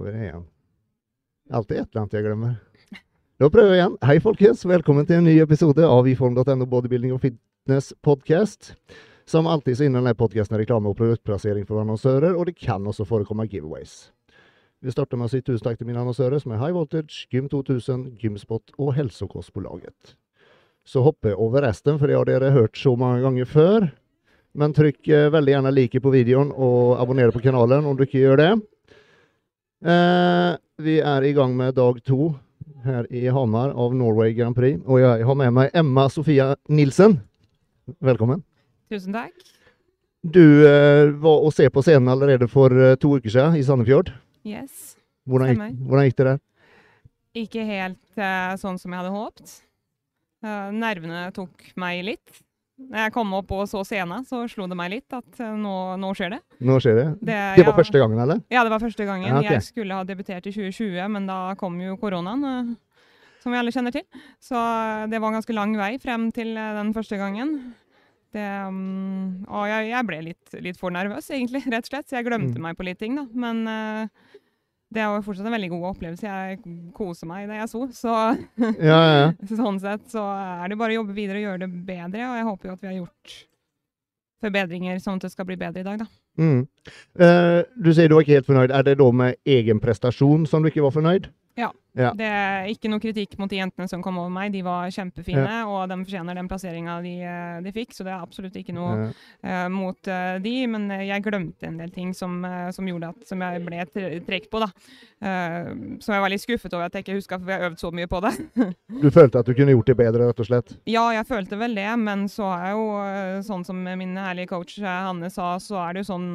Vi 0.00 0.10
det 0.10 0.24
igjen. 0.24 0.44
Alltid 1.52 1.76
et 1.76 1.88
eller 1.90 2.00
annet 2.00 2.14
jeg 2.16 2.24
glemmer. 2.24 2.52
Da 3.42 3.48
prøver 3.52 3.74
jeg 3.74 3.80
igjen. 3.82 3.96
Hei, 4.08 4.14
folkens. 4.24 4.62
Velkommen 4.64 5.04
til 5.04 5.18
en 5.20 5.26
ny 5.28 5.34
episode 5.42 5.84
av 5.84 6.08
iform.no 6.08 6.66
bodybuilding 6.70 7.12
og 7.12 7.20
fitness 7.20 7.90
podcast. 8.00 8.72
Som 9.28 9.50
alltid 9.50 9.76
så 9.76 9.84
innan 9.84 10.00
denne 10.06 10.16
podcasten 10.16 10.56
er 10.56 10.62
reklame 10.64 10.88
og 10.88 10.96
produktplassering 10.96 11.68
for 11.68 11.82
annonsører, 11.82 12.32
og 12.32 12.48
det 12.48 12.56
kan 12.56 12.88
også 12.88 13.04
forekomme 13.04 13.44
giveaways. 13.50 14.08
Vi 14.80 14.96
starter 14.96 15.20
med 15.20 15.28
å 15.28 15.34
si 15.34 15.42
tusen 15.44 15.66
takk 15.66 15.76
til 15.82 15.90
mine 15.90 16.00
annonsører, 16.00 16.40
som 16.40 16.56
er 16.56 16.62
High 16.62 16.74
Voltage, 16.78 17.28
Gym 17.28 17.52
2000, 17.52 18.14
Gymspot 18.22 18.72
og 18.78 18.94
Hälsokostbolaget. 18.96 20.16
Så 20.88 21.04
hopper 21.04 21.34
jeg 21.34 21.42
over 21.42 21.68
resten, 21.68 22.00
for 22.00 22.08
det 22.08 22.16
har 22.16 22.32
dere 22.32 22.54
hørt 22.56 22.80
så 22.80 22.96
mange 22.96 23.20
ganger 23.26 23.44
før. 23.44 23.92
Men 24.56 24.72
trykk 24.72 25.08
eh, 25.12 25.30
veldig 25.32 25.58
gjerne 25.58 25.76
like 25.76 26.00
på 26.00 26.12
videoen 26.16 26.50
og 26.56 26.96
abonner 27.00 27.30
på 27.32 27.44
kanalen 27.44 27.84
om 27.84 27.98
du 27.98 28.06
ikke 28.08 28.24
gjør 28.24 28.40
det. 28.40 28.52
Eh, 29.82 30.56
vi 30.78 31.00
er 31.02 31.24
i 31.26 31.32
gang 31.34 31.56
med 31.58 31.74
dag 31.74 31.96
to 32.06 32.28
her 32.84 33.06
i 33.10 33.24
Hamar 33.34 33.72
av 33.74 33.94
Norway 33.98 34.30
Grand 34.34 34.54
Prix. 34.54 34.78
Og 34.86 35.00
jeg 35.02 35.26
har 35.26 35.38
med 35.38 35.50
meg 35.56 35.74
Emma 35.74 36.04
Sofia 36.10 36.52
Nilsen. 36.70 37.16
Velkommen. 37.98 38.44
Tusen 38.92 39.14
takk. 39.16 39.34
Du 40.22 40.62
eh, 40.68 41.10
var 41.18 41.42
å 41.42 41.50
se 41.50 41.66
på 41.66 41.82
scenen 41.82 42.12
allerede 42.12 42.46
for 42.50 42.70
eh, 42.70 42.94
to 43.02 43.16
uker 43.18 43.34
siden 43.34 43.58
i 43.58 43.64
Sandefjord. 43.66 44.12
Yes. 44.46 44.94
Hvordan 45.26 45.50
gikk, 45.50 45.82
hvordan 45.88 46.06
gikk 46.06 46.18
det 46.20 46.28
der? 46.28 46.40
Ikke 47.42 47.66
helt 47.66 48.22
eh, 48.22 48.54
sånn 48.62 48.78
som 48.78 48.94
jeg 48.94 49.02
hadde 49.02 49.14
håpet. 49.16 49.56
Eh, 50.46 50.70
nervene 50.78 51.24
tok 51.34 51.72
meg 51.80 52.04
litt. 52.06 52.42
Når 52.90 52.98
jeg 53.06 53.12
kom 53.14 53.32
opp 53.38 53.50
og 53.56 53.66
så 53.70 53.82
scenen, 53.86 54.24
så 54.28 54.42
slo 54.50 54.66
det 54.68 54.76
meg 54.76 54.90
litt 54.92 55.12
at 55.16 55.40
eh, 55.40 55.52
nå, 55.56 55.74
nå 56.02 56.10
skjer 56.18 56.34
det. 56.34 56.40
Nå 56.60 56.78
skjer 56.82 56.96
det. 56.98 57.06
Det, 57.20 57.36
Det 57.60 57.66
var 57.66 57.76
første 57.78 57.98
gangen, 58.02 58.18
eller? 58.24 58.40
Ja, 58.52 58.64
det 58.66 58.72
var 58.74 58.82
første 58.82 59.04
gangen. 59.08 59.28
Ja, 59.30 59.38
okay. 59.38 59.56
Jeg 59.58 59.62
skulle 59.70 59.94
ha 60.00 60.04
debutert 60.08 60.46
i 60.46 60.52
2020, 60.52 61.08
men 61.14 61.26
da 61.30 61.54
kom 61.60 61.78
jo 61.80 61.96
koronaen, 62.00 62.44
eh, 62.44 62.72
som 63.42 63.52
vi 63.54 63.58
alle 63.58 63.72
kjenner 63.74 63.94
til. 63.94 64.04
Så 64.42 64.56
eh, 64.56 65.06
det 65.12 65.20
var 65.22 65.32
en 65.32 65.38
ganske 65.40 65.54
lang 65.56 65.76
vei 65.78 65.94
frem 66.02 66.30
til 66.34 66.54
den 66.54 66.92
første 66.96 67.16
gangen. 67.20 67.56
Det, 68.32 68.40
mm, 68.72 69.44
og 69.52 69.66
jeg, 69.68 69.90
jeg 69.90 70.06
ble 70.08 70.18
litt, 70.30 70.54
litt 70.64 70.78
for 70.80 70.94
nervøs, 70.94 71.26
egentlig, 71.36 71.60
rett 71.68 71.84
og 71.84 71.90
slett. 71.92 72.08
Så 72.08 72.16
jeg 72.16 72.24
glemte 72.30 72.56
Mm. 72.56 72.62
meg 72.64 72.78
på 72.78 72.86
litt 72.86 72.98
ting, 73.02 73.16
da. 73.18 73.26
Men 73.34 73.66
eh, 73.68 74.06
det 74.92 75.02
er 75.02 75.08
jo 75.08 75.22
fortsatt 75.26 75.48
en 75.48 75.54
veldig 75.56 75.70
god 75.72 75.86
opplevelse. 75.92 76.26
Jeg 76.28 76.58
koser 76.96 77.30
meg 77.30 77.48
det 77.50 77.60
jeg 77.60 77.70
så. 77.72 77.86
Så 77.96 78.12
Ja, 78.90 78.98
ja, 78.98 79.14
ja. 79.22 79.30
sånn 79.62 79.80
sett 79.82 80.04
så 80.12 80.24
er 80.34 80.72
det 80.72 80.78
bare 80.80 80.94
å 80.94 81.00
jobbe 81.00 81.16
videre 81.16 81.40
og 81.40 81.46
gjøre 81.46 81.64
det 81.64 81.70
bedre. 81.88 82.28
Og 82.28 82.38
jeg 82.38 82.48
håper 82.50 82.68
jo 82.68 82.76
at 82.76 82.84
vi 82.84 82.90
har 82.90 82.98
gjort 83.00 83.36
forbedringer 84.42 85.02
sånn 85.02 85.20
at 85.20 85.28
det 85.28 85.32
skal 85.34 85.48
bli 85.48 85.58
bedre 85.60 85.84
i 85.84 85.86
dag, 85.86 86.02
da. 86.02 86.08
Mm. 86.40 86.62
Eh, 87.18 87.60
du 87.76 87.92
sier 87.92 88.08
du 88.08 88.16
var 88.16 88.26
ikke 88.26 88.40
helt 88.40 88.48
fornøyd. 88.48 88.74
Er 88.74 88.86
det 88.86 88.98
da 88.98 89.10
med 89.12 89.38
egen 89.46 89.80
prestasjon 89.82 90.46
som 90.50 90.62
du 90.62 90.70
ikke 90.70 90.84
var 90.84 90.94
fornøyd? 90.96 91.30
Ja. 91.92 92.12
Det 92.16 92.24
er 92.24 92.70
ikke 92.72 92.88
noe 92.88 93.02
kritikk 93.02 93.34
mot 93.40 93.50
de 93.52 93.58
jentene 93.58 93.84
som 93.90 94.00
kom 94.04 94.16
over 94.16 94.32
meg. 94.32 94.52
De 94.54 94.62
var 94.64 94.88
kjempefine, 94.92 95.58
og 95.68 95.90
de 95.90 95.98
fortjener 96.00 96.38
den 96.38 96.48
plasseringa 96.48 96.96
de, 97.04 97.12
eh, 97.28 97.58
de 97.64 97.72
fikk. 97.74 97.92
Så 97.92 98.06
det 98.06 98.14
er 98.14 98.24
absolutt 98.24 98.56
ikke 98.56 98.72
noe 98.76 98.94
ja. 98.96 99.08
uh, 99.44 99.68
mot 99.72 100.08
uh, 100.08 100.38
de, 100.42 100.54
men 100.72 100.88
jeg 101.04 101.24
glemte 101.26 101.68
en 101.68 101.76
del 101.80 101.92
ting 101.92 102.14
som, 102.16 102.40
uh, 102.46 102.70
som 102.72 102.88
gjorde 102.88 103.12
at 103.12 103.28
som 103.28 103.44
jeg 103.44 103.64
ble 103.66 103.84
trekt 103.92 104.24
trukket 104.28 104.48
på. 104.52 104.62
da. 104.62 104.70
Som 106.02 106.16
jeg 106.16 106.22
var 106.24 106.32
litt 106.32 106.42
skuffet 106.42 106.72
over 106.74 106.88
at 106.88 106.96
jeg 106.96 107.04
ikke 107.04 107.18
huska, 107.18 107.36
for 107.38 107.46
vi 107.46 107.54
har 107.54 107.66
øvd 107.68 107.82
så 107.82 107.92
mye 107.94 108.08
på 108.10 108.22
det. 108.24 108.32
du 109.04 109.06
følte 109.14 109.42
at 109.42 109.46
du 109.46 109.52
kunne 109.54 109.76
gjort 109.76 109.92
det 109.92 109.98
bedre, 110.00 110.30
rett 110.30 110.42
og 110.42 110.48
slett? 110.48 110.72
Ja, 110.90 111.04
jeg 111.14 111.28
følte 111.28 111.58
vel 111.60 111.76
det, 111.76 111.86
men 112.00 112.24
så 112.32 112.48
er 112.56 112.72
jo 112.72 112.86
sånn 113.46 113.66
som 113.68 113.84
min 113.84 114.16
herlige 114.18 114.50
coach 114.50 114.80
Hanne 114.82 115.30
sa, 115.30 115.54
så 115.62 115.78
er 115.84 115.94
det 115.94 116.02
jo 116.02 116.10
sånn 116.14 116.28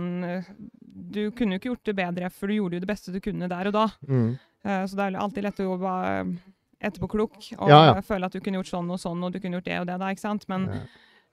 Du 1.07 1.31
kunne 1.31 1.55
jo 1.55 1.59
ikke 1.61 1.69
gjort 1.71 1.85
det 1.89 1.95
bedre, 1.95 2.29
for 2.33 2.47
du 2.47 2.55
gjorde 2.57 2.77
jo 2.79 2.83
det 2.83 2.89
beste 2.89 3.13
du 3.13 3.19
kunne 3.23 3.47
der 3.49 3.67
og 3.69 3.73
da. 3.73 3.87
Mm. 4.07 4.29
Uh, 4.65 4.83
Så 4.89 4.95
det 4.97 5.05
er 5.05 5.19
alltid 5.21 5.43
lett 5.43 5.59
å 5.63 5.77
være 5.79 6.37
etterpåklok 6.81 7.37
og 7.57 7.69
Ja, 7.69 7.79
ja. 7.93 8.01
føle 8.05 8.25
at 8.25 8.33
du 8.33 8.39
kunne 8.39 8.59
gjort 8.59 8.69
sånn 8.69 8.89
og 8.93 8.99
sånn, 9.01 9.23
og 9.23 9.31
du 9.33 9.39
kunne 9.39 9.57
gjort 9.57 9.65
det 9.69 9.79
og 9.81 9.87
det, 9.87 9.99
da, 9.99 10.09
ikke 10.13 10.25
sant. 10.25 10.47
Men 10.49 10.67
Ja. 10.67 10.81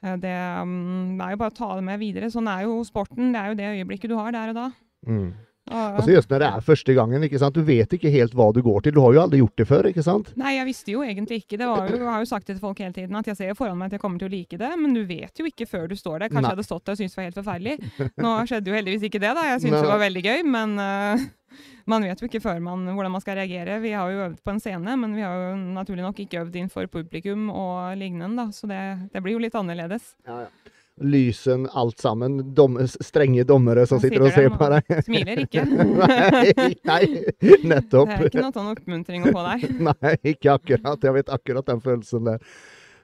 uh, 0.04 0.16
det 0.20 0.36
mm, 0.68 1.20
er 1.20 1.30
jo 1.34 1.36
bare 1.42 1.50
å 1.52 1.58
ta 1.58 1.74
det 1.76 1.84
med 1.84 2.00
videre. 2.00 2.30
Sånn 2.32 2.48
er 2.48 2.62
jo 2.64 2.82
sporten. 2.84 3.32
Det 3.32 3.40
er 3.40 3.48
jo 3.48 3.58
det 3.60 3.72
øyeblikket 3.78 4.08
du 4.08 4.16
har 4.16 4.32
der 4.32 4.48
og 4.54 4.54
da. 4.54 4.70
Mm. 5.06 5.34
Og, 5.70 5.98
Altså 6.00 6.12
just 6.12 6.28
når 6.28 6.42
det 6.42 6.48
er 6.50 6.64
første 6.66 6.94
gangen, 6.96 7.22
ikke 7.24 7.40
sant? 7.40 7.56
du 7.56 7.64
vet 7.64 7.94
ikke 7.96 8.12
helt 8.12 8.34
hva 8.36 8.50
du 8.52 8.60
går 8.64 8.84
til. 8.84 8.96
Du 8.96 9.00
har 9.04 9.14
jo 9.16 9.22
aldri 9.22 9.40
gjort 9.40 9.60
det 9.60 9.66
før, 9.68 9.88
ikke 9.90 10.04
sant? 10.04 10.32
Nei, 10.40 10.56
jeg 10.58 10.68
visste 10.68 10.92
jo 10.92 11.04
egentlig 11.06 11.40
ikke. 11.44 11.56
Det 11.60 11.68
var 11.70 11.88
jo, 11.88 12.00
jeg 12.00 12.10
har 12.10 12.24
jo 12.24 12.28
sagt 12.28 12.48
det 12.48 12.58
til 12.58 12.64
folk 12.64 12.82
hele 12.84 12.96
tiden, 12.96 13.16
at 13.16 13.30
jeg 13.30 13.40
ser 13.40 13.54
foran 13.58 13.78
meg 13.80 13.92
at 13.92 13.96
jeg 13.96 14.04
kommer 14.04 14.20
til 14.20 14.28
å 14.28 14.34
like 14.34 14.60
det, 14.60 14.72
men 14.80 14.96
du 14.96 15.04
vet 15.08 15.40
jo 15.40 15.48
ikke 15.48 15.68
før 15.70 15.88
du 15.88 15.96
står 15.96 16.26
der. 16.26 16.32
Kanskje 16.32 16.42
Nei. 16.42 16.50
jeg 16.50 16.58
hadde 16.58 16.68
stått 16.68 16.84
der 16.84 16.98
og 16.98 17.00
syntes 17.00 17.16
det 17.16 17.22
var 17.22 17.30
helt 17.30 17.40
forferdelig. 17.40 18.10
Nå 18.26 18.34
skjedde 18.50 18.70
jo 18.70 18.76
heldigvis 18.80 19.08
ikke 19.08 19.22
det, 19.24 19.32
da. 19.38 19.46
Jeg 19.52 19.64
syntes 19.64 19.80
det 19.80 19.94
var 19.94 20.04
veldig 20.04 20.26
gøy, 20.28 20.44
men 20.56 20.76
uh 20.84 21.30
man 21.90 22.04
vet 22.06 22.20
jo 22.20 22.28
ikke 22.28 22.42
før 22.42 22.60
man, 22.64 22.86
hvordan 22.96 23.12
man 23.12 23.22
skal 23.22 23.38
reagere. 23.38 23.78
Vi 23.82 23.92
har 23.94 24.10
jo 24.10 24.22
øvd 24.28 24.38
på 24.44 24.54
en 24.54 24.60
scene, 24.62 24.96
men 25.00 25.16
vi 25.16 25.24
har 25.24 25.34
jo 25.36 25.56
naturlig 25.76 26.04
nok 26.06 26.22
ikke 26.24 26.40
øvd 26.44 26.56
innenfor 26.60 26.88
publikum 26.92 27.50
og 27.52 27.98
lignende, 28.00 28.46
da. 28.46 28.46
Så 28.56 28.70
det, 28.70 28.80
det 29.12 29.22
blir 29.24 29.36
jo 29.36 29.42
litt 29.44 29.58
annerledes. 29.58 30.14
Lysen, 31.02 31.68
alt 31.72 31.98
sammen. 31.98 32.54
Dom, 32.54 32.78
strenge 32.86 33.44
dommere 33.44 33.86
som 33.86 33.98
sitter, 34.00 34.28
sitter 34.28 34.28
og 34.28 34.34
ser 34.36 34.58
på 34.58 34.68
deg. 34.70 35.04
Smiler 35.08 35.40
ikke. 35.42 35.64
nei, 35.72 36.52
nei, 36.86 37.00
Det 37.42 38.02
er 38.04 38.26
ikke 38.28 38.44
noe 38.44 38.54
sånn 38.54 38.70
oppmuntring 38.70 39.26
å 39.26 39.32
få 39.34 39.42
der. 39.48 39.64
Nei, 39.90 40.12
ikke 40.34 40.54
akkurat. 40.54 41.02
Jeg 41.02 41.16
vet 41.16 41.32
akkurat 41.34 41.66
den 41.72 41.82
følelsen 41.82 42.30
der. 42.30 42.44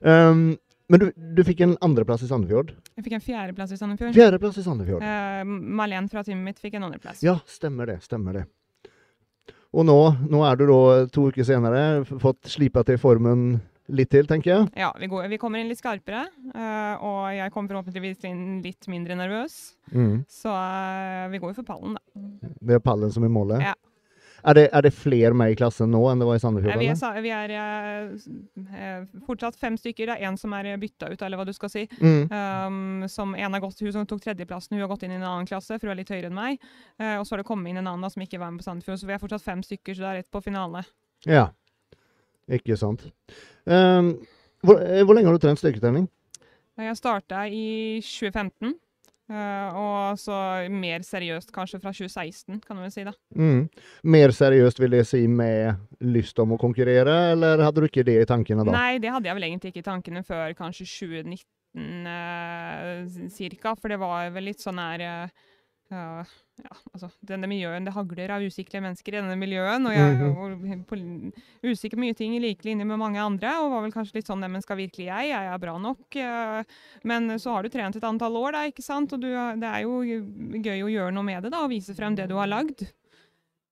Um, 0.06 0.44
men 0.90 1.02
du, 1.02 1.08
du 1.34 1.42
fikk 1.46 1.64
en 1.66 1.74
andreplass 1.82 2.22
i 2.26 2.30
Sandefjord. 2.30 2.70
Jeg 2.94 3.08
fikk 3.08 3.18
en 3.18 3.26
fjerdeplass 3.26 3.74
i 3.74 3.80
Sandefjord. 3.80 4.14
Fjerdeplass 4.14 4.62
i 4.62 4.64
Sandefjord. 4.66 5.02
Uh, 5.02 5.42
Malene 5.82 6.10
fra 6.10 6.22
teamet 6.26 6.46
mitt 6.52 6.62
fikk 6.62 6.78
en 6.78 6.86
andreplass. 6.88 7.24
Ja, 7.26 7.40
stemmer 7.50 7.90
det. 7.90 8.00
Stemmer 8.06 8.38
det. 8.38 8.46
Og 9.70 9.86
nå, 9.86 9.98
nå 10.30 10.40
er 10.46 10.58
du 10.58 10.64
da 10.66 10.80
to 11.14 11.28
uker 11.30 11.46
senere 11.46 12.02
fått 12.22 12.50
slipa 12.50 12.82
til 12.86 12.98
formen 13.02 13.60
litt 13.94 14.10
til, 14.12 14.28
tenker 14.30 14.52
jeg. 14.52 14.70
Ja, 14.78 14.90
vi, 14.98 15.08
går, 15.10 15.28
vi 15.32 15.38
kommer 15.42 15.60
inn 15.60 15.70
litt 15.70 15.80
skarpere, 15.80 16.26
eh, 16.54 17.04
og 17.04 17.20
jeg 17.36 17.52
kommer 17.54 17.74
forhåpentligvis 17.74 18.26
inn 18.30 18.60
litt 18.64 18.88
mindre 18.92 19.18
nervøs. 19.18 19.60
Mm. 19.92 20.24
Så 20.30 20.54
eh, 20.54 21.28
vi 21.34 21.42
går 21.42 21.52
jo 21.52 21.60
for 21.60 21.70
pallen, 21.74 21.98
da. 21.98 22.50
Det 22.60 22.78
er 22.78 22.84
pallen 22.84 23.14
som 23.14 23.26
er 23.26 23.32
målet. 23.32 23.64
Ja. 23.70 23.76
Er, 24.40 24.56
det, 24.56 24.68
er 24.72 24.84
det 24.86 24.92
flere 24.96 25.34
med 25.36 25.52
i 25.52 25.56
klassen 25.58 25.90
nå 25.92 26.00
enn 26.10 26.20
det 26.20 26.28
var 26.28 26.38
i 26.38 26.40
Eh, 26.40 26.44
Sandefjord? 26.44 26.80
vi 26.80 26.88
er, 26.88 27.20
vi 27.20 27.32
er 27.34 27.52
eh, 27.60 28.80
eh, 28.80 29.02
fortsatt 29.26 29.58
fem 29.60 29.76
stykker. 29.76 30.08
Det 30.08 30.16
er 30.16 30.28
en 30.30 30.38
som 30.40 30.54
er 30.56 30.70
bytta 30.80 31.10
ut, 31.12 31.22
eller 31.22 31.40
hva 31.40 31.46
du 31.48 31.52
skal 31.56 31.72
si. 31.72 31.86
Mm. 32.00 32.30
Um, 32.32 33.08
som 33.08 33.34
en 33.34 33.52
har 33.52 33.60
gått, 33.60 33.80
Hun 33.80 33.92
som 33.92 34.06
tok 34.06 34.22
tredjeplassen, 34.24 34.76
hun 34.76 34.84
har 34.84 34.88
gått 34.88 35.04
inn 35.04 35.12
i 35.12 35.20
en 35.20 35.26
annen 35.26 35.48
klasse, 35.48 35.76
for 35.78 35.88
hun 35.88 35.94
er 35.94 36.00
litt 36.02 36.12
høyere 36.12 36.30
enn 36.30 36.38
meg. 36.38 36.60
Uh, 37.00 37.20
og 37.20 37.26
så 37.26 37.34
har 37.34 37.44
det 37.44 37.48
kommet 37.48 37.70
inn 37.70 37.82
en 37.82 37.92
annen 37.92 38.12
som 38.12 38.22
ikke 38.24 38.40
var 38.40 38.52
med 38.52 38.62
på 38.62 38.68
Sandefjord, 38.68 39.00
så 39.00 39.10
vi 39.10 39.16
er 39.16 39.22
fortsatt 39.22 39.44
fem 39.44 39.64
stykker, 39.66 39.96
så 39.96 40.06
det 40.06 40.10
er 40.10 40.20
rett 40.22 40.32
på 40.32 40.44
finale. 40.44 40.84
Ja. 41.28 41.50
Ikke 42.50 42.76
sant. 42.78 43.06
Um, 43.64 44.14
hvor, 44.64 44.80
eh, 44.82 45.04
hvor 45.04 45.16
lenge 45.16 45.30
har 45.30 45.36
du 45.36 45.42
trent 45.42 45.60
styrketrening? 45.60 46.08
Jeg 46.80 46.96
starta 46.96 47.44
i 47.52 48.00
2015, 48.00 48.72
eh, 49.30 49.76
og 49.76 50.18
så 50.20 50.36
mer 50.72 51.04
seriøst 51.04 51.52
kanskje 51.52 51.80
fra 51.82 51.92
2016, 51.92 52.60
kan 52.64 52.78
du 52.78 52.82
vel 52.82 52.92
si. 52.94 53.04
da. 53.04 53.12
Mm. 53.36 53.68
Mer 54.16 54.34
seriøst 54.36 54.80
vil 54.80 54.96
det 54.96 55.04
si 55.08 55.26
med 55.28 55.76
lyst 56.00 56.38
om 56.40 56.56
å 56.56 56.60
konkurrere, 56.60 57.16
eller 57.34 57.62
hadde 57.66 57.84
du 57.84 57.88
ikke 57.88 58.06
det 58.06 58.20
i 58.22 58.28
tankene 58.28 58.64
da? 58.64 58.72
Nei, 58.72 58.98
det 59.02 59.12
hadde 59.12 59.28
jeg 59.28 59.38
vel 59.38 59.48
egentlig 59.50 59.74
ikke 59.74 59.84
i 59.84 59.90
tankene 59.90 60.24
før 60.24 60.56
kanskje 60.58 60.88
2019 60.88 62.10
eh, 62.16 63.28
cirka, 63.36 63.76
for 63.76 63.92
det 63.92 64.00
var 64.00 64.32
vel 64.34 64.48
litt 64.50 64.64
sånn 64.64 64.80
her 64.80 65.04
eh, 65.04 65.48
eh, 65.92 66.36
ja, 66.62 66.76
altså, 66.94 67.08
denne 67.26 67.48
miljøen, 67.48 67.84
Det 67.84 67.92
hagler 67.94 68.30
av 68.30 68.42
usikre 68.42 68.80
mennesker 68.82 69.14
i 69.14 69.20
denne 69.20 69.36
miljøen, 69.38 69.86
og 69.86 69.92
jeg 69.92 70.18
Mhm. 70.18 70.34
var 70.34 71.70
usikker 71.70 71.96
på 71.96 72.04
mye 72.04 72.16
ting 72.16 72.34
i 72.36 72.40
like 72.40 72.62
linje 72.64 72.84
med 72.86 72.98
mange 72.98 73.18
andre, 73.18 73.48
og 73.62 73.70
var 73.70 73.82
vel 73.82 73.92
kanskje 73.92 74.14
litt 74.14 74.26
sånn 74.26 74.40
Neimen, 74.40 74.62
skal 74.62 74.76
virkelig 74.76 75.06
jeg? 75.06 75.28
Jeg 75.30 75.46
er 75.54 75.58
bra 75.58 75.78
nok. 75.78 76.16
eh, 76.16 76.64
Men 77.04 77.28
så 77.38 77.52
har 77.54 77.62
du 77.62 77.68
trent 77.68 77.96
et 77.96 78.02
antall 78.04 78.32
år, 78.36 78.52
da, 78.52 78.64
ikke 78.70 78.82
sant, 78.82 79.12
og 79.12 79.20
du, 79.20 79.28
det 79.28 79.62
er 79.64 79.82
jo 79.82 80.00
gøy 80.02 80.82
å 80.84 80.90
gjøre 80.90 81.12
noe 81.14 81.24
med 81.24 81.42
det, 81.42 81.50
da, 81.52 81.64
og 81.64 81.70
vise 81.70 81.94
frem 81.94 82.14
det 82.14 82.28
du 82.28 82.34
har 82.36 82.46
lagd. 82.48 82.82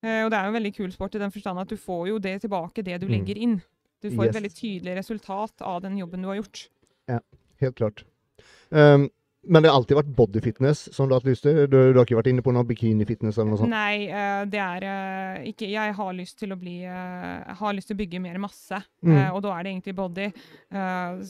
Eh, 0.01 0.23
og 0.23 0.31
det 0.31 0.37
er 0.39 0.45
jo 0.47 0.53
veldig 0.59 0.75
kul 0.75 0.91
sport 0.91 1.15
i 1.15 1.19
den 1.19 1.31
forstand 1.31 1.59
at 1.59 1.67
du 1.67 1.75
får 1.75 2.07
jo 2.07 2.19
det 2.19 2.41
tilbake, 2.41 2.83
det 2.83 2.99
du 3.01 3.07
Mm. 3.07 3.11
legger 3.19 3.37
inn. 3.37 3.61
Du 4.01 4.09
får 4.09 4.25
Yes. 4.27 4.35
et 4.35 4.41
veldig 4.41 4.53
tydelig 4.55 4.95
resultat 4.97 5.61
av 5.61 5.81
den 5.81 5.97
jobben 5.97 6.21
du 6.21 6.27
har 6.29 6.35
gjort. 6.37 6.69
Ja, 7.07 7.19
Helt 7.59 7.75
klart. 7.75 8.03
Um, 8.71 9.09
men 9.47 9.63
det 9.63 9.69
har 9.71 9.77
alltid 9.79 9.95
vært 9.97 10.09
bodyfitness 10.17 10.79
som 10.93 11.07
du 11.07 11.13
har 11.15 11.21
hatt 11.21 11.29
lyst 11.29 11.43
til? 11.45 11.61
Du, 11.71 11.77
du 11.93 11.97
har 11.99 12.03
ikke 12.05 12.17
vært 12.19 12.27
inne 12.31 12.43
på 12.43 12.51
noe 12.51 12.65
bikinifitness 12.67 13.37
eller 13.39 13.53
noe 13.53 13.59
sånt? 13.61 13.71
Nei, 13.71 14.07
eh, 14.11 14.41
det 14.51 14.59
er 14.59 14.85
eh, 14.89 15.47
ikke 15.53 15.69
Jeg 15.71 15.93
har 15.95 16.13
lyst 16.17 16.35
til 16.41 16.51
å 16.51 16.57
bli 16.59 16.73
eh, 16.83 17.53
har 17.61 17.73
lyst 17.77 17.87
til 17.91 17.95
å 17.95 18.01
bygge 18.01 18.19
mer 18.23 18.37
masse, 18.43 18.81
Mm. 18.99 19.15
og 19.31 19.39
da 19.45 19.53
er 19.55 19.63
det 19.63 19.71
egentlig 19.71 19.93
body. 19.95 20.25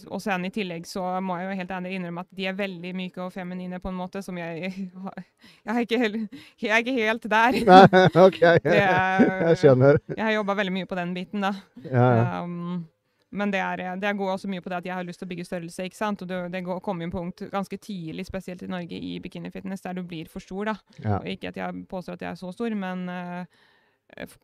Og 0.10 0.22
sen 0.24 0.46
i 0.48 0.50
tillegg 0.50 0.88
så 0.90 1.04
må 1.22 1.36
jeg 1.38 1.46
jo 1.52 1.58
helt 1.62 1.74
ærlig 1.78 1.92
innrømme 2.00 2.24
at 2.26 2.32
de 2.36 2.48
er 2.50 2.58
veldig 2.58 2.94
myke 2.98 3.22
og 3.28 3.32
feminine 3.36 3.78
på 3.80 3.92
en 3.92 4.00
måte 4.00 4.24
som 4.26 4.38
jeg 4.42 4.72
Jeg 5.68 5.70
er 5.76 5.82
ikke 5.86 6.00
helt, 6.02 6.34
jeg 6.60 6.72
er 6.74 6.82
ikke 6.82 6.98
helt 6.98 7.28
der. 7.30 7.60
Nei, 7.70 8.06
OK, 8.26 8.42
er- 8.42 9.36
jeg 9.52 9.60
skjønner. 9.62 10.02
Jeg 10.16 10.24
har 10.26 10.34
jobba 10.40 10.56
veldig 10.60 10.74
mye 10.80 10.90
på 10.90 10.98
den 10.98 11.14
biten, 11.14 11.46
da. 11.46 11.54
Ja, 11.86 12.08
ja. 12.18 12.26
Um, 12.44 12.88
men 13.30 13.52
det, 13.54 13.60
er, 13.62 13.98
det 14.02 14.12
går 14.18 14.32
også 14.34 14.50
mye 14.50 14.62
på 14.66 14.72
det 14.72 14.80
at 14.80 14.88
jeg 14.90 14.96
har 14.98 15.06
lyst 15.06 15.22
til 15.22 15.28
å 15.28 15.30
bygge 15.30 15.46
størrelse. 15.46 15.86
ikke 15.86 15.98
sant? 15.98 16.22
Og 16.26 16.30
det, 16.32 16.38
det 16.54 16.64
går, 16.66 16.80
kommer 16.86 17.06
en 17.06 17.14
punkt 17.14 17.44
ganske 17.54 17.78
tidlig, 17.78 18.26
spesielt 18.26 18.64
i 18.66 18.70
Norge, 18.72 18.98
i 18.98 19.20
bikinifitness, 19.22 19.86
der 19.86 20.00
du 20.00 20.04
blir 20.08 20.32
for 20.32 20.42
stor. 20.42 20.72
da. 20.72 20.76
ja. 21.04 21.20
Og 21.20 21.30
ikke 21.30 21.52
at 21.52 21.60
jeg 21.62 21.84
påstår 21.92 22.18
at 22.18 22.26
jeg 22.26 22.32
er 22.32 22.40
så 22.42 22.50
stor, 22.56 22.74
men 22.82 23.06
eh, 23.14 23.62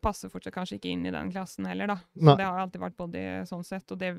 passer 0.02 0.30
fortsatt 0.30 0.54
kanskje 0.54 0.78
ikke 0.78 0.94
inn 0.94 1.06
i 1.06 1.14
den 1.14 1.34
klassen 1.34 1.66
heller, 1.66 1.96
da. 1.96 1.98
Så 2.14 2.30
Nei. 2.30 2.38
det 2.38 2.46
har 2.46 2.62
alltid 2.62 2.86
vært 2.86 2.98
body 3.02 3.26
sånn 3.50 3.66
sett. 3.66 3.90
Og 3.90 3.98
det 3.98 4.14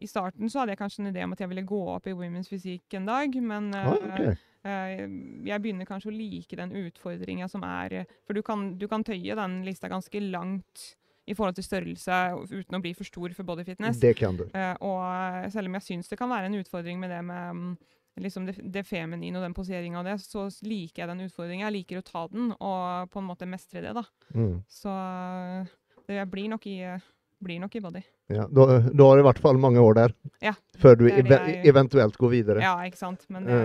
I 0.00 0.08
starten 0.08 0.48
så 0.48 0.62
hadde 0.62 0.72
jeg 0.72 0.80
kanskje 0.80 1.04
en 1.04 1.12
idé 1.12 1.24
om 1.26 1.36
at 1.36 1.44
jeg 1.44 1.52
ville 1.52 1.68
gå 1.68 1.84
opp 1.92 2.08
i 2.08 2.16
women's 2.16 2.48
fysikk 2.48 2.96
en 2.96 3.12
dag, 3.12 3.36
men 3.36 3.68
uh, 3.76 3.92
okay. 3.92 4.30
ok. 4.32 4.44
eh, 4.64 5.08
jeg 5.52 5.60
begynner 5.60 5.88
kanskje 5.88 6.08
å 6.08 6.16
like 6.16 6.56
den 6.56 6.72
utfordringa 6.86 7.52
som 7.52 7.68
er 7.68 8.06
For 8.24 8.32
du 8.32 8.40
kan, 8.40 8.70
du 8.80 8.88
kan 8.88 9.04
tøye 9.04 9.36
den 9.36 9.60
lista 9.68 9.92
ganske 9.92 10.24
langt 10.24 10.94
i 11.26 11.34
forhold 11.34 11.56
til 11.58 11.64
størrelse 11.66 12.16
uten 12.50 12.78
å 12.78 12.80
bli 12.82 12.92
for 12.94 13.04
stor 13.08 13.32
for 13.34 13.42
body 13.48 13.64
fitness. 13.66 13.98
Det 14.00 14.14
kan 14.18 14.36
du. 14.38 14.44
Uh, 14.54 14.74
og 14.80 15.52
selv 15.52 15.66
om 15.70 15.74
jeg 15.80 15.82
syns 15.88 16.08
det 16.12 16.18
kan 16.20 16.30
være 16.30 16.46
en 16.50 16.58
utfordring 16.60 17.00
med 17.02 17.10
det 17.10 17.22
med 17.26 17.50
um, 17.50 17.76
liksom 18.16 18.46
det, 18.46 18.54
det 18.72 18.84
feminine 18.88 19.36
og 19.36 19.42
den 19.44 19.54
poseringa 19.56 19.98
og 20.00 20.06
det, 20.08 20.14
så 20.24 20.46
liker 20.64 21.02
jeg 21.02 21.10
den 21.10 21.24
utfordringa. 21.26 21.66
Jeg 21.66 21.74
liker 21.80 21.98
å 22.00 22.06
ta 22.06 22.22
den 22.32 22.52
og 22.56 23.10
på 23.12 23.20
en 23.20 23.26
måte 23.28 23.48
mestre 23.50 23.82
det, 23.84 23.92
da. 23.98 24.04
Mm. 24.32 24.54
Så 24.72 24.88
eh, 24.88 25.74
det 26.08 26.22
blir 26.32 26.48
nok 26.54 26.64
i, 26.70 26.78
eh, 26.86 27.04
blir 27.44 27.60
nok 27.60 27.76
i 27.76 27.82
body. 27.84 28.00
Ja, 28.32 28.46
da, 28.48 28.66
da 28.88 29.10
har 29.10 29.20
du 29.20 29.22
i 29.22 29.26
hvert 29.28 29.42
fall 29.44 29.60
mange 29.60 29.82
år 29.84 29.98
der 30.00 30.14
Ja, 30.42 30.54
før 30.80 30.96
du 30.96 31.04
eve 31.10 31.28
jeg- 31.36 31.60
eventuelt 31.68 32.16
går 32.16 32.32
videre. 32.32 32.64
Ja, 32.64 32.72
ikke 32.88 33.02
sant. 33.02 33.26
Men 33.28 33.44
det 33.44 33.60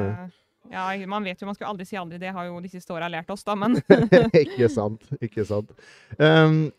Ja. 0.71 0.91
ja, 0.91 1.07
man 1.07 1.23
vet 1.23 1.39
jo, 1.39 1.47
man 1.47 1.55
skal 1.55 1.71
aldri 1.71 1.85
si 1.87 1.95
aldri. 1.95 2.19
Det 2.19 2.33
har 2.35 2.45
jo 2.51 2.59
de 2.59 2.69
siste 2.69 2.91
åra 2.93 3.07
lært 3.09 3.31
oss, 3.31 3.43
da. 3.47 3.55
Men 3.55 3.79
ikke 4.43 4.67
sant. 4.69 5.07
Ikke 5.21 5.47
sant. 5.47 5.71
Ehm, 6.19 6.71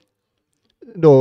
da, 0.83 1.15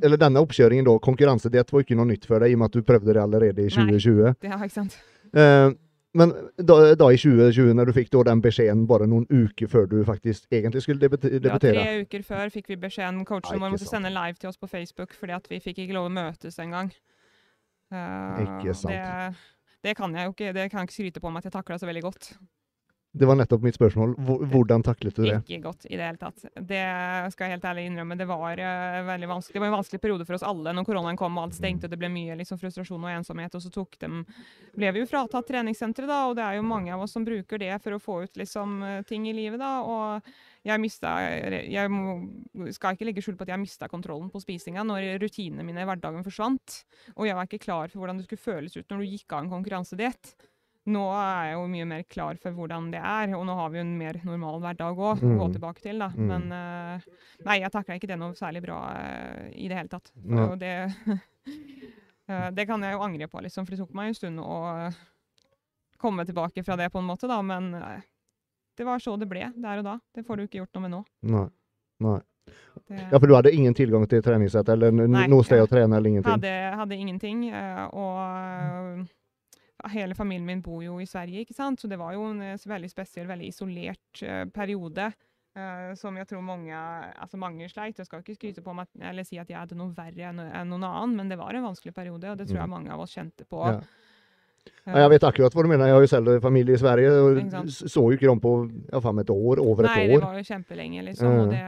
eller 0.00 0.20
denne 0.20 0.42
oppkjøringen, 0.44 0.86
da, 0.86 0.96
konkurransediett 1.02 1.72
var 1.72 1.84
ikke 1.84 1.98
noe 1.98 2.08
nytt 2.12 2.26
for 2.30 2.42
deg, 2.42 2.52
i 2.52 2.56
og 2.58 2.62
med 2.62 2.70
at 2.70 2.78
du 2.78 2.86
prøvde 2.86 3.14
det 3.14 3.22
allerede 3.22 3.66
i 3.66 3.70
2020. 3.72 4.20
Nei. 4.24 4.34
det 4.40 4.50
er 4.50 4.66
ikke 4.66 4.76
sant. 4.76 4.98
Eh, 5.34 5.70
men 6.18 6.32
da, 6.58 6.76
da 6.98 7.08
i 7.14 7.18
2020, 7.20 7.70
når 7.78 7.90
du 7.90 7.94
fikk 7.94 8.10
den 8.26 8.40
beskjeden 8.42 8.82
bare 8.90 9.06
noen 9.06 9.28
uker 9.30 9.70
før 9.70 9.86
du 9.90 10.00
faktisk 10.06 10.50
egentlig 10.50 10.82
skulle 10.82 11.02
debutere 11.02 11.38
Ja, 11.38 11.58
tre 11.62 11.84
uker 12.02 12.24
før 12.26 12.50
fikk 12.50 12.72
vi 12.72 12.78
beskjeden. 12.82 13.22
Coachen 13.28 13.54
Ja, 13.54 13.62
vår 13.62 13.76
måtte 13.76 13.86
sant. 13.86 13.94
sende 14.00 14.10
live 14.14 14.40
til 14.40 14.50
oss 14.50 14.58
på 14.58 14.66
Facebook 14.70 15.14
fordi 15.14 15.36
at 15.38 15.46
vi 15.50 15.60
fikk 15.62 15.84
ikke 15.84 15.94
lov 15.94 16.08
å 16.10 16.14
møtes 16.14 16.58
engang. 16.58 16.90
Uh, 17.90 18.42
Ikke 18.42 18.74
sant. 18.74 18.90
Det, 18.90 19.60
det 19.86 19.94
kan 19.98 20.14
jeg 20.14 20.26
jo 20.26 20.34
ikke. 20.34 20.50
Det 20.54 20.66
kan 20.70 20.82
jeg 20.82 20.90
ikke 20.90 20.98
skryte 20.98 21.22
på 21.22 21.30
meg 21.30 21.44
at 21.44 21.50
jeg 21.50 21.58
takla 21.60 21.78
så 21.78 21.86
veldig 21.90 22.02
godt. 22.06 22.32
Det 23.12 23.26
var 23.26 23.34
nettopp 23.34 23.64
mitt 23.66 23.74
spørsmål. 23.74 24.12
Hvordan 24.52 24.84
taklet 24.86 25.16
du 25.16 25.24
det? 25.24 25.40
Ikke 25.42 25.64
godt 25.64 25.86
i 25.88 25.96
det 25.98 26.04
hele 26.04 26.20
tatt. 26.20 26.44
Det 26.54 26.82
skal 27.34 27.48
jeg 27.48 27.56
helt 27.56 27.64
ærlig 27.66 27.88
innrømme. 27.88 28.14
Det 28.20 28.26
var 28.30 28.60
uh, 28.62 28.98
veldig 29.08 29.30
vanskelig. 29.32 29.56
Det 29.56 29.62
var 29.64 29.66
en 29.66 29.74
vanskelig 29.74 30.00
periode 30.04 30.26
for 30.28 30.36
oss 30.36 30.44
alle 30.46 30.74
når 30.76 30.86
koronaen 30.86 31.18
kom 31.18 31.40
og 31.40 31.48
alt 31.48 31.56
stengte 31.58 31.88
og 31.88 31.90
det 31.90 31.98
ble 31.98 32.10
mye 32.14 32.36
liksom, 32.38 32.60
frustrasjon 32.60 33.02
og 33.02 33.10
ensomhet. 33.10 33.56
Og 33.58 33.64
så 33.64 33.72
tok 33.74 33.98
dem, 34.04 34.20
ble 34.78 34.92
vi 34.94 35.02
jo 35.02 35.08
fratatt 35.10 35.48
treningssenteret, 35.50 36.06
da, 36.06 36.20
og 36.28 36.36
det 36.38 36.44
er 36.46 36.60
jo 36.60 36.68
mange 36.70 36.94
av 36.94 37.02
oss 37.02 37.16
som 37.16 37.26
bruker 37.26 37.58
det 37.58 37.72
for 37.82 37.96
å 37.96 38.02
få 38.02 38.20
ut 38.28 38.38
liksom, 38.38 38.78
eh, 38.86 39.02
ting 39.08 39.26
i 39.26 39.34
livet. 39.34 39.58
da, 39.58 39.72
og 39.82 40.30
jeg 40.62 40.80
mista 40.80 41.14
Jeg 41.24 41.88
skal 42.76 42.94
ikke 42.94 43.06
legge 43.08 43.22
skjul 43.24 43.34
på 43.38 43.46
at 43.46 43.54
jeg 43.54 43.62
mista 43.62 43.88
kontrollen 43.88 44.30
på 44.30 44.42
spisinga 44.42 44.84
når 44.86 45.18
rutinene 45.22 45.64
mine 45.66 45.82
i 45.82 45.88
hverdagen 45.88 46.22
forsvant. 46.22 46.84
Og 47.16 47.26
jeg 47.26 47.34
var 47.34 47.48
ikke 47.48 47.64
klar 47.64 47.90
for 47.90 48.04
hvordan 48.04 48.20
det 48.20 48.28
skulle 48.28 48.44
føles 48.44 48.76
ut 48.76 48.86
når 48.86 49.02
du 49.02 49.10
gikk 49.10 49.34
av 49.34 49.42
en 49.42 49.52
konkurransediett. 49.56 50.34
Nå 50.90 51.02
er 51.14 51.50
jeg 51.50 51.54
jo 51.56 51.64
mye 51.70 51.86
mer 51.90 52.02
klar 52.10 52.38
for 52.42 52.56
hvordan 52.56 52.88
det 52.92 53.00
er, 53.00 53.34
og 53.38 53.44
nå 53.46 53.54
har 53.58 53.68
vi 53.70 53.78
jo 53.78 53.84
en 53.84 53.92
mer 54.00 54.16
normal 54.26 54.60
hverdag 54.64 54.98
òg 54.98 55.22
å 55.22 55.34
gå 55.38 55.46
Mm. 55.48 55.52
tilbake 55.54 55.82
til. 55.84 55.98
da. 56.02 56.08
Mm. 56.16 56.26
Men 56.30 56.46
uh, 56.52 57.10
nei, 57.46 57.58
jeg 57.60 57.70
takla 57.74 57.96
ikke 57.98 58.08
det 58.10 58.18
noe 58.18 58.34
særlig 58.38 58.62
bra 58.64 58.78
uh, 58.90 59.44
i 59.54 59.68
det 59.70 59.76
hele 59.78 59.92
tatt. 59.92 60.10
Og 60.26 60.56
det, 60.58 60.72
uh, 61.06 62.48
det 62.56 62.66
kan 62.66 62.82
jeg 62.82 62.96
jo 62.96 63.04
angre 63.06 63.28
på, 63.28 63.42
liksom, 63.44 63.66
for 63.68 63.76
det 63.76 63.82
tok 63.84 63.94
meg 63.94 64.08
en 64.10 64.18
stund 64.18 64.40
å 64.42 64.58
komme 66.00 66.24
tilbake 66.24 66.64
fra 66.64 66.76
det, 66.80 66.88
på 66.90 66.98
en 66.98 67.08
måte, 67.10 67.28
da. 67.28 67.42
Men 67.44 67.70
det 68.78 68.86
var 68.88 68.98
så 69.04 69.18
det 69.20 69.28
ble 69.28 69.50
der 69.60 69.78
og 69.82 69.84
da. 69.84 69.98
Det 70.16 70.24
får 70.24 70.36
du 70.40 70.42
ikke 70.46 70.62
gjort 70.62 70.74
noe 70.78 70.86
med 70.86 70.94
nå. 70.96 71.00
Nei. 71.28 71.46
Nei. 72.00 72.18
Det, 72.88 72.96
Ja, 73.12 73.18
for 73.20 73.26
du 73.28 73.34
hadde 73.36 73.52
ingen 73.54 73.74
tilgang 73.76 74.06
til 74.08 74.22
treningssett 74.24 74.68
eller 74.72 74.90
noe 74.96 75.44
sted 75.44 75.60
å 75.60 75.68
trene 75.68 75.98
eller 75.98 76.08
ingenting? 76.08 76.32
Hadde, 76.32 76.54
hadde 76.80 76.96
ingenting. 76.96 77.42
og 77.92 78.16
eh, 78.24 79.04
hele 79.92 80.14
familien 80.14 80.46
min 80.46 80.62
bor 80.62 80.82
jo 80.84 80.98
i 81.00 81.08
Sverige, 81.08 81.44
ikke 81.44 81.56
sant? 81.56 81.80
så 81.80 81.88
det 81.88 81.98
var 82.00 82.14
jo 82.16 82.28
en 82.30 82.42
eh, 82.42 82.68
veldig 82.68 82.90
spesiell, 82.90 83.28
veldig 83.30 83.50
isolert 83.50 84.22
uh, 84.22 84.44
periode. 84.54 85.10
Uh, 85.50 85.96
som 85.98 86.14
jeg 86.14 86.28
tror 86.30 86.44
mange, 86.46 86.70
altså 86.70 87.36
mange 87.40 87.66
sleit. 87.68 87.98
Jeg 87.98 88.06
skal 88.06 88.20
ikke 88.22 88.36
skryte 88.36 88.62
på 88.62 88.74
meg 88.76 88.86
eller 89.02 89.26
si 89.26 89.40
at 89.40 89.48
jeg 89.50 89.58
hadde 89.58 89.74
noe 89.74 89.90
verre 89.96 90.28
enn 90.28 90.38
enn 90.38 90.70
noen 90.70 90.86
annen, 90.86 91.16
men 91.18 91.32
det 91.32 91.40
var 91.40 91.56
en 91.58 91.66
vanskelig 91.66 91.94
periode, 91.96 92.30
og 92.30 92.38
det 92.38 92.46
tror 92.46 92.60
jeg 92.60 92.68
Mm. 92.68 92.76
mange 92.76 92.92
av 92.94 93.02
oss 93.02 93.16
kjente 93.16 93.44
på. 93.48 93.64
Ja. 93.66 93.80
Ja, 94.86 95.04
jeg 95.04 95.10
vet 95.14 95.24
akkurat 95.24 95.54
hva 95.54 95.62
du 95.64 95.68
mener. 95.68 95.86
Jeg 95.86 95.94
har 95.94 96.04
jo 96.04 96.10
selv 96.10 96.42
familie 96.42 96.74
i 96.76 96.80
Sverige, 96.80 97.10
og 97.10 97.68
så 97.68 98.02
jo 98.04 98.16
ikke 98.16 98.28
dem 98.28 98.40
på 98.40 98.52
ja, 98.92 99.00
faen, 99.00 99.18
et 99.18 99.30
år, 99.30 99.60
over 99.60 99.84
et 99.84 99.90
Nei, 99.90 100.04
et 100.04 100.10
det 100.12 100.22
var 100.24 100.38
jo 100.38 100.46
kjempelenge, 100.48 101.04
liksom. 101.10 101.38
Og 101.40 101.52
det 101.54 101.64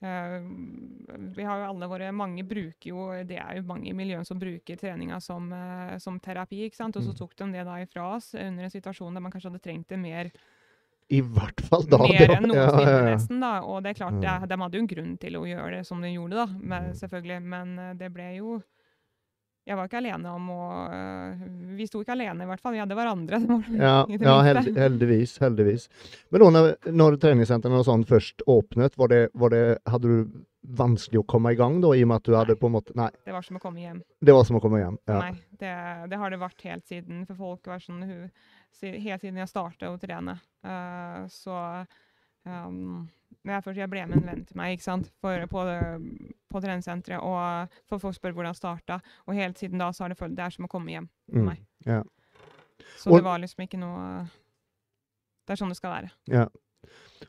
Vi 0.00 1.42
har 1.44 1.58
jo 1.58 1.70
alle 1.72 1.88
våre 1.90 2.12
Mange 2.14 2.44
bruker 2.46 2.90
jo 2.92 3.08
Det 3.26 3.38
er 3.42 3.56
jo 3.58 3.64
mange 3.66 3.90
i 3.90 3.96
miljøet 3.98 4.26
som 4.28 4.38
bruker 4.38 4.76
treninga 4.78 5.18
som, 5.22 5.48
eh, 5.52 5.96
som 5.98 6.20
terapi, 6.20 6.64
ikke 6.68 6.76
sant. 6.78 6.96
Og 6.96 7.02
så 7.02 7.10
Mm. 7.10 7.18
tok 7.18 7.34
de 7.36 7.52
det 7.52 7.64
da 7.66 7.74
ifra 7.82 8.14
oss 8.16 8.34
under 8.34 8.64
en 8.64 8.70
situasjon 8.70 9.12
der 9.14 9.20
man 9.20 9.32
kanskje 9.32 9.50
hadde 9.50 9.62
trengt 9.62 9.88
det 9.88 9.98
mer, 9.98 10.30
I 11.10 11.20
hvert 11.22 11.60
fall 11.64 11.82
da. 11.88 11.98
mer 11.98 12.28
enn 12.36 12.44
noensinne, 12.46 12.84
ja, 12.84 12.98
ja. 13.08 13.16
nesten. 13.16 13.40
da. 13.40 13.60
Og 13.64 13.82
det 13.82 13.90
er 13.96 14.04
klart, 14.04 14.14
Mm. 14.20 14.48
de 14.48 14.56
hadde 14.56 14.72
jo 14.74 14.80
en 14.80 14.86
grunn 14.86 15.18
til 15.18 15.32
å 15.32 15.44
gjøre 15.46 15.70
det 15.78 15.86
som 15.86 16.00
de 16.02 16.08
gjorde, 16.14 16.30
da. 16.36 16.46
Men, 16.60 16.82
Mm. 16.90 16.94
selvfølgelig. 16.94 17.42
Men 17.42 17.78
eh, 17.78 17.94
det 17.94 18.12
ble 18.12 18.36
jo 18.36 18.62
Jeg 19.68 19.76
var 19.76 19.88
ikke 19.88 20.00
alene 20.00 20.30
om 20.32 20.46
å 20.54 20.66
eh, 20.88 21.40
Vi 21.76 21.86
sto 21.88 22.00
ikke 22.00 22.14
alene, 22.14 22.46
i 22.46 22.48
hvert 22.48 22.62
fall. 22.64 22.72
Vi 22.76 22.80
hadde 22.80 22.96
hverandre. 22.96 23.40
Ja, 23.78 23.96
ja 24.08 24.36
held, 24.46 24.70
heldigvis. 24.76 25.36
heldigvis. 25.42 25.88
Men 26.32 26.42
da 26.42 26.48
når, 26.54 26.68
når 26.88 27.18
treningssentrene 27.20 27.82
og 27.82 27.88
sånn 27.88 28.06
først 28.08 28.44
åpnet, 28.48 28.96
var 28.98 29.12
det, 29.12 29.20
var 29.38 29.52
det, 29.52 29.64
hadde 29.88 30.08
du 30.08 30.38
vanskelig 30.78 31.20
å 31.20 31.26
komme 31.28 31.52
i 31.52 31.58
gang 31.58 31.78
da, 31.84 31.92
i 31.96 32.02
og 32.04 32.10
med 32.10 32.20
at 32.22 32.28
du 32.28 32.36
hadde 32.36 32.56
på 32.60 32.68
en 32.68 32.74
måte 32.74 32.96
Nei, 32.98 33.08
Det 33.24 33.32
var 33.32 33.44
som 33.46 33.56
å 33.56 33.62
komme 33.62 33.82
hjem. 33.82 34.00
det 34.20 34.34
var 34.36 34.48
som 34.48 34.58
å 34.58 34.62
komme 34.64 34.80
hjem. 34.80 34.98
Ja. 35.08 35.20
Nei, 35.26 35.44
det, 35.60 35.74
det 36.12 36.20
har 36.20 36.32
det 36.32 36.40
vært 36.40 36.64
helt 36.68 36.88
siden. 36.88 37.22
For 37.28 37.38
folk 37.38 37.70
var 37.70 37.84
sånn 37.84 38.04
Helt 38.78 39.22
siden 39.24 39.40
jeg 39.40 39.48
startet 39.50 39.88
å 39.88 39.96
trene. 39.98 40.36
Uh, 40.62 41.24
så 41.32 41.54
um, 42.44 43.08
når 43.44 43.54
jeg, 43.64 43.76
jeg 43.76 43.90
ble 43.90 44.06
med 44.06 44.16
en 44.18 44.26
venn 44.26 44.44
til 44.44 44.56
meg? 44.56 44.80
For, 45.20 45.46
på, 45.46 45.64
på 46.50 46.60
treningssenteret, 46.64 47.22
og 47.22 47.68
for 47.88 47.98
folk 48.02 48.14
spør 48.16 48.32
hvordan 48.36 48.52
det 48.52 48.60
starta. 48.60 49.00
Og 49.26 49.34
helt 49.38 49.58
siden 49.58 49.78
da 49.78 49.90
så 49.92 50.04
har 50.04 50.08
det 50.14 50.18
følt 50.18 50.36
det 50.36 50.44
er 50.44 50.50
som 50.54 50.64
å 50.66 50.68
komme 50.72 50.90
hjem 50.94 51.08
for 51.30 51.38
Mm, 51.38 51.44
meg. 51.46 51.58
ja. 51.86 52.02
Så 52.98 53.10
Og- 53.10 53.18
det 53.18 53.24
var 53.24 53.38
liksom 53.38 53.64
ikke 53.66 53.78
noe 53.78 54.28
Det 55.46 55.52
er 55.54 55.56
sånn 55.64 55.68
det 55.70 55.76
skal 55.76 55.90
være. 56.02 56.10
Ja. 56.28 56.46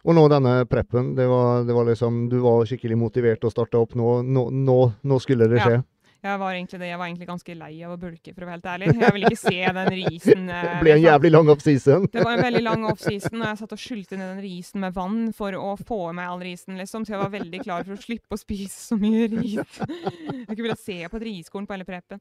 Og 0.06 0.14
nå 0.16 0.30
denne 0.30 0.66
preppen, 0.70 1.16
det 1.16 1.28
var, 1.28 1.64
det 1.64 1.74
var 1.74 1.86
liksom 1.86 2.30
Du 2.30 2.40
var 2.42 2.66
skikkelig 2.66 2.98
motivert 2.98 3.40
å 3.42 3.52
starte 3.52 3.76
opp. 3.80 3.96
Nå, 3.96 4.22
nå, 4.24 4.50
nå, 4.52 4.94
nå 5.04 5.20
skulle 5.20 5.48
det 5.50 5.58
Ja. 5.58 5.82
Jeg 6.20 6.40
var 6.40 6.52
egentlig 6.52 6.80
det. 6.82 6.88
Jeg 6.90 7.00
var 7.00 7.08
egentlig 7.08 7.28
ganske 7.30 7.54
lei 7.56 7.72
av 7.88 7.94
å 7.94 7.98
bulke, 8.00 8.34
for 8.34 8.44
å 8.44 8.50
være 8.50 8.58
helt 8.58 8.70
ærlig. 8.74 8.90
Jeg 9.00 9.16
ville 9.16 9.30
ikke 9.32 9.40
se 9.40 9.72
den 9.78 9.92
risen. 9.94 10.50
eh, 10.52 10.66
Det 10.66 10.82
ble 10.82 10.92
en 10.92 11.00
liksom. 11.00 11.06
jævlig 11.06 11.32
lang 11.32 11.52
offseason. 11.54 12.08
Det 12.12 12.26
var 12.26 12.34
en 12.36 12.44
veldig 12.44 12.64
lang 12.66 12.86
offseason, 12.92 13.38
og 13.40 13.48
jeg 13.48 13.62
satt 13.62 13.76
og 13.78 13.84
skylte 13.86 14.20
ned 14.20 14.34
den 14.34 14.44
risen 14.44 14.84
med 14.84 14.98
vann 15.00 15.20
for 15.38 15.56
å 15.56 15.72
få 15.80 16.02
i 16.10 16.18
meg 16.20 16.34
all 16.34 16.44
risen, 16.44 16.76
liksom. 16.82 17.08
Så 17.08 17.16
jeg 17.16 17.24
var 17.24 17.32
veldig 17.38 17.64
klar 17.64 17.88
for 17.88 17.96
å 17.96 18.04
slippe 18.04 18.36
å 18.36 18.42
spise 18.42 18.76
så 18.90 19.00
mye 19.00 19.30
ris. 19.32 19.80
Jeg 20.50 20.56
ikke 20.56 20.66
ville 20.66 20.80
se 20.80 20.96
på 21.12 21.20
et 21.20 21.26
riskorn 21.28 21.68
på 21.70 21.76
hele 21.76 21.86
preppen. 21.88 22.20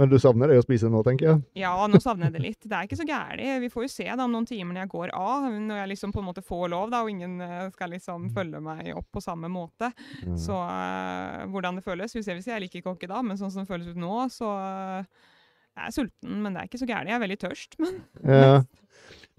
Men 0.00 0.08
du 0.08 0.16
savner 0.20 0.48
det 0.48 0.56
å 0.56 0.64
spise 0.64 0.88
nå, 0.88 1.02
tenker 1.04 1.28
jeg. 1.28 1.40
Ja, 1.60 1.74
nå 1.90 1.98
savner 2.00 2.30
jeg 2.30 2.36
det 2.36 2.42
litt. 2.46 2.60
Det 2.64 2.72
er 2.72 2.86
ikke 2.88 2.96
så 2.96 3.04
gærent. 3.08 3.60
Vi 3.60 3.68
får 3.72 3.84
jo 3.84 3.90
se 3.92 4.06
da 4.08 4.24
om 4.24 4.32
noen 4.32 4.48
timer 4.48 4.72
når 4.72 4.86
jeg 4.86 4.92
går 4.94 5.12
av, 5.18 5.48
når 5.52 5.82
jeg 5.82 5.90
liksom 5.90 6.14
på 6.14 6.22
en 6.22 6.28
måte 6.30 6.44
får 6.46 6.64
lov, 6.72 6.86
da, 6.94 7.02
og 7.04 7.12
ingen 7.12 7.36
eh, 7.44 7.66
skal 7.74 7.92
liksom 7.92 8.30
følge 8.32 8.62
meg 8.64 8.88
opp 8.96 9.10
på 9.12 9.24
samme 9.24 9.50
måte. 9.52 9.92
Mm. 10.24 10.38
Så 10.40 10.56
uh, 10.56 11.44
hvordan 11.52 11.76
det 11.76 11.84
føles, 11.84 12.16
vi 12.16 12.24
ser 12.24 12.40
hvis 12.40 12.48
jeg 12.48 12.64
liker 12.64 12.80
ikke 12.80 12.94
hockey 12.94 13.12
da, 13.12 13.20
men 13.26 13.40
sånn 13.40 13.52
som 13.52 13.66
det 13.66 13.72
føles 13.72 13.92
ut 13.92 14.00
nå, 14.00 14.14
så 14.32 14.48
uh, 14.56 15.28
jeg 15.76 15.84
er 15.88 15.96
sulten, 15.98 16.40
men 16.40 16.54
det 16.56 16.62
er 16.62 16.70
ikke 16.70 16.80
så 16.80 16.88
gærent. 16.88 17.12
Jeg 17.12 17.18
er 17.18 17.26
veldig 17.26 17.42
tørst, 17.44 17.76
men 17.82 18.00
Ja. 18.24 18.62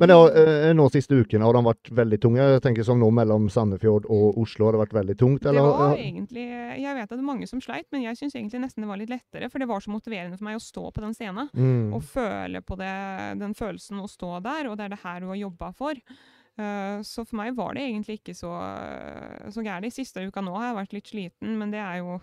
Men 0.02 0.10
det 0.10 0.16
har, 0.18 0.32
eh, 0.42 0.72
nå 0.74 0.88
siste 0.90 1.14
ukene 1.22 1.46
har 1.46 1.54
de 1.54 1.62
vært 1.68 1.90
veldig 1.94 2.18
tunge. 2.22 2.42
Jeg 2.42 2.62
tenker 2.66 2.86
som 2.88 2.98
nå 3.00 3.12
mellom 3.14 3.46
Sandefjord 3.54 4.08
og 4.10 4.40
Oslo 4.42 4.66
har 4.66 4.76
det 4.76 4.82
vært 4.82 4.96
veldig 4.98 5.16
tungt. 5.20 5.46
Det 5.46 5.54
var 5.54 5.94
egentlig 5.94 6.48
Jeg 6.74 6.96
vet 6.98 7.06
at 7.06 7.14
det 7.14 7.22
er 7.22 7.28
mange 7.28 7.48
som 7.48 7.62
sleit, 7.62 7.86
men 7.94 8.02
jeg 8.02 8.18
syns 8.18 8.34
egentlig 8.34 8.64
nesten 8.64 8.82
det 8.82 8.90
var 8.90 8.98
litt 8.98 9.14
lettere. 9.14 9.52
For 9.54 9.62
det 9.62 9.70
var 9.70 9.84
så 9.86 9.94
motiverende 9.94 10.40
for 10.40 10.48
meg 10.50 10.58
å 10.58 10.64
stå 10.64 10.90
på 10.90 11.04
den 11.04 11.14
scenen 11.14 11.52
mm. 11.54 11.94
og 11.94 12.02
føle 12.02 12.64
på 12.66 12.78
det, 12.80 12.94
den 13.40 13.54
følelsen 13.54 14.02
å 14.02 14.10
stå 14.10 14.40
der, 14.42 14.72
og 14.72 14.80
det 14.80 14.88
er 14.88 14.96
det 14.96 15.04
her 15.04 15.22
du 15.22 15.30
har 15.30 15.42
jobba 15.44 15.70
for. 15.78 16.02
Eh, 16.58 16.98
så 17.06 17.26
for 17.26 17.38
meg 17.38 17.54
var 17.58 17.78
det 17.78 17.86
egentlig 17.86 18.20
ikke 18.20 18.34
så, 18.38 18.52
så 19.54 19.62
gærent. 19.62 19.94
Siste 19.94 20.26
uka 20.26 20.42
nå 20.42 20.58
har 20.58 20.72
jeg 20.72 20.80
vært 20.82 20.98
litt 20.98 21.14
sliten, 21.14 21.58
men 21.62 21.74
det 21.74 21.84
er 21.86 22.02
jo 22.02 22.18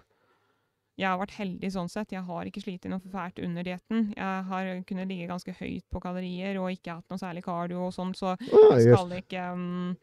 Jeg 1.01 1.09
har 1.09 1.17
vært 1.23 1.33
heldig 1.39 1.71
sånn 1.73 1.89
sett. 1.89 2.13
Jeg 2.13 2.23
har 2.29 2.45
ikke 2.51 2.61
slitt 2.61 2.85
noe 2.93 3.01
fælt 3.09 3.39
under 3.41 3.65
dietten. 3.65 4.11
Jeg 4.19 4.45
har 4.51 4.71
kunnet 4.89 5.09
ligge 5.09 5.29
ganske 5.31 5.55
høyt 5.57 5.87
på 5.91 6.03
kalorier 6.05 6.59
og 6.61 6.69
ikke 6.75 6.99
hatt 6.99 7.09
noe 7.09 7.23
særlig 7.23 7.43
kardio 7.47 7.87
og 7.87 7.95
sånn, 7.97 8.13
så 8.19 8.35
jeg 8.41 8.91
skal 8.93 9.15
ikke 9.23 9.47
um, 9.55 9.95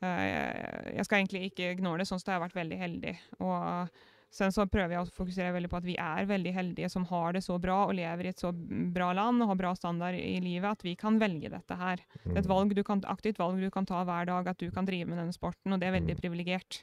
Jeg 0.00 1.04
skal 1.08 1.18
egentlig 1.24 1.48
ikke 1.50 1.72
ignore 1.74 1.98
det, 2.04 2.06
sånn 2.08 2.20
sett 2.22 2.30
har 2.30 2.38
jeg 2.38 2.46
vært 2.46 2.60
veldig 2.62 2.78
heldig. 2.84 3.16
Og 3.42 3.90
Sen 4.30 4.52
så 4.52 4.66
prøver 4.68 4.92
jeg 4.92 5.00
å 5.06 5.08
fokusere 5.16 5.54
veldig 5.54 5.70
på 5.72 5.78
at 5.78 5.86
vi 5.88 5.94
er 5.96 6.26
veldig 6.28 6.50
heldige 6.52 6.90
som 6.92 7.06
har 7.08 7.32
det 7.32 7.40
så 7.46 7.54
bra 7.58 7.78
og 7.86 7.94
lever 7.96 8.26
i 8.28 8.32
et 8.34 8.42
så 8.42 8.50
bra 8.92 9.06
land 9.16 9.40
og 9.40 9.48
har 9.48 9.56
bra 9.56 9.70
standard 9.72 10.18
i 10.20 10.34
livet 10.44 10.68
at 10.68 10.84
vi 10.84 10.92
kan 11.00 11.16
velge 11.16 11.48
dette 11.48 11.78
her. 11.80 12.02
Det 12.26 12.34
er 12.34 12.42
et 12.42 12.50
valg 12.50 12.74
du 12.76 12.82
kan, 12.84 13.00
aktivt 13.08 13.40
valg 13.40 13.56
du 13.56 13.70
kan 13.72 13.88
ta 13.88 14.02
hver 14.04 14.28
dag, 14.28 14.50
at 14.52 14.60
du 14.60 14.68
kan 14.70 14.84
drive 14.84 15.08
med 15.08 15.16
denne 15.16 15.32
sporten, 15.32 15.72
og 15.72 15.80
det 15.80 15.88
er 15.88 15.96
veldig 15.96 16.18
Mm. 16.18 16.20
privilegert. 16.20 16.82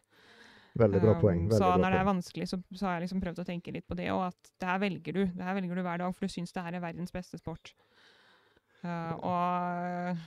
Veldig 0.75 0.99
bra 0.99 1.15
poeng. 1.21 1.45
Um, 1.45 1.49
Veldig 1.49 1.59
så 1.61 1.71
bra 1.71 1.81
når 1.81 1.93
det 1.93 1.99
er 2.01 2.07
vanskelig, 2.09 2.47
så, 2.51 2.59
så 2.75 2.87
har 2.87 2.97
jeg 2.97 3.05
liksom 3.05 3.21
prøvd 3.23 3.41
å 3.41 3.47
tenke 3.47 3.71
litt 3.71 3.87
på 3.87 3.95
det, 3.95 4.09
og 4.11 4.25
at 4.27 4.53
det 4.59 4.69
her 4.69 4.81
velger 4.83 5.15
du. 5.15 5.21
Det 5.31 5.47
her 5.47 5.55
velger 5.55 5.79
du 5.79 5.83
hver 5.87 6.01
dag, 6.03 6.15
for 6.15 6.27
du 6.27 6.33
syns 6.33 6.55
det 6.55 6.63
her 6.65 6.75
er 6.75 6.83
verdens 6.83 7.15
beste 7.15 7.39
sport. 7.39 7.71
Uh, 8.83 9.13
og 9.15 10.23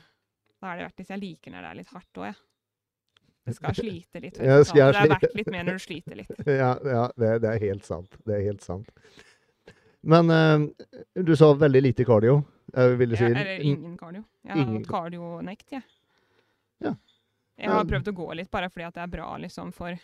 da 0.59 0.71
er 0.71 0.81
det 0.81 0.87
verdt 0.89 1.03
hvis 1.03 1.13
jeg 1.13 1.23
liker 1.23 1.55
når 1.55 1.67
det 1.67 1.71
er 1.71 1.81
litt 1.83 1.93
hardt 1.95 2.21
òg, 2.23 2.31
jeg. 2.31 2.39
Det 3.49 3.55
skal 3.57 3.77
slite 3.77 4.21
litt. 4.21 4.41
jeg 4.49 4.67
det 4.73 4.85
er 4.85 5.13
verdt 5.15 5.39
litt 5.39 5.51
mer 5.53 5.65
når 5.69 5.79
du 5.79 5.85
sliter 5.85 6.21
litt. 6.23 6.33
Ja, 6.63 6.75
ja 6.85 7.05
det, 7.17 7.33
det 7.45 7.55
er 7.55 7.63
helt 7.69 7.89
sant. 7.89 8.19
Det 8.25 8.37
er 8.39 8.45
helt 8.49 8.65
sant. 8.65 8.91
Men 10.09 10.33
uh, 10.33 10.65
du 11.13 11.35
sa 11.37 11.53
veldig 11.59 11.83
lite 11.85 12.09
kardio. 12.09 12.41
Jeg 12.73 12.99
ville 13.01 13.17
si 13.17 13.25
ja, 13.25 13.33
eller 13.33 13.65
ingen 13.65 13.97
kardio. 14.01 14.25
Jeg 14.45 14.57
har 14.57 14.69
hatt 14.73 14.89
kardionekt, 14.89 15.73
jeg. 15.73 15.85
Ja. 16.85 16.93
Jeg 17.59 17.73
har 17.75 17.89
prøvd 17.89 18.13
å 18.13 18.15
gå 18.15 18.29
litt, 18.39 18.51
bare 18.53 18.69
fordi 18.71 18.87
at 18.87 18.97
det 18.97 19.03
er 19.03 19.11
bra 19.13 19.33
liksom 19.43 19.73
for 19.75 19.97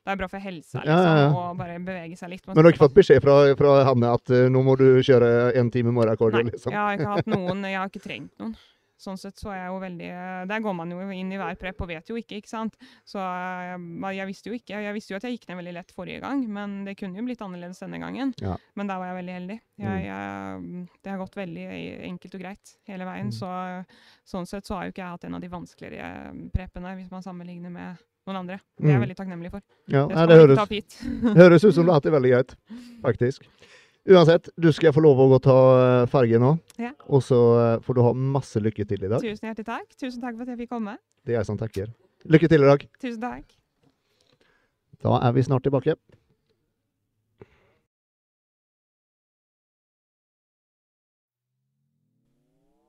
det 0.00 0.14
er 0.14 0.16
bra 0.16 0.30
for 0.32 0.40
helsa, 0.40 0.80
liksom, 0.80 1.06
ja, 1.06 1.20
ja. 1.26 1.28
å 1.36 1.54
bare 1.58 1.76
bevege 1.84 2.16
seg 2.16 2.32
litt. 2.32 2.46
Man 2.46 2.56
Men 2.56 2.64
du 2.64 2.68
har 2.70 2.74
ikke 2.74 2.86
fått 2.86 2.96
beskjed 2.96 3.20
fra, 3.24 3.36
fra 3.58 3.76
Hanne 3.84 4.12
at 4.16 4.32
uh, 4.32 4.46
nå 4.52 4.64
må 4.64 4.76
du 4.80 4.86
kjøre 5.04 5.52
en 5.60 5.70
time 5.72 5.92
morgenkål? 5.96 6.40
Liksom? 6.48 6.72
jeg 6.72 6.80
har 6.80 6.96
ikke 6.96 7.16
hatt 7.18 7.28
noen, 7.30 7.64
jeg 7.68 7.80
har 7.80 7.92
ikke 7.92 8.04
trengt 8.06 8.32
noen. 8.40 8.56
Sånn 9.00 9.16
sett 9.16 9.38
så 9.40 9.48
er 9.54 9.62
jeg 9.62 9.70
jo 9.72 9.78
veldig 9.80 10.08
Der 10.50 10.60
går 10.60 10.74
man 10.76 10.90
jo 10.92 11.00
inn 11.14 11.30
i 11.32 11.38
hver 11.40 11.56
prep 11.60 11.78
og 11.80 11.88
vet 11.88 12.10
jo 12.10 12.18
ikke, 12.20 12.40
ikke 12.40 12.50
sant. 12.50 12.76
Så 13.08 13.20
jeg, 13.20 13.78
jeg 14.18 14.28
visste 14.28 14.50
jo 14.50 14.58
ikke. 14.58 14.82
Jeg 14.84 14.96
visste 14.96 15.14
jo 15.14 15.16
at 15.16 15.24
jeg 15.24 15.38
gikk 15.38 15.46
ned 15.48 15.60
veldig 15.62 15.74
lett 15.78 15.94
forrige 15.96 16.20
gang, 16.20 16.42
men 16.52 16.82
det 16.84 16.98
kunne 17.00 17.16
jo 17.16 17.24
blitt 17.24 17.40
annerledes 17.44 17.80
denne 17.80 18.00
gangen. 18.02 18.34
Ja. 18.44 18.58
Men 18.76 18.90
der 18.90 19.00
var 19.00 19.10
jeg 19.10 19.18
veldig 19.22 19.36
heldig. 19.38 19.58
Jeg, 19.80 20.04
jeg, 20.04 20.84
det 21.00 21.12
har 21.14 21.22
gått 21.22 21.40
veldig 21.40 21.66
enkelt 22.10 22.36
og 22.36 22.44
greit 22.44 22.74
hele 22.92 23.08
veien. 23.08 23.32
Mm. 23.32 23.38
Så 23.40 23.54
sånn 24.34 24.50
sett 24.52 24.68
så 24.68 24.76
har 24.76 24.86
jo 24.86 24.94
ikke 24.94 25.04
jeg 25.06 25.16
hatt 25.16 25.26
en 25.30 25.40
av 25.40 25.44
de 25.44 25.52
vanskeligere 25.56 26.12
prepene, 26.52 26.94
hvis 27.00 27.12
man 27.14 27.24
sammenligner 27.24 27.72
med 27.72 28.06
noen 28.28 28.36
andre. 28.42 28.60
Det 28.78 28.84
er 28.84 28.90
jeg 28.92 28.98
Mm. 29.00 29.04
veldig 29.06 29.16
takknemlig 29.16 29.50
for. 29.50 29.60
Ja, 29.88 30.06
Det 30.06 30.14
nei, 30.16 30.26
det 30.26 30.36
høres, 30.40 30.58
høres 31.42 31.64
ut 31.64 31.74
som 31.74 31.84
du 31.84 31.90
har 31.90 32.00
hatt 32.00 32.04
det 32.08 32.12
veldig 32.12 32.30
greit, 32.34 32.54
faktisk. 33.02 33.46
Uansett, 34.08 34.48
du 34.58 34.72
skal 34.72 34.92
få 34.92 35.02
lov 35.04 35.18
å 35.20 35.28
gå 35.28 35.34
og 35.34 35.42
ta 35.44 36.06
ferge 36.06 36.38
nå. 36.40 36.58
Ja. 36.80 36.92
Og 37.08 37.20
så 37.22 37.36
eh, 37.76 37.80
får 37.84 37.94
du 37.94 38.02
ha 38.02 38.12
masse 38.14 38.56
lykke 38.60 38.86
til 38.88 39.04
i 39.04 39.08
dag. 39.08 39.20
Tusen 39.20 39.44
hjertelig 39.50 39.66
takk. 39.66 39.88
Tusen 39.96 40.20
takk 40.22 40.36
for 40.36 40.42
at 40.42 40.48
jeg 40.54 40.58
fikk 40.64 40.70
komme. 40.72 40.96
Det 41.24 41.34
er 41.34 41.40
jeg 41.40 41.46
som 41.46 41.58
takker. 41.60 41.92
Lykke 42.28 42.48
til 42.48 42.62
i 42.64 42.70
dag. 42.70 42.86
Tusen 43.00 43.20
takk. 43.20 43.44
Da 45.02 45.20
er 45.28 45.32
vi 45.32 45.42
snart 45.42 45.62
tilbake. 45.64 45.94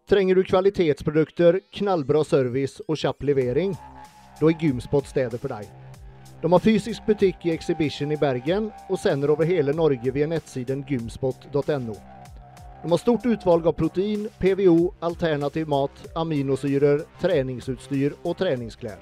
Trenger 0.10 0.36
du 0.36 0.44
kvalitetsprodukter, 0.44 1.60
knallbra 1.78 2.24
service 2.28 2.84
og 2.88 3.00
kjapp 3.00 3.24
levering? 3.30 3.76
Da 4.42 4.50
er 4.50 4.58
Gymspot 4.58 5.06
stedet 5.06 5.38
for 5.38 5.54
deg. 5.54 5.68
De 6.42 6.50
har 6.50 6.64
fysisk 6.64 7.06
butikk 7.06 7.44
i 7.46 7.52
Exhibition 7.54 8.10
i 8.12 8.18
Bergen 8.18 8.72
og 8.90 8.98
sender 8.98 9.30
over 9.30 9.46
hele 9.46 9.76
Norge 9.78 10.10
via 10.16 10.26
nettsiden 10.26 10.82
gymspot.no. 10.90 11.98
De 12.82 12.90
har 12.90 12.98
stort 12.98 13.26
utvalg 13.30 13.68
av 13.70 13.76
protein, 13.78 14.26
PVO, 14.42 14.96
alternativ 15.06 15.70
mat, 15.70 16.02
aminosyrer, 16.18 17.04
treningsutstyr 17.22 18.16
og 18.24 18.40
treningsklær. 18.40 18.98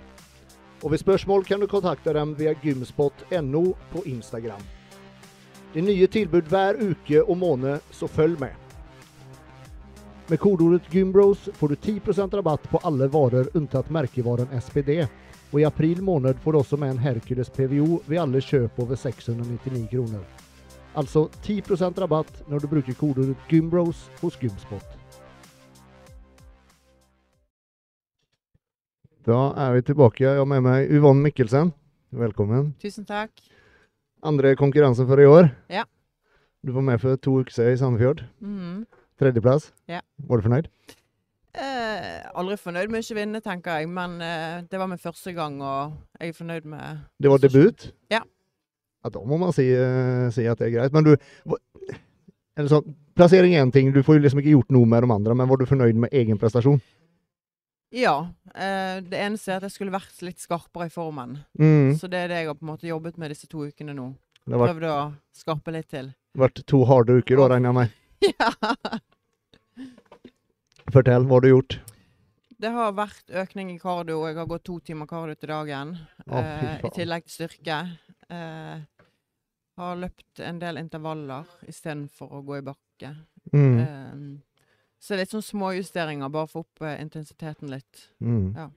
Og 0.83 0.91
ved 0.91 0.99
spørsmål 0.99 1.47
kan 1.47 1.63
du 1.63 1.67
kontakte 1.71 2.11
dem 2.13 2.35
via 2.35 2.51
gymspot.no 2.59 3.63
på 3.93 4.03
Instagram. 4.11 4.65
Det 5.71 5.79
er 5.79 5.87
nye 5.87 6.07
tilbud 6.11 6.51
hver 6.51 6.81
uke 6.83 7.23
og 7.23 7.37
måned, 7.37 7.79
så 7.95 8.11
følg 8.11 8.35
med. 8.43 8.51
Med 10.29 10.39
kodeordet 10.39 10.91
GYMBROS 10.91 11.49
får 11.53 11.67
du 11.67 11.75
10% 11.75 12.35
rabatt 12.35 12.67
på 12.69 12.81
alle 12.83 13.07
varer 13.09 13.47
unntatt 13.57 13.87
merkevaren 13.89 14.51
SPD. 14.59 15.07
Og 15.49 15.61
i 15.61 15.65
april 15.65 16.03
måned 16.05 16.37
får 16.43 16.53
du 16.53 16.59
også 16.59 16.77
med 16.77 16.93
en 16.93 17.01
Hercules 17.01 17.49
PVO 17.49 18.03
ved 18.05 18.21
alle 18.21 18.41
kjøp 18.41 18.77
over 18.83 18.95
699 18.95 19.87
kroner. 19.89 20.21
Altså 20.97 21.25
10% 21.45 21.97
rabatt 22.01 22.43
når 22.49 22.61
du 22.61 22.67
bruker 22.69 22.97
kodeordet 22.97 23.37
GYMBROS 23.49 24.03
hos 24.21 24.37
Gymspot. 24.37 24.85
Da 29.25 29.39
er 29.57 29.73
vi 29.75 29.81
tilbake. 29.89 30.23
Jeg 30.23 30.37
har 30.37 30.45
med 30.49 30.63
meg 30.65 30.89
Yvonne 30.89 31.25
Mikkelsen. 31.25 31.73
Velkommen. 32.09 32.71
Tusen 32.81 33.05
takk. 33.05 33.33
Andre 34.25 34.55
konkurranse 34.57 35.05
for 35.05 35.21
i 35.21 35.27
år. 35.29 35.51
Ja. 35.69 35.83
Du 36.65 36.73
var 36.75 36.85
med 36.85 37.01
for 37.01 37.17
to 37.17 37.39
uker 37.41 37.53
siden 37.53 37.73
i 37.73 37.77
Sandefjord. 37.77 38.23
Mm. 38.41 38.85
Tredjeplass. 39.19 39.69
Ja. 39.89 40.01
Var 40.29 40.37
du 40.37 40.45
fornøyd? 40.47 40.69
Eh, 41.59 42.19
aldri 42.39 42.55
fornøyd 42.59 42.91
med 42.91 43.03
ikke 43.03 43.17
vinne, 43.17 43.41
tenker 43.43 43.81
jeg, 43.81 43.89
men 43.91 44.19
eh, 44.23 44.59
det 44.69 44.79
var 44.79 44.87
min 44.87 45.01
første 45.01 45.33
gang, 45.35 45.57
og 45.59 45.97
jeg 46.19 46.31
er 46.31 46.37
fornøyd 46.37 46.67
med 46.71 47.01
Det 47.19 47.31
var 47.31 47.41
debut? 47.43 47.89
Ja. 48.13 48.21
ja 49.03 49.11
da 49.11 49.23
må 49.27 49.39
man 49.41 49.51
si, 49.55 49.67
eh, 49.75 50.29
si 50.35 50.47
at 50.47 50.61
det 50.61 50.69
er 50.69 50.77
greit. 50.77 50.95
Men 50.95 51.09
du 51.09 51.15
eller 52.59 52.71
sånn, 52.71 52.95
Plassering 53.19 53.51
er 53.51 53.65
én 53.65 53.71
ting, 53.75 53.89
du 53.91 53.99
får 53.99 54.15
jo 54.15 54.23
liksom 54.23 54.39
ikke 54.39 54.53
gjort 54.53 54.69
noe 54.71 54.87
med 54.87 55.03
de 55.03 55.11
andre, 55.11 55.35
men 55.35 55.47
var 55.49 55.59
du 55.59 55.65
fornøyd 55.67 55.97
med 55.99 56.13
egen 56.15 56.39
prestasjon? 56.39 56.79
Ja. 57.91 58.29
Eh, 58.53 59.01
det 59.03 59.19
eneste 59.19 59.51
er 59.51 59.59
at 59.59 59.67
jeg 59.67 59.75
skulle 59.75 59.91
vært 59.91 60.21
litt 60.23 60.39
skarpere 60.39 60.87
i 60.87 60.93
formen. 60.93 61.39
Mm. 61.59 61.97
Så 61.99 62.07
det 62.07 62.23
er 62.23 62.31
det 62.31 62.41
jeg 62.43 62.51
har 62.51 62.55
på 62.55 62.63
en 62.63 62.71
måte 62.71 62.87
jobbet 62.87 63.19
med 63.19 63.33
disse 63.33 63.49
to 63.51 63.65
ukene 63.67 63.95
nå. 63.97 64.11
Det 64.45 64.55
har 64.55 64.71
Prøvd 64.71 64.87
å 64.87 64.97
skarpe 65.35 65.73
litt 65.75 65.89
til. 65.91 66.13
Det 66.31 66.43
vært 66.45 66.63
to 66.69 66.83
harde 66.87 67.19
uker, 67.19 67.41
da, 67.41 67.49
regner 67.51 67.73
jeg 67.73 67.79
med. 67.81 67.97
ja. 68.39 68.99
Fortell, 70.93 71.25
hva 71.27 71.37
har 71.37 71.45
du 71.45 71.49
gjort? 71.51 71.79
Det 72.59 72.69
har 72.73 72.95
vært 72.97 73.29
økning 73.41 73.69
i 73.71 73.79
kardio. 73.79 74.23
Jeg 74.27 74.37
har 74.39 74.47
gått 74.49 74.65
to 74.67 74.79
timer 74.83 75.07
kardio 75.07 75.37
til 75.37 75.51
dagen. 75.51 75.93
Oh, 76.27 76.39
eh, 76.39 76.81
I 76.83 76.91
tillegg 76.95 77.27
til 77.27 77.35
styrke. 77.35 77.77
Eh, 78.29 78.81
har 79.79 79.99
løpt 80.01 80.41
en 80.43 80.59
del 80.59 80.81
intervaller 80.81 81.47
istedenfor 81.69 82.33
å 82.35 82.43
gå 82.43 82.57
i 82.57 82.65
bakke. 82.65 83.13
Mm. 83.53 83.79
Eh, 83.79 84.65
så 84.99 85.15
litt 85.15 85.31
sånn 85.31 85.45
småjusteringer, 85.45 86.31
bare 86.33 86.49
for 86.51 86.65
opp 86.65 86.83
eh, 86.83 86.97
intensiteten 86.99 87.71
litt. 87.71 88.09
Mm. 88.19 88.53
ja. 88.57 88.69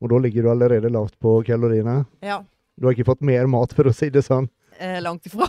Og 0.00 0.12
da 0.12 0.20
ligger 0.20 0.44
du 0.46 0.50
allerede 0.52 0.92
lavt 0.92 1.18
på 1.20 1.38
kaloriene? 1.44 2.04
Ja, 2.24 2.42
Du 2.76 2.84
har 2.84 2.92
ikke 2.92 3.08
fått 3.08 3.22
mer 3.24 3.46
mat, 3.48 3.72
for 3.72 3.88
å 3.88 3.92
si 3.96 4.10
det 4.12 4.20
sånn? 4.26 4.50
Eh, 4.78 4.98
langt 5.02 5.26
ifra. 5.28 5.48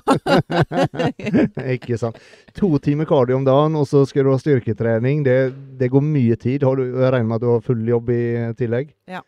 ikke 1.76 2.00
sant. 2.00 2.20
To 2.60 2.70
timer 2.84 3.10
cardio 3.10 3.38
om 3.40 3.46
dagen, 3.48 3.78
og 3.80 3.88
så 3.90 4.04
skal 4.10 4.28
du 4.28 4.34
ha 4.34 4.40
styrketrening. 4.42 5.24
Det, 5.28 5.38
det 5.80 5.92
går 5.94 6.06
mye 6.06 6.38
tid. 6.40 6.66
Har 6.68 6.80
du, 6.80 6.86
jeg 6.90 7.14
regner 7.14 7.30
med 7.30 7.40
at 7.40 7.46
du 7.46 7.50
har 7.52 7.66
full 7.66 7.84
jobb 7.88 8.12
i 8.14 8.24
tillegg? 8.60 8.94
Ja. 9.10 9.24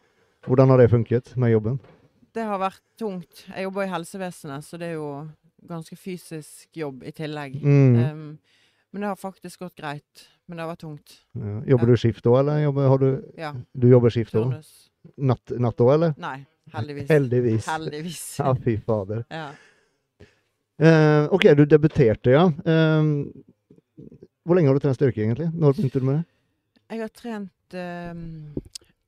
Hvordan 0.47 0.71
har 0.73 0.81
det 0.81 0.89
funket 0.91 1.35
med 1.39 1.53
jobben? 1.53 1.79
Det 2.33 2.45
har 2.45 2.61
vært 2.61 2.81
tungt. 2.99 3.45
Jeg 3.49 3.65
jobber 3.67 3.85
i 3.85 3.91
helsevesenet, 3.91 4.65
så 4.65 4.79
det 4.79 4.93
er 4.93 4.99
jo 4.99 5.11
ganske 5.69 5.95
fysisk 5.99 6.77
jobb 6.77 7.03
i 7.03 7.13
tillegg. 7.15 7.57
Mm. 7.63 7.95
Um, 7.99 8.69
men 8.91 9.01
det 9.01 9.09
har 9.11 9.19
faktisk 9.19 9.65
gått 9.65 9.75
greit. 9.77 10.27
Men 10.49 10.57
det 10.57 10.63
har 10.65 10.71
vært 10.71 10.81
tungt. 10.81 11.17
Ja. 11.37 11.55
Jobber 11.73 11.91
ja. 11.91 11.93
du 11.93 12.01
skift 12.01 12.29
òg, 12.29 12.39
eller 12.41 12.61
jobber, 12.63 12.87
har 12.89 13.01
du, 13.01 13.09
Ja. 13.37 13.51
du 13.73 13.89
jobber 13.89 14.13
skift 14.13 14.37
òg? 14.39 14.55
Natt 15.17 15.83
òg, 15.83 15.91
eller? 15.93 16.15
Nei, 16.17 16.39
heldigvis. 16.73 17.09
Heldigvis. 17.11 17.67
Heldigvis. 17.69 18.23
Ja, 18.41 18.53
fy 18.55 18.77
fader. 18.85 19.25
Ja. 19.29 19.49
Eh, 20.79 21.27
OK, 21.35 21.43
du 21.59 21.65
debuterte, 21.67 22.31
ja. 22.31 22.45
Eh, 22.47 23.09
hvor 24.47 24.57
lenge 24.57 24.71
har 24.71 24.77
du 24.77 24.83
trent 24.83 24.97
styrke, 24.97 25.21
egentlig? 25.21 25.49
Når 25.53 25.75
begynte 25.75 25.99
du 26.01 26.05
med 26.07 26.21
det? 26.21 26.27
Jeg 26.89 27.01
har 27.03 27.11
trent 27.13 27.75
em, 27.77 28.21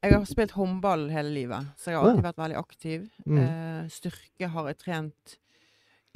Jeg 0.04 0.14
har 0.14 0.26
spilt 0.26 0.52
håndball 0.58 1.08
hele 1.14 1.32
livet, 1.34 1.72
så 1.78 1.92
jeg 1.92 1.98
har 1.98 2.10
alltid 2.10 2.26
vært 2.26 2.42
veldig 2.42 2.58
aktiv. 2.58 3.08
Mm. 3.26 3.40
Eh, 3.42 3.90
styrke 3.94 4.50
har 4.50 4.68
jeg 4.70 4.80
trent 4.82 5.36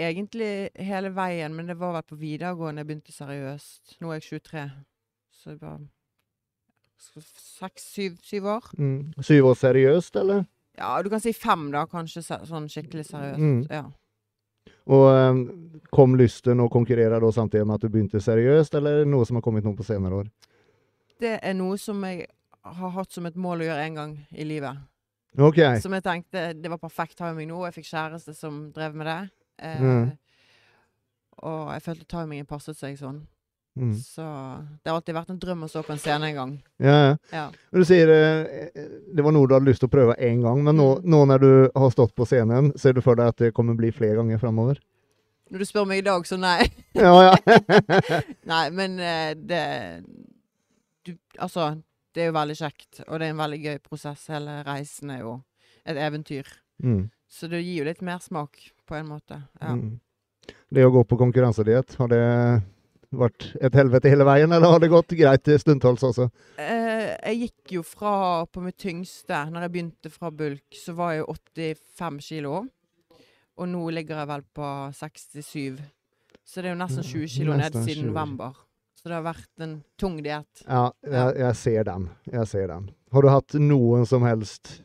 egentlig 0.01 0.69
hele 0.75 1.11
veien, 1.15 1.53
men 1.55 1.69
det 1.69 1.77
var 1.79 1.93
vel 1.95 2.07
på 2.09 2.17
videregående 2.19 2.81
jeg 2.81 2.89
begynte 2.89 3.15
seriøst. 3.15 3.97
Nå 4.01 4.11
er 4.11 4.19
jeg 4.19 4.41
23, 4.41 4.65
så 5.37 5.53
det 5.53 5.61
var 5.61 5.83
seks, 6.97 7.85
syv, 7.93 8.17
syv 8.25 8.49
år. 8.57 8.71
Mm. 8.77 9.13
Syv 9.21 9.51
år 9.51 9.59
seriøst, 9.61 10.17
eller? 10.21 10.45
Ja, 10.75 11.01
du 11.01 11.09
kan 11.13 11.21
si 11.23 11.31
fem, 11.33 11.69
da, 11.71 11.85
kanskje 11.87 12.25
sånn 12.25 12.67
skikkelig 12.71 13.05
seriøst. 13.07 13.45
Mm. 13.45 13.61
Ja. 13.69 13.85
Og 14.85 15.05
eh, 15.09 15.39
kom 15.95 16.15
lysten 16.19 16.61
å 16.61 16.69
konkurrere 16.69 17.19
da 17.21 17.31
samtidig 17.33 17.65
med 17.65 17.79
at 17.79 17.85
du 17.85 17.89
begynte 17.93 18.21
seriøst, 18.21 18.75
eller 18.77 18.99
er 18.99 19.05
det 19.05 19.11
noe 19.13 19.25
som 19.25 19.39
har 19.39 19.45
kommet 19.45 19.65
nå 19.65 19.73
på 19.77 19.85
senere 19.87 20.23
år? 20.23 20.33
Det 21.21 21.37
er 21.41 21.55
noe 21.57 21.77
som 21.81 22.03
jeg 22.05 22.27
har 22.65 22.91
hatt 22.97 23.13
som 23.13 23.25
et 23.29 23.37
mål 23.39 23.63
å 23.63 23.69
gjøre 23.69 23.87
en 23.87 23.97
gang 24.01 24.13
i 24.35 24.45
livet. 24.45 24.77
Okay. 25.35 25.79
Som 25.83 25.93
jeg 25.97 26.03
tenkte 26.05 26.53
det 26.57 26.69
var 26.71 26.79
perfekt 26.79 27.17
timing 27.19 27.49
nå. 27.49 27.63
Jeg 27.67 27.75
fikk 27.79 27.89
kjæreste 27.89 28.35
som 28.37 28.69
drev 28.75 28.95
med 28.95 29.09
det. 29.09 29.19
Eh, 29.59 29.81
Mm. 29.81 30.13
Og 31.45 31.71
jeg 31.73 31.81
følte 31.83 32.05
timingen 32.07 32.45
passet 32.47 32.77
seg 32.79 32.95
sånn. 32.97 33.17
Mm. 33.75 33.91
Så 33.99 34.23
det 34.83 34.87
har 34.89 34.95
alltid 34.95 35.15
vært 35.17 35.29
en 35.33 35.39
drøm 35.39 35.63
å 35.65 35.67
stå 35.67 35.81
på 35.83 35.91
en 35.91 35.99
scene 35.99 36.29
en 36.29 36.35
gang. 36.37 36.51
Ja, 36.79 36.93
ja. 37.09 37.15
Ja. 37.35 37.45
Du 37.75 37.83
sier 37.87 38.07
eh, 38.07 38.69
det 39.11 39.23
var 39.25 39.35
noe 39.35 39.47
du 39.47 39.55
hadde 39.57 39.67
lyst 39.67 39.81
til 39.83 39.89
å 39.89 39.95
prøve 39.97 40.15
én 40.23 40.41
gang, 40.45 40.61
men 40.63 40.77
nå, 40.79 40.89
Mm. 41.01 41.09
nå 41.11 41.19
når 41.33 41.39
du 41.43 41.49
har 41.75 41.91
stått 41.91 42.15
på 42.15 42.25
scenen, 42.29 42.71
ser 42.79 42.93
du 42.95 43.01
for 43.03 43.15
deg 43.19 43.27
at 43.33 43.37
det 43.43 43.53
kommer 43.53 43.75
bli 43.75 43.91
flere 43.91 44.15
ganger 44.21 44.39
framover? 44.39 44.79
Når 45.51 45.59
du 45.61 45.65
spør 45.67 45.85
meg 45.85 45.99
i 45.99 46.05
dag, 46.07 46.23
så 46.25 46.37
nei. 46.39 46.69
Ja, 46.95 47.11
ja. 47.33 47.35
Nei, 48.53 48.63
men 48.71 48.95
eh, 48.99 49.33
det 49.35 49.65
du, 51.05 51.11
Altså, 51.37 51.75
det 52.15 52.23
er 52.23 52.31
jo 52.31 52.37
veldig 52.39 52.55
kjekt, 52.57 53.01
og 53.09 53.19
det 53.19 53.27
er 53.27 53.33
en 53.35 53.41
veldig 53.43 53.59
gøy 53.61 53.77
prosess. 53.83 54.23
Hele 54.31 54.61
reisen 54.65 55.11
er 55.11 55.19
jo 55.25 55.35
et 55.85 55.99
eventyr. 55.99 56.47
Mm. 56.81 57.09
Så 57.29 57.49
det 57.51 57.59
gir 57.65 57.81
jo 57.83 57.89
litt 57.89 58.01
mersmak, 58.01 58.55
på 58.87 58.95
en 58.95 59.09
måte. 59.11 59.41
Ja. 59.59 59.75
Mm. 59.75 59.99
Det 60.71 60.85
å 60.85 60.91
gå 60.93 61.03
på 61.09 61.17
konkurransediett, 61.19 61.93
har 61.99 62.07
det 62.09 62.23
vært 63.19 63.47
et 63.63 63.75
helvete 63.77 64.11
hele 64.11 64.27
veien, 64.27 64.51
eller 64.51 64.73
har 64.73 64.81
det 64.83 64.91
gått 64.91 65.15
greit 65.17 65.49
stundtals 65.61 66.03
også? 66.05 66.29
Eh, 66.61 67.15
jeg 67.31 67.39
gikk 67.45 67.75
jo 67.77 67.83
fra 67.85 68.15
på 68.49 68.63
mitt 68.63 68.77
tyngste, 68.81 69.45
når 69.51 69.65
jeg 69.65 69.73
begynte 69.75 70.11
fra 70.13 70.31
bulk, 70.31 70.65
så 70.77 70.95
var 70.97 71.15
jeg 71.15 71.23
jo 71.23 71.35
85 71.55 72.21
kilo. 72.27 72.63
Og 73.55 73.69
nå 73.71 73.83
ligger 73.95 74.19
jeg 74.21 74.31
vel 74.33 74.45
på 74.55 74.69
67. 74.97 75.81
Så 76.45 76.61
det 76.61 76.69
er 76.69 76.75
jo 76.75 76.79
nesten 76.81 77.05
20 77.05 77.29
kilo 77.31 77.55
ned 77.55 77.69
Nesten 77.69 77.85
siden 77.87 78.09
20. 78.09 78.11
november. 78.11 78.57
Så 78.99 79.09
det 79.09 79.15
har 79.15 79.25
vært 79.25 79.63
en 79.63 79.75
tung 80.01 80.17
diett. 80.25 80.63
Ja, 80.65 80.89
jeg, 81.05 81.37
jeg 81.39 81.55
ser 81.61 81.87
den. 81.87 82.09
Jeg 82.33 82.49
ser 82.51 82.67
den. 82.71 82.89
Har 83.13 83.23
du 83.25 83.29
hatt 83.31 83.55
noen 83.61 84.05
som 84.09 84.25
helst 84.27 84.79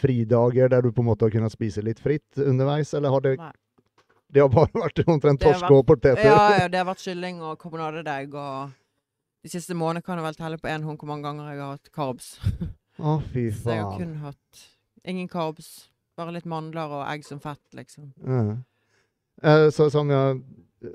fridager 0.00 0.70
der 0.72 0.84
du 0.84 0.92
på 0.92 1.02
en 1.02 1.08
måte 1.10 1.26
har 1.26 1.34
kunnet 1.34 1.52
spise 1.54 1.82
litt 1.84 2.00
fritt 2.02 2.40
underveis, 2.40 2.94
eller 2.96 3.12
har 3.12 3.24
det, 3.24 3.34
Nei. 3.40 3.52
Det 4.32 4.42
har 4.42 4.48
bare 4.52 4.72
vært 4.82 5.02
omtrent 5.06 5.40
torsk 5.40 5.70
og 5.70 5.84
poteter? 5.86 6.24
Ja, 6.26 6.58
ja, 6.62 6.68
det 6.72 6.80
har 6.80 6.88
vært 6.88 7.04
kylling 7.04 7.38
og 7.46 7.58
karbonadedeig 7.62 8.34
og 8.34 8.72
De 9.46 9.52
siste 9.52 9.76
månedene 9.78 10.02
kan 10.02 10.18
jeg 10.18 10.24
vel 10.26 10.34
telle 10.40 10.58
på 10.58 10.66
én 10.72 10.82
hånd 10.82 10.98
hvor 10.98 11.06
mange 11.12 11.22
ganger 11.28 11.52
jeg 11.52 11.60
har 11.62 11.76
hatt 11.76 11.90
carbs. 11.94 12.32
Å, 12.98 13.12
fy 13.30 13.44
faen. 13.54 13.60
Så 13.62 13.70
jeg 13.76 13.84
har 13.84 13.98
kun 14.00 14.14
hatt 14.24 14.62
ingen 15.06 15.28
carbs. 15.30 15.68
Bare 16.18 16.32
litt 16.34 16.48
mandler 16.50 16.90
og 16.96 17.04
egg 17.06 17.22
som 17.28 17.38
fett, 17.44 17.62
liksom. 17.76 18.08
Ja. 18.26 18.56
Eh, 19.46 19.68
Så, 19.70 19.86
som 19.94 20.10
jeg 20.10 20.40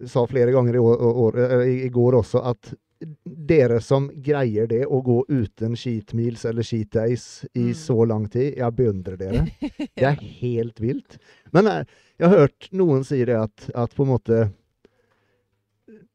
sa 0.10 0.26
flere 0.28 0.52
ganger 0.52 0.76
i, 0.76 0.82
år, 0.84 1.04
år, 1.24 1.38
eh, 1.46 1.64
i, 1.70 1.76
i 1.86 1.90
går 1.94 2.18
også, 2.20 2.42
at 2.52 2.74
dere 3.26 3.80
som 3.82 4.10
greier 4.22 4.68
det 4.70 4.84
å 4.86 5.00
gå 5.02 5.22
uten 5.32 5.74
cheat 5.80 6.12
meals 6.18 6.44
eller 6.46 6.62
cheat 6.68 6.92
days 6.94 7.46
i 7.56 7.70
Mm. 7.72 7.74
så 7.80 7.96
lang 8.06 8.28
tid, 8.30 8.58
jeg 8.60 8.76
beundrer 8.78 9.18
dere. 9.18 9.46
Det 9.98 10.06
er 10.12 10.20
helt 10.42 10.80
vilt. 10.84 11.18
Men 11.54 11.68
eh, 11.72 11.86
jeg 12.22 12.30
har 12.30 12.44
hørt 12.44 12.68
noen 12.78 13.06
si 13.08 13.18
det 13.26 13.38
at, 13.38 13.70
at 13.74 13.96
på 13.98 14.06
en 14.06 14.12
måte 14.14 14.42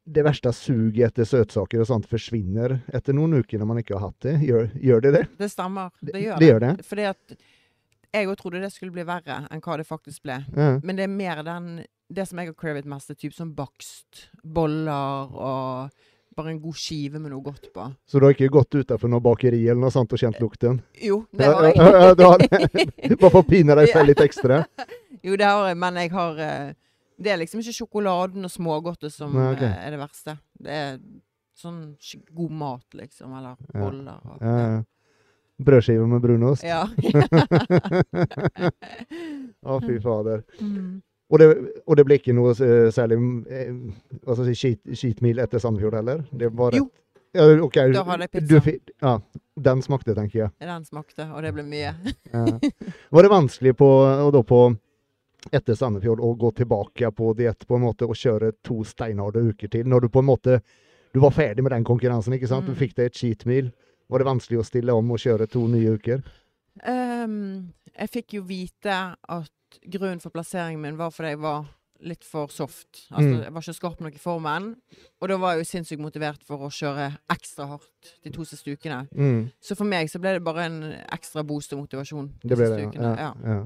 det 0.07 0.23
verste 0.23 0.53
suget 0.55 1.09
etter 1.11 1.27
søtsaker 1.27 1.83
og 1.83 1.89
sånt 1.89 2.07
forsvinner 2.07 2.77
etter 2.95 3.15
noen 3.15 3.41
uker 3.41 3.59
når 3.59 3.67
man 3.67 3.81
ikke 3.81 3.97
har 3.97 4.07
hatt 4.07 4.23
det. 4.23 4.37
Gjør, 4.47 4.69
gjør 4.79 5.03
det 5.03 5.11
det? 5.17 5.23
Det 5.41 5.49
stemmer. 5.51 5.91
Det 5.99 6.21
gjør 6.23 6.37
det 6.37 6.39
det. 6.39 6.49
gjør 6.51 6.63
det? 6.63 6.71
Fordi 6.87 7.07
at 7.09 7.37
jeg 8.15 8.29
òg 8.29 8.37
trodde 8.39 8.61
det 8.63 8.71
skulle 8.71 8.95
bli 8.95 9.03
verre 9.07 9.41
enn 9.51 9.63
hva 9.65 9.75
det 9.81 9.87
faktisk 9.87 10.23
ble. 10.23 10.39
Ja. 10.55 10.69
Men 10.79 10.99
det 10.99 11.07
er 11.07 11.13
mer 11.13 11.43
den 11.45 11.69
Det 12.07 12.23
som 12.23 12.39
jeg 12.39 12.47
har 12.47 12.55
cravet 12.55 12.85
mest, 12.87 13.09
er 13.11 13.19
typ 13.19 13.33
som 13.35 13.49
bakst. 13.51 14.29
Boller 14.47 15.33
og 15.35 15.97
bare 16.37 16.51
en 16.53 16.59
god 16.61 16.77
skive 16.77 17.19
med 17.19 17.31
noe 17.33 17.41
godt 17.43 17.67
på. 17.73 17.85
Så 18.07 18.19
du 18.21 18.25
har 18.27 18.35
ikke 18.35 18.47
gått 18.53 18.77
utafor 18.77 19.09
noe 19.11 19.23
bakeri 19.25 19.63
eller 19.65 19.81
noe 19.81 19.91
sånt 19.93 20.13
og 20.13 20.21
kjent 20.21 20.37
lukten? 20.43 20.79
Jo, 21.01 21.23
det 21.35 21.49
har 21.49 21.67
jeg. 21.67 21.77
Bare 23.19 23.31
for 23.33 23.41
å 23.41 23.47
pine 23.47 23.75
deg 23.79 23.89
selv 23.91 24.11
litt 24.13 24.21
ekstra? 24.23 24.63
Jo, 25.25 25.33
det 25.35 25.47
har 25.49 25.65
jeg, 25.71 25.77
men 25.81 25.95
jeg 25.97 26.11
har 26.13 26.37
eh, 26.45 26.67
Det 27.17 27.31
er 27.33 27.39
liksom 27.41 27.59
ikke 27.63 27.73
sjokoladen 27.73 28.45
og 28.45 28.51
smågodtet 28.53 29.11
som 29.11 29.33
Nei, 29.33 29.47
ok. 29.55 29.63
eh, 29.65 29.79
er 29.87 29.95
det 29.95 29.97
verste. 29.99 30.35
Det 30.61 30.75
er 30.77 30.99
sånn 31.57 31.79
god 32.37 32.53
mat, 32.53 32.85
liksom. 32.93 33.33
Eller 33.33 33.57
Ja. 33.73 33.87
Og, 33.89 34.37
Ja, 34.45 34.53
ja. 34.77 34.77
Brødskive 35.57 36.05
med 36.05 36.21
brunost? 36.21 36.61
ja. 36.61 36.83
Å, 39.65 39.79
fy 39.81 39.97
fader. 40.03 40.43
Mm. 40.61 41.01
Og 41.27 41.41
det, 41.41 41.47
og 41.83 41.97
det 41.99 42.05
ble 42.07 42.17
ikke 42.21 42.35
noe 42.35 42.53
særlig 42.55 43.17
hva 43.19 44.35
skal 44.37 44.47
jeg 44.47 44.59
si, 44.59 44.71
cheat 44.95 45.19
etter 45.43 45.59
Sandefjord 45.59 45.99
heller? 45.99 46.23
Det 46.31 46.53
var 46.55 46.77
Jo. 46.77 46.87
Ja, 47.35 47.43
okay. 47.61 47.91
Da 47.93 48.01
hadde 48.07 48.25
jeg 48.25 48.31
pizza. 48.31 48.59
Du, 48.63 48.95
ja, 49.03 49.11
den 49.67 49.81
smakte, 49.83 50.15
tenker 50.15 50.39
jeg. 50.39 50.51
Den 50.63 50.85
smakte, 50.87 51.27
og 51.27 51.43
det 51.43 51.51
ble 51.53 51.65
mye. 51.67 51.93
Ja. 52.33 52.45
Var 53.13 53.27
det 53.27 53.31
vanskelig 53.31 53.75
på, 53.77 53.89
og 54.07 54.31
da 54.33 54.41
på 54.47 54.61
etter 55.51 55.77
Sandefjord 55.77 56.23
å 56.23 56.31
gå 56.39 56.51
tilbake 56.57 57.11
på 57.15 57.33
diett 57.37 57.67
på 57.67 57.77
en 57.77 57.85
måte 57.85 58.07
og 58.07 58.17
kjøre 58.17 58.53
to 58.65 58.79
steinharde 58.87 59.43
uker 59.43 59.71
til? 59.75 59.87
Når 59.87 60.07
du 60.07 60.09
på 60.15 60.23
en 60.23 60.31
måte 60.31 60.61
du 61.13 61.21
var 61.23 61.31
ferdig 61.31 61.63
med 61.63 61.71
den 61.71 61.85
konkurransen, 61.87 62.35
ikke 62.35 62.49
sant? 62.49 62.67
Mm. 62.67 62.73
Du 62.73 62.79
fikk 62.79 62.97
deg 62.97 63.09
et 63.09 63.15
cheat 63.17 63.45
meal. 63.49 63.71
Var 64.11 64.21
det 64.21 64.27
vanskelig 64.27 64.59
å 64.61 64.65
stille 64.67 64.95
om 64.95 65.15
og 65.15 65.21
kjøre 65.23 65.47
to 65.49 65.63
nye 65.71 65.95
uker? 65.97 66.21
Ehm, 66.85 67.73
jeg 67.97 68.09
fikk 68.13 68.33
jo 68.37 68.43
vite 68.47 68.93
at 69.29 69.79
grunnen 69.89 70.21
for 70.21 70.29
plasseringen 70.31 70.81
min 70.81 70.97
var 70.99 71.11
fordi 71.11 71.33
jeg 71.35 71.41
var 71.43 71.65
litt 72.05 72.23
for 72.23 72.47
soft. 72.53 73.07
Altså, 73.11 73.25
Mm. 73.33 73.43
Jeg 73.43 73.53
var 73.53 73.61
ikke 73.61 73.73
skarp 73.73 74.01
nok 74.01 74.15
i 74.15 74.21
formen. 74.21 74.75
Og 75.19 75.29
da 75.29 75.37
var 75.37 75.55
jeg 75.55 75.65
jo 75.65 75.71
sinnssykt 75.71 75.99
motivert 76.01 76.43
for 76.45 76.57
å 76.57 76.69
kjøre 76.69 77.17
ekstra 77.33 77.67
hardt 77.67 78.11
de 78.23 78.29
to 78.29 78.45
siste 78.45 78.69
ukene. 78.71 79.07
Mm. 79.15 79.51
Så 79.59 79.75
for 79.75 79.85
meg 79.85 80.07
så 80.09 80.19
ble 80.21 80.33
det 80.37 80.43
bare 80.43 80.65
en 80.65 80.83
ekstra 81.11 81.43
boost 81.43 81.73
og 81.73 81.79
motivasjon 81.87 82.27
de 82.43 82.47
Det 82.49 82.57
ble 82.57 82.69
det, 82.69 82.93
ja. 82.93 83.15
Ja. 83.15 83.33
ja. 83.43 83.65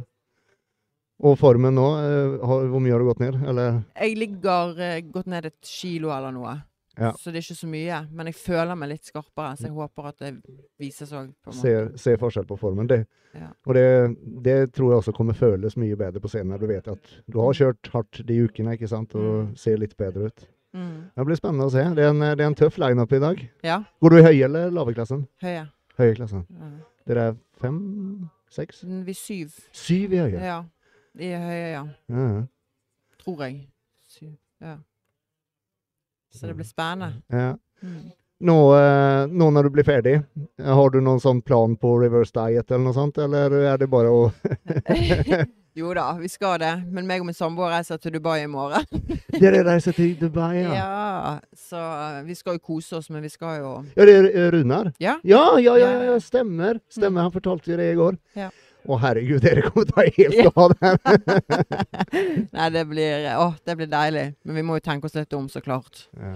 Og 1.21 1.37
formen 1.37 1.75
nå, 1.75 1.87
eh, 2.01 2.37
hvor 2.41 2.79
mye 2.81 2.91
har 2.91 2.99
du 2.99 3.05
gått 3.05 3.19
ned? 3.19 3.35
Eller? 3.45 3.83
Jeg 3.99 4.17
ligger 4.17 4.79
eh, 4.79 5.01
gått 5.01 5.27
ned 5.27 5.45
et 5.45 5.61
kilo 5.61 6.09
eller 6.09 6.31
noe. 6.31 6.55
Ja. 6.99 7.11
Så 7.17 7.31
det 7.31 7.39
er 7.39 7.45
ikke 7.45 7.55
så 7.61 7.67
mye. 7.71 7.99
Men 8.11 8.25
jeg 8.27 8.35
føler 8.35 8.75
meg 8.75 8.89
litt 8.89 9.05
skarpere, 9.07 9.55
så 9.57 9.63
jeg 9.69 9.71
håper 9.77 10.07
at 10.09 10.17
det 10.19 10.31
vises 10.79 11.11
òg. 11.15 11.29
Ser, 11.55 11.91
ser 11.97 12.17
forskjell 12.21 12.45
på 12.49 12.57
formen. 12.59 12.87
Det, 12.87 13.05
Ja. 13.33 13.47
Og 13.65 13.73
det, 13.77 13.83
det 14.43 14.73
tror 14.75 14.89
jeg 14.91 14.97
også 14.99 15.13
kommer 15.15 15.33
føles 15.33 15.77
mye 15.79 15.95
bedre 15.95 16.19
på 16.19 16.27
scenen 16.27 16.49
når 16.51 16.59
du 16.59 16.67
vet 16.67 16.87
at 16.91 17.13
du 17.31 17.37
har 17.39 17.53
kjørt 17.55 17.87
hardt 17.93 18.19
de 18.27 18.41
ukene 18.43 18.73
ikke 18.75 18.89
sant? 18.91 19.15
og 19.15 19.45
Mm. 19.45 19.55
ser 19.55 19.77
litt 19.77 19.95
bedre 19.97 20.25
ut. 20.27 20.43
Mm. 20.73 21.11
Det 21.15 21.25
blir 21.25 21.35
spennende 21.39 21.65
å 21.65 21.71
se. 21.71 21.79
Det 21.95 22.03
er 22.03 22.09
en, 22.09 22.19
det 22.19 22.41
er 22.43 22.47
en 22.49 22.55
tøff 22.59 22.77
lineup 22.77 23.13
i 23.13 23.19
dag. 23.23 23.39
Ja. 23.63 23.77
Går 24.01 24.09
du 24.09 24.17
i 24.17 24.21
høye 24.25 24.43
eller 24.49 24.69
lave 24.69 24.93
klassen? 24.93 25.27
Høye. 25.41 25.63
Høye 25.97 26.15
klassen. 26.19 26.43
Mm. 26.51 26.75
Dere 27.07 27.19
er 27.29 27.35
fem? 27.61 28.29
Seks? 28.51 28.83
Vi 28.83 29.11
er 29.15 29.15
syv. 29.15 29.55
Syv 29.71 30.11
i 30.11 30.17
høye? 30.25 30.43
Ja. 30.43 30.59
Er 31.15 31.39
høye, 31.47 31.71
ja. 31.71 31.85
Ja. 32.09 32.27
ja. 32.35 32.43
Tror 33.23 33.43
jeg. 33.47 33.69
Syv. 34.11 34.35
Ja. 34.59 34.75
Så 36.33 36.47
det 36.47 36.55
blir 36.57 36.65
spennende. 36.67 37.21
ja. 37.29 37.53
Mm. 37.83 38.11
Nå, 38.41 38.55
eh, 38.73 39.27
nå 39.29 39.51
når 39.53 39.67
du 39.67 39.69
blir 39.69 39.85
ferdig, 39.85 40.15
har 40.65 40.89
du 40.89 40.95
noen 41.01 41.19
sånn 41.21 41.43
plan 41.45 41.75
på 41.77 41.91
reverse 42.01 42.33
diet 42.33 42.71
eller 42.71 42.87
noe 42.87 42.93
sånt, 42.95 43.19
eller 43.21 43.53
er 43.69 43.77
det 43.77 43.85
bare 43.89 44.09
å 44.09 44.31
jo 45.77 45.91
da, 45.93 46.07
vi 46.17 46.27
skal 46.29 46.57
det. 46.59 46.71
Men 46.89 47.05
meg 47.07 47.21
og 47.21 47.27
min 47.29 47.37
samboer 47.37 47.69
reiser 47.75 47.99
til 48.01 48.15
Dubai 48.17 48.39
i 48.43 48.47
morgen. 48.49 48.81
Dere 49.41 49.61
reiser 49.67 49.93
til 49.93 50.15
Dubai, 50.19 50.55
Ja. 50.63 50.73
ja? 50.73 51.35
Så 51.53 51.77
eh, 51.77 52.17
vi 52.27 52.35
skal 52.35 52.57
jo 52.57 52.63
kose 52.65 52.97
oss, 52.97 53.11
men 53.13 53.21
vi 53.21 53.29
skal 53.29 53.59
jo 53.61 53.75
Ja, 53.95 54.05
det 54.09 54.15
er 54.17 54.29
eh, 54.33 54.49
Runar? 54.57 54.89
Ja. 54.99 55.19
Ja, 55.23 55.43
ja, 55.61 55.77
ja, 55.77 55.85
Ja, 55.85 55.91
ja, 56.01 56.11
ja. 56.15 56.19
stemmer. 56.19 56.81
Stemmer, 56.91 57.27
han 57.27 57.31
fortalte 57.37 57.71
jo 57.71 57.77
det 57.79 57.91
i 57.93 57.97
går. 58.01 58.17
Ja. 58.41 58.49
Å 58.89 58.97
herregud, 58.97 59.43
dere 59.43 59.61
kommer 59.67 59.85
til 59.85 59.93
å 59.93 59.95
ta 59.95 60.05
helt 60.17 60.57
av 60.57 60.73
der. 60.81 60.95
Nei, 62.57 62.67
det 62.73 62.83
blir 62.89 63.27
Å, 63.37 63.47
det 63.67 63.75
blir 63.77 63.89
deilig. 63.91 64.25
Men 64.47 64.57
vi 64.57 64.63
må 64.65 64.79
jo 64.79 64.85
tenke 64.85 65.09
oss 65.09 65.17
litt 65.17 65.33
om, 65.37 65.47
så 65.51 65.61
klart. 65.61 66.07
Ja. 66.17 66.35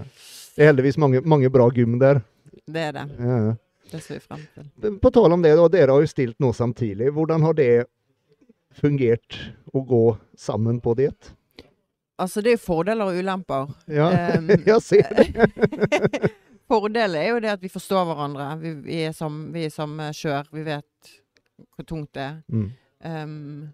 Det 0.56 0.64
er 0.64 0.70
heldigvis 0.70 0.98
mange, 1.02 1.22
mange 1.26 1.50
bra 1.52 1.66
gym 1.74 1.98
der. 2.00 2.22
Det 2.66 2.84
er 2.88 2.94
det. 2.96 3.06
Ja. 3.18 3.56
Det 3.90 4.00
ser 4.02 4.18
vi 4.18 4.22
frem 4.24 4.46
til. 4.54 4.96
På 5.02 5.10
tale 5.14 5.34
om 5.34 5.42
det, 5.42 5.52
da, 5.58 5.66
dere 5.70 5.94
har 5.94 6.02
jo 6.02 6.10
stilt 6.10 6.38
nå 6.42 6.52
samtidig. 6.56 7.10
Hvordan 7.14 7.44
har 7.46 7.58
det 7.58 7.70
fungert 8.76 9.40
å 9.74 9.82
gå 9.86 10.04
sammen 10.38 10.80
på 10.82 10.94
diett? 10.98 11.32
Altså, 12.16 12.40
det 12.40 12.54
er 12.54 12.56
jo 12.56 12.64
fordeler 12.64 13.12
og 13.12 13.20
ulemper. 13.20 13.70
Ja, 13.92 14.08
Um, 14.38 14.48
jeg 14.48 14.82
ser 14.82 15.10
det. 15.12 16.32
Fordelen 16.66 17.20
er 17.20 17.28
jo 17.28 17.40
det 17.44 17.52
at 17.52 17.62
vi 17.62 17.70
forstår 17.70 18.08
hverandre. 18.08 18.48
Vi, 18.58 18.72
vi, 18.88 18.96
er, 19.06 19.12
sam, 19.14 19.36
vi 19.54 19.66
er 19.68 19.74
samme 19.74 20.08
kjør. 20.16 20.48
Vi 20.56 20.64
vet 20.66 21.12
hvor 21.76 21.86
tungt 21.88 22.12
det 22.16 22.22
er. 22.22 22.38
Mm. 22.52 22.70
Um, 23.06 23.68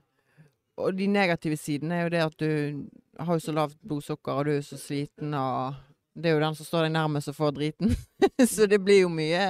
og 0.82 0.94
de 0.96 1.06
negative 1.06 1.56
sidene 1.60 1.94
er 1.98 2.02
jo 2.06 2.12
det 2.14 2.22
at 2.24 2.36
du 2.40 2.84
har 3.20 3.34
jo 3.36 3.42
så 3.44 3.52
lavt 3.54 3.76
blodsukker, 3.86 4.32
og 4.40 4.46
du 4.48 4.52
er 4.56 4.62
så 4.66 4.78
sliten, 4.80 5.34
og 5.36 5.74
det 6.16 6.30
er 6.30 6.36
jo 6.36 6.44
den 6.44 6.54
som 6.58 6.66
står 6.68 6.86
deg 6.88 6.94
nærmest 6.96 7.28
som 7.30 7.36
får 7.36 7.52
driten. 7.58 7.92
så 8.54 8.66
det 8.70 8.80
blir 8.84 9.02
jo 9.04 9.10
mye 9.12 9.44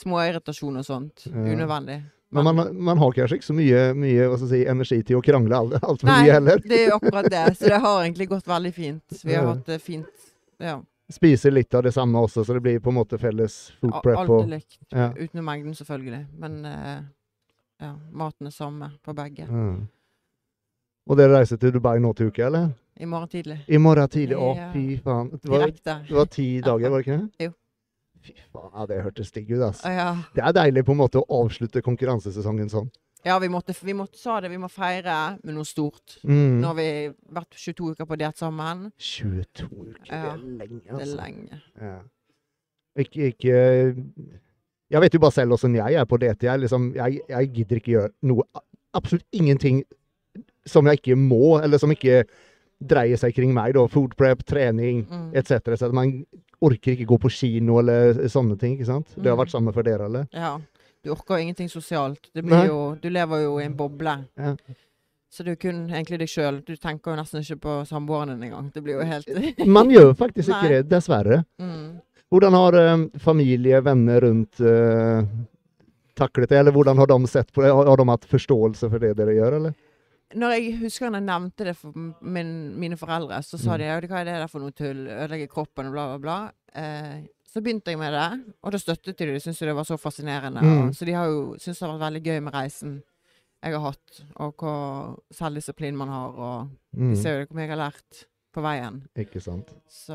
småirritasjon 0.00 0.80
og 0.80 0.86
sånt. 0.86 1.26
Ja. 1.28 1.44
Unødvendig. 1.54 2.00
Men 2.30 2.44
man, 2.46 2.76
man 2.78 2.98
har 3.02 3.10
kanskje 3.16 3.40
ikke 3.40 3.48
så 3.48 3.54
mye, 3.58 3.78
mye 3.98 4.26
si, 4.38 4.60
energi 4.70 5.00
til 5.02 5.18
å 5.18 5.22
krangle 5.24 5.56
altfor 5.58 5.88
alt 5.90 6.04
for 6.04 6.10
Nei, 6.12 6.20
mye 6.22 6.34
heller. 6.36 6.60
det 6.62 6.76
er 6.78 6.84
jo 6.92 6.98
akkurat 7.00 7.26
det. 7.32 7.40
Så 7.58 7.72
det 7.72 7.80
har 7.82 8.04
egentlig 8.04 8.28
gått 8.30 8.46
veldig 8.46 8.70
fint. 8.76 9.16
Vi 9.26 9.34
har 9.34 9.42
Ja. 9.48 9.54
hatt 9.56 9.66
det 9.66 9.80
fint. 9.82 10.28
Ja. 10.62 10.76
Spiser 11.10 11.50
litt 11.50 11.74
av 11.74 11.82
det 11.82 11.90
samme 11.96 12.20
også, 12.22 12.44
så 12.46 12.54
det 12.54 12.62
blir 12.62 12.78
på 12.78 12.92
en 12.92 13.00
måte 13.00 13.18
felles 13.18 13.56
food 13.80 13.96
prep. 14.04 14.20
Alt 14.22 14.36
er 14.44 14.52
likt. 14.52 14.78
ja. 14.94 15.08
Utenom 15.18 15.48
mengden, 15.50 15.74
selvfølgelig. 15.74 16.20
Men 16.38 16.60
eh, 16.70 17.00
ja, 17.80 17.94
maten 18.12 18.46
er 18.46 18.54
samme 18.54 18.90
på 19.04 19.14
begge. 19.16 19.46
Mm. 19.48 19.88
Og 21.10 21.16
dere 21.18 21.38
reiser 21.40 21.56
til 21.58 21.72
Dubai 21.74 21.98
nå 21.98 22.12
til 22.16 22.28
uke, 22.30 22.44
eller? 22.46 22.70
I 23.00 23.06
morgen 23.08 23.28
tidlig. 23.32 23.58
I 23.68 23.78
morgen 23.80 24.08
tidlig? 24.12 24.36
Å, 24.36 24.50
Ja. 24.56 24.70
fy 24.74 24.96
faen. 25.02 25.30
Det 25.40 25.48
var, 25.50 25.70
det 25.72 26.12
var 26.14 26.26
ti 26.26 26.60
dager, 26.60 26.90
var 26.92 27.00
det 27.02 27.06
ikke 27.06 27.16
det? 27.18 27.46
Jo. 27.46 27.52
Fy 28.20 28.34
faen, 28.52 28.70
ja, 28.74 28.86
det 28.86 28.98
hørtes 29.06 29.32
digg 29.32 29.50
ut, 29.54 29.62
altså. 29.70 29.88
Ja. 29.88 30.10
Det 30.36 30.42
er 30.44 30.52
deilig 30.52 30.84
på 30.84 30.92
en 30.92 31.00
måte 31.00 31.22
å 31.22 31.40
avslutte 31.44 31.80
konkurransesesongen 31.82 32.68
sånn. 32.68 32.90
Ja, 33.24 33.38
vi 33.38 33.48
måtte, 33.52 33.74
vi 33.84 33.92
måtte 33.92 34.16
sa 34.16 34.38
det, 34.40 34.48
vi 34.50 34.56
må 34.60 34.68
feire 34.72 35.38
med 35.44 35.54
noe 35.54 35.64
stort. 35.68 36.18
Mm. 36.24 36.60
Nå 36.60 36.66
har 36.70 36.76
vi 36.78 36.86
vært 37.36 37.56
22 37.56 37.90
uker 37.94 38.06
på 38.08 38.16
diett 38.20 38.36
sammen. 38.40 38.86
22 38.96 39.66
uker, 39.68 40.12
Ja, 40.12 40.22
det 40.22 40.30
er 40.30 40.44
lenge, 40.60 40.80
altså. 40.84 40.86
Det 40.86 40.94
er 40.94 41.00
altså. 41.00 41.16
lenge. 41.20 41.60
Ja. 41.80 41.98
Ikke, 43.00 43.28
ikke 43.32 43.56
Jeg 44.90 45.00
vet 45.00 45.14
jo 45.14 45.20
bare 45.22 45.32
selv 45.32 45.52
åssen 45.54 45.74
jeg 45.76 45.94
er 45.94 46.04
på 46.04 46.18
DT. 46.18 46.42
Jeg, 46.48 46.60
liksom, 46.64 46.92
jeg, 46.96 47.20
jeg 47.28 47.50
gidder 47.54 47.76
ikke 47.80 47.92
gjøre 47.96 48.10
noe 48.22 48.42
Absolutt 48.92 49.22
ingenting 49.32 49.84
som 50.66 50.84
jeg 50.90 50.98
ikke 50.98 51.14
må, 51.16 51.60
eller 51.62 51.78
som 51.78 51.92
ikke 51.94 52.24
dreier 52.82 53.16
seg 53.20 53.34
kring 53.36 53.52
meg. 53.54 53.74
da. 53.76 53.84
Food 53.86 54.16
prep, 54.18 54.42
trening 54.44 55.04
Mm. 55.06 55.30
etc. 55.36 55.76
Så 55.78 55.92
man 55.94 56.24
orker 56.60 56.96
ikke 56.96 57.06
gå 57.06 57.18
på 57.22 57.30
kino 57.30 57.78
eller 57.78 58.14
sånne 58.28 58.58
ting. 58.58 58.74
ikke 58.78 58.86
sant? 58.86 59.06
Det 59.14 59.26
har 59.30 59.36
Mm. 59.36 59.44
vært 59.44 59.50
samme 59.54 59.72
for 59.72 59.82
dere, 59.82 60.04
eller? 60.10 60.26
Ja. 60.32 60.58
Du 61.04 61.10
orker 61.12 61.36
jo 61.38 61.42
ingenting 61.46 61.68
sosialt. 61.70 62.28
Det 62.34 62.44
blir 62.44 62.66
jo, 62.66 62.96
du 63.00 63.08
lever 63.08 63.42
jo 63.44 63.58
i 63.58 63.64
en 63.64 63.74
boble. 63.76 64.26
Ja. 64.36 64.56
Så 65.30 65.44
det 65.44 65.46
er 65.46 65.54
jo 65.54 65.70
kun 65.70 65.88
egentlig 65.88 66.18
deg 66.18 66.28
sjøl. 66.28 66.64
Du 66.66 66.74
tenker 66.74 67.12
jo 67.12 67.16
nesten 67.22 67.40
ikke 67.46 67.60
på 67.60 67.86
samboeren 67.86 68.28
din 68.34 68.50
engang. 68.50 68.72
Det 68.74 68.82
blir 68.82 68.98
jo 68.98 69.04
helt 69.06 69.66
Man 69.66 69.88
gjør 69.88 70.14
faktisk 70.16 70.48
ikke 70.50 70.68
det, 70.68 70.88
dessverre. 70.88 71.44
mm. 71.60 72.00
Hvordan 72.30 72.54
har 72.54 72.76
eh, 72.78 73.04
familie, 73.18 73.80
venner 73.82 74.20
rundt 74.22 74.60
eh, 74.62 75.24
taklet 76.14 76.48
det, 76.52 76.58
eller 76.60 76.72
hvordan 76.74 76.98
har 77.00 77.06
de 77.10 77.16
sett 77.26 77.52
på 77.52 77.62
det? 77.64 77.72
Har, 77.74 77.96
de 77.98 78.08
hatt 78.12 78.26
forståelse 78.30 78.90
for 78.92 79.02
det 79.02 79.14
dere 79.18 79.34
gjør, 79.34 79.56
eller? 79.60 79.74
Når 80.38 80.52
jeg 80.54 80.76
husker 80.84 81.10
han 81.10 81.24
nevnte 81.26 81.64
det 81.66 81.74
for 81.74 81.90
min, 82.22 82.52
mine 82.78 82.94
foreldre, 83.00 83.40
så 83.42 83.58
sa 83.58 83.72
Mm. 83.74 83.78
de 83.78 83.84
ja, 83.88 83.96
hva 84.06 84.20
er 84.20 84.24
det 84.28 84.36
der 84.38 84.46
for 84.52 84.60
noe 84.62 84.70
tull? 84.70 85.00
Ødelegge 85.10 85.48
kroppen 85.50 85.88
og 85.90 85.92
bla, 85.96 86.04
bla, 86.12 86.18
bla. 86.22 86.36
Eh, 86.78 87.24
så 87.50 87.58
begynte 87.60 87.90
jeg 87.90 87.98
med 87.98 88.12
det, 88.14 88.54
og 88.62 88.70
da 88.70 88.78
støttet 88.78 89.16
de 89.18 89.26
det. 89.26 89.34
De 89.34 89.40
syntes 89.42 89.58
det 89.66 89.74
var 89.74 89.82
så 89.88 89.96
fascinerende. 89.98 90.62
Mm. 90.62 90.76
Og, 90.88 90.94
så 90.94 91.04
de 91.08 91.16
har 91.18 91.26
jo 91.26 91.56
syntes 91.58 91.80
det 91.80 91.88
har 91.88 91.96
vært 91.98 92.06
veldig 92.06 92.22
gøy 92.28 92.40
med 92.46 92.54
reisen 92.54 93.02
jeg 93.60 93.74
har 93.74 93.82
hatt, 93.90 94.20
og 94.40 94.54
hvor 94.56 95.18
selvdisiplin 95.34 95.96
man 95.98 96.08
har. 96.08 96.30
Og 96.38 96.68
Mm. 96.96 97.10
de 97.10 97.16
ser 97.20 97.40
jo 97.40 97.46
hvor 97.46 97.56
mye 97.58 97.66
jeg 97.66 97.70
har 97.74 97.90
lært 97.90 98.24
på 98.54 98.62
veien. 98.62 99.02
Ikke 99.18 99.40
sant. 99.42 99.74
Så 99.90 100.14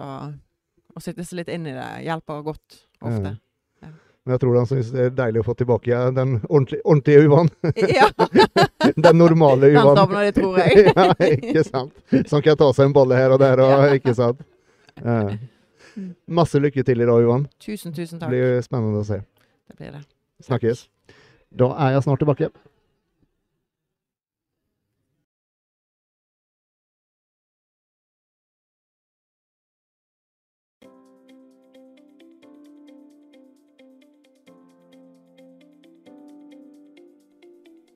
å 0.95 1.01
sitte 1.03 1.25
seg 1.27 1.41
litt 1.41 1.51
inn 1.51 1.67
i 1.67 1.73
det 1.75 1.89
hjelper 2.05 2.43
godt 2.45 2.79
ofte. 3.03 3.35
Men 4.25 4.33
jeg 4.33 4.41
tror 4.41 4.55
han 4.57 4.65
syns 4.65 4.87
det 4.89 5.03
er 5.03 5.11
deilig 5.13 5.43
å 5.43 5.45
få 5.45 5.53
tilbake 5.53 5.91
ja, 5.91 5.99
den 6.09 6.39
ordentlige, 6.49 6.81
ordentlige 6.81 7.25
Yvan. 7.27 7.49
Ja, 7.99 8.07
Den 9.05 9.19
normale 9.19 9.67
den 9.67 9.75
Yvan. 9.75 9.99
savner 9.99 10.25
de, 10.25 10.31
tror 10.33 10.57
jeg. 10.63 10.85
ja, 10.97 11.05
ikke 11.27 11.63
sant. 11.67 11.93
Som 12.31 12.41
kan 12.41 12.57
ta 12.57 12.71
seg 12.73 12.89
en 12.89 12.95
bolle 12.95 13.19
her 13.19 13.35
og 13.35 13.43
der, 13.43 13.61
og, 13.61 13.85
ikke 13.99 14.15
sant. 14.17 14.41
Ja. 14.97 15.35
Masse 16.25 16.57
lykke 16.59 16.81
til 16.87 17.05
i 17.05 17.07
dag, 17.07 17.21
Yvan. 17.21 17.45
Tusen, 17.61 17.93
tusen 17.93 18.17
takk. 18.17 18.31
Det 18.33 18.33
blir 18.33 18.65
spennende 18.65 19.03
å 19.03 19.05
se. 19.05 19.19
Det 19.69 19.77
blir 19.77 19.93
det. 19.93 20.01
Snakkes. 20.47 20.87
Da 21.55 21.69
er 21.85 21.93
jeg 21.93 22.07
snart 22.07 22.23
tilbake. 22.25 22.49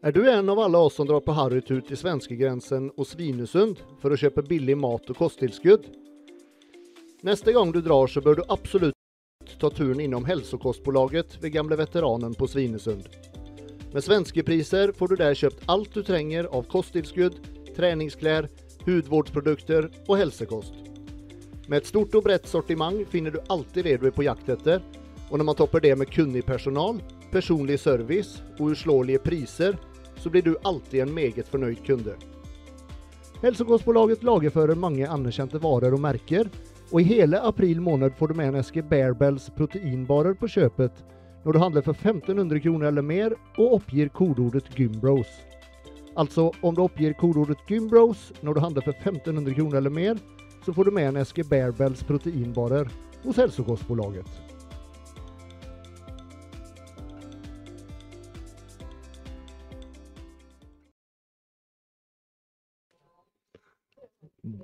Er 0.02 0.12
du 0.12 0.30
en 0.30 0.50
av 0.50 0.60
alle 0.60 0.78
oss 0.78 0.96
som 0.96 1.08
drar 1.08 1.20
på 1.20 1.34
harrytur 1.36 1.82
til 1.84 1.98
svenskegrensen 2.00 2.86
og 2.96 3.04
Svinesund 3.04 3.82
for 4.00 4.16
å 4.16 4.18
kjøpe 4.22 4.46
billig 4.48 4.78
mat 4.80 5.10
og 5.12 5.18
kosttilskudd? 5.20 5.90
Neste 7.28 7.52
gang 7.52 7.74
du 7.76 7.82
drar, 7.84 8.08
så 8.08 8.24
bør 8.24 8.40
du 8.40 8.46
absolutt 8.48 8.96
ta 9.60 9.68
turen 9.68 10.00
innom 10.00 10.24
Hälsokostbolaget 10.24 11.36
ved 11.44 11.52
Gamle 11.52 11.76
Veteranen 11.76 12.32
på 12.32 12.48
Svinesund. 12.48 13.10
Med 13.92 14.06
svenske 14.06 14.46
priser 14.48 14.94
får 14.96 15.12
du 15.12 15.16
der 15.20 15.36
kjøpt 15.36 15.68
alt 15.68 15.92
du 15.92 16.00
trenger 16.08 16.48
av 16.48 16.64
kosttilskudd, 16.72 17.36
treningsklær, 17.76 18.48
hudvårdsprodukter 18.88 19.90
og 20.08 20.16
helsekost. 20.22 20.80
Med 21.68 21.82
et 21.82 21.92
stort 21.92 22.16
og 22.16 22.24
bredt 22.30 22.48
sortiment 22.48 23.04
finner 23.12 23.36
du 23.36 23.44
alltid 23.52 23.84
det 23.84 24.00
du 24.00 24.08
er 24.08 24.16
på 24.16 24.24
jakt 24.30 24.48
etter, 24.48 24.80
og 25.28 25.36
når 25.36 25.52
man 25.52 25.60
topper 25.60 25.84
det 25.84 25.98
med 26.00 26.16
kunnig 26.16 26.48
personal, 26.48 27.04
personlig 27.36 27.82
service 27.84 28.40
og 28.62 28.72
uslåelige 28.72 29.28
priser, 29.28 29.76
så 30.20 30.30
blir 30.30 30.42
du 30.42 30.56
alltid 30.64 31.02
en 31.02 31.14
meget 31.14 31.48
fornøyd 31.48 31.86
kunde. 31.86 32.16
Hälsokostbolaget 33.42 34.24
lagerfører 34.24 34.76
mange 34.76 35.08
anerkjente 35.08 35.62
varer 35.64 35.96
og 35.96 36.02
merker, 36.04 36.50
og 36.92 37.02
i 37.02 37.08
hele 37.08 37.40
april 37.40 37.80
måned 37.82 38.16
får 38.18 38.28
du 38.28 38.40
med 38.40 38.52
en 38.52 38.60
eske 38.60 38.84
Bearbells 38.84 39.48
proteinbarer 39.56 40.36
på 40.36 40.50
kjøpet 40.50 41.06
når 41.46 41.56
du 41.56 41.60
handler 41.62 41.86
for 41.86 41.96
1500 41.96 42.60
kroner 42.60 42.90
eller 42.90 43.06
mer 43.06 43.36
og 43.58 43.78
oppgir 43.80 44.10
kodeordet 44.12 44.68
Gymbros. 44.76 45.30
Altså, 46.20 46.50
om 46.62 46.76
du 46.76 46.84
oppgir 46.84 47.16
kodeordet 47.16 47.64
Gymbros 47.70 48.32
når 48.42 48.58
du 48.58 48.64
handler 48.66 48.88
for 48.90 48.98
1500 48.98 49.56
kroner 49.56 49.80
eller 49.80 49.96
mer, 50.02 50.20
så 50.66 50.76
får 50.76 50.90
du 50.90 50.92
med 50.98 51.14
en 51.14 51.24
eske 51.24 51.48
Bearbells 51.48 52.04
proteinbarer 52.04 52.92
hos 53.24 53.38
Hälsokostbolaget. 53.38 54.49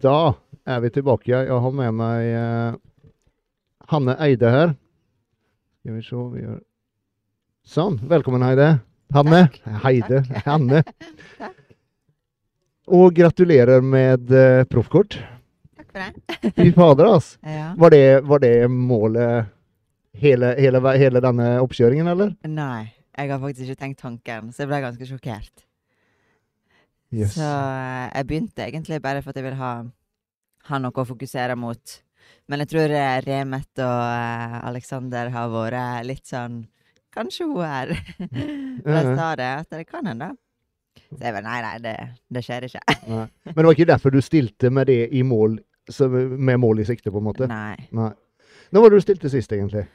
Da 0.01 0.33
er 0.65 0.79
vi 0.81 0.89
tilbake. 0.89 1.29
Jeg 1.29 1.59
har 1.61 1.73
med 1.77 1.93
meg 1.93 2.29
eh, 2.33 2.77
Hanne 3.91 4.15
Eide 4.25 4.49
her. 4.53 4.73
Skal 5.81 5.99
vi 5.99 6.05
se 6.05 6.23
vi 6.33 6.41
gjør... 6.45 6.57
Sånn. 7.65 7.99
Velkommen, 8.09 8.45
Heide. 8.45 8.69
Hanne. 9.13 9.43
Heide. 9.83 10.23
Takk. 10.25 10.41
Hanne. 10.47 10.81
Takk. 11.41 11.61
Og 12.97 13.13
gratulerer 13.17 13.85
med 13.85 14.33
eh, 14.33 14.63
proffkort. 14.69 15.17
Takk 15.77 15.91
for 15.91 16.01
det. 16.01 16.53
Fy 16.57 16.71
fader, 16.73 17.11
altså. 17.17 17.37
Ja. 17.57 17.71
Var 17.81 17.93
det, 17.93 18.03
var 18.25 18.41
det 18.41 18.53
målet 18.69 19.53
hele, 20.17 20.53
hele, 20.61 20.81
hele 20.97 21.21
denne 21.25 21.55
oppkjøringen, 21.61 22.09
eller? 22.13 22.33
Nei, 22.49 22.87
jeg 23.17 23.33
har 23.33 23.41
faktisk 23.41 23.69
ikke 23.69 23.81
tenkt 23.85 24.01
tanken, 24.01 24.49
så 24.53 24.63
jeg 24.65 24.73
ble 24.73 24.81
ganske 24.85 25.09
sjokkert. 25.09 25.64
Yes. 27.15 27.35
Så 27.37 27.45
eh, 27.47 28.07
jeg 28.11 28.27
begynte 28.29 28.65
egentlig 28.65 28.99
bare 29.03 29.21
for 29.23 29.31
at 29.31 29.39
jeg 29.39 29.47
ville 29.47 29.59
ha, 29.59 29.73
ha 30.69 30.79
noe 30.81 31.03
å 31.03 31.07
fokusere 31.07 31.55
mot. 31.59 31.99
Men 32.51 32.63
jeg 32.63 32.71
tror 32.73 32.93
eh, 32.93 33.19
Remet 33.25 33.83
og 33.83 33.99
eh, 34.05 34.57
Alexander 34.67 35.31
har 35.33 35.51
vært 35.53 36.07
litt 36.09 36.25
sånn 36.29 36.63
Kanskje 37.15 37.45
hun 37.47 37.61
er 37.63 37.93
La 38.83 38.99
oss 38.99 39.13
ta 39.15 39.29
det. 39.39 39.51
At 39.63 39.71
det 39.71 39.85
kan 39.87 40.09
hende. 40.09 40.33
Så 41.05 41.21
jeg 41.21 41.31
bare 41.31 41.45
Nei, 41.45 41.59
nei, 41.63 41.75
det, 41.83 41.93
det 42.35 42.43
skjer 42.43 42.67
ikke. 42.67 42.81
Nei. 43.07 43.23
Men 43.47 43.61
det 43.61 43.65
var 43.69 43.77
ikke 43.77 43.91
derfor 43.93 44.11
du 44.11 44.19
stilte 44.25 44.71
med 44.73 44.89
det 44.91 44.99
i 45.15 45.21
mål, 45.23 45.55
med 46.03 46.59
mål 46.59 46.83
i 46.83 46.87
sikte, 46.89 47.13
på 47.13 47.21
en 47.21 47.27
måte? 47.29 47.47
Nei. 47.47 47.87
Nei. 47.95 48.11
Når 48.75 48.83
var 48.83 48.91
det 48.91 48.99
du 48.99 49.05
stilte 49.05 49.31
sist, 49.31 49.53
egentlig? 49.55 49.85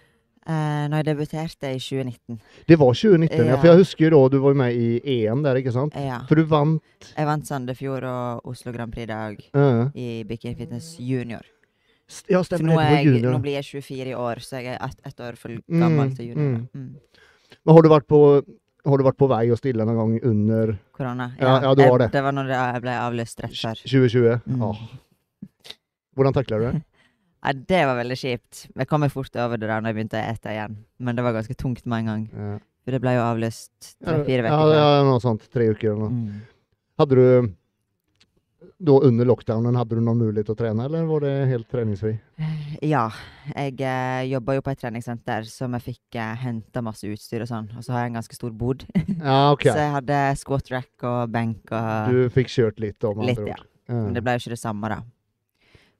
Eh, 0.50 0.84
når 0.90 0.96
jeg 1.02 1.06
debuterte 1.10 1.68
i 1.70 1.78
2019. 1.78 2.40
Det 2.66 2.78
var 2.80 2.90
2019, 2.96 3.38
ja. 3.38 3.44
Ja. 3.52 3.56
For 3.60 3.68
jeg 3.70 3.78
husker 3.84 4.06
jo 4.08 4.10
da 4.16 4.28
du 4.32 4.38
var 4.42 4.56
med 4.58 4.74
i 4.74 4.88
EM 5.20 5.44
der, 5.46 5.60
ikke 5.60 5.70
sant? 5.76 5.94
Ja. 5.94 6.16
For 6.26 6.34
du 6.40 6.42
vant 6.50 6.82
Jeg 7.16 7.26
vant 7.28 7.46
Sandefjord 7.46 8.06
og 8.10 8.46
Oslo 8.50 8.72
Grand 8.74 8.90
Prix 8.92 9.04
i 9.06 9.10
dag 9.12 9.44
eh, 9.54 9.82
i 9.94 10.08
Bikini 10.26 10.56
Fitness 10.58 10.96
Junior. 10.98 11.44
Ja, 12.26 12.40
Så 12.42 12.48
stemmer 12.56 12.72
nå, 12.72 12.80
er 12.80 12.82
var 12.82 12.96
jeg, 12.96 13.06
junior. 13.06 13.36
nå 13.36 13.42
blir 13.44 13.54
jeg 13.60 13.68
24 13.68 14.08
i 14.10 14.14
år, 14.18 14.40
så 14.42 14.58
jeg 14.58 14.74
er 14.74 14.82
ett 14.88 14.98
et 15.12 15.20
år 15.22 15.36
for 15.38 15.52
Mm, 15.54 15.80
gammel 15.84 16.16
til 16.16 16.32
junior. 16.32 16.58
mm. 16.58 16.68
Mm. 16.74 16.90
Men 17.66 17.74
har 17.76 17.82
du 17.82 17.88
vært 17.92 18.08
på 18.10 18.20
har 18.90 18.96
du 18.98 19.04
vært 19.04 19.18
på 19.20 19.28
vei 19.28 19.44
å 19.52 19.56
stille 19.60 19.84
noen 19.84 19.96
gang 20.00 20.20
under 20.24 20.78
Korona. 20.96 21.30
Ja, 21.38 21.60
ja, 21.62 21.74
du 21.76 21.82
jeg, 21.82 21.90
var 21.92 21.98
det. 21.98 22.10
Det 22.12 22.22
var 22.24 22.32
når 22.32 22.48
jeg 22.48 22.80
ble 22.82 22.90
avlyst 22.96 23.40
rett 23.44 23.54
før. 23.60 23.74
2020? 23.84 24.40
Mm. 24.48 24.64
Hvordan 26.16 26.34
takler 26.34 26.58
du 26.58 26.64
det? 26.70 26.82
Nei, 27.40 27.55
det 27.72 27.85
var 27.88 27.96
veldig 27.96 28.18
kjipt. 28.20 28.66
Jeg 28.76 28.88
kom 28.90 29.00
meg 29.05 29.12
fort 29.14 29.37
over 29.40 29.61
det 29.61 29.68
der 29.68 29.81
når 29.81 29.92
jeg 29.92 29.98
begynte 30.00 30.20
å 30.20 30.26
ete 30.35 30.53
igjen. 30.53 30.74
Men 31.00 31.16
det 31.16 31.24
var 31.24 31.37
ganske 31.38 31.57
tungt 31.57 31.87
med 31.88 32.03
en 32.03 32.11
gang. 32.11 32.26
Ja. 32.35 32.59
For 32.85 32.96
det 32.96 33.00
ble 33.05 33.14
jo 33.16 33.22
avlyst 33.24 33.94
tre-fire 34.00 34.50
ja, 34.50 34.59
uker 34.61 34.76
ja, 34.76 34.90
noe 35.09 35.22
sånt. 35.22 35.46
Tre 35.53 35.70
uker 35.72 35.92
eller 35.92 36.05
noe. 36.05 36.12
Mm. 36.16 36.68
Hadde 37.00 37.16
du 37.16 37.50
da 38.81 38.94
under 39.05 39.29
lockdownen 39.29 39.76
hadde 39.76 39.98
du 39.98 40.00
noen 40.05 40.20
mulighet 40.22 40.48
til 40.48 40.55
å 40.55 40.59
trene, 40.59 40.85
eller 40.88 41.05
var 41.09 41.24
det 41.24 41.33
helt 41.50 41.68
treningsfri? 41.68 42.14
Ja. 42.81 43.07
Jeg 43.53 43.76
eh, 43.85 44.31
jobba 44.31 44.57
jo 44.57 44.64
på 44.64 44.72
et 44.72 44.81
treningssenter, 44.81 45.44
så 45.48 45.68
vi 45.74 45.81
fikk 45.90 46.16
eh, 46.16 46.33
henta 46.40 46.81
masse 46.85 47.09
utstyr 47.09 47.44
og 47.44 47.50
sånn. 47.50 47.68
Og 47.76 47.85
så 47.85 47.92
har 47.92 48.07
jeg 48.07 48.12
en 48.12 48.20
ganske 48.20 48.38
stor 48.38 48.55
bod. 48.57 48.87
Ja, 49.20 49.50
OK. 49.53 49.66
Så 49.68 49.76
jeg 49.76 49.92
hadde 49.92 50.18
squat 50.40 50.70
rack 50.72 51.05
og 51.05 51.33
benk 51.33 51.72
og 51.76 52.14
Du 52.14 52.20
fikk 52.33 52.48
kjørt 52.53 52.81
litt, 52.81 52.96
da, 53.03 53.12
med 53.12 53.29
Litt, 53.29 53.42
andre 53.42 53.53
ja. 53.53 53.59
ord. 53.61 53.66
Ja. 53.90 53.98
Men 53.98 54.16
det 54.16 54.22
ble 54.24 54.37
jo 54.37 54.42
ikke 54.44 54.55
det 54.55 54.62
samme, 54.62 54.92
da. 54.92 55.03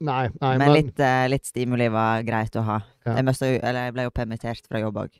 Nei, 0.01 0.29
nei, 0.41 0.51
Men 0.57 0.63
men, 0.65 0.73
litt, 0.73 0.99
eh, 0.99 1.27
litt 1.29 1.45
stimuli 1.45 1.85
var 1.93 2.23
greit 2.25 2.55
å 2.57 2.63
ha. 2.65 2.79
Ja. 3.05 3.19
Jeg, 3.19 3.59
eller 3.61 3.87
jeg 3.87 3.93
ble 3.93 4.05
jo 4.07 4.13
permittert 4.15 4.65
fra 4.65 4.81
jobb 4.81 4.97
òg, 5.03 5.19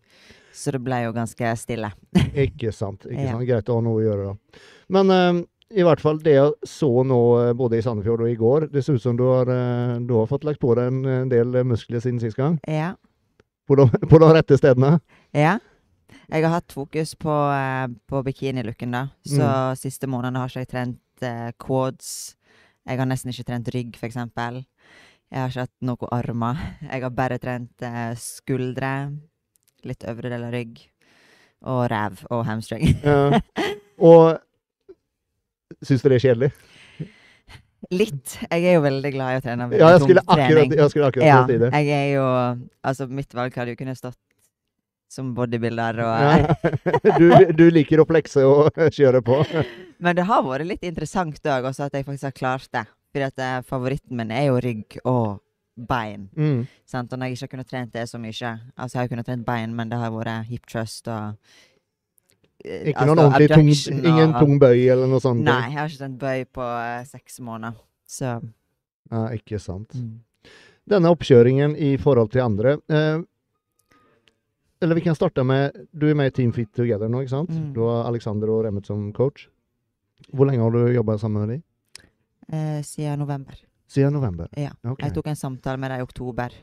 så 0.58 0.74
det 0.74 0.82
ble 0.82 1.04
jo 1.04 1.14
ganske 1.14 1.52
stille. 1.62 1.92
Ikke 2.48 2.74
sant. 2.74 3.06
ikke 3.06 3.28
sant. 3.30 3.46
Greit 3.48 3.70
å 3.70 3.78
ha 3.78 3.86
noe 3.86 4.00
å 4.00 4.06
gjøre, 4.06 4.32
da. 4.32 4.64
Men 4.98 5.14
uh, 5.14 5.42
i 5.72 5.86
hvert 5.86 6.02
fall 6.04 6.18
det 6.26 6.34
jeg 6.36 6.68
så 6.68 6.90
nå 7.08 7.20
eh, 7.40 7.54
både 7.56 7.78
i 7.78 7.84
Sandefjord 7.86 8.26
og 8.26 8.32
i 8.32 8.40
går, 8.40 8.66
det 8.74 8.84
ser 8.84 8.98
ut 8.98 9.06
som 9.06 9.16
du 9.20 9.24
har, 9.30 9.48
uh, 9.48 10.00
du 10.02 10.18
har 10.18 10.28
fått 10.32 10.44
lagt 10.50 10.60
på 10.64 10.74
deg 10.80 10.90
en, 10.92 11.30
del 11.32 11.62
muskler 11.64 12.02
siden 12.04 12.20
sist 12.24 12.40
gang. 12.40 12.58
Ja. 12.68 12.96
På 13.70 13.78
de, 13.80 13.86
på 14.12 14.20
de 14.20 14.32
rette 14.36 14.58
stedene. 14.60 14.98
ja. 15.38 15.60
Jeg 16.32 16.44
har 16.46 16.54
hatt 16.58 16.72
fokus 16.72 17.14
på, 17.20 17.32
uh, 17.32 17.88
på 18.08 18.20
bikinilooken, 18.24 18.92
da. 18.96 19.06
Så 19.28 19.44
Mm. 19.44 19.80
siste 19.80 20.08
månedene 20.08 20.40
har 20.40 20.52
ikke 20.52 20.64
jeg 20.64 20.70
trent 20.72 21.56
quads. 21.60 22.36
Jeg 22.90 22.98
har 23.02 23.10
nesten 23.10 23.32
ikke 23.34 23.46
trent 23.48 23.70
rygg, 23.76 23.98
for 24.00 24.10
eksempel. 24.10 24.62
Jeg 25.32 25.40
har 25.40 25.52
ikke 25.52 25.66
hatt 25.68 25.76
noen 25.86 26.12
armer. 26.16 26.62
Jeg 26.92 27.04
har 27.06 27.14
bare 27.16 27.38
trent 27.42 27.86
eh, 27.88 28.14
skuldre, 28.20 28.94
litt 29.88 30.04
øvre 30.10 30.32
del 30.34 30.48
av 30.48 30.54
rygg, 30.56 30.82
og 31.72 31.84
ræv 31.92 32.24
og 32.34 32.46
hamstring. 32.50 32.88
Ja. 33.06 33.40
Og 34.02 34.40
syns 35.86 36.02
du 36.02 36.08
det 36.10 36.18
er 36.18 36.24
kjedelig? 36.24 36.48
Litt. 37.94 38.34
Jeg 38.50 38.66
er 38.72 38.76
jo 38.78 38.82
veldig 38.86 39.12
glad 39.14 39.36
i 39.36 39.38
å 39.38 39.44
trene. 39.46 39.68
Ja, 39.78 39.92
jeg 39.94 40.02
skulle 40.04 40.24
akkurat, 40.26 40.74
jeg 40.78 40.90
skulle 40.94 41.10
akkurat 41.12 41.28
Ja, 41.28 41.40
si 41.50 41.58
det. 41.62 41.70
jeg 41.74 41.90
er 41.98 42.08
jo 42.16 42.26
Altså, 42.88 43.08
mitt 43.10 43.34
valg 43.38 43.58
hadde 43.58 43.74
jo 43.76 43.80
kunnet 43.80 44.00
stått 44.00 44.18
som 45.12 45.34
bodybuilder 45.36 46.00
og 46.06 46.52
Du, 47.20 47.28
du 47.58 47.66
liker 47.74 48.02
å 48.02 48.08
flekse 48.08 48.46
og 48.48 48.78
kjøre 48.98 49.22
på. 49.26 49.42
Men 50.04 50.18
det 50.18 50.26
har 50.30 50.44
vært 50.46 50.70
litt 50.70 50.86
interessant 50.88 51.40
òg, 51.46 51.68
også 51.70 51.88
at 51.90 51.98
jeg 52.00 52.08
faktisk 52.08 52.30
har 52.30 52.38
klart 52.38 52.70
det. 52.74 52.86
At 53.22 53.42
eh, 53.44 53.58
favoritten 53.68 54.16
min 54.18 54.32
er 54.32 54.48
jo 54.48 54.62
rygg 54.64 54.96
og 55.04 55.42
bein. 55.76 56.30
Mm. 56.38 56.64
Sant? 56.88 57.12
Og 57.12 57.20
når 57.20 57.32
jeg 57.32 57.38
ikke 57.38 57.48
har 57.48 57.52
kunnet 57.56 57.70
trent 57.72 57.92
det 57.96 58.06
så 58.10 58.20
mye 58.22 58.32
Altså, 58.76 58.96
jeg 58.96 59.02
har 59.02 59.12
kunnet 59.12 59.28
trent 59.28 59.46
bein, 59.48 59.76
men 59.76 59.92
det 59.92 60.00
har 60.00 60.14
vært 60.14 60.48
hip 60.52 60.66
trust 60.70 61.08
og 61.12 61.36
eh, 62.64 62.92
Ikke 62.92 63.04
altså, 63.04 63.12
noen 63.12 63.24
ordentlig 63.26 63.52
tung, 63.52 64.00
ingen 64.00 64.36
tung 64.38 64.58
bøy 64.62 64.86
eller 64.94 65.12
noe 65.12 65.24
sånt? 65.24 65.44
Nei, 65.48 65.62
jeg 65.70 65.80
har 65.80 65.92
ikke 65.92 66.04
trent 66.06 66.20
bøy 66.22 66.46
på 66.60 66.68
uh, 66.68 67.02
seks 67.10 67.40
måneder. 67.44 67.80
Så 68.08 68.38
Ja, 69.12 69.26
ikke 69.36 69.60
sant. 69.60 69.92
mm. 69.96 70.20
Denne 70.92 71.12
oppkjøringen 71.14 71.76
i 71.78 71.94
forhold 72.02 72.32
til 72.34 72.42
andre 72.44 72.78
eh, 72.90 73.20
Eller 74.82 74.96
vi 74.98 75.02
kan 75.06 75.16
starte 75.16 75.44
med 75.46 75.76
Du 75.94 76.08
er 76.10 76.16
med 76.18 76.32
i 76.32 76.36
Team 76.36 76.52
Fit 76.54 76.72
Together 76.74 77.10
nå, 77.10 77.22
ikke 77.22 77.30
sant? 77.36 77.50
Mm. 77.54 77.74
Du 77.76 77.84
har 77.86 78.08
Alexander 78.10 78.50
og 78.50 78.64
Remmet 78.66 78.86
som 78.90 79.12
coach. 79.14 79.48
Hvor 80.34 80.46
lenge 80.50 80.62
har 80.64 80.72
du 80.74 80.88
jobba 80.94 81.18
sammen 81.22 81.46
med 81.48 81.56
dem? 81.56 81.64
eh, 82.54 82.82
Siden 82.84 83.20
november. 83.20 83.54
Siden 83.88 84.14
november? 84.14 84.48
Ja. 84.58 84.72
Okay. 84.84 85.06
Jeg 85.08 85.14
tok 85.16 85.28
en 85.28 85.36
samtale 85.36 85.78
med 85.78 85.92
dem 85.92 86.00
i 86.00 86.04
oktober. 86.06 86.54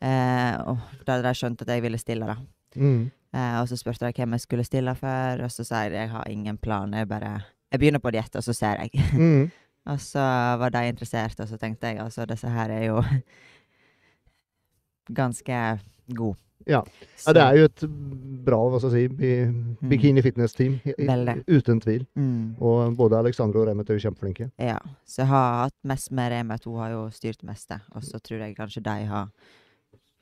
Eh, 0.00 0.54
og 0.66 0.78
da 1.06 1.12
hadde 1.16 1.28
de 1.28 1.34
skjønt 1.36 1.62
at 1.62 1.68
jeg 1.68 1.82
ville 1.84 1.98
stille, 2.00 2.26
da. 2.26 2.36
Mm. 2.76 3.10
Eh, 3.34 3.56
og 3.60 3.68
så 3.68 3.76
spurte 3.76 4.06
de 4.08 4.12
hvem 4.16 4.32
jeg 4.36 4.40
skulle 4.40 4.64
stille 4.64 4.94
for, 4.98 5.42
og 5.44 5.50
så 5.52 5.64
sa 5.64 5.82
jeg 5.84 5.92
jeg 5.92 6.10
har 6.10 6.28
ingen 6.28 6.58
plan. 6.58 6.92
Jeg 6.94 7.08
bare 7.08 7.40
Jeg 7.70 7.78
begynner 7.80 8.00
på 8.02 8.10
diett, 8.10 8.34
og 8.36 8.42
så 8.42 8.52
ser 8.52 8.80
jeg. 8.84 8.90
Mm. 9.20 9.50
og 9.90 10.00
så 10.00 10.20
var 10.60 10.68
de 10.70 10.88
interessert, 10.88 11.40
og 11.40 11.48
så 11.48 11.56
tenkte 11.56 11.86
jeg 11.86 11.98
altså 12.00 12.24
disse 12.28 12.48
her 12.48 12.70
er 12.70 12.84
jo 12.86 13.02
ganske 15.20 15.78
gode. 16.14 16.36
Ja. 16.68 16.82
Ja, 17.26 17.32
det 17.36 17.42
er 17.42 17.56
jo 17.58 17.64
et 17.68 17.84
bra 18.44 18.58
hva 18.70 18.80
skal 18.80 18.94
jeg 18.96 19.10
si, 19.16 19.86
bikini 19.90 20.22
fitness-team. 20.24 20.78
Uten 21.48 21.80
tvil. 21.80 22.06
mm, 22.16 22.60
Og 22.60 22.94
både 22.96 23.18
Alexandra 23.18 23.62
og 23.62 23.68
Remet 23.68 23.90
er 23.90 23.98
jo 23.98 24.04
kjempeflinke. 24.08 24.50
Ja. 24.60 24.78
Så 25.06 25.22
jeg 25.22 25.30
har 25.32 25.64
hatt 25.64 25.76
mest 25.84 26.10
med 26.12 26.32
Remet. 26.32 26.64
Hun 26.64 26.78
har 26.82 26.94
jo 26.94 27.02
styrt 27.14 27.42
meste. 27.48 27.80
Og 27.94 28.04
så 28.06 28.20
tror 28.20 28.44
jeg 28.44 28.56
kanskje 28.56 28.82
de 28.84 28.96
har 29.10 29.28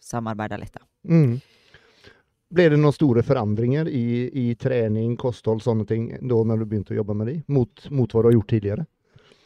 samarbeida 0.00 0.58
litt, 0.60 0.72
da. 0.74 0.84
Mm. 1.10 1.40
Ble 2.48 2.68
det 2.72 2.78
noen 2.80 2.94
store 2.96 3.22
forandringer 3.26 3.90
i, 3.92 4.28
i 4.32 4.46
trening, 4.56 5.16
kosthold, 5.20 5.60
sånne 5.60 5.84
ting, 5.86 6.06
da 6.22 6.38
når 6.48 6.62
du 6.62 6.68
begynte 6.70 6.94
å 6.94 7.00
jobbe 7.02 7.16
med 7.18 7.28
dem, 7.28 7.42
mot, 7.52 7.90
mot 7.92 8.08
hva 8.14 8.22
du 8.24 8.30
har 8.30 8.36
gjort 8.38 8.48
tidligere? 8.54 8.86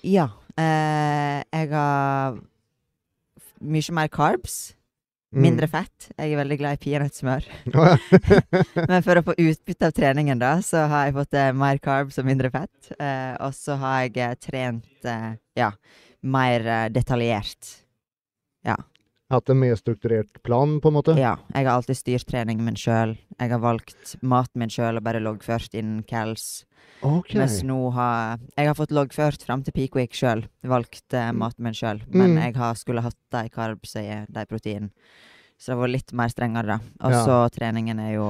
Ja. 0.06 0.28
Eh, 0.54 1.40
jeg 1.50 1.70
har 1.72 2.38
mye 3.62 3.96
mer 3.98 4.10
carbs. 4.12 4.74
Mm. 5.32 5.42
Mindre 5.46 5.68
fett. 5.72 6.10
Jeg 6.12 6.34
er 6.34 6.40
veldig 6.42 6.58
glad 6.60 6.76
i 6.76 6.82
peanøttsmør. 6.82 7.46
Men 8.90 9.04
for 9.04 9.16
å 9.16 9.24
få 9.24 9.36
utbytte 9.40 9.88
av 9.88 9.94
treningen, 9.96 10.40
da, 10.42 10.58
så 10.64 10.84
har 10.92 11.08
jeg 11.08 11.16
fått 11.16 11.38
eh, 11.40 11.52
mer 11.56 11.80
carbs 11.82 12.20
og 12.20 12.28
mindre 12.28 12.52
fett. 12.52 12.92
Eh, 12.98 13.32
og 13.40 13.56
så 13.56 13.78
har 13.80 14.02
jeg 14.04 14.18
eh, 14.20 14.34
trent 14.36 15.08
eh, 15.08 15.30
ja, 15.56 15.70
mer 16.20 16.68
eh, 16.68 16.88
detaljert. 16.92 17.78
Hatt 19.32 19.48
en 19.48 19.58
mer 19.62 19.74
strukturert 19.80 20.42
plan, 20.44 20.74
på 20.84 20.90
en 20.90 20.96
måte? 20.98 21.14
Ja. 21.16 21.36
Jeg 21.54 21.64
har 21.66 21.78
alltid 21.78 21.96
styrt 21.96 22.26
treningen 22.28 22.64
min 22.66 22.76
sjøl. 22.76 23.14
Jeg 23.40 23.50
har 23.54 23.62
valgt 23.62 24.16
maten 24.20 24.60
min 24.60 24.68
sjøl 24.72 24.98
og 25.00 25.04
bare 25.06 25.22
loggført 25.24 25.72
innen 25.78 26.02
Cals. 26.04 26.66
Okay. 27.02 27.38
Mens 27.40 27.62
nå 27.66 27.78
har 27.96 28.38
Jeg 28.56 28.68
har 28.68 28.76
fått 28.78 28.92
loggført 28.94 29.42
fram 29.42 29.62
til 29.64 29.72
peak 29.72 29.96
week 29.96 30.12
sjøl. 30.14 30.44
Valgt 30.62 31.14
uh, 31.16 31.30
maten 31.32 31.64
min 31.64 31.74
sjøl. 31.74 32.02
Men 32.12 32.34
Mm. 32.36 32.42
jeg 32.44 32.56
har 32.60 32.74
skulle 32.74 33.02
hatt 33.02 33.16
de 33.32 33.48
carbs 33.48 33.96
og 33.96 34.26
de 34.28 34.44
protein. 34.46 34.90
Så 35.58 35.72
det 35.72 35.78
var 35.78 35.88
litt 35.88 36.12
mer 36.12 36.28
strengere, 36.28 36.66
da. 36.66 36.78
Og 37.00 37.10
Ja. 37.12 37.24
så 37.24 37.50
treningen 37.56 37.98
er 38.00 38.14
jo 38.14 38.28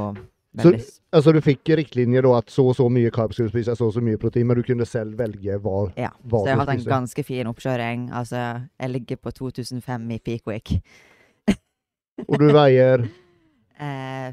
Så- 0.61 0.99
Altså 1.12 1.33
du 1.33 1.41
fikk 1.41 1.65
riktlinjer 1.77 2.23
da 2.23 2.38
at 2.38 2.47
så 2.51 2.65
og 2.69 2.75
så 2.77 2.87
mye 2.91 3.11
karb 3.12 3.33
skulle 3.33 3.51
du 3.51 3.53
spise, 3.59 3.75
så 3.77 3.87
og 3.87 3.93
så 3.93 4.01
mye 4.03 4.17
protein, 4.21 4.47
men 4.47 4.57
du 4.57 4.62
kunne 4.62 4.87
selv 4.87 5.17
velge 5.19 5.59
hva, 5.61 5.93
Ja. 5.97 6.09
hva 6.27 6.41
Så 6.41 6.47
jeg 6.47 6.57
har 6.57 6.65
hatt 6.67 6.79
en 6.79 6.85
ganske 6.85 7.25
fin 7.25 7.47
oppkjøring. 7.47 8.11
Altså, 8.12 8.67
jeg 8.81 8.91
ligger 8.91 9.17
på 9.17 9.31
2005 9.33 10.11
i 10.11 10.19
peak 10.19 10.47
week. 10.47 10.81
Og 12.29 12.38
du 12.38 12.47
veier 12.53 13.09
Eh, 13.81 14.33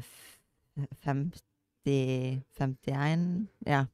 50 1.04 2.42
51 2.58 3.48
Ja. 3.66 3.84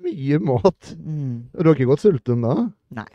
mye 0.00 0.38
mat. 0.38 0.94
Mm. 0.96 1.48
Du 1.52 1.64
har 1.64 1.74
ikke 1.74 1.88
gått 1.90 2.00
sulten 2.04 2.40
da? 2.42 2.68
Nei. 2.90 3.08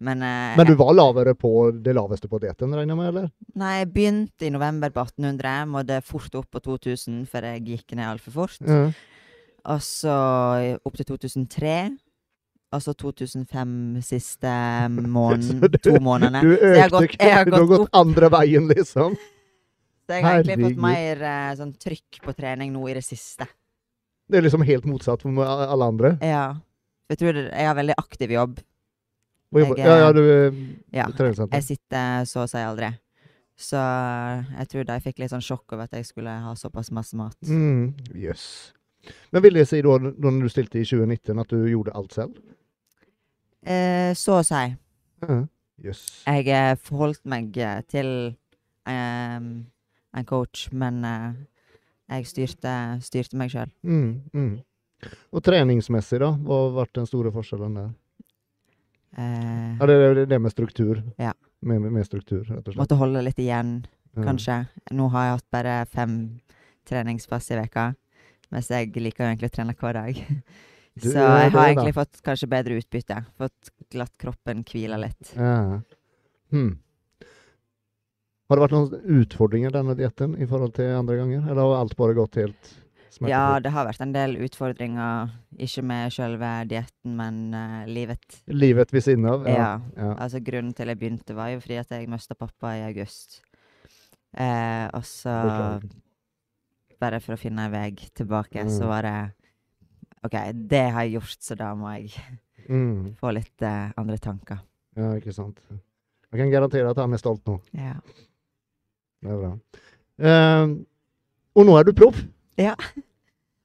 Men, 0.00 0.22
eh, 0.24 0.56
Men 0.56 0.66
du 0.66 0.74
var 0.80 0.94
lavere 0.96 1.34
på 1.36 1.50
det 1.82 1.92
laveste 1.94 2.28
på 2.28 2.38
dietten, 2.40 2.72
regner 2.72 2.94
jeg 2.94 2.96
med, 2.96 3.08
eller? 3.12 3.30
Nei, 3.60 3.72
jeg 3.82 3.88
begynte 3.92 4.46
i 4.46 4.50
november 4.54 4.88
på 4.94 5.02
1800. 5.04 5.66
Måtte 5.68 5.98
fort 6.02 6.34
opp 6.40 6.48
på 6.50 6.62
2000, 6.64 7.26
for 7.28 7.40
jeg 7.44 7.64
gikk 7.66 7.94
ned 7.98 8.06
altfor 8.08 8.32
fort. 8.32 8.58
Mm. 8.64 8.94
Og 9.68 9.80
så 9.84 10.14
opp 10.84 10.96
til 10.96 11.04
2003. 11.04 11.74
Og 12.72 12.80
så 12.80 12.94
2005 12.96 14.00
siste 14.06 14.48
måneden. 15.18 15.60
Du- 15.60 15.78
to 15.84 15.98
månedene. 16.00 16.40
Du 16.40 16.56
Så 16.56 16.72
jeg 16.72 16.80
har 16.82 16.90
gått- 16.96 17.16
jeg 17.20 17.34
har 17.34 17.44
Du 17.44 17.50
har 17.58 17.66
gått 17.66 17.78
gått 17.84 17.90
andre 18.00 18.30
veien, 18.30 18.68
liksom. 18.72 19.16
Så 20.06 20.16
jeg 20.16 20.24
har 20.24 20.40
egentlig 20.42 20.64
fått 20.70 20.80
mer 20.82 21.20
eh, 21.22 21.54
sånn 21.60 21.74
trykk 21.78 22.22
på 22.24 22.32
trening 22.34 22.72
nå 22.72 22.88
i 22.88 22.94
det 22.96 23.04
siste. 23.04 23.46
Det 24.30 24.38
er 24.38 24.42
liksom 24.48 24.64
helt 24.64 24.84
motsatt 24.86 25.22
for 25.22 25.44
alle 25.44 25.84
andre. 25.84 26.16
Ja. 26.22 26.54
Jeg 27.10 27.18
tror 27.18 27.34
jeg 27.34 27.66
har 27.66 27.74
veldig 27.74 27.94
aktiv 27.98 28.30
jobb. 28.30 28.58
Jeg, 29.50 29.78
ja, 29.78 29.94
ja, 29.98 30.08
eh, 30.08 30.14
du 30.14 30.20
er 30.22 30.58
Ja. 30.94 31.06
Jeg 31.50 31.64
sitter 31.66 32.24
så 32.24 32.44
å 32.44 32.50
si 32.50 32.58
aldri. 32.62 32.92
Så 33.60 33.76
jeg 33.76 34.68
tror 34.72 34.86
de 34.88 35.00
fikk 35.04 35.18
litt 35.20 35.32
sånn 35.32 35.44
sjokk 35.44 35.74
over 35.74 35.84
at 35.84 35.96
jeg 35.98 36.06
skulle 36.08 36.32
ha 36.32 36.54
såpass 36.56 36.90
masse 36.96 37.16
mat. 37.18 37.36
Mm, 37.44 37.92
yes. 38.14 38.72
Men 39.32 39.42
vil 39.44 39.58
det 39.58 39.66
si 39.68 39.82
da, 39.84 39.98
da 39.98 40.32
du 40.32 40.48
stilte 40.48 40.80
i 40.80 40.86
2019, 40.86 41.42
at 41.42 41.52
du 41.52 41.66
gjorde 41.68 41.94
alt 41.96 42.16
selv? 42.16 42.38
Eh, 43.60 44.12
så 44.16 44.38
å 44.40 44.46
si. 44.46 44.62
Ja. 45.26 45.42
yes. 45.84 46.04
Jeg 46.24 46.48
eh, 46.48 46.72
forholdt 46.80 47.26
meg 47.28 47.56
eh, 47.60 47.82
til 47.90 48.10
um, 48.88 49.50
en 50.16 50.26
coach, 50.28 50.68
men 50.72 51.04
uh, 51.04 51.34
jeg 52.10 52.30
styrte, 52.30 52.74
styrte 53.04 53.36
meg 53.40 53.52
sjøl. 53.52 53.72
Mm, 53.84 54.22
mm. 54.32 54.54
Og 55.36 55.44
treningsmessig, 55.44 56.20
da? 56.22 56.32
Hva 56.44 56.64
har 56.64 56.78
vært 56.80 56.96
den 56.96 57.08
store 57.08 57.32
forskjellen 57.34 57.76
der? 57.76 57.92
Eh, 59.16 59.76
Ja, 59.80 59.86
det 59.86 59.94
er 59.96 60.26
det 60.26 60.40
med 60.40 60.52
struktur. 60.52 61.02
Ja. 61.18 61.32
Med, 61.62 61.80
med, 61.82 62.04
struktur, 62.06 62.44
rett 62.44 62.66
og 62.66 62.72
slett. 62.74 62.76
måtte 62.80 62.96
holde 62.96 63.22
litt 63.24 63.38
igjen, 63.38 63.84
Ja. 64.16 64.22
kanskje. 64.24 64.68
Nå 64.92 65.08
har 65.10 65.24
jeg 65.26 65.34
hatt 65.38 65.50
bare 65.50 65.86
fem 65.86 66.40
treningspass 66.86 67.50
i 67.50 67.56
veka, 67.60 67.94
mens 68.50 68.68
jeg 68.68 68.92
liker 68.96 69.24
jo 69.24 69.30
egentlig 69.34 69.50
å 69.50 69.56
trene 69.56 69.74
hver 69.76 69.92
dag. 69.94 70.14
Du 71.00 71.08
Så 71.08 71.14
jeg 71.14 71.22
har 71.28 71.50
da. 71.50 71.66
egentlig 71.68 71.94
fått 71.94 72.20
kanskje 72.22 72.48
bedre 72.50 72.78
utbytte. 72.80 73.24
Fått 73.38 73.70
latt 73.94 74.16
kroppen 74.18 74.64
hvile 74.64 74.98
litt. 74.98 75.34
Ja. 75.36 75.80
Hmm. 76.50 76.78
Har 78.50 78.56
det 78.58 78.64
vært 78.64 78.74
noen 78.74 79.20
utfordringer 79.22 79.70
denne 79.70 79.94
dietten 79.94 80.34
i 80.42 80.46
forhold 80.50 80.74
til 80.74 80.90
andre 80.96 81.16
ganger, 81.20 81.44
eller 81.46 81.62
har 81.62 81.76
alt 81.84 81.94
bare 81.96 82.14
gått 82.18 82.34
helt 82.40 82.72
Ja, 83.26 83.58
det 83.60 83.72
har 83.74 83.86
vært 83.88 84.00
en 84.04 84.12
del 84.14 84.36
utfordringer. 84.44 85.30
Ikke 85.58 85.82
med 85.82 86.12
selve 86.14 86.50
dietten, 86.70 87.16
men 87.18 87.40
uh, 87.54 87.84
livet. 87.90 88.38
Livet 88.46 88.92
ved 88.94 89.02
siden 89.02 89.26
av? 89.26 89.46
Ja. 89.50 89.80
ja. 89.96 90.12
Altså 90.16 90.38
Grunnen 90.46 90.72
til 90.74 90.86
jeg 90.92 90.98
begynte, 91.00 91.34
var 91.34 91.48
jo 91.50 91.60
fordi 91.60 91.78
at 91.82 91.90
jeg 91.90 92.08
mista 92.08 92.34
pappa 92.38 92.76
i 92.78 92.84
august. 92.86 93.40
Eh, 94.38 94.86
og 94.94 95.02
så 95.04 95.32
Bare 97.00 97.18
for 97.24 97.32
å 97.34 97.40
finne 97.40 97.64
en 97.66 97.72
vei 97.72 97.90
tilbake, 98.14 98.60
Mm. 98.62 98.70
så 98.70 98.86
var 98.86 99.02
det 99.02 99.32
OK, 100.22 100.34
det 100.68 100.82
har 100.92 101.02
jeg 101.06 101.14
gjort, 101.16 101.38
så 101.42 101.56
da 101.56 101.74
må 101.74 101.88
jeg 101.96 102.12
Mm. 102.68 103.16
få 103.16 103.32
litt 103.32 103.62
eh, 103.62 103.90
andre 103.96 104.18
tanker. 104.18 104.58
ja, 104.96 105.14
ikke 105.16 105.32
sant. 105.32 105.58
Jeg 106.30 106.38
kan 106.38 106.50
garantere 106.50 106.90
at 106.90 106.96
han 106.98 107.12
er 107.12 107.16
stolt 107.18 107.42
nå. 107.46 107.60
Ja. 107.72 107.94
Det 109.22 109.30
er 109.32 109.40
bra. 109.40 109.58
Eh, 110.20 110.76
og 111.56 111.66
nå 111.66 111.78
er 111.80 111.84
du 111.84 111.92
proff! 111.92 112.20
Ja. 112.60 112.74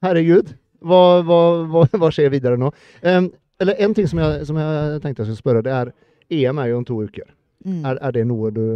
Herregud. 0.04 0.54
Hva, 0.86 1.00
hva, 1.26 1.40
hva, 1.72 1.86
hva 1.96 2.12
skjer 2.14 2.30
videre 2.34 2.58
nå? 2.60 2.70
Um, 3.02 3.30
eller 3.60 3.80
en 3.82 3.94
ting 3.96 4.08
som 4.08 4.20
jeg, 4.20 4.44
som 4.48 4.58
jeg 4.60 5.00
tenkte 5.02 5.24
jeg 5.24 5.30
skulle 5.30 5.42
spørre, 5.42 5.64
det 5.64 5.72
er 5.72 5.92
EM 6.36 6.60
er 6.60 6.70
jo 6.70 6.80
om 6.80 6.86
to 6.86 6.98
uker. 7.06 7.28
Mm. 7.66 7.80
Er, 7.88 8.00
er 8.04 8.14
det 8.14 8.24
noe 8.28 8.50
du 8.54 8.66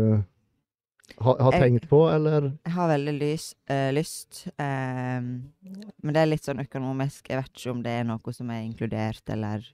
ha, 1.20 1.35
har 1.42 1.52
Jeg- 1.52 1.62
tenkt 1.62 1.88
på, 1.88 2.00
eller? 2.09 2.52
Jeg 2.64 2.72
har 2.72 2.88
veldig 2.88 3.14
lys, 3.18 3.54
eh, 3.68 3.90
lyst, 3.92 4.48
Um, 4.59 5.52
men 6.02 6.14
det 6.14 6.20
er 6.22 6.26
litt 6.26 6.44
sånn 6.44 6.62
økonomisk. 6.62 7.28
Jeg 7.28 7.42
vet 7.42 7.52
ikke 7.52 7.70
om 7.70 7.83
det 7.83 7.90
er 7.90 8.04
noe 8.04 8.33
som 8.33 8.50
er 8.50 8.62
inkludert, 8.62 9.22
eller 9.28 9.64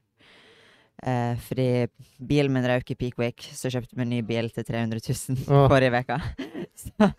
uh, 1.04 1.36
Fordi 1.36 1.88
bilen 2.18 2.52
min 2.52 2.64
røk 2.64 2.90
i 2.90 2.94
Peak 2.94 3.18
Week, 3.18 3.40
så 3.52 3.70
kjøpte 3.70 3.94
vi 3.94 4.02
en 4.02 4.10
ny 4.10 4.22
bil 4.22 4.50
til 4.50 4.64
300 4.64 5.00
000 5.04 5.44
ah. 5.48 5.68
forrige 5.68 6.02
uke. 6.02 6.20
så 6.82 7.12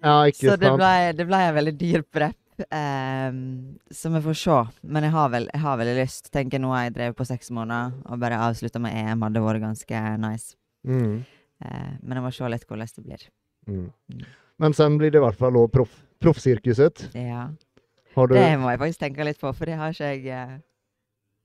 Ja, 0.00 0.24
så 0.32 0.56
det 0.56 0.70
ble, 0.80 1.12
det 1.12 1.26
ble 1.28 1.40
en 1.44 1.54
veldig 1.54 1.76
dyr 1.76 2.02
prep. 2.02 2.39
Ehm, 2.68 3.78
så 3.90 4.10
vi 4.14 4.22
får 4.24 4.36
se. 4.38 4.58
Men 4.82 5.06
jeg 5.06 5.14
har, 5.14 5.30
vel, 5.32 5.48
jeg 5.52 5.62
har 5.62 5.78
veldig 5.80 5.96
lyst. 5.98 6.30
Tenker 6.34 6.62
nå 6.62 6.72
har 6.74 6.86
jeg 6.86 6.96
drevet 6.98 7.18
på 7.18 7.26
seks 7.28 7.52
måneder, 7.56 7.94
og 8.06 8.20
bare 8.22 8.40
avslutta 8.46 8.82
med 8.82 8.96
EM 8.96 9.24
hadde 9.26 9.42
vært 9.44 9.64
ganske 9.64 10.02
nice. 10.22 10.54
Mm. 10.88 11.22
Uh, 11.60 11.92
men 12.00 12.16
jeg 12.16 12.24
må 12.24 12.32
se 12.32 12.50
litt 12.52 12.66
hvordan 12.68 12.92
det 12.96 13.04
blir. 13.04 13.26
Mm. 13.68 13.88
Mm. 14.12 14.28
Men 14.60 14.76
sen 14.76 14.96
blir 15.00 15.12
det 15.12 15.20
i 15.20 15.24
hvert 15.24 15.38
fall 15.40 15.58
òg 15.60 15.70
proff, 15.72 15.92
proffsirkuset. 16.20 17.08
Ja. 17.16 17.48
Har 18.16 18.28
du 18.28 18.34
Det 18.34 18.58
må 18.58 18.72
jeg 18.72 18.80
faktisk 18.82 19.02
tenke 19.04 19.26
litt 19.28 19.40
på, 19.40 19.52
for 19.54 19.70
det 19.70 19.76
har 19.78 19.94
ikke 19.94 20.12
jeg 20.14 20.24
uh, 20.34 20.56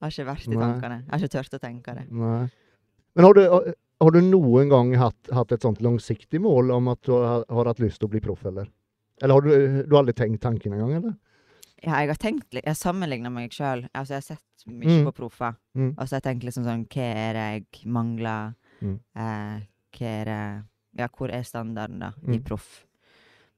har 0.04 0.14
ikke 0.14 0.30
vært 0.30 0.48
i 0.48 0.54
Nei. 0.56 0.62
tankene. 0.62 1.02
Jeg 1.04 1.12
har 1.14 1.26
ikke 1.26 1.36
turt 1.38 1.58
å 1.58 1.64
tenke 1.64 1.98
det. 1.98 2.06
Nei. 2.12 2.46
Men 3.16 3.28
har 3.28 3.38
du, 3.38 3.44
har 4.04 4.12
du 4.12 4.22
noen 4.24 4.72
gang 4.72 4.96
hatt, 5.00 5.20
hatt 5.36 5.54
et 5.56 5.64
sånt 5.64 5.84
langsiktig 5.84 6.42
mål 6.44 6.74
om 6.76 6.90
at 6.92 7.02
du 7.08 7.14
har, 7.16 7.46
har 7.48 7.70
hatt 7.72 7.84
lyst 7.84 8.02
til 8.02 8.10
å 8.10 8.16
bli 8.16 8.24
proff, 8.24 8.44
eller? 8.50 8.68
Eller 9.22 9.34
har 9.34 9.42
du, 9.42 9.84
du 9.84 9.96
har 9.96 10.02
aldri 10.04 10.14
tenkt 10.14 10.42
tanken 10.44 10.74
engang, 10.74 10.92
eller? 10.98 11.16
Ja, 11.84 12.00
jeg 12.02 12.10
har 12.10 12.20
tenkt 12.20 12.52
jeg 12.58 12.76
sammenligner 12.80 13.32
meg 13.32 13.52
sjøl. 13.54 13.86
Altså, 13.94 14.16
jeg 14.16 14.24
har 14.24 14.28
sett 14.36 14.66
mye 14.68 15.00
Mm. 15.02 15.06
på 15.06 15.14
proffer. 15.14 15.56
Mm. 15.78 15.92
Og 15.98 16.08
så 16.08 16.16
har 16.16 16.22
jeg 16.22 16.28
tenkt 16.30 16.44
liksom 16.48 16.64
sånn 16.66 16.86
Hva 16.90 17.06
er 17.16 17.34
det 17.34 17.46
jeg 17.54 17.86
mangler? 17.86 18.56
Mm. 18.82 19.00
Eh, 19.16 19.60
hva 20.00 20.08
er 20.22 20.26
det 20.26 20.66
Ja, 20.98 21.08
hvor 21.12 21.30
er 21.30 21.44
standarden, 21.44 22.00
da, 22.00 22.12
i 22.28 22.38
Mm. 22.38 22.44
proff? 22.44 22.86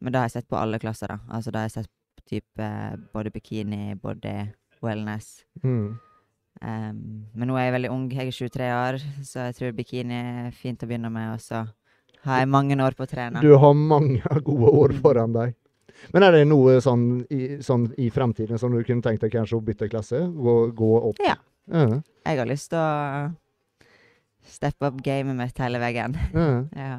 Men 0.01 0.11
da 0.13 0.19
har 0.19 0.25
jeg 0.29 0.31
sett 0.43 0.47
på 0.49 0.57
alle 0.59 0.79
klasser, 0.79 1.07
da. 1.07 1.19
Altså 1.29 1.51
da 1.51 1.59
har 1.59 1.69
jeg 1.69 1.83
sett 1.85 2.25
type 2.25 2.67
både 3.13 3.31
bikini, 3.31 3.95
body, 3.95 4.51
wellness. 4.81 5.43
Mm. 5.63 5.99
Em, 6.61 7.25
men 7.35 7.47
nå 7.47 7.55
er 7.57 7.71
jeg 7.71 7.73
veldig 7.81 7.91
ung, 7.91 8.09
jeg 8.09 8.27
er 8.27 8.31
23 8.31 8.71
år, 8.73 8.97
så 9.21 9.45
jeg 9.45 9.55
tror 9.55 9.71
bikini 9.77 10.47
er 10.47 10.51
fint 10.51 10.79
å 10.83 10.87
begynne 10.87 11.11
med. 11.11 11.33
Og 11.33 11.39
så 11.39 11.67
har 12.27 12.43
jeg 12.43 12.49
mange 12.51 12.77
år 12.83 12.95
på 12.97 13.07
å 13.07 13.09
trene. 13.09 13.41
Du 13.41 13.55
har 13.59 13.73
mange 13.77 14.21
gode 14.47 14.71
år 14.83 14.93
foran 15.01 15.33
deg. 15.35 15.55
Men 16.13 16.23
er 16.27 16.35
det 16.35 16.43
noe 16.47 16.75
sånn 16.83 17.07
i, 17.33 17.57
sånn 17.65 17.87
i 17.97 18.11
fremtiden 18.13 18.59
som 18.61 18.71
du 18.75 18.83
kunne 18.85 19.01
tenkt 19.01 19.23
deg 19.25 19.31
kanskje 19.33 19.57
å 19.57 19.63
bytte 19.65 19.87
klasse? 19.89 20.19
Gå, 20.29 20.57
gå 20.77 20.91
opp? 21.09 21.21
Ja. 21.25 21.35
Ja, 21.67 21.87
Jeg 22.29 22.37
har 22.39 22.47
lyst 22.47 22.69
til 22.71 22.79
å 22.79 23.31
steppe 24.47 24.87
opp 24.87 25.01
gamet 25.03 25.35
mitt 25.35 25.57
hele 25.59 25.79
veien. 25.81 26.15
ja. 26.33 26.47
ja. 26.83 26.93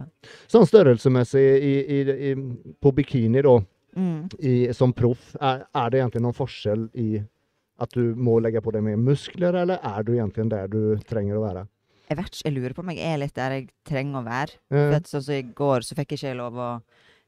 Sånn 0.50 0.66
størrelsesmessig 0.68 1.44
i, 1.64 1.72
i, 1.96 1.98
i, 2.32 2.34
på 2.82 2.92
bikini, 2.98 3.42
da, 3.46 3.58
Mm. 3.98 4.28
i, 4.44 4.68
som 4.76 4.92
proff, 4.94 5.32
er, 5.40 5.62
er 5.74 5.88
det 5.90 5.98
egentlig 6.02 6.20
noen 6.22 6.36
forskjell 6.36 6.84
i 7.00 7.06
at 7.82 7.94
du 7.96 8.12
må 8.20 8.36
legge 8.44 8.60
på 8.62 8.70
deg 8.76 8.84
mer 8.84 8.98
muskler, 9.00 9.56
eller 9.62 9.80
er 9.82 10.04
du 10.06 10.12
egentlig 10.12 10.44
der 10.52 10.68
du 10.70 11.00
trenger 11.08 11.38
å 11.38 11.42
være? 11.42 11.62
Jeg 12.08 12.16
vet 12.16 12.30
ikke, 12.32 12.44
jeg 12.48 12.54
lurer 12.56 12.74
på 12.74 12.82
om 12.84 12.90
jeg 12.94 13.04
er 13.04 13.18
litt 13.20 13.34
der 13.36 13.50
jeg 13.58 13.68
trenger 13.84 14.20
å 14.20 14.24
være. 14.24 14.56
Mm. 14.72 14.94
Sånn 15.04 15.22
som 15.26 15.34
I 15.34 15.42
går 15.58 15.84
så 15.84 15.94
fikk 15.98 16.14
jeg 16.14 16.18
ikke 16.22 16.36
lov 16.40 16.56
å 16.56 16.70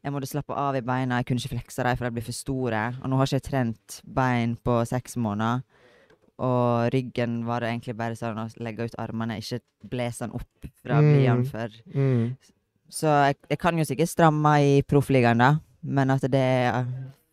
Jeg 0.02 0.12
måtte 0.14 0.30
slappe 0.30 0.56
av 0.56 0.76
i 0.78 0.80
beina. 0.80 1.18
Jeg 1.20 1.26
kunne 1.28 1.42
ikke 1.42 1.52
flekse 1.58 1.84
dem, 1.84 1.96
for 1.98 2.06
de 2.08 2.14
blir 2.16 2.24
for 2.24 2.32
store. 2.32 2.78
Og 3.02 3.10
nå 3.12 3.18
har 3.20 3.26
ikke 3.28 3.36
jeg 3.36 3.48
trent 3.50 3.98
bein 4.08 4.54
på 4.64 4.78
seks 4.88 5.18
måneder. 5.20 5.60
Og 6.40 6.88
ryggen 6.94 7.42
var 7.44 7.60
det 7.60 7.68
egentlig 7.74 7.96
bare 7.98 8.16
sånn 8.16 8.38
å 8.40 8.46
legge 8.64 8.86
ut 8.88 8.96
armene, 8.96 9.36
ikke 9.42 9.60
blåse 9.92 10.24
den 10.24 10.32
opp 10.38 10.70
fra 10.80 11.02
Mm. 11.02 11.44
før. 11.44 11.68
mm, 11.94 12.36
Så 12.90 13.06
jeg, 13.26 13.36
jeg 13.50 13.58
kan 13.58 13.76
jo 13.76 13.84
sikkert 13.84 14.08
stramme 14.08 14.54
i 14.64 14.80
proffligaen, 14.82 15.36
da. 15.38 15.58
Men 15.84 16.10
at 16.10 16.22
det 16.22 16.34
er 16.40 16.86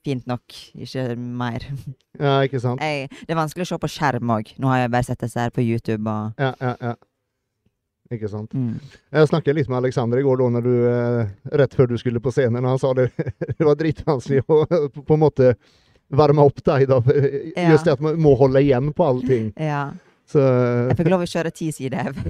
fint 0.03 0.27
nok, 0.27 0.43
ikke 0.75 1.15
mer. 1.17 1.59
ja, 2.19 2.41
ikke 2.43 2.59
sant? 2.59 2.81
Jeg, 2.81 3.07
det 3.09 3.29
er 3.31 3.39
vanskelig 3.39 3.63
å 3.63 3.71
se 3.71 3.77
på 3.79 3.87
skjerm 3.95 4.27
òg. 4.35 4.51
Nå 4.59 4.67
har 4.67 4.79
jeg 4.83 4.91
bare 4.91 5.03
sett 5.07 5.19
disse 5.23 5.39
her 5.39 5.49
på 5.55 5.63
YouTube 5.63 6.05
og 6.11 6.33
Ja, 6.37 6.53
ja, 6.61 6.75
ja. 6.81 6.93
Ikke 8.13 8.29
sant? 8.31 8.53
mm. 8.55 8.77
Jeg 9.11 9.27
snakket 9.31 9.57
litt 9.57 9.69
med 9.71 9.81
Alexander 9.81 10.21
i 10.21 10.23
går, 10.23 10.43
da, 10.43 10.61
du, 10.63 10.73
eh, 10.87 11.27
rett 11.59 11.73
før 11.75 11.89
du 11.91 11.97
skulle 11.99 12.21
på 12.23 12.31
scenen. 12.31 12.63
og 12.63 12.75
Han 12.75 12.79
sa 12.79 12.93
det, 12.95 13.09
det 13.57 13.67
var 13.67 13.75
dritvanskelig 13.79 14.43
å 14.47 14.61
på 15.01 15.17
en 15.17 15.23
måte 15.25 15.53
varme 16.07 16.45
opp 16.47 16.63
deg. 16.63 16.87
da. 16.87 17.01
Ja. 17.55 17.71
Just 17.73 17.85
det 17.87 17.97
at 17.97 18.03
man 18.03 18.19
må 18.23 18.35
holde 18.39 18.61
igjen 18.63 18.93
på 18.95 19.03
allting. 19.07 19.51
Ja. 19.59 19.89
Så, 20.27 20.39
Jeg 20.91 20.97
fikk 20.99 21.11
lov 21.11 21.23
å 21.23 21.29
kjøre 21.31 21.51
ti 21.55 21.71
sidehev. 21.71 22.15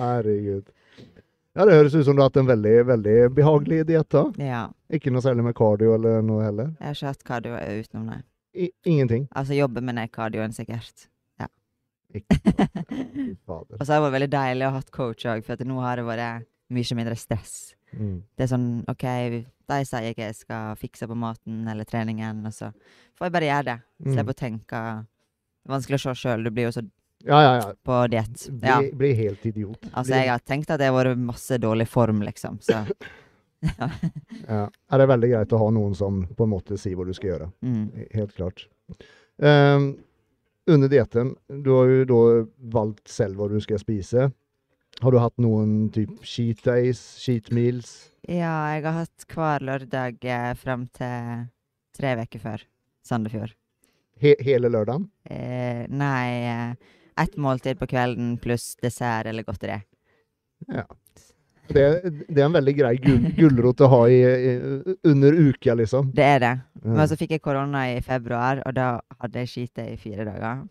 herregud. 0.00 0.72
Ja, 1.56 1.64
Det 1.64 1.72
høres 1.72 1.94
ut 1.94 2.04
som 2.04 2.16
du 2.16 2.20
har 2.20 2.28
hatt 2.28 2.36
en 2.36 2.48
veldig 2.48 2.74
veldig 2.84 3.16
behagelig 3.36 3.86
diett. 3.88 4.16
Ja. 4.44 4.66
Ikke 4.92 5.12
noe 5.12 5.24
særlig 5.24 5.46
med 5.46 5.56
kardio 5.56 5.94
eller 5.96 6.20
noe 6.24 6.44
heller? 6.44 6.72
Jeg 6.80 6.90
har 6.90 6.98
ikke 6.98 7.12
hatt 7.14 7.24
kardio 7.30 7.56
utenom 7.56 8.10
nei. 8.12 8.20
I, 8.56 8.70
ingenting? 8.88 9.24
Altså 9.36 9.56
jobben 9.56 9.84
med 9.88 9.98
er 10.00 10.12
kardioen, 10.12 10.52
sikkert. 10.52 11.08
Og 13.46 13.82
så 13.82 13.88
har 13.90 13.98
det 13.98 14.04
vært 14.06 14.16
veldig 14.16 14.32
deilig 14.32 14.66
å 14.66 14.70
ha 14.70 14.80
hatt 14.80 14.92
coach 14.94 15.26
òg, 15.28 15.44
for 15.46 15.66
nå 15.66 15.80
har 15.84 16.00
det 16.00 16.06
vært 16.08 16.46
mye 16.76 16.98
mindre 16.98 17.16
stress. 17.18 17.56
Mm. 17.94 18.16
Det 18.36 18.44
er 18.44 18.50
sånn 18.50 18.68
OK, 18.90 19.04
de 19.70 19.78
sier 19.86 20.10
ikke 20.10 20.28
jeg 20.28 20.38
skal 20.40 20.78
fikse 20.80 21.08
på 21.08 21.16
maten 21.18 21.66
eller 21.70 21.88
treningen, 21.88 22.42
og 22.48 22.54
så 22.54 22.70
får 23.16 23.28
jeg 23.28 23.34
bare 23.36 23.50
gjøre 23.50 23.68
det. 23.70 23.76
Mm. 24.06 24.20
Å 24.22 24.36
tenke 24.36 24.82
Det 24.86 25.70
er 25.70 25.74
vanskelig 25.74 26.00
å 26.00 26.04
se 26.04 26.14
sjøl, 26.22 26.46
du 26.46 26.52
blir 26.54 26.68
jo 26.68 26.76
så 26.76 26.84
Ja, 27.26 27.38
ja, 27.42 27.52
ja. 27.58 27.68
på 27.82 28.00
diett. 28.12 28.48
Ja. 28.62 28.78
Blir, 28.82 28.92
bli 29.00 29.12
helt 29.18 29.46
idiot. 29.48 29.86
Altså, 29.92 30.14
jeg 30.14 30.30
har 30.30 30.42
tenkt 30.44 30.70
at 30.70 30.82
jeg 30.82 30.92
har 30.92 30.98
vært 30.98 31.18
masse 31.18 31.58
dårlig 31.58 31.88
form, 31.90 32.20
liksom, 32.26 32.60
så 32.62 32.82
ja. 33.66 33.88
ja. 34.46 34.64
Er 34.68 35.02
det 35.02 35.08
veldig 35.10 35.30
greit 35.32 35.54
å 35.56 35.62
ha 35.62 35.70
noen 35.74 35.96
som 35.98 36.20
på 36.36 36.46
en 36.46 36.52
måte 36.52 36.78
sier 36.78 36.98
hva 36.98 37.06
du 37.08 37.14
skal 37.16 37.32
gjøre? 37.32 37.48
mm. 37.66 37.86
Helt 38.14 38.36
klart. 38.36 38.66
Ehm, 39.42 39.88
under 40.66 40.90
dietten, 40.90 41.34
du 41.48 41.70
har 41.74 41.90
jo 41.90 42.04
da 42.10 42.22
valgt 42.74 43.08
selv 43.10 43.38
hva 43.38 43.48
du 43.50 43.58
skal 43.62 43.80
spise. 43.82 44.30
Har 45.02 45.12
du 45.12 45.18
hatt 45.20 45.36
noen 45.42 45.90
type 45.92 46.24
cheat 46.24 46.62
days, 46.64 47.00
cheat 47.20 47.50
meals? 47.52 48.10
Ja, 48.26 48.72
jeg 48.74 48.86
har 48.86 49.02
hatt 49.02 49.26
hver 49.28 49.64
lørdag 49.68 50.24
eh, 50.24 50.52
frem 50.56 50.86
til 50.96 51.46
tre 51.96 52.14
uker 52.22 52.42
før 52.42 52.64
Sandefjord. 53.06 53.52
He 54.16 54.32
hele 54.40 54.70
lørdagen? 54.72 55.10
Eh, 55.28 55.84
nei, 55.92 56.28
eh, 56.48 56.94
ett 57.20 57.36
måltid 57.36 57.78
på 57.80 57.88
kvelden 57.90 58.36
pluss 58.40 58.72
dessert 58.80 59.28
eller 59.28 59.44
godteri. 59.44 59.82
Det, 61.68 61.84
det 62.28 62.40
er 62.40 62.46
en 62.46 62.56
veldig 62.56 62.74
grei 62.78 62.94
gul 63.02 63.28
gulrot 63.36 63.82
å 63.84 63.90
ha 63.92 64.00
i, 64.12 64.18
i, 64.22 64.96
under 65.08 65.36
uka, 65.36 65.74
liksom. 65.78 66.10
Det 66.16 66.26
er 66.36 66.42
det. 66.44 66.54
Men 66.86 67.08
så 67.10 67.18
fikk 67.18 67.36
jeg 67.36 67.44
korona 67.44 67.86
i 67.94 68.00
februar, 68.04 68.62
og 68.66 68.74
da 68.76 68.88
hadde 69.20 69.44
jeg 69.44 69.52
skite 69.52 69.86
i 69.92 69.96
fire 70.00 70.26
dager. 70.28 70.66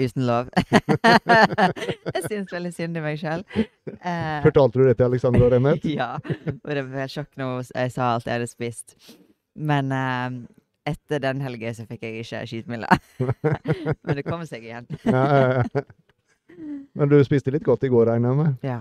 Uten 0.00 0.24
lov. 0.24 0.48
jeg 2.14 2.22
syns 2.24 2.52
veldig 2.54 2.72
synd 2.72 2.96
i 2.96 3.02
meg 3.04 3.18
sjøl. 3.20 3.44
Eh, 3.84 4.38
Fortalte 4.46 4.80
du 4.80 4.86
det 4.88 4.96
til 4.96 5.10
Alexander 5.10 5.44
og 5.44 5.52
Remet? 5.52 5.84
ja. 5.98 6.14
Og 6.16 6.70
det 6.72 6.86
ble 6.86 7.02
helt 7.02 7.12
sjokk 7.12 7.32
når 7.40 7.68
jeg 7.68 7.92
sa 7.92 8.14
alt 8.14 8.28
jeg 8.28 8.38
hadde 8.38 8.48
spist. 8.48 8.96
Men 9.54 9.92
eh, 9.92 10.40
etter 10.94 11.20
den 11.24 11.44
helga 11.44 11.74
så 11.76 11.84
fikk 11.88 12.06
jeg 12.08 12.24
ikke 12.24 12.42
skitmilla. 12.48 12.98
Men 14.06 14.16
det 14.16 14.24
kommer 14.24 14.48
seg 14.48 14.64
igjen. 14.64 14.88
Men 16.94 17.10
du 17.10 17.18
spiste 17.26 17.52
litt 17.52 17.66
godt 17.66 17.84
i 17.84 17.92
går, 17.92 18.08
regner 18.14 18.32
jeg 18.32 18.40
med? 18.40 18.64
Ja. 18.64 18.80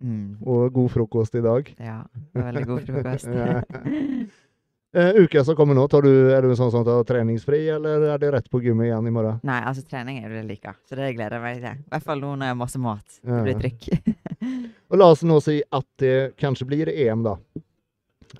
Mm. 0.00 0.38
Og 0.48 0.72
god 0.72 0.90
frokost 0.94 1.34
i 1.36 1.42
dag? 1.44 1.68
Ja. 1.78 1.98
Veldig 2.34 2.66
god 2.66 2.86
frokost. 2.88 3.26
Ja. 4.90 5.00
Eh, 5.06 5.22
uka 5.22 5.44
som 5.46 5.54
kommer 5.54 5.76
nå, 5.78 5.84
tar 5.86 6.02
du, 6.02 6.10
er 6.34 6.42
du 6.42 6.50
sånn 6.58 6.72
som 6.74 6.82
tar 6.82 7.04
treningsfri, 7.06 7.60
eller 7.70 8.08
er 8.10 8.18
det 8.18 8.30
rett 8.34 8.48
på 8.50 8.58
gymmet 8.64 8.88
igjen 8.88 9.06
i 9.06 9.12
morgen? 9.14 9.36
Nei, 9.46 9.60
altså 9.62 9.84
trening 9.86 10.16
er 10.24 10.32
det 10.34 10.40
like, 10.48 10.72
så 10.90 10.98
det 10.98 11.12
gleder 11.14 11.36
jeg 11.38 11.44
meg 11.44 11.60
til. 11.62 11.84
I 11.84 11.92
hvert 11.92 12.06
fall 12.08 12.18
nå 12.24 12.32
når 12.32 12.48
jeg 12.48 12.54
har 12.56 12.58
masse 12.58 12.80
mat. 12.82 13.20
Det 13.22 13.42
blir 13.46 13.60
trykk. 13.60 13.86
Og 14.90 14.98
la 14.98 15.06
oss 15.14 15.22
nå 15.22 15.36
si 15.46 15.60
at 15.62 15.86
det 16.02 16.16
kanskje 16.42 16.66
blir 16.72 16.90
EM, 16.90 17.22
da. 17.22 17.36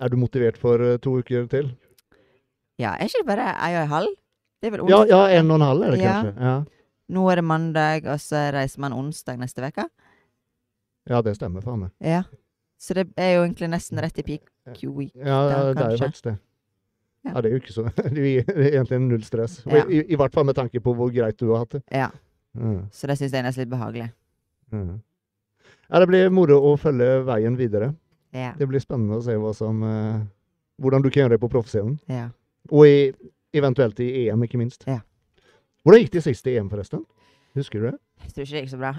Er 0.03 0.11
du 0.11 0.17
motivert 0.19 0.59
for 0.59 0.83
eh, 0.83 0.97
to 0.99 1.15
uker 1.23 1.47
til? 1.55 1.71
ja, 2.81 2.97
er 2.97 3.07
ikke 3.07 3.21
det 3.23 3.29
bare 3.31 3.47
ei 3.61 3.71
og 3.77 3.83
en 3.85 3.91
halv? 3.95 4.13
Ja, 4.91 4.99
ja, 5.07 5.21
en 5.39 5.51
og 5.53 5.59
en 5.61 5.67
halv 5.69 5.83
er 5.87 5.91
det 5.95 6.01
Ja. 6.03 6.17
kanskje. 6.19 6.35
Ja, 6.51 6.59
Nå 7.15 7.23
er 7.31 7.35
det 7.39 7.43
mandag, 7.47 8.05
og 8.11 8.19
så 8.23 8.41
reiser 8.55 8.79
man 8.83 8.93
onsdag 8.95 9.39
neste 9.39 9.63
uke. 9.67 9.87
Ja 11.09 11.21
det 11.25 11.35
stemmer 11.37 11.65
faen 11.65 11.85
meg. 11.85 11.91
Ja. 12.05 12.23
Så 12.81 12.95
det 12.97 13.07
er 13.17 13.35
jo 13.35 13.43
egentlig 13.45 13.69
nesten 13.69 14.01
rett 14.01 14.17
i 14.17 14.25
peak 14.25 14.49
week. 14.83 15.13
Ja, 15.15 15.41
Da, 15.49 15.73
det 15.73 15.85
er 15.85 15.91
jo 15.91 16.01
faktisk 16.01 16.25
det. 16.29 16.37
Ja. 17.21 17.31
Ja, 17.35 17.41
det 17.41 17.51
er 17.51 17.53
jo 17.53 17.59
ikke 17.61 17.73
så 17.73 17.83
Det 18.15 18.23
er 18.41 18.71
egentlig 18.71 18.99
null 19.03 19.23
stress. 19.23 19.59
Ja. 19.69 19.83
I, 19.85 20.01
i, 20.09 20.17
hvert 20.17 20.33
fall 20.33 20.45
med 20.45 20.57
tanke 20.57 20.81
på 20.81 20.93
hvor 20.97 21.11
greit 21.13 21.37
du 21.37 21.51
har 21.51 21.65
hatt 21.65 21.77
det. 21.77 21.83
Ja. 21.93 22.09
Mm. 22.57 22.87
Så 22.91 23.07
det 23.07 23.19
syns 23.19 23.31
jeg 23.31 23.43
er 23.43 23.45
nesten 23.45 23.65
litt 23.65 23.73
behagelig. 23.73 24.09
Ja. 24.73 24.97
Ja, 25.91 25.99
det 25.99 26.07
blir 26.07 26.31
moro 26.33 26.57
å 26.71 26.75
følge 26.79 27.21
veien 27.27 27.57
videre. 27.59 27.91
Ja. 28.33 28.53
Det 28.57 28.67
blir 28.67 28.81
spennende 28.81 29.19
å 29.19 29.23
se 29.23 29.35
hva 29.37 29.51
som, 29.55 29.83
uh, 29.83 30.23
hvordan 30.81 31.03
du 31.03 31.09
kan 31.11 31.25
gjøre 31.25 31.35
det 31.35 31.41
på 31.43 31.51
proffscenen. 31.51 31.99
ja. 32.09 32.29
Og 32.69 32.85
i, 32.85 33.29
eventuelt 33.57 33.97
i 33.99 34.27
EM, 34.29 34.43
ikke 34.45 34.59
minst. 34.61 34.85
Ja. 34.87 34.99
Hvordan 35.81 36.03
gikk 36.03 36.11
det 36.13 36.21
sist 36.23 36.45
i 36.47 36.53
EM, 36.59 36.69
forresten? 36.69 37.01
Husker 37.57 37.81
du 37.81 37.87
det? 37.89 37.95
Jeg 38.21 38.33
tror 38.35 38.45
ikke 38.45 38.53
det 38.53 38.61
gikk 38.61 38.71
så 38.71 38.79
bra. 38.79 38.91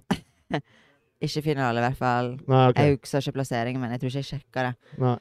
Ikke 1.22 1.42
finale, 1.44 1.78
i 1.78 1.84
hvert 1.86 1.98
fall. 2.00 2.32
Nei, 2.50 2.62
okay. 2.72 2.88
Jeg 2.90 2.98
husker 3.00 3.22
ikke 3.22 3.36
plasseringen, 3.38 3.80
men 3.82 3.92
jeg 3.94 4.00
tror 4.02 4.10
ikke 4.10 4.22
jeg 4.24 4.30
sjekka 4.32 4.64
det. 4.68 4.72
Nei. 5.02 5.16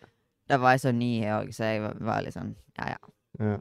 Da 0.49 0.57
var 0.59 0.73
jeg 0.75 0.81
så 0.83 0.91
ny 0.97 1.11
òg, 1.31 1.51
så 1.55 1.67
jeg 1.69 1.81
var, 1.83 1.97
var 2.09 2.23
litt 2.25 2.33
sånn 2.35 2.55
Ja, 2.79 2.87
ja. 2.95 2.97
Ja. 3.39 3.57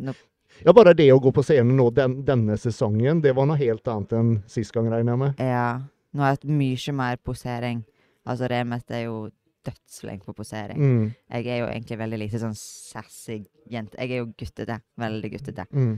Nope. 0.00 0.22
ja, 0.64 0.72
bare 0.72 0.94
det 0.96 1.08
å 1.12 1.18
gå 1.20 1.32
på 1.36 1.42
scenen 1.44 1.74
nå 1.76 1.90
den, 1.94 2.20
denne 2.24 2.56
sesongen, 2.58 3.20
det 3.22 3.34
var 3.36 3.46
noe 3.50 3.58
helt 3.60 3.86
annet 3.92 4.14
enn 4.16 4.30
sist 4.48 4.72
gang, 4.72 4.88
regner 4.92 5.12
jeg 5.16 5.22
med. 5.24 5.42
ja. 5.44 5.66
Nå 6.12 6.24
har 6.24 6.32
jeg 6.32 6.38
hatt 6.40 6.48
mye 6.58 6.92
mer 6.98 7.18
posering. 7.22 7.84
Altså, 8.26 8.48
Remet 8.50 8.90
er 8.90 9.04
jo 9.04 9.28
dødsflink 9.62 10.24
på 10.26 10.32
posering. 10.34 10.80
Mm, 10.80 11.04
Jeg 11.30 11.46
er 11.46 11.58
jo 11.60 11.68
egentlig 11.70 11.98
veldig 12.00 12.18
lite 12.18 12.40
sånn 12.42 12.56
sassy 12.58 13.36
jente. 13.70 13.94
Jeg 14.00 14.10
er 14.16 14.18
jo 14.24 14.32
guttete. 14.34 14.80
Veldig 14.98 15.30
guttete. 15.36 15.66
mm. 15.70 15.92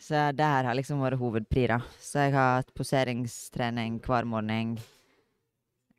Så 0.00 0.22
det 0.36 0.44
her 0.48 0.64
har 0.64 0.74
liksom 0.74 0.98
vært 1.04 1.20
hovedpri, 1.20 1.66
da. 1.68 1.76
Så 2.00 2.24
jeg 2.24 2.32
har 2.34 2.56
hatt 2.62 2.72
poseringstrening 2.74 4.00
hver 4.04 4.24
morgen 4.28 4.78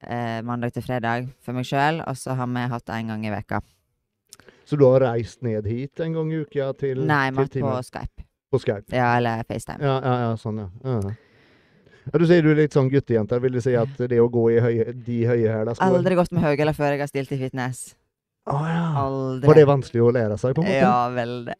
eh, 0.07 0.39
mandag 0.45 0.73
til 0.75 0.85
fredag 0.85 1.29
for 1.43 1.57
meg 1.57 1.67
sjøl, 1.67 2.01
og 2.05 2.17
så 2.19 2.35
har 2.37 2.49
vi 2.51 2.65
hatt 2.71 2.85
det 2.85 2.99
en 2.99 3.11
gang 3.13 3.25
i 3.25 3.33
veka. 3.33 3.61
Så 4.65 4.77
du 4.81 4.85
har 4.87 5.03
reist 5.05 5.43
ned 5.45 5.67
hit 5.69 6.01
en 6.01 6.15
gang 6.15 6.31
i 6.33 6.41
uka 6.41 6.71
til, 6.79 7.03
Nei, 7.05 7.29
vi 7.29 7.37
har 7.37 7.45
vært 7.45 7.59
på 7.61 7.75
Skype. 7.89 8.25
På 8.51 8.61
Skype? 8.61 8.89
Ja, 8.95 9.11
eller 9.17 9.43
FaceTime. 9.45 9.81
Ja, 9.85 9.99
ja, 10.01 10.15
ja, 10.23 10.31
sånn, 10.41 10.63
ja. 10.63 10.69
ja. 10.85 11.13
ja. 12.05 12.17
Du 12.21 12.25
sier 12.29 12.45
du 12.45 12.51
er 12.53 12.59
litt 12.63 12.73
sånn 12.75 12.89
guttejente. 12.89 13.37
Vil 13.41 13.57
du 13.57 13.61
si 13.65 13.73
at 13.77 14.01
det 14.09 14.19
å 14.21 14.27
gå 14.31 14.47
i 14.53 14.59
høye, 14.61 14.91
de 14.93 15.19
høye 15.25 15.49
hæla 15.49 15.73
skoene 15.77 16.01
Aldri 16.01 16.17
gått 16.17 16.33
med 16.35 16.45
høyhæler 16.45 16.77
før 16.77 16.93
jeg 16.93 17.01
har 17.01 17.09
stilt 17.09 17.33
i 17.33 17.39
fitness. 17.41 17.81
Å 18.49 18.59
ja. 18.69 18.85
Aldri. 19.01 19.49
Var 19.49 19.59
det 19.59 19.65
vanskelig 19.69 20.05
å 20.05 20.13
lære 20.13 20.37
seg, 20.41 20.53
på 20.57 20.61
en 20.61 20.69
måte? 20.69 20.81
Ja, 20.81 20.97
veldig. 21.13 21.57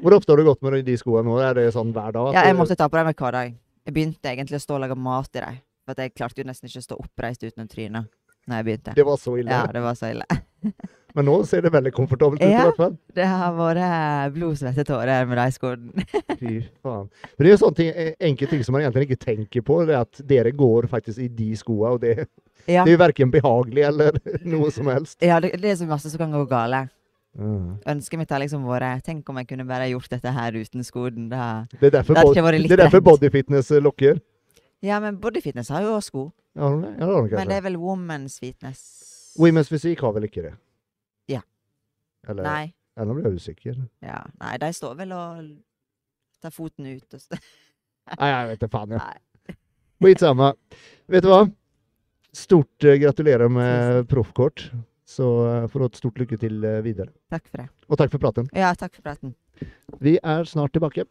Hvor 0.00 0.16
ofte 0.16 0.32
har 0.32 0.40
du 0.40 0.48
gått 0.48 0.62
med 0.64 0.78
de 0.86 0.96
skoene 0.98 1.28
nå? 1.28 1.38
Er 1.44 1.58
det 1.58 1.66
sånn 1.76 1.90
hver 1.94 2.14
dag? 2.16 2.30
Ja, 2.34 2.46
jeg 2.48 2.56
måtte 2.58 2.78
ta 2.78 2.88
på 2.90 2.98
dem 2.98 3.10
hver 3.12 3.36
dag. 3.36 3.58
Jeg 3.86 3.96
begynte 3.96 4.30
egentlig 4.32 4.58
å 4.58 4.64
stå 4.64 4.78
og 4.78 4.84
lage 4.84 4.96
mat 4.98 5.34
i 5.36 5.44
dem. 5.44 5.60
For 5.94 6.02
jeg 6.06 6.14
klarte 6.14 6.42
jo 6.42 6.48
nesten 6.48 6.68
ikke 6.70 6.82
å 6.82 6.86
stå 6.88 6.98
oppreist 7.02 7.42
uten 7.44 7.64
å 7.66 7.68
tryne 7.70 8.04
når 8.48 8.56
jeg 8.56 8.64
begynte. 8.70 8.94
Det 8.96 9.04
var 9.06 9.18
så 9.20 9.34
ille? 9.38 9.50
Ja, 9.52 9.66
det 9.74 9.82
var 9.84 9.94
så 9.98 10.10
ille. 10.14 10.24
Men 11.14 11.26
nå 11.26 11.32
ser 11.48 11.64
det 11.66 11.72
veldig 11.74 11.90
komfortabelt 11.96 12.38
ut, 12.38 12.46
i 12.46 12.54
hvert 12.54 12.76
fall. 12.78 12.92
Det 13.18 13.24
har 13.26 13.54
vært 13.58 14.34
blod, 14.36 14.54
svette, 14.60 14.84
tårer 14.86 15.26
med 15.26 15.40
de 15.40 15.46
skoene. 15.56 16.04
Fy 16.40 16.52
faen. 16.84 17.08
Men 17.34 17.46
det 17.48 17.50
er 17.50 17.58
sånne 17.58 17.78
ting, 17.80 17.90
enkelte 18.30 18.52
ting 18.54 18.62
som 18.66 18.76
man 18.76 18.84
egentlig 18.84 19.08
ikke 19.08 19.18
tenker 19.24 19.64
på, 19.66 19.80
det 19.88 19.96
er 19.96 20.04
at 20.04 20.22
dere 20.30 20.52
går 20.54 20.86
faktisk 20.92 21.18
i 21.24 21.26
de 21.34 21.48
skoene, 21.58 21.96
og 21.96 22.04
det, 22.04 22.28
Ja, 22.70 22.84
det 22.86 22.94
er 22.94 23.02
verken 23.02 23.32
behagelig 23.34 23.88
eller 23.90 24.20
noe 24.54 24.70
som 24.70 24.86
helst. 24.92 25.18
ja 25.26 25.40
det, 25.42 25.56
det 25.58 25.72
er 25.74 25.80
så 25.82 25.88
masse 25.90 26.12
som 26.14 26.22
kan 26.22 26.30
gå 26.38 26.44
gale. 26.50 26.84
Mm. 27.38 27.76
Ønsket 27.90 28.18
mitt 28.18 28.30
har 28.34 28.40
liksom 28.42 28.64
vært 28.66 29.04
Tenk 29.06 29.28
om 29.30 29.36
jeg 29.38 29.46
kunne 29.52 29.66
bare 29.66 29.86
gjort 29.90 30.08
dette 30.10 30.30
her 30.34 30.56
uten 30.58 30.82
skoen. 30.86 31.28
Da. 31.30 31.64
Det 31.74 31.90
er 31.90 31.96
derfor, 32.00 32.14
Det 32.18 32.24
bod- 32.26 32.54
det 32.66 32.72
er 32.74 32.84
derfor 32.84 33.04
bodyfitness 33.06 33.70
eh, 33.74 33.82
lokker. 33.82 34.18
Ja, 34.80 35.00
men 35.00 35.20
bodyfitness 35.20 35.68
har 35.68 35.84
jo 35.84 35.94
også 35.94 36.08
sko. 36.08 36.26
Ja, 36.56 36.70
det 36.72 37.04
har 37.04 37.28
de 37.28 37.36
Men 37.36 37.48
det 37.48 37.56
er 37.56 37.64
vel 37.68 37.76
women's 37.78 38.38
fitness? 38.40 38.82
Women's 39.38 39.70
fysikk 39.70 40.00
har 40.00 40.14
vel 40.16 40.26
ikke 40.26 40.42
det? 40.48 40.54
Ja. 41.28 41.40
Eller, 42.28 42.42
Nei. 42.42 42.72
eller 42.96 43.14
blir 43.14 43.28
jeg 43.30 43.40
usikker. 43.40 43.82
Ja. 44.02 44.22
Nei, 44.40 44.56
de 44.62 44.72
står 44.74 44.96
vel 44.98 45.12
og 45.16 45.42
tar 46.42 46.54
foten 46.54 46.88
ut 46.88 47.18
og. 47.18 47.40
Nei, 48.18 48.30
jeg 48.32 48.48
vet 48.48 48.62
ikke 48.62 48.72
faen. 48.72 48.96
Ja. 48.96 49.04
Nei. 49.04 49.56
Skitsamma. 50.00 50.54
Vet 51.12 51.26
du 51.26 51.28
hva? 51.28 51.42
Stort 52.32 52.86
uh, 52.88 52.96
gratulerer 53.02 53.52
med 53.52 54.08
proffkort. 54.08 54.70
Så 55.04 55.28
uh, 55.44 55.68
får 55.68 55.82
du 55.82 55.86
et 55.86 56.00
stort 56.00 56.20
lykke 56.22 56.38
til 56.40 56.64
uh, 56.64 56.78
videre. 56.86 57.12
Takk 57.30 57.44
for 57.50 57.62
det. 57.62 57.68
Og 57.90 58.00
takk 58.00 58.12
for 58.14 58.22
praten. 58.22 58.48
Ja, 58.56 58.72
takk 58.78 58.94
for 58.96 59.04
praten. 59.04 59.34
Vi 60.00 60.16
er 60.22 60.48
snart 60.48 60.72
tilbake. 60.72 61.04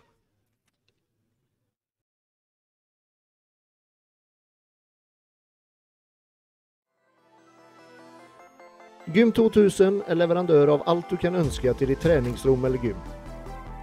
Gym 9.13 9.31
2000 9.33 10.03
er 10.05 10.17
leverandør 10.19 10.69
av 10.69 10.81
alt 10.91 11.09
du 11.09 11.15
kan 11.17 11.33
ønske 11.33 11.71
til 11.79 11.89
ditt 11.89 12.03
treningsrom 12.03 12.65
eller 12.67 12.83
gym. 12.83 12.97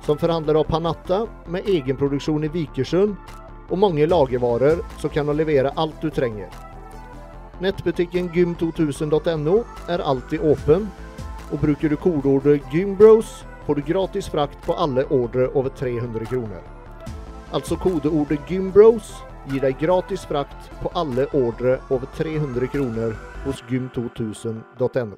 Som 0.06 0.20
forhandler 0.20 0.54
av 0.60 0.68
Panatta 0.70 1.24
med 1.50 1.66
egenproduksjon 1.66 2.46
i 2.46 2.50
Vikersund 2.54 3.16
og 3.66 3.80
mange 3.82 4.06
lagervarer, 4.06 4.78
som 5.02 5.10
kan 5.10 5.26
levere 5.34 5.72
alt 5.82 5.98
du 5.98 6.12
trenger. 6.14 6.46
Nettbutikken 7.58 8.28
gym2000.no 8.30 9.56
er 9.90 10.04
alltid 10.06 10.46
åpen, 10.46 10.86
og 11.50 11.58
bruker 11.58 11.90
du 11.90 11.96
kodeordet 11.98 12.62
GYMBROS 12.70 13.40
får 13.66 13.80
du 13.80 13.86
gratis 13.90 14.30
frakt 14.30 14.62
på 14.62 14.78
alle 14.78 15.08
ordre 15.10 15.48
over 15.58 15.74
300 15.74 16.30
kroner. 16.30 16.62
Altså 17.50 17.74
kodeordet 17.82 18.38
GYMBROS 18.46 19.10
gir 19.50 19.62
deg 19.62 19.78
gratis 19.78 20.26
frakt 20.26 20.70
på 20.82 20.90
alle 20.94 21.26
ordre 21.36 21.78
over 21.90 22.06
300 22.16 22.66
kroner 22.72 23.14
hos 23.44 23.62
gym2000.no. 23.70 25.16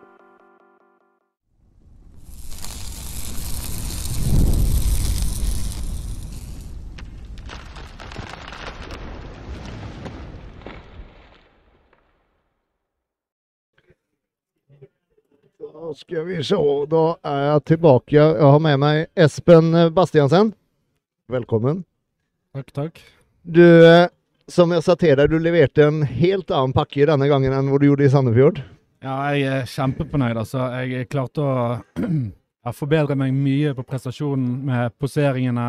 Da 15.59 15.95
skal 15.95 16.25
vi 16.27 16.43
se, 16.45 16.57
da 16.91 17.03
er 17.25 17.45
jeg 17.47 17.65
tilbake. 17.73 18.17
Jeg 18.17 18.45
har 18.45 18.59
med 18.61 18.81
meg 18.83 19.07
Espen 19.17 19.73
Bastiansen. 19.97 20.53
Velkommen. 21.33 21.85
Takk, 22.53 22.73
takk. 22.77 23.01
Du, 23.49 23.65
eh, 23.65 24.09
som 24.49 24.73
jeg 24.73 24.85
sa 24.85 24.97
til 24.99 25.15
deg, 25.19 25.31
du 25.31 25.39
leverte 25.43 25.87
en 25.87 26.03
helt 26.07 26.51
annen 26.51 26.75
pakke 26.77 27.07
denne 27.09 27.29
gangen 27.31 27.55
enn 27.55 27.71
hvor 27.71 27.83
du 27.83 27.89
gjorde 27.91 28.07
i 28.07 28.13
Sandefjord. 28.13 28.61
Ja, 29.05 29.15
jeg 29.31 29.47
er 29.47 29.71
kjempefornøyd, 29.71 30.41
altså. 30.41 30.65
Jeg 30.83 31.09
klarte 31.13 31.45
å 31.45 31.55
jeg 32.69 32.77
forbedre 32.77 33.17
meg 33.19 33.37
mye 33.37 33.75
på 33.77 33.85
prestasjonen 33.87 34.49
med 34.67 34.97
poseringene. 34.99 35.69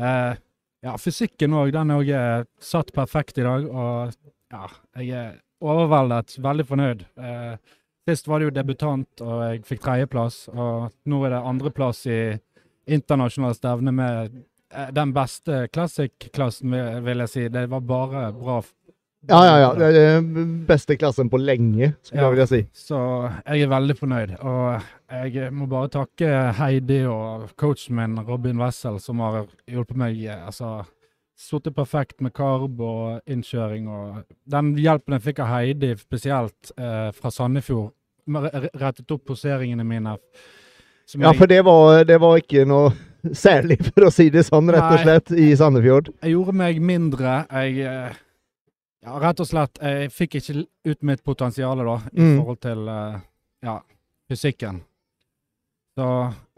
Eh, 0.00 0.40
ja, 0.84 0.94
fysikken 1.00 1.56
òg, 1.56 1.72
den 1.74 1.92
er 1.92 2.00
òg 2.00 2.48
satt 2.62 2.92
perfekt 2.96 3.40
i 3.40 3.46
dag. 3.46 3.66
Og 3.68 4.14
ja, 4.54 4.70
jeg 5.00 5.12
er 5.18 5.36
overveldet, 5.64 6.38
veldig 6.44 6.66
fornøyd. 6.68 7.04
Eh, 7.18 7.76
sist 8.08 8.28
var 8.28 8.40
det 8.40 8.48
jo 8.48 8.56
debutant, 8.56 9.24
og 9.24 9.44
jeg 9.48 9.62
fikk 9.68 9.84
tredjeplass. 9.84 10.44
Og 10.54 10.90
nå 11.10 11.22
er 11.26 11.36
det 11.36 11.44
andreplass 11.52 12.04
i 12.08 12.20
internasjonale 12.94 13.56
stevne 13.56 13.94
med 13.94 14.42
den 14.94 15.12
beste 15.14 15.68
classic-klassen, 15.74 16.70
vil, 17.04 17.18
jeg 17.24 17.28
si. 17.32 17.48
Det 17.48 17.66
var 17.70 17.80
bare 17.80 18.32
bra. 18.36 18.62
Ja, 19.28 19.38
ja, 19.48 19.52
ja. 19.62 19.68
Det 19.78 19.86
er 19.96 20.18
den 20.20 20.66
beste 20.68 20.96
klassen 21.00 21.30
på 21.32 21.38
lenge, 21.40 21.94
skulle 22.04 22.20
Ja. 22.22 22.28
jeg 22.28 22.36
vil 22.36 22.46
si. 22.50 22.58
Så 22.76 22.98
jeg 23.46 23.62
er 23.64 23.70
veldig 23.72 23.96
fornøyd. 23.96 24.34
Og 24.44 24.82
jeg 25.32 25.52
må 25.52 25.66
bare 25.70 25.88
takke 25.88 26.52
Heidi 26.58 26.98
og 27.08 27.48
coachen 27.56 27.96
min, 27.96 28.18
Robin 28.28 28.58
Wessel, 28.60 28.98
som 29.00 29.18
har 29.24 29.46
hjulpet 29.70 29.96
meg. 29.96 30.18
eh, 30.26 30.46
altså, 30.46 30.84
Sittet 31.36 31.74
perfekt 31.74 32.20
med 32.20 32.32
karb 32.32 32.78
og 32.80 33.20
innkjøring. 33.26 33.88
og 33.88 34.24
Den 34.48 34.76
hjelpen 34.76 35.14
jeg 35.16 35.22
fikk 35.22 35.40
av 35.40 35.48
Heidi, 35.48 35.94
spesielt 35.96 36.70
eh, 36.78 37.10
fra 37.10 37.30
Sandefjord, 37.30 37.90
rettet 38.28 39.10
opp 39.10 39.24
poseringene 39.26 39.84
mine. 39.84 40.16
Ja, 41.18 41.32
for 41.32 41.46
det 41.46 41.64
var, 41.64 42.04
det 42.04 42.20
var 42.20 42.36
ikke 42.38 42.64
noe 42.66 42.92
særlig, 43.46 43.78
for 43.94 44.06
å 44.08 44.12
si 44.12 44.28
det 44.30 44.44
sånn, 44.46 44.68
rett 44.72 44.82
og 44.84 44.96
Nei. 44.98 45.02
slett, 45.04 45.30
i 45.32 45.54
Sandefjord. 45.56 46.12
Jeg 46.22 46.32
gjorde 46.34 46.52
meg 46.54 46.80
mindre. 46.80 47.46
Jeg 47.50 47.78
eh, 47.86 48.12
Ja, 49.04 49.18
rett 49.20 49.40
og 49.40 49.46
slett. 49.46 49.76
Jeg 49.82 50.10
fikk 50.12 50.34
ikke 50.40 50.66
ut 50.88 51.02
mitt 51.04 51.22
potensial 51.24 51.76
da, 51.84 51.98
i 52.12 52.20
Mm. 52.20 52.38
forhold 52.40 52.60
til 52.64 52.88
eh, 52.88 53.18
ja, 53.62 53.78
fysikken. 54.30 54.80
Så 55.94 56.06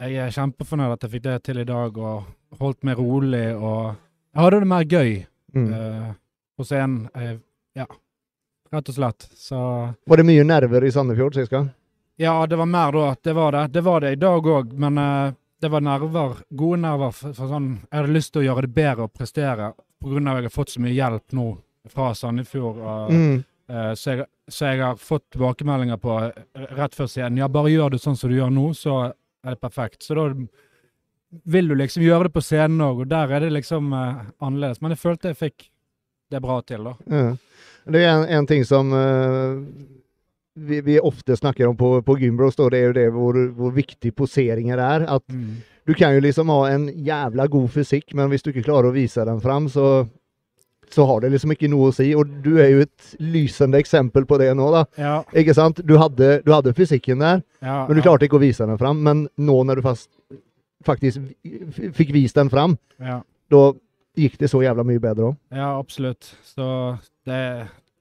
jeg 0.01 0.15
er 0.17 0.31
kjempefornøyd 0.33 0.93
at 0.95 1.03
jeg 1.05 1.11
fikk 1.11 1.23
det 1.27 1.43
til 1.43 1.59
i 1.61 1.65
dag, 1.67 1.97
og 1.97 2.23
holdt 2.59 2.83
meg 2.87 2.97
rolig 2.97 3.51
og 3.55 3.95
Jeg 4.33 4.43
hadde 4.43 4.59
det 4.59 4.67
mer 4.67 4.83
gøy 4.85 5.25
Mm. 5.55 5.73
eh, 5.73 6.13
på 6.57 6.63
scenen. 6.65 7.09
Jeg, 7.15 7.39
ja, 7.75 7.85
rett 8.73 8.89
og 8.89 8.95
slett. 8.95 9.27
Så 9.35 9.57
Var 10.07 10.17
det 10.17 10.25
mye 10.25 10.43
nerver 10.43 10.83
i 10.83 10.91
Sandefjord 10.91 11.33
sist 11.35 11.49
gang? 11.51 11.69
ja, 12.19 12.45
det 12.45 12.57
var 12.57 12.65
mer 12.65 12.91
da. 12.91 13.15
Det 13.23 13.33
var 13.35 13.51
det. 13.51 13.67
Det 13.73 13.81
var 13.83 13.99
det 14.01 14.11
i 14.11 14.15
dag 14.15 14.41
òg, 14.43 14.71
men 14.73 14.97
eh, 14.97 15.33
det 15.61 15.69
var 15.73 15.81
nerver. 15.81 16.37
Gode 16.49 16.79
nerver. 16.83 17.11
For, 17.15 17.33
for 17.37 17.49
sånn, 17.51 17.69
jeg 17.87 17.97
hadde 18.01 18.13
lyst 18.15 18.33
til 18.33 18.43
å 18.43 18.47
gjøre 18.49 18.65
det 18.67 18.73
bedre 18.75 19.07
og 19.07 19.13
prestere 19.13 19.71
pga. 20.01 20.17
at 20.17 20.35
jeg 20.37 20.49
har 20.49 20.53
fått 20.53 20.69
så 20.75 20.81
mye 20.83 20.93
hjelp 20.93 21.33
nå 21.33 21.47
fra 21.89 22.11
Sandefjord. 22.13 22.77
Og, 22.77 23.11
Mm. 23.11 23.43
uh, 23.71 23.93
så, 23.95 24.11
jeg, 24.17 24.25
så 24.49 24.65
jeg 24.71 24.81
har 24.83 24.95
fått 25.01 25.25
tilbakemeldinger 25.33 25.97
på 25.97 26.17
eh, 26.27 26.67
rett 26.77 26.95
før 26.95 27.07
scenen. 27.09 27.37
Ja, 27.41 27.47
bare 27.47 27.71
gjør 27.73 27.91
det 27.95 28.01
sånn 28.03 28.15
som 28.19 28.29
du 28.29 28.35
gjør 28.37 28.51
nå, 28.53 28.69
så 28.77 28.97
er 29.43 29.55
det 29.55 29.61
perfekt. 29.61 30.03
Så 30.03 30.15
da 30.15 30.27
vil 31.43 31.67
du 31.67 31.75
liksom 31.75 32.03
gjøre 32.05 32.27
det 32.29 32.33
på 32.37 32.43
scenen 32.45 32.79
òg, 32.85 33.01
og 33.03 33.09
der 33.11 33.31
er 33.35 33.43
det 33.43 33.51
liksom 33.55 33.89
uh, 33.93 34.23
annerledes. 34.39 34.79
Men 34.81 34.93
jeg 34.95 35.01
følte 35.01 35.33
jeg 35.33 35.41
fikk 35.41 35.69
det 36.31 36.41
bra 36.43 36.61
til, 36.67 36.83
da. 36.83 36.93
Ja. 37.07 37.35
Det 37.87 38.01
er 38.03 38.09
en, 38.17 38.25
en 38.41 38.47
ting 38.47 38.65
som 38.67 38.89
eh, 38.91 39.61
vi, 40.57 40.81
vi 40.81 40.99
ofte 40.99 41.37
snakker 41.37 41.69
om 41.69 41.77
på, 41.77 41.93
på 42.05 42.17
Gymbros, 42.19 42.57
det 42.57 42.79
er 42.79 42.87
jo 42.89 42.95
det 42.97 43.07
hvor, 43.15 43.37
hvor 43.57 43.73
viktig 43.75 44.13
poseringer 44.17 44.81
er. 44.81 45.05
At 45.17 45.23
du 45.87 45.93
kan 45.95 46.15
jo 46.17 46.23
liksom 46.25 46.49
ha 46.51 46.61
en 46.73 46.87
jævla 46.91 47.45
god 47.51 47.69
fysikk, 47.75 48.13
men 48.17 48.31
hvis 48.31 48.43
du 48.43 48.51
ikke 48.51 48.65
klarer 48.65 48.89
å 48.89 48.95
vise 48.95 49.25
den 49.27 49.41
fram, 49.43 49.69
så 49.71 50.07
så 50.89 51.05
har 51.05 51.21
det 51.21 51.33
liksom 51.33 51.51
ikke 51.51 51.67
noe 51.71 51.89
å 51.89 51.95
si. 51.95 52.13
Og 52.15 52.29
du 52.43 52.57
er 52.63 52.69
jo 52.71 52.83
et 52.85 53.15
lysende 53.19 53.79
eksempel 53.81 54.23
på 54.27 54.37
det 54.39 54.53
nå, 54.55 54.69
da. 54.71 54.83
Ja, 54.95 55.15
Ikke 55.35 55.55
sant? 55.57 55.81
Du 55.83 55.97
hadde, 55.99 56.37
du 56.45 56.53
hadde 56.53 56.71
fysikken 56.77 57.19
der, 57.23 57.41
ja, 57.59 57.81
men 57.89 57.97
du 57.97 58.03
klarte 58.05 58.27
ikke 58.27 58.39
å 58.39 58.43
vise 58.43 58.67
den 58.67 58.79
fram. 58.79 59.01
Men 59.03 59.25
nå 59.35 59.57
når 59.67 59.81
du 59.81 59.87
fast, 59.87 60.09
faktisk 60.87 61.19
fikk 61.97 62.13
vist 62.15 62.39
den 62.39 62.51
fram, 62.53 62.77
ja, 63.03 63.19
da 63.51 63.63
gikk 64.17 64.39
det 64.41 64.49
så 64.49 64.63
jævla 64.63 64.85
mye 64.87 65.01
bedre 65.03 65.33
òg. 65.33 65.35
ja, 65.53 65.73
absolutt. 65.77 66.31
Så 66.55 66.69
det 67.27 67.41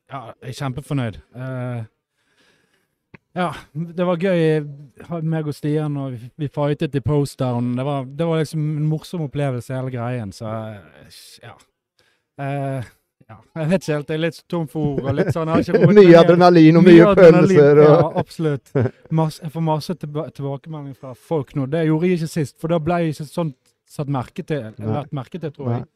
Ja, 0.07 0.21
jeg 0.39 0.53
er 0.53 0.55
kjempefornøyd. 0.55 1.17
Eh, 1.35 1.79
ja, 3.37 3.51
det 3.75 4.05
var 4.09 4.17
gøy, 4.23 4.43
ha- 5.11 5.21
meg 5.23 5.49
og 5.51 5.55
Stian, 5.57 5.97
og 6.01 6.15
vi, 6.41 6.49
fightet 6.49 6.95
i 6.97 7.03
postdown. 7.05 7.75
Det 7.77 7.85
var, 7.85 8.07
det 8.09 8.29
var 8.29 8.41
liksom 8.41 8.63
en 8.79 8.87
morsom 8.89 9.27
opplevelse, 9.27 9.75
hele 9.77 9.93
greien, 9.93 10.33
så 10.33 10.49
eh, 10.49 11.19
ja. 11.45 11.53
Eh, 12.41 12.87
ja. 13.27 13.37
Jeg 13.59 13.69
vet 13.73 13.83
ikke 13.83 13.93
helt, 13.97 14.11
jeg 14.13 14.19
er 14.21 14.23
litt 14.23 14.41
tom 14.49 14.67
for 14.71 14.93
ord. 14.95 15.09
og 15.11 15.17
litt 15.19 15.33
sånn, 15.35 15.51
jeg 15.51 15.67
har 15.67 15.83
ikke 15.83 15.93
Mye 15.99 16.19
adrenalin 16.21 16.79
og 16.79 16.85
mye, 16.87 17.07
mye 17.09 17.15
følelser. 17.19 17.81
Ja, 17.83 17.97
absolutt. 18.23 18.73
Mas, 19.11 19.41
jeg 19.43 19.51
får 19.55 19.65
masse 19.67 19.97
tilba 19.99 20.29
tilbakemelding 20.37 20.95
fra 20.95 21.15
folk 21.15 21.55
nå. 21.59 21.67
Det 21.73 21.83
gjorde 21.89 22.11
jeg 22.11 22.21
ikke 22.21 22.33
sist, 22.37 22.57
for 22.63 22.71
da 22.73 22.79
ble 22.83 23.01
jeg 23.03 23.17
ikke 23.17 23.29
sånn 23.33 23.51
satt 23.97 24.11
merke 24.15 24.45
til. 24.47 24.69
Nei. 24.79 24.93
Vært 24.95 25.15
merke 25.19 25.41
til, 25.43 25.53
tror 25.55 25.73
Nei. 25.73 25.81
jeg. 25.81 25.89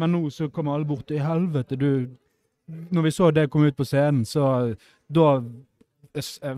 Men 0.00 0.14
nå 0.14 0.22
så 0.32 0.48
kommer 0.54 0.78
alle 0.78 0.86
bort. 0.88 1.10
I 1.12 1.20
helvete, 1.20 1.76
du 1.76 1.90
Når 2.94 3.02
vi 3.02 3.10
så 3.10 3.32
det 3.34 3.48
kom 3.50 3.64
ut 3.66 3.74
på 3.76 3.84
scenen, 3.84 4.22
så 4.24 4.44
da 5.10 5.40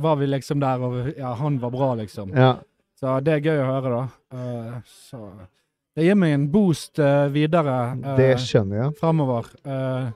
var 0.03 0.17
vi 0.21 0.27
liksom 0.27 0.61
der, 0.63 0.81
og 0.87 1.11
ja, 1.19 1.33
han 1.39 1.59
var 1.63 1.71
bra, 1.75 1.95
liksom. 2.01 2.33
ja. 2.37 2.55
Så 3.03 3.17
det 3.27 3.33
er 3.35 3.41
gøy 3.49 3.59
å 3.59 3.67
høre, 3.67 3.91
da. 3.91 4.03
Uh, 4.31 4.77
så 4.87 5.19
det 5.97 6.05
gir 6.07 6.15
meg 6.17 6.37
en 6.37 6.45
boost 6.53 7.01
uh, 7.03 7.27
videre. 7.35 7.75
uh, 7.99 8.13
Det 8.17 8.37
skjønner 8.41 8.79
jeg. 8.85 8.93
fremover. 9.01 9.49
Uh, 9.67 10.13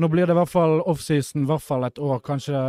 nå 0.00 0.08
blir 0.08 0.24
det 0.26 0.32
i 0.32 0.38
hvert 0.40 0.48
fall 0.50 0.80
offseason, 0.88 1.44
i 1.44 1.50
hvert 1.50 1.62
fall 1.66 1.84
et 1.84 1.98
år, 2.00 2.22
kanskje 2.24 2.62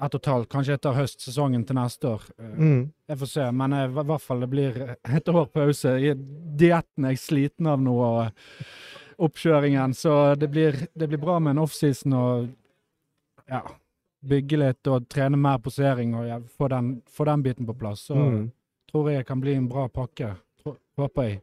ett 0.00 0.14
og 0.16 0.22
et 0.22 0.30
halvt, 0.32 0.48
kanskje 0.48 0.78
etter 0.78 0.96
høstsesongen 0.96 1.66
til 1.68 1.76
neste 1.76 2.08
år. 2.08 2.22
Eh, 2.40 2.54
Mm. 2.56 2.92
Jeg 3.12 3.18
får 3.20 3.28
se, 3.34 3.50
men 3.52 3.72
eh, 3.76 3.84
i 3.84 4.06
hvert 4.08 4.22
fall 4.24 4.40
det 4.40 4.48
blir 4.48 4.78
et 4.96 5.28
år 5.28 5.44
pause. 5.52 5.92
I 6.00 6.14
Dietten 6.56 7.04
er 7.04 7.12
jeg 7.12 7.20
sliten 7.20 7.68
av 7.68 7.82
nå, 7.84 7.98
og 8.00 9.26
oppkjøringen, 9.28 9.92
så 9.94 10.34
det 10.40 10.48
blir, 10.50 10.78
det 10.96 11.08
blir 11.12 11.20
bra 11.20 11.36
med 11.38 11.52
en 11.58 11.62
offseason 11.66 12.16
og 12.16 12.48
ja, 13.50 13.60
bygge 14.28 14.58
litt 14.60 14.86
og 14.92 15.06
trene 15.08 15.36
mer 15.40 15.58
posering 15.64 16.14
og 16.18 16.26
ja, 16.28 16.38
få, 16.58 16.68
den, 16.68 17.02
få 17.08 17.24
den 17.24 17.42
biten 17.42 17.66
på 17.66 17.74
plass. 17.78 18.06
Så 18.10 18.14
Mm. 18.16 18.50
tror 18.90 19.10
jeg 19.10 19.26
kan 19.26 19.40
bli 19.40 19.54
en 19.54 19.68
bra 19.68 19.88
pakke. 19.88 20.34
Håper 20.98 21.22
jeg. 21.22 21.40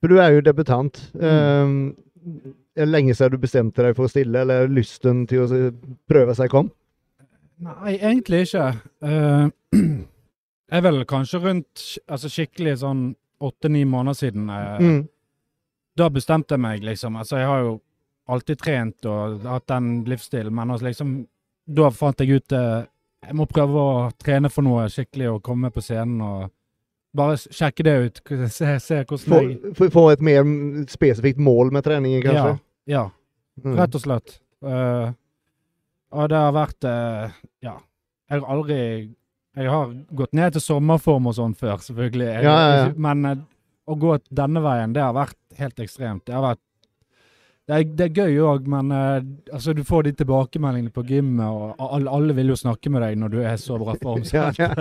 For 0.00 0.08
du 0.08 0.16
er 0.20 0.30
jo 0.36 0.40
debutant. 0.40 1.00
Mm. 1.14 1.94
Um, 2.24 2.54
lenge 2.76 3.14
siden 3.14 3.32
du 3.32 3.38
bestemte 3.38 3.82
deg 3.82 3.96
for 3.96 4.06
å 4.06 4.10
stille, 4.12 4.40
eller 4.40 4.68
lysten 4.68 5.26
til 5.28 5.44
å 5.44 5.72
prøve 6.08 6.34
seg 6.36 6.50
kom? 6.52 6.70
Nei, 7.60 7.96
egentlig 7.98 8.44
ikke. 8.46 8.66
Uh, 9.02 9.48
jeg 10.70 10.78
er 10.78 10.84
vel 10.84 11.04
kanskje 11.08 11.40
rundt 11.44 11.84
altså 12.08 12.28
skikkelig 12.32 12.78
sånn 12.84 13.08
åtte-ni 13.40 13.84
måneder 13.84 14.14
siden. 14.22 14.48
Uh, 14.50 14.78
Mm. 14.80 15.08
Da 15.96 16.10
bestemte 16.12 16.52
jeg 16.52 16.60
meg, 16.60 16.82
liksom. 16.84 17.14
Altså, 17.16 17.38
jeg 17.40 17.46
har 17.48 17.60
jo 17.64 17.80
alltid 18.28 18.58
trent 18.60 19.06
og 19.08 19.40
hatt 19.48 19.66
den 19.70 20.04
livsstilen, 20.04 20.52
men 20.54 20.70
altså, 20.74 20.84
liksom 20.90 21.14
Da 21.66 21.88
fant 21.90 22.20
jeg 22.22 22.30
ut 22.40 22.52
eh, 22.54 22.84
Jeg 23.26 23.34
må 23.34 23.46
prøve 23.50 23.80
å 23.82 24.10
trene 24.22 24.50
for 24.52 24.62
noe 24.62 24.84
skikkelig 24.92 25.32
og 25.34 25.42
komme 25.42 25.70
på 25.74 25.82
scenen 25.82 26.20
og 26.22 26.50
bare 27.16 27.36
sjekke 27.40 27.82
det 27.86 27.94
ut. 28.04 28.20
Se, 28.52 28.74
se 28.78 28.98
hvordan 29.08 29.74
Få, 29.74 29.84
jeg 29.86 29.92
få- 29.94 30.10
et 30.12 30.20
mer 30.20 30.44
spesifikt 30.92 31.38
mål 31.40 31.70
med 31.72 31.84
treningen, 31.86 32.22
kanskje? 32.22 32.58
Ja, 32.86 32.96
ja, 32.98 33.04
Mm. 33.64 33.72
rett 33.78 33.94
og 33.96 34.02
slett. 34.02 34.34
Uh, 34.60 35.14
og 36.12 36.26
det 36.28 36.36
har 36.36 36.52
vært 36.52 36.84
uh, 36.84 37.30
Ja. 37.64 37.78
Jeg 38.28 38.42
har 38.42 38.50
aldri 38.52 38.76
Jeg 39.56 39.70
har 39.72 39.94
gått 40.12 40.34
ned 40.36 40.52
til 40.52 40.60
sommerform 40.60 41.26
og 41.30 41.34
sånn 41.38 41.54
før, 41.56 41.78
selvfølgelig. 41.80 42.26
Jeg, 42.34 42.44
Ja, 42.44 42.56
ja, 42.60 42.74
ja. 42.84 42.90
Men 43.00 43.24
uh, 43.24 43.36
å 43.88 43.96
gå 43.96 44.18
denne 44.28 44.60
veien, 44.60 44.92
det 44.92 45.00
har 45.00 45.14
vært 45.16 45.38
helt 45.56 45.80
ekstremt. 45.80 46.26
Det 46.28 46.34
har 46.36 46.44
vært 46.50 46.60
det 47.66 47.74
er, 47.74 47.84
det 47.98 48.04
er 48.06 48.12
gøy 48.22 48.36
òg, 48.46 48.66
men 48.70 48.92
eh, 48.94 49.16
altså, 49.52 49.72
du 49.74 49.80
får 49.86 50.04
de 50.06 50.12
tilbakemeldingene 50.20 50.92
på 50.94 51.02
gymmet, 51.08 51.46
og 51.50 51.74
alle, 51.82 52.10
alle 52.14 52.36
vil 52.36 52.52
jo 52.52 52.56
snakke 52.60 52.92
med 52.94 53.02
deg 53.02 53.16
når 53.18 53.32
du 53.32 53.40
er 53.42 53.56
så 53.58 53.78
bra 53.80 53.96
form. 53.98 54.22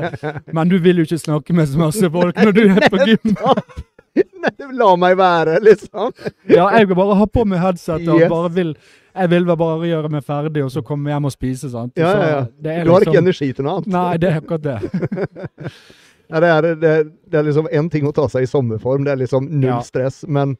Men 0.58 0.70
du 0.70 0.76
vil 0.84 1.02
jo 1.02 1.06
ikke 1.08 1.18
snakke 1.18 1.56
med 1.58 1.72
så 1.72 1.82
masse 1.82 2.12
folk 2.14 2.38
når 2.38 2.54
du 2.54 2.62
er 2.68 2.86
på 2.94 3.00
gymmet. 3.02 3.82
Nei, 4.16 4.52
la 4.78 4.92
meg 5.02 5.18
være, 5.20 5.58
liksom. 5.66 6.14
Ja, 6.48 6.68
jeg 6.78 6.88
vil 6.92 6.96
bare 7.02 7.18
ha 7.20 7.26
på 7.28 7.44
meg 7.50 7.60
headset 7.60 8.06
og 8.06 8.22
Yes. 8.22 8.30
bare 8.32 8.52
vil 8.56 8.76
Jeg 9.16 9.30
vil 9.32 9.46
bare 9.48 9.88
gjøre 9.90 10.10
meg 10.12 10.24
ferdig, 10.28 10.64
og 10.64 10.72
så 10.72 10.82
komme 10.86 11.10
hjem 11.12 11.26
og 11.28 11.32
spise, 11.34 11.70
sant. 11.72 11.94
Ja, 12.00 12.10
ja, 12.14 12.30
ja. 12.36 12.40
Det 12.62 12.72
er 12.78 12.84
Du 12.86 12.92
har 12.92 13.02
ikke 13.02 13.12
liksom- 13.16 13.26
energi 13.26 13.50
til 13.58 13.66
noe 13.66 13.76
annet. 13.80 13.88
Nei, 13.98 14.18
det 14.22 14.30
er 14.30 14.42
akkurat 14.44 14.64
det. 14.70 14.78
Ja, 16.30 16.40
det, 16.42 16.48
er, 16.50 16.62
det, 16.82 16.92
det 17.30 17.38
er 17.38 17.44
liksom 17.46 17.68
én 17.70 17.90
ting 17.94 18.08
å 18.10 18.12
ta 18.16 18.24
seg 18.32 18.44
i 18.48 18.50
sommerform, 18.50 19.04
det 19.06 19.12
er 19.14 19.20
liksom 19.22 19.46
null 19.62 19.84
stress, 19.86 20.24
men 20.28 20.56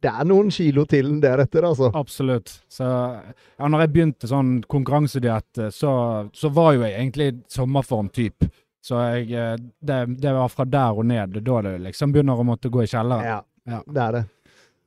det 0.00 0.08
er 0.10 0.24
noen 0.24 0.48
kilo 0.50 0.86
til 0.88 1.10
deretter, 1.20 1.66
altså. 1.68 1.90
Absolutt. 1.94 2.52
Så 2.72 2.84
ja, 2.86 3.68
når 3.68 3.82
jeg 3.84 3.92
begynte 3.92 4.28
sånn 4.30 4.62
konkurransediett, 4.70 5.60
så, 5.76 5.92
så 6.32 6.50
var 6.56 6.74
jo 6.78 6.82
jeg 6.86 6.96
egentlig 6.98 7.30
sommerform-typ. 7.52 8.46
Så 8.80 8.96
jeg, 9.12 9.26
eh, 9.36 9.56
det, 9.84 9.98
det 10.22 10.32
var 10.32 10.48
fra 10.48 10.64
der 10.64 10.96
og 11.02 11.04
ned. 11.04 11.36
Da 11.44 11.60
det 11.66 11.74
liksom 11.84 12.12
begynner 12.14 12.40
å 12.40 12.46
måtte 12.48 12.70
gå 12.72 12.82
i 12.84 12.88
kjelleren. 12.90 13.24
Ja, 13.28 13.40
Ja. 13.68 13.82
det 13.86 14.00
er 14.06 14.12
det. 14.16 14.24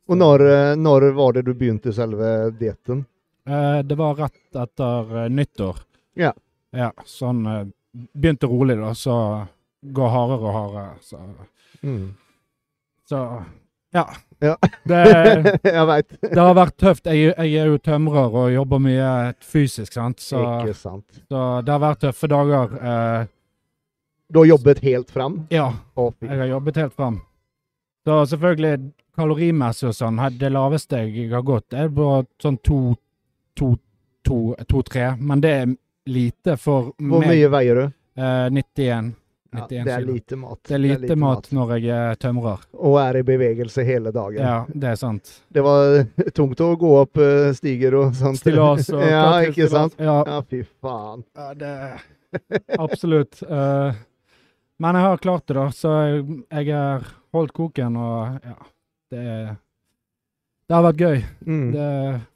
Og 0.10 0.18
når, 0.18 0.42
eh, 0.50 0.76
når 0.76 1.12
var 1.16 1.34
det 1.38 1.46
du 1.46 1.54
begynte 1.54 1.94
selve 1.94 2.50
dietten? 2.60 3.06
Eh, 3.48 3.82
det 3.86 3.96
var 4.00 4.16
rett 4.18 4.58
etter 4.66 5.14
eh, 5.26 5.30
nyttår. 5.30 5.78
Ja. 6.20 6.34
Ja, 6.74 6.90
sånn 7.06 7.46
eh, 7.48 7.64
Begynte 7.94 8.48
rolig, 8.50 8.74
da, 8.82 8.90
så 8.98 9.14
gå 9.94 10.08
hardere 10.10 10.48
og 10.50 10.56
hardere. 10.56 10.96
Så, 11.06 11.20
Mm. 11.84 12.16
så 13.06 13.20
ja. 13.94 14.06
Ja. 14.44 14.58
Det, 14.84 14.98
jeg 15.64 15.86
veit. 15.88 16.10
det 16.22 16.36
har 16.42 16.56
vært 16.58 16.76
tøft. 16.82 17.06
Jeg, 17.08 17.32
jeg 17.38 17.62
er 17.62 17.70
jo 17.72 17.78
tømrer 17.80 18.34
og 18.42 18.50
jobber 18.52 18.82
mye 18.84 19.12
fysisk, 19.40 19.94
sant. 19.96 20.20
Så, 20.20 20.42
Ikke 20.42 20.74
sant. 20.76 21.22
så 21.32 21.44
det 21.64 21.72
har 21.72 21.80
vært 21.80 22.02
tøffe 22.04 22.28
dager. 22.28 22.74
Eh, 22.82 23.30
Du 24.34 24.40
har 24.42 24.46
jobbet 24.50 24.80
helt 24.84 25.12
fram? 25.14 25.46
ja, 25.54 25.70
jeg 25.96 26.40
har 26.42 26.48
jobbet 26.50 26.76
helt 26.82 26.94
fram. 26.98 27.22
Så 28.04 28.18
selvfølgelig, 28.34 28.92
kalorimessig 29.16 29.88
og 29.92 29.96
sånn, 29.96 30.20
det 30.42 30.50
laveste 30.52 31.00
jeg 31.06 31.30
har 31.32 31.44
gått, 31.48 31.72
er 31.74 31.88
på 31.94 32.08
sånn 32.42 32.58
to, 32.66 32.80
to, 33.56 33.76
to, 34.28 34.56
to, 34.68 34.82
tre. 34.84 35.14
Men 35.20 35.40
det 35.44 35.52
er 35.62 35.76
lite 36.10 36.58
for 36.60 36.92
Hvor 37.00 37.22
meg. 37.24 37.30
mye 37.30 37.52
veier 37.54 37.76
du? 37.80 37.86
Eh, 38.20 38.50
91. 38.52 39.14
Ja, 39.54 39.66
91 39.70 39.86
det 39.86 39.94
er 39.94 40.06
lite 40.08 40.38
mat. 40.42 40.60
Det 40.68 40.76
er 40.76 40.82
lite 40.84 41.16
mat 41.20 41.50
når 41.54 41.74
jeg 41.78 41.90
er 41.96 42.16
tømrer. 42.22 42.64
Og 42.74 42.98
er 43.02 43.20
i 43.20 43.24
bevegelse 43.28 43.86
hele 43.88 44.12
dagen. 44.16 44.42
Ja, 44.42 44.56
det 44.70 44.94
er 44.94 45.00
sant. 45.00 45.34
Det 45.54 45.64
var 45.66 46.00
tungt 46.38 46.64
å 46.64 46.72
gå 46.80 46.94
opp 47.02 47.22
eh, 47.22 47.52
stiger 47.58 48.00
og 48.02 48.16
sånt. 48.18 48.42
Stillas 48.42 48.90
og 48.94 49.04
Ja, 49.14 49.28
ikke 49.48 49.70
sant? 49.72 49.98
Ja, 50.02 50.20
Ja, 50.28 50.40
fy 50.50 50.64
faen. 50.82 51.26
ja 51.38 51.54
det 51.54 51.76
Absolutt. 52.82 53.44
Uh, 53.46 53.94
men 54.82 54.98
jeg 54.98 55.06
har 55.06 55.20
klart 55.22 55.46
det, 55.48 55.54
da. 55.54 55.68
Så 55.72 55.92
jeg, 56.02 56.24
jeg 56.50 56.74
har 56.74 57.06
holdt 57.36 57.54
koken, 57.54 57.98
og 58.02 58.40
ja 58.42 58.56
Det, 59.14 59.26
det 60.74 60.78
har 60.80 60.86
vært 60.88 61.02
gøy. 61.04 61.20
Mm. 61.46 61.66
Det 61.76 61.88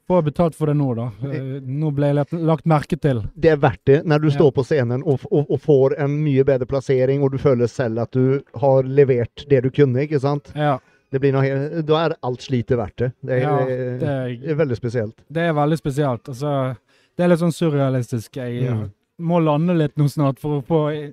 får 0.08 0.22
betalt 0.28 0.54
for 0.54 0.70
det 0.70 0.74
nå, 0.78 0.86
da. 0.94 1.06
Eh, 1.26 1.46
Nå 1.66 1.88
ble 1.96 2.10
jeg 2.12 2.38
lagt, 2.46 2.66
merke 2.70 2.96
til. 3.02 3.24
Det 3.34 3.50
er 3.50 3.56
verdt 3.58 3.82
det 3.90 3.96
når 4.06 4.20
du 4.22 4.28
Ja. 4.28 4.34
står 4.36 4.52
på 4.54 4.64
scenen 4.64 5.02
og, 5.02 5.24
og, 5.32 5.50
og 5.50 5.58
får 5.64 5.96
en 5.98 6.14
mye 6.22 6.44
bedre 6.46 6.68
plassering, 6.70 7.20
og 7.26 7.32
du 7.34 7.38
føler 7.42 7.66
selv 7.66 7.98
at 8.04 8.12
du 8.14 8.38
har 8.62 8.82
levert 8.86 9.42
det 9.50 9.62
du 9.66 9.70
kunne, 9.74 10.06
ikke 10.06 10.20
sant? 10.22 10.52
Ja, 10.54 10.78
Det 11.10 11.20
blir 11.22 11.32
noe, 11.32 11.82
da 11.82 12.04
er 12.04 12.14
alt 12.22 12.42
slitet 12.44 12.76
verdt 12.78 12.96
det. 13.00 13.10
Det 13.24 13.32
er, 13.38 13.40
Ja, 13.42 13.58
det 13.66 14.00
det, 14.00 14.50
er 14.52 14.54
veldig 14.62 14.76
spesielt. 14.76 15.16
det 15.32 15.42
er 15.48 15.52
veldig 15.56 15.78
spesielt. 15.78 16.28
Altså, 16.28 16.76
det 17.16 17.24
er 17.24 17.28
litt 17.32 17.40
sånn 17.40 17.52
surrealistisk. 17.58 18.36
Jeg 18.36 18.70
Mm. 18.70 18.90
må 19.20 19.40
lande 19.42 19.74
litt 19.76 19.96
nå 19.96 20.04
snart 20.08 20.38
for 20.38 20.60
å 20.60 20.64
få 20.64 21.12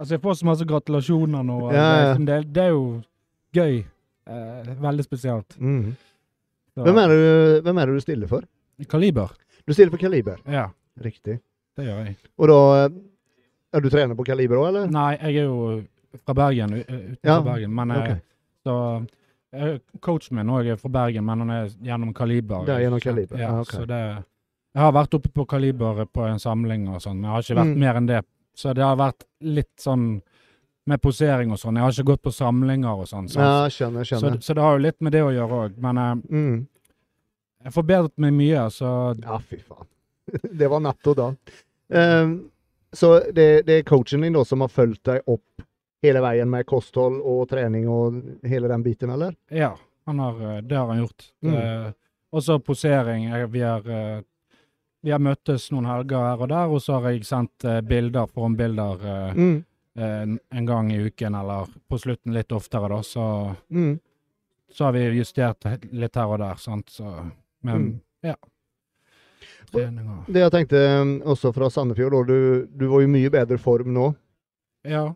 Altså, 0.00 0.14
jeg 0.16 0.20
får 0.22 0.34
så 0.40 0.44
masse 0.46 0.64
gratulasjoner 0.66 1.42
nå. 1.44 1.72
Ja, 1.72 1.88
ja. 2.02 2.14
Det, 2.14 2.52
det 2.52 2.62
er 2.62 2.70
jo 2.70 3.02
gøy. 3.54 3.84
Eh, 4.26 4.74
veldig 4.80 5.04
spesielt. 5.04 5.58
Mm. 5.60 5.96
Så- 6.74 6.84
Hvem, 6.84 6.98
er 6.98 7.08
du- 7.08 7.60
hvem 7.62 7.78
er 7.78 7.86
det 7.86 7.94
du 7.94 8.00
stiller 8.00 8.26
for? 8.28 8.42
Kaliber. 8.88 9.30
Du 9.66 9.72
stiller 9.72 9.90
for 9.90 9.98
Kaliber, 9.98 10.36
Ja, 10.48 10.68
riktig. 11.00 11.40
det 11.76 11.84
gjør 11.86 12.04
jeg. 12.06 12.16
Og 12.38 12.48
da 12.48 12.88
Er 13.74 13.80
du 13.80 13.88
trener 13.88 14.14
på 14.14 14.24
Kaliber 14.26 14.56
òg, 14.56 14.68
eller? 14.68 14.86
Nei, 14.90 15.16
jeg 15.16 15.36
er 15.36 15.44
jo 15.44 15.82
fra 16.26 16.34
Bergen, 16.34 16.70
utenfor 16.82 17.16
Ja, 17.24 17.40
Bergen. 17.40 17.74
Men 17.74 17.90
eh, 17.90 18.16
så 18.66 19.06
eh, 19.54 19.78
Coachen 20.00 20.36
min 20.36 20.46
òg 20.48 20.66
er 20.72 20.76
fra 20.76 20.88
Bergen, 20.90 21.24
men 21.24 21.38
han 21.38 21.50
er 21.50 21.68
gjennom 21.82 22.12
Kaliber. 22.14 22.66
Det 22.66 22.74
er 22.76 22.80
gjennom 22.90 23.00
Kaliber, 23.00 23.38
Ja, 23.38 23.48
ah, 23.54 23.60
ok. 23.60 23.70
så 23.72 23.86
det 23.86 24.24
Jeg 24.74 24.80
har 24.82 24.92
vært 24.92 25.14
oppe 25.14 25.28
på 25.32 25.46
Kaliber 25.46 26.04
på 26.06 26.26
en 26.30 26.38
samling 26.38 26.88
og 26.88 27.00
sånn, 27.00 27.16
men 27.20 27.24
jeg 27.24 27.30
har 27.30 27.42
ikke 27.42 27.56
vært 27.62 27.74
Mm. 27.76 27.78
mer 27.78 27.94
enn 27.96 28.06
det. 28.06 28.24
Så 28.56 28.74
det 28.74 28.82
har 28.84 28.96
vært 28.96 29.24
litt 29.40 29.76
sånn 29.78 30.20
med 30.86 31.00
posering 31.02 31.52
og 31.54 31.58
sånn. 31.62 31.76
Jeg 31.78 31.84
har 31.86 31.92
ikke 31.94 32.08
gått 32.12 32.22
på 32.26 32.32
samlinger 32.34 33.02
og 33.04 33.06
sånn. 33.10 33.28
Ja, 33.36 33.68
skjønner, 33.70 34.04
så, 34.04 34.18
skjønner. 34.18 34.40
så 34.42 34.54
det 34.58 34.62
har 34.64 34.76
jo 34.78 34.82
litt 34.82 35.00
med 35.00 35.12
det 35.14 35.22
å 35.22 35.30
gjøre 35.34 35.58
òg. 35.68 35.76
Men 35.78 35.98
eh, 35.98 36.14
Mm. 36.30 36.56
jeg 37.62 37.70
har 37.70 37.76
forbedret 37.76 38.16
meg 38.18 38.32
mye, 38.34 38.64
så 38.70 38.92
Ja, 39.22 39.38
fy 39.38 39.58
faen. 39.62 39.86
Det 40.58 40.68
var 40.70 40.80
natt 40.80 41.06
og 41.06 41.16
dag. 41.16 41.36
Ehm, 41.92 42.34
så 42.94 43.20
det, 43.32 43.64
det 43.66 43.78
er 43.78 43.82
coachen 43.88 44.22
din 44.22 44.32
da 44.34 44.44
som 44.44 44.60
har 44.60 44.68
fulgt 44.68 45.04
deg 45.04 45.22
opp 45.26 45.64
hele 46.02 46.20
veien 46.20 46.48
med 46.50 46.66
kosthold 46.66 47.20
og 47.22 47.48
trening 47.50 47.86
og 47.88 48.20
hele 48.48 48.68
den 48.68 48.82
biten, 48.82 49.10
eller? 49.10 49.34
ja. 49.50 49.74
Han 50.04 50.18
har, 50.18 50.34
eh, 50.56 50.60
det 50.66 50.74
har 50.76 50.88
han 50.90 50.98
gjort. 51.04 51.28
Mm. 51.46 51.54
Eh, 51.54 51.92
også 52.34 52.56
posering. 52.58 53.28
Vi, 53.52 53.60
har, 53.60 53.84
uh, 53.86 54.22
vi 55.04 55.10
har 55.12 55.20
møttes 55.22 55.68
noen 55.70 55.84
helger 55.86 56.18
her 56.26 56.40
og 56.42 56.48
der, 56.50 56.66
og 56.74 56.80
så 56.82 56.96
har 56.98 57.12
jeg 57.12 57.22
sendt 57.28 57.62
uh, 57.68 57.76
bilder, 57.86 58.26
formbilder, 58.26 58.98
uh, 59.04 59.34
Mm. 59.36 59.60
Eh, 59.98 60.22
en 60.58 60.66
gang 60.66 60.92
i 60.92 61.00
uken, 61.08 61.34
eller 61.34 61.66
på 61.88 61.98
slutten 61.98 62.32
litt 62.34 62.52
oftere, 62.52 62.88
da. 62.88 63.02
Så, 63.02 63.56
Mm. 63.70 63.98
så 64.72 64.84
har 64.84 64.92
vi 64.92 65.06
justert 65.18 65.64
litt 65.92 66.14
her 66.16 66.26
og 66.32 66.38
der, 66.40 66.54
sant. 66.56 66.88
Så, 66.90 67.04
men 67.62 67.76
Mm. 67.82 68.00
ja. 68.22 68.34
Treninger. 69.72 70.24
Det 70.28 70.42
jeg 70.42 70.52
tenkte 70.52 70.80
um, 71.00 71.12
også 71.32 71.52
fra 71.54 71.68
Sandefjord, 71.72 72.26
du, 72.28 72.66
du 72.66 72.86
var 72.90 73.02
i 73.04 73.08
mye 73.10 73.30
bedre 73.32 73.58
form 73.58 73.92
nå 73.94 74.10
Ja. 74.84 75.14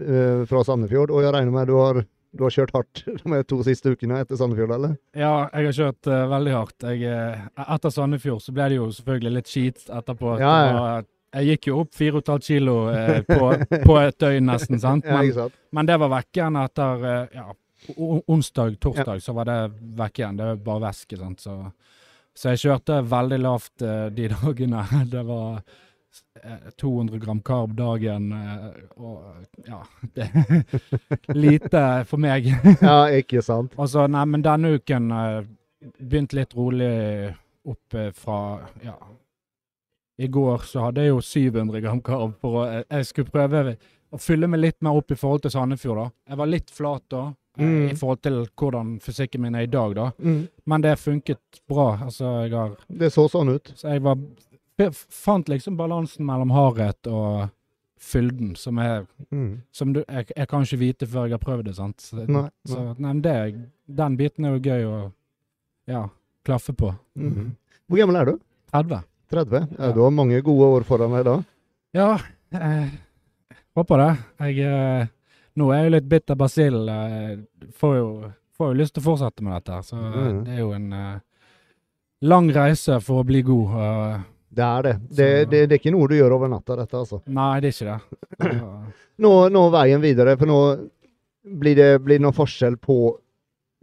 eh, 0.00 0.44
fra 0.48 0.64
Sandefjord, 0.66 1.10
og 1.14 1.22
jeg 1.22 1.32
regner 1.36 1.52
med 1.54 1.68
du 1.68 1.74
har, 1.78 2.00
du 2.34 2.42
har 2.42 2.50
kjørt 2.50 2.72
hardt 2.74 3.04
de 3.24 3.42
to 3.44 3.60
siste 3.66 3.92
ukene 3.94 4.18
etter 4.24 4.36
Sandefjord, 4.40 4.72
eller? 4.74 4.96
Ja, 5.14 5.48
jeg 5.52 5.68
har 5.70 5.76
kjørt 5.78 6.10
uh, 6.10 6.24
veldig 6.32 6.54
hardt. 6.56 6.86
Jeg, 6.90 7.50
etter 7.68 7.94
Sandefjord 7.94 8.42
så 8.42 8.54
ble 8.56 8.68
det 8.72 8.80
jo 8.80 8.88
selvfølgelig 8.96 9.34
litt 9.38 9.52
skit 9.52 9.84
etterpå. 9.88 10.38
Ja, 10.42 10.54
ja. 10.72 11.02
Jeg 11.34 11.50
gikk 11.50 11.68
jo 11.70 11.80
opp 11.82 11.94
4,5 11.98 12.40
kilo 12.46 12.76
eh, 12.92 13.20
på, 13.26 13.50
på 13.84 13.98
et 14.00 14.18
døgn 14.20 14.50
nesten, 14.50 14.80
sant. 14.80 15.06
Men, 15.08 15.28
ja, 15.28 15.36
sant? 15.44 15.56
men 15.74 15.88
det 15.88 15.98
var 16.02 16.12
vekk 16.12 16.40
igjen 16.40 16.58
etter 16.60 17.06
eh, 17.10 17.38
ja, 17.40 17.46
onsdag, 18.30 18.76
torsdag, 18.80 19.22
så 19.22 19.34
var 19.36 19.50
det 19.50 19.58
vekk 19.98 20.20
igjen. 20.20 20.38
Det 20.38 20.50
var 20.50 20.60
bare 20.68 20.84
væske, 20.88 21.18
sant. 21.18 21.42
Så, 21.42 21.56
så 22.34 22.54
jeg 22.54 22.62
kjørte 22.66 23.00
veldig 23.10 23.40
lavt 23.42 23.86
eh, 23.86 24.06
de 24.14 24.28
dagene. 24.36 24.84
Det 25.10 25.24
var 25.26 25.58
eh, 26.44 26.70
200 26.80 27.22
gram 27.24 27.42
karb 27.46 27.74
dagen, 27.78 28.30
eh, 28.38 28.70
og 28.94 29.66
ja 29.66 29.82
det, 30.16 30.30
Lite 31.34 31.84
for 32.06 32.22
meg. 32.22 32.52
Ja, 32.78 33.04
ikke 33.10 33.42
sant? 33.42 33.74
Altså, 33.74 34.06
nei, 34.06 34.24
men 34.30 34.46
denne 34.46 34.76
uken 34.78 35.10
begynte 35.98 36.38
litt 36.38 36.54
rolig 36.56 37.34
opp 37.64 37.94
eh, 37.94 38.10
fra 38.12 38.60
ja. 38.84 38.96
I 40.18 40.28
går 40.28 40.58
så 40.64 40.80
hadde 40.86 41.02
jeg 41.02 41.08
jo 41.10 41.20
700 41.20 41.80
gram 41.82 42.00
karv. 42.00 42.34
for 42.40 42.60
å 42.62 42.66
eh, 42.68 42.84
Jeg 42.90 43.06
skulle 43.06 43.30
prøve 43.30 43.76
å 44.14 44.20
fylle 44.20 44.46
meg 44.46 44.60
litt 44.60 44.82
mer 44.82 44.94
opp 44.94 45.10
i 45.10 45.16
forhold 45.18 45.42
til 45.42 45.50
Sandefjord, 45.50 45.96
da. 45.96 46.10
Jeg 46.28 46.36
var 46.38 46.46
litt 46.46 46.70
flat 46.70 47.02
da, 47.10 47.22
eh, 47.58 47.64
Mm. 47.64 47.90
i 47.90 47.94
forhold 47.94 48.20
til 48.22 48.46
hvordan 48.56 49.00
fysikken 49.00 49.40
min 49.40 49.54
er 49.54 49.62
i 49.62 49.66
dag, 49.66 49.94
da. 49.94 50.10
Mm. 50.22 50.48
Men 50.66 50.80
det 50.82 50.98
funket 50.98 51.38
bra. 51.68 51.98
Altså, 52.02 52.42
jeg 52.48 52.50
har 52.52 52.76
Det 52.88 53.12
så 53.12 53.28
sånn 53.30 53.48
ut. 53.54 53.72
Så 53.76 53.88
jeg 53.92 54.02
var 54.02 54.16
Fant 54.92 55.46
liksom 55.48 55.76
balansen 55.76 56.26
mellom 56.26 56.50
hardhet 56.50 57.06
og 57.06 57.50
fylden, 58.00 58.56
som 58.56 58.78
er 58.78 59.06
Mm. 59.32 59.60
som 59.72 59.92
du, 59.92 60.02
jeg, 60.08 60.26
jeg 60.36 60.48
kan 60.48 60.62
ikke 60.62 60.78
vite 60.78 61.06
før 61.06 61.28
jeg 61.28 61.30
har 61.30 61.38
prøvd 61.38 61.64
det, 61.64 61.74
sant. 61.76 61.96
Så, 62.00 62.26
Nei, 62.28 62.48
så 62.66 62.74
nei. 62.76 62.94
nei, 62.98 63.12
men 63.12 63.20
det, 63.22 63.70
den 63.88 64.16
biten 64.16 64.44
er 64.44 64.58
jo 64.58 64.60
gøy 64.60 64.84
å 64.84 65.12
ja, 65.86 66.08
klaffe 66.44 66.72
på. 66.74 66.92
Mhm. 67.16 67.52
Hvor 67.88 67.98
gammel 67.98 68.16
er 68.16 68.24
du? 68.24 68.40
30. 68.72 69.04
30? 69.30 69.66
Ja, 69.78 69.86
Ja. 69.86 69.92
du 69.92 70.00
har 70.02 70.10
mange 70.10 70.40
gode 70.42 70.70
år 70.78 70.84
foran 70.84 71.12
deg 71.16 71.24
da. 71.24 71.36
Ja, 71.94 72.18
eh, 72.52 72.88
håper 73.76 73.98
det. 73.98 74.18
Jeg, 74.40 74.58
eh, 74.66 75.06
nå 75.56 75.70
er 75.72 75.76
jeg 75.82 75.84
jo 75.90 75.94
litt 75.96 76.08
bitter 76.08 76.34
basil. 76.34 76.88
Eh, 76.88 77.36
får, 77.78 77.96
jo, 77.96 78.32
får 78.58 78.72
jo 78.74 78.78
lyst 78.82 78.94
til 78.94 79.02
å 79.02 79.06
fortsette 79.16 79.42
med 79.42 79.52
dette. 79.64 79.82
Så 79.82 79.96
Mhm. 79.96 80.44
det 80.44 80.52
er 80.54 80.58
jo 80.60 80.72
en 80.72 80.92
eh, 80.92 81.18
lang 82.22 82.48
reise 82.50 83.00
for 83.02 83.22
å 83.22 83.26
bli 83.26 83.42
god. 83.42 83.74
eh. 83.80 84.20
Det 84.54 84.62
er 84.62 84.82
det. 84.82 84.92
Det, 85.10 85.50
det. 85.50 85.68
det 85.68 85.72
er 85.72 85.78
ikke 85.80 85.90
noe 85.96 86.06
du 86.08 86.14
gjør 86.14 86.32
over 86.36 86.48
natta, 86.48 86.76
dette, 86.76 86.94
altså. 86.94 87.20
nei, 87.26 87.58
det 87.60 87.72
er 87.72 87.72
ikke 87.74 87.90
det. 87.90 88.60
Så, 88.60 88.84
Nå, 89.18 89.48
nå 89.50 89.70
veien 89.70 90.00
videre, 90.02 90.36
for 90.38 90.46
nå 90.46 90.88
blir 91.58 91.74
det, 91.74 91.88
blir 92.02 92.18
noen 92.22 92.34
forskjell 92.34 92.76
på 92.78 93.16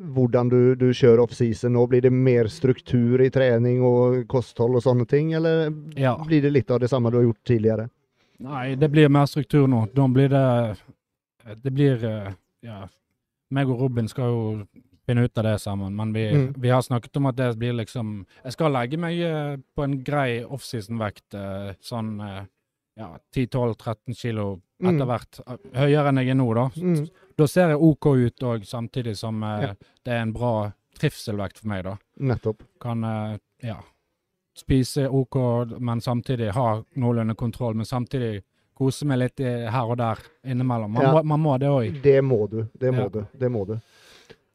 hvordan 0.01 0.49
du, 0.49 0.75
du 0.75 0.87
kjører 0.93 1.21
off-season. 1.23 1.73
Nå 1.75 1.85
blir 1.87 2.01
det 2.01 2.11
mer 2.11 2.47
struktur 2.49 3.21
i 3.21 3.29
trening 3.29 3.81
og 3.85 4.23
kosthold 4.31 4.75
og 4.79 4.83
sånne 4.85 5.05
ting, 5.07 5.33
eller 5.37 5.69
ja. 5.95 6.15
blir 6.25 6.41
det 6.41 6.51
litt 6.55 6.71
av 6.71 6.79
det 6.81 6.89
samme 6.89 7.11
du 7.13 7.17
har 7.19 7.27
gjort 7.29 7.43
tidligere? 7.47 7.89
Nei, 8.41 8.75
det 8.75 8.89
blir 8.89 9.09
mer 9.13 9.27
struktur 9.29 9.67
nå. 9.69 9.83
Da 9.93 10.07
blir 10.09 10.29
det 10.33 10.45
Det 11.63 11.71
blir 11.73 12.03
eh, 12.05 12.31
Ja. 12.65 12.87
Meg 13.51 13.69
og 13.69 13.79
Robin 13.81 14.07
skal 14.07 14.29
jo 14.31 14.41
finne 15.05 15.23
ut 15.25 15.37
av 15.37 15.43
det 15.43 15.55
sammen, 15.59 15.95
men 15.95 16.13
vi, 16.13 16.27
Mm. 16.31 16.53
vi 16.61 16.69
har 16.69 16.81
snakket 16.81 17.17
om 17.17 17.25
at 17.25 17.35
det 17.35 17.57
blir 17.57 17.73
liksom 17.73 18.25
Jeg 18.43 18.53
skal 18.53 18.71
legge 18.71 18.97
meg 18.97 19.19
eh, 19.19 19.57
på 19.75 19.83
en 19.83 20.03
grei 20.03 20.43
offseason-vekt, 20.45 21.33
eh, 21.33 21.73
sånn 21.81 22.17
ja, 22.97 23.17
10-12-13 23.33 24.15
kilo 24.15 24.61
Mm. 24.81 24.95
etter 24.95 25.05
hvert. 25.05 25.39
Høyere 25.77 26.09
enn 26.09 26.17
jeg 26.17 26.29
er 26.29 26.35
nå, 26.39 26.53
da. 26.55 26.69
Mm. 26.81 27.07
Da 27.37 27.47
ser 27.47 27.69
jeg 27.73 27.79
OK 27.81 28.05
ut 28.05 28.43
òg, 28.43 28.65
samtidig 28.67 29.15
som 29.17 29.43
eh, 29.43 29.61
Ja. 29.69 29.73
det 30.03 30.13
er 30.13 30.21
en 30.25 30.33
bra 30.33 30.71
trivselvekt 30.99 31.57
for 31.59 31.67
meg, 31.71 31.83
da. 31.83 31.97
Nettopp. 32.19 32.63
Kan 32.81 33.03
eh, 33.03 33.37
ja, 33.63 33.77
spise 34.57 35.07
OK, 35.09 35.35
men 35.79 36.01
samtidig 36.01 36.51
ha 36.53 36.83
noenlunde 36.95 37.35
kontroll. 37.35 37.73
Men 37.75 37.85
samtidig 37.85 38.43
kose 38.77 39.05
meg 39.05 39.19
litt 39.21 39.39
her 39.39 39.83
og 39.85 39.97
der 39.97 40.19
innimellom. 40.43 40.91
Man, 40.91 41.03
Ja. 41.03 41.13
må, 41.13 41.23
man 41.23 41.39
må 41.39 41.57
det 41.61 41.69
òg. 41.69 42.01
Det 42.01 42.21
må 42.23 42.47
du. 42.49 42.67
Det 42.73 42.91
må 42.93 43.03
Ja. 43.07 43.09
du. 43.09 43.25
Det 43.37 43.49
må 43.51 43.65
du. 43.67 43.73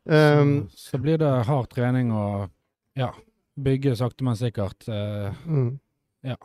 Um, 0.07 0.68
så, 0.70 0.91
så 0.91 0.99
blir 1.03 1.18
det 1.18 1.31
hard 1.47 1.68
trening 1.70 2.12
og 2.14 2.51
ja, 2.95 3.12
bygge 3.59 3.97
sakte, 3.99 4.22
men 4.24 4.37
sikkert. 4.39 4.87
Uh, 4.89 5.35
mm. 5.47 5.79
ja. 6.22 6.37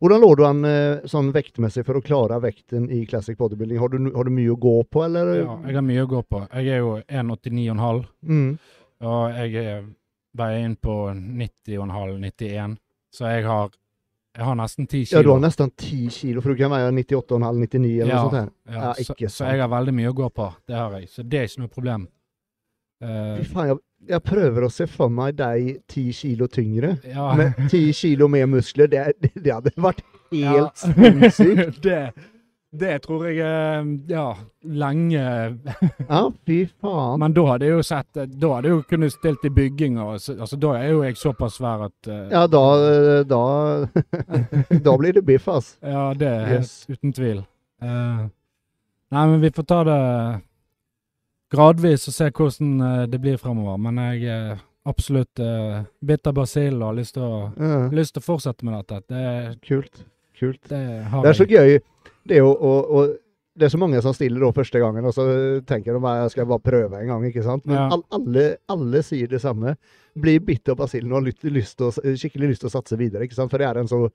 Hvordan 0.00 0.20
lå 0.22 0.28
du 0.36 0.42
an 0.48 0.64
eh, 0.64 1.02
sånn 1.04 1.26
vektmessig 1.34 1.82
for 1.84 1.98
å 1.98 2.02
klare 2.02 2.38
vekten 2.40 2.86
i 2.90 3.02
classic 3.06 3.36
bodybuilding? 3.36 3.78
Har 3.82 3.88
du, 3.92 3.98
har 4.14 4.24
du 4.24 4.30
mye 4.32 4.54
å 4.54 4.56
gå 4.56 4.76
på, 4.88 5.02
eller? 5.04 5.34
ja, 5.42 5.56
jeg 5.66 5.74
har 5.76 5.84
mye 5.84 6.04
å 6.06 6.08
gå 6.08 6.22
på. 6.24 6.40
Jeg 6.54 6.68
er 6.72 6.78
jo 6.80 6.94
1,89,5, 7.04 8.06
Mm. 8.24 8.58
og 9.02 9.34
jeg 9.36 9.54
er 9.64 9.82
veier 10.40 10.64
inn 10.64 10.76
på 10.80 10.94
90,5-91. 11.68 12.78
Så 13.12 13.26
jeg 13.26 13.44
har, 13.44 13.70
jeg 14.36 14.44
har 14.46 14.54
nesten 14.60 14.86
10 14.86 15.04
kilo. 15.10 15.18
Ja, 15.18 15.22
du 15.26 15.30
har 15.34 15.40
nesten 15.42 15.70
10 15.76 16.10
kilo, 16.14 16.40
for 16.44 16.54
du 16.54 16.60
kan 16.60 16.70
veie 16.70 16.90
98,5-99 16.94 18.00
eller 18.00 18.14
Ja, 18.14 18.22
noe 18.22 18.30
sånt. 18.30 18.38
her. 18.38 18.50
Ja, 18.70 18.80
Ja, 18.80 18.92
så, 18.94 19.14
så 19.28 19.50
jeg 19.50 19.60
har 19.60 19.68
veldig 19.72 19.94
mye 19.96 20.12
å 20.12 20.16
gå 20.16 20.28
på. 20.32 20.48
Det 20.70 20.76
har 20.76 20.92
jeg. 21.00 21.08
Så 21.10 21.22
det 21.28 21.38
er 21.40 21.48
ikke 21.50 21.64
noe 21.64 21.72
problem. 21.74 22.08
Eh, 23.00 23.36
Fy 23.40 23.44
faen, 23.52 23.68
jeg, 23.72 23.78
jeg 24.14 24.22
prøver 24.28 24.64
å 24.66 24.72
se 24.72 24.86
for 24.90 25.08
meg 25.12 25.36
deg 25.38 25.70
10 25.88 26.12
kilo 26.18 26.46
tyngre, 26.52 26.94
ja. 27.08 27.30
med 27.38 27.54
10 27.70 27.92
kilo 27.96 28.28
mer 28.28 28.46
muskler. 28.50 28.88
Det, 28.92 29.06
det, 29.20 29.30
det 29.44 29.54
hadde 29.56 29.72
vært 29.76 30.02
Ja. 30.32 30.52
helt 30.52 30.76
sinnssykt. 30.84 31.80
det, 31.82 32.12
det 32.70 33.00
tror 33.02 33.24
jeg 33.26 33.40
eh, 33.42 33.88
Ja, 34.12 34.26
lenge 34.62 35.22
Ja, 36.06 36.20
fy 36.46 36.58
faen. 36.80 37.16
Men 37.18 37.32
da 37.34 37.42
hadde 37.48 37.66
jeg 37.66 37.74
jo 37.74 37.82
sett 37.82 38.14
Da 38.14 38.50
hadde 38.52 38.68
jeg 38.70 38.76
jo 38.76 38.84
kunnet 38.92 39.10
stilt 39.16 39.42
i 39.48 39.50
bygging 39.50 39.96
og 39.98 40.12
Altså, 40.20 40.54
da 40.62 40.76
er 40.78 40.92
jo 40.92 41.00
jeg 41.02 41.18
såpass 41.18 41.56
svær 41.58 41.82
at 41.88 42.06
uh, 42.12 42.20
Ja, 42.30 42.44
da 42.46 42.62
Da, 43.26 43.40
da 44.86 44.94
blir 45.02 45.18
det 45.18 45.24
biff, 45.26 45.48
ass. 45.50 45.72
Ja, 45.82 46.12
det 46.14 46.30
Yes. 46.52 46.70
uten 46.88 47.12
tvil. 47.16 47.42
Uh, 47.82 48.28
nei, 49.10 49.26
men 49.32 49.40
vi 49.42 49.50
får 49.56 49.66
ta 49.66 49.80
det 49.90 49.98
gradvis 51.52 52.08
og 52.08 52.14
se 52.14 52.30
hvordan 52.30 52.80
eh, 52.86 53.06
det 53.10 53.20
blir 53.22 53.38
fremover. 53.40 53.78
Men 53.78 53.96
jeg 53.96 54.24
er 54.30 54.60
absolutt 54.88 55.38
uh, 55.44 55.82
bitter 56.02 56.32
basil 56.32 56.78
og 56.80 56.86
har 56.88 56.94
lyst 56.96 57.14
til 57.14 57.22
å, 57.26 57.40
Ja, 57.60 57.80
lyst 57.92 58.14
til 58.16 58.22
å 58.22 58.24
fortsette 58.24 58.64
med 58.64 58.78
dette. 58.80 59.02
Det, 59.12 59.58
kult. 59.66 60.04
Kult. 60.40 60.62
det 60.70 60.78
har 61.10 61.22
Det 61.22 61.28
er 61.34 61.36
så 61.36 61.46
gøy. 61.50 61.74
Det 62.26 62.36
er 62.38 62.40
jo 62.40 62.54
å- 62.56 63.16
det 63.60 63.66
er 63.66 63.74
så 63.74 63.78
mange 63.82 64.00
som 64.00 64.14
stiller 64.16 64.40
da 64.40 64.52
første 64.56 64.80
gangen, 64.80 65.04
og 65.04 65.12
så 65.12 65.24
tenker 65.68 65.92
de 65.92 66.00
bare 66.00 66.22
jeg 66.22 66.30
skal 66.30 66.46
bare 66.46 66.64
prøve 66.64 66.96
en 67.02 67.06
gang. 67.08 67.24
ikke 67.28 67.42
sant? 67.44 67.66
Men 67.66 67.76
Ja. 67.76 67.98
alle, 68.10 68.56
alle 68.70 69.02
sier 69.02 69.28
det 69.28 69.42
samme. 69.42 69.76
Blir 70.16 70.40
bitt 70.40 70.68
av 70.68 70.76
basillen 70.78 71.12
og 71.12 71.20
har 71.22 71.28
lyst, 71.28 71.44
lyst 71.44 71.78
å, 71.84 71.90
skikkelig 71.92 72.48
lyst 72.54 72.60
til 72.64 72.70
å 72.70 72.72
satse 72.80 72.96
videre. 72.96 73.22
ikke 73.28 73.34
sant? 73.34 73.50
For 73.50 73.58
det 73.58 73.66
er 73.68 73.78
en 73.80 73.86
så 73.88 74.08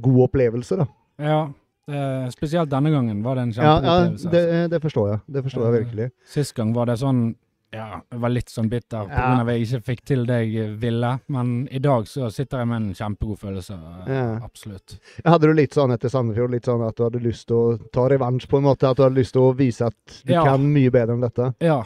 god 0.00 0.30
opplevelse, 0.30 0.76
da. 0.78 0.86
Ja, 1.18 1.52
det, 1.88 2.32
spesielt 2.36 2.70
denne 2.70 2.90
gangen 2.92 3.22
var 3.24 3.34
det 3.40 3.42
en 3.48 3.52
Ja, 3.56 3.74
ja 3.82 3.98
det, 4.30 4.70
det 4.70 4.80
forstår 4.84 5.10
jeg. 5.14 5.20
Det 5.34 5.42
forstår 5.48 5.66
jeg 5.68 5.84
virkelig. 5.84 6.10
Sist 6.28 6.54
gang 6.54 6.72
var 6.76 6.86
det 6.90 6.98
sånn 7.00 7.34
Ja, 7.72 8.00
jeg 8.10 8.20
var 8.22 8.30
litt 8.32 8.48
sånn 8.48 8.68
bitter 8.72 9.04
på 9.04 9.12
Ja. 9.12 9.40
at 9.42 9.46
jeg 9.52 9.66
ikke 9.66 9.80
fikk 9.84 9.98
til 10.08 10.22
det 10.24 10.38
jeg 10.48 10.76
ville. 10.80 11.10
Men 11.28 11.68
i 11.70 11.78
dag 11.84 12.06
så 12.08 12.30
sitter 12.32 12.62
jeg 12.62 12.68
med 12.70 12.76
en 12.80 12.94
kjempegod 12.96 13.38
følelse. 13.42 13.76
Ja. 14.08 14.38
Absolutt. 14.46 14.94
Hadde 15.26 15.50
du 15.50 15.52
litt 15.52 15.76
sånn 15.76 15.92
etter 15.92 16.08
Sandefjord, 16.08 16.50
litt 16.54 16.64
sånn 16.64 16.86
at 16.88 16.96
du 16.96 17.04
hadde 17.04 17.20
lyst 17.20 17.46
til 17.50 17.56
å 17.56 17.90
ta 17.92 18.06
revansj 18.08 18.48
på 18.48 18.56
en 18.56 18.64
måte? 18.70 18.88
At 18.88 18.96
du 18.96 19.02
hadde 19.04 19.20
lyst 19.20 19.32
til 19.36 19.42
å 19.42 19.52
vise 19.56 19.84
at 19.84 20.22
du 20.24 20.32
Ja. 20.32 20.44
kan 20.44 20.64
mye 20.72 20.90
bedre 20.90 21.12
enn 21.18 21.20
dette? 21.20 21.54
Ja, 21.60 21.82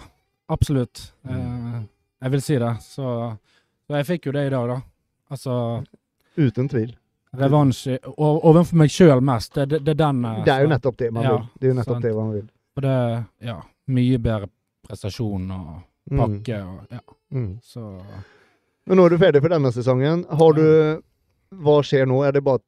absolutt. 0.49 1.13
Mm. 1.27 1.35
Eh, 1.35 1.83
jeg 2.23 2.31
vil 2.31 2.41
si 2.43 2.59
det. 2.59 2.77
Så, 2.87 3.37
så 3.89 3.97
jeg 3.99 4.07
fikk 4.07 4.27
jo 4.27 4.33
det 4.39 4.47
i 4.47 4.51
dag, 4.55 4.69
da. 4.69 4.81
Altså 5.35 5.85
Uten 6.39 6.69
tvil. 6.69 6.95
Revansj 7.39 7.97
overfor 8.17 8.77
meg 8.77 8.91
sjøl 8.93 9.21
mest. 9.25 9.55
Det, 9.55 9.69
det, 9.71 9.81
det 9.87 9.95
er 9.95 10.01
den 10.03 10.25
eh, 10.25 10.43
Det 10.45 10.53
er 10.55 10.63
jo 10.67 10.73
nettopp 10.75 10.97
det 11.01 11.13
man 11.13 11.25
Ja, 11.25 11.37
vil. 11.37 11.47
Det 11.61 11.67
er 11.69 11.73
jo 11.73 11.79
nettopp 11.81 11.95
sant. 11.97 12.05
det 12.09 12.15
man 12.17 12.33
vil. 12.33 12.47
Og 12.77 12.83
det 12.83 12.97
Ja, 13.49 13.57
mye 13.89 14.19
bedre 14.19 14.49
prestasjon 14.89 15.51
og 15.51 15.73
Mm. 16.11 16.19
pakke 16.19 16.57
og 16.67 16.79
Ja, 16.91 16.99
Mm. 17.33 17.59
så 17.63 18.03
Men 18.87 18.99
nå 18.99 19.05
er 19.07 19.09
du 19.11 19.19
ferdig 19.19 19.41
for 19.41 19.49
denne 19.49 19.71
sesongen. 19.73 20.25
Har 20.29 20.53
du 20.53 21.03
Hva 21.55 21.77
skjer 21.83 22.07
nå? 22.09 22.25
Er 22.27 22.33
det 22.33 22.43
bare 22.43 22.59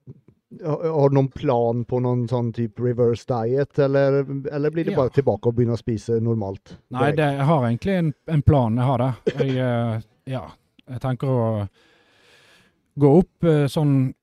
har 0.62 1.08
du 1.08 1.14
noen 1.16 1.28
plan 1.34 1.84
på 1.84 1.98
noen 2.00 2.28
sånn 2.28 2.52
type 2.54 2.78
reverse 2.78 3.26
diet, 3.26 3.76
eller, 3.78 4.20
eller 4.52 4.70
blir 4.70 4.84
det 4.84 4.92
Ja. 4.92 4.96
bare 5.00 5.10
tilbake 5.10 5.46
og 5.48 5.56
begynne 5.56 5.74
å 5.74 5.82
spise 5.82 6.20
normalt? 6.22 6.76
Nei, 6.92 7.10
det, 7.10 7.24
jeg 7.38 7.44
har 7.44 7.62
egentlig 7.66 7.98
en, 7.98 8.14
en 8.28 8.42
plan. 8.42 8.76
Jeg 8.76 8.84
har 8.84 8.98
det. 8.98 9.14
Jeg, 9.34 9.56
eh, 9.56 10.00
ja, 10.26 10.44
jeg 10.88 11.00
tenker 11.00 11.26
å 11.26 11.68
gå 13.00 13.18
opp 13.18 13.44
eh, 13.44 13.66
sånn 13.66 14.14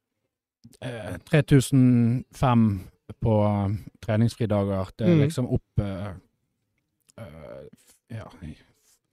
3005 0.80 2.80
på 3.22 3.44
eh, 3.46 3.70
treningsfridager. 4.06 4.88
Det 4.98 5.06
er 5.08 5.14
Mm. 5.16 5.22
liksom 5.22 5.48
opp 5.54 5.80
eh, 5.80 6.08
eh, 7.18 8.16
ja, 8.18 8.26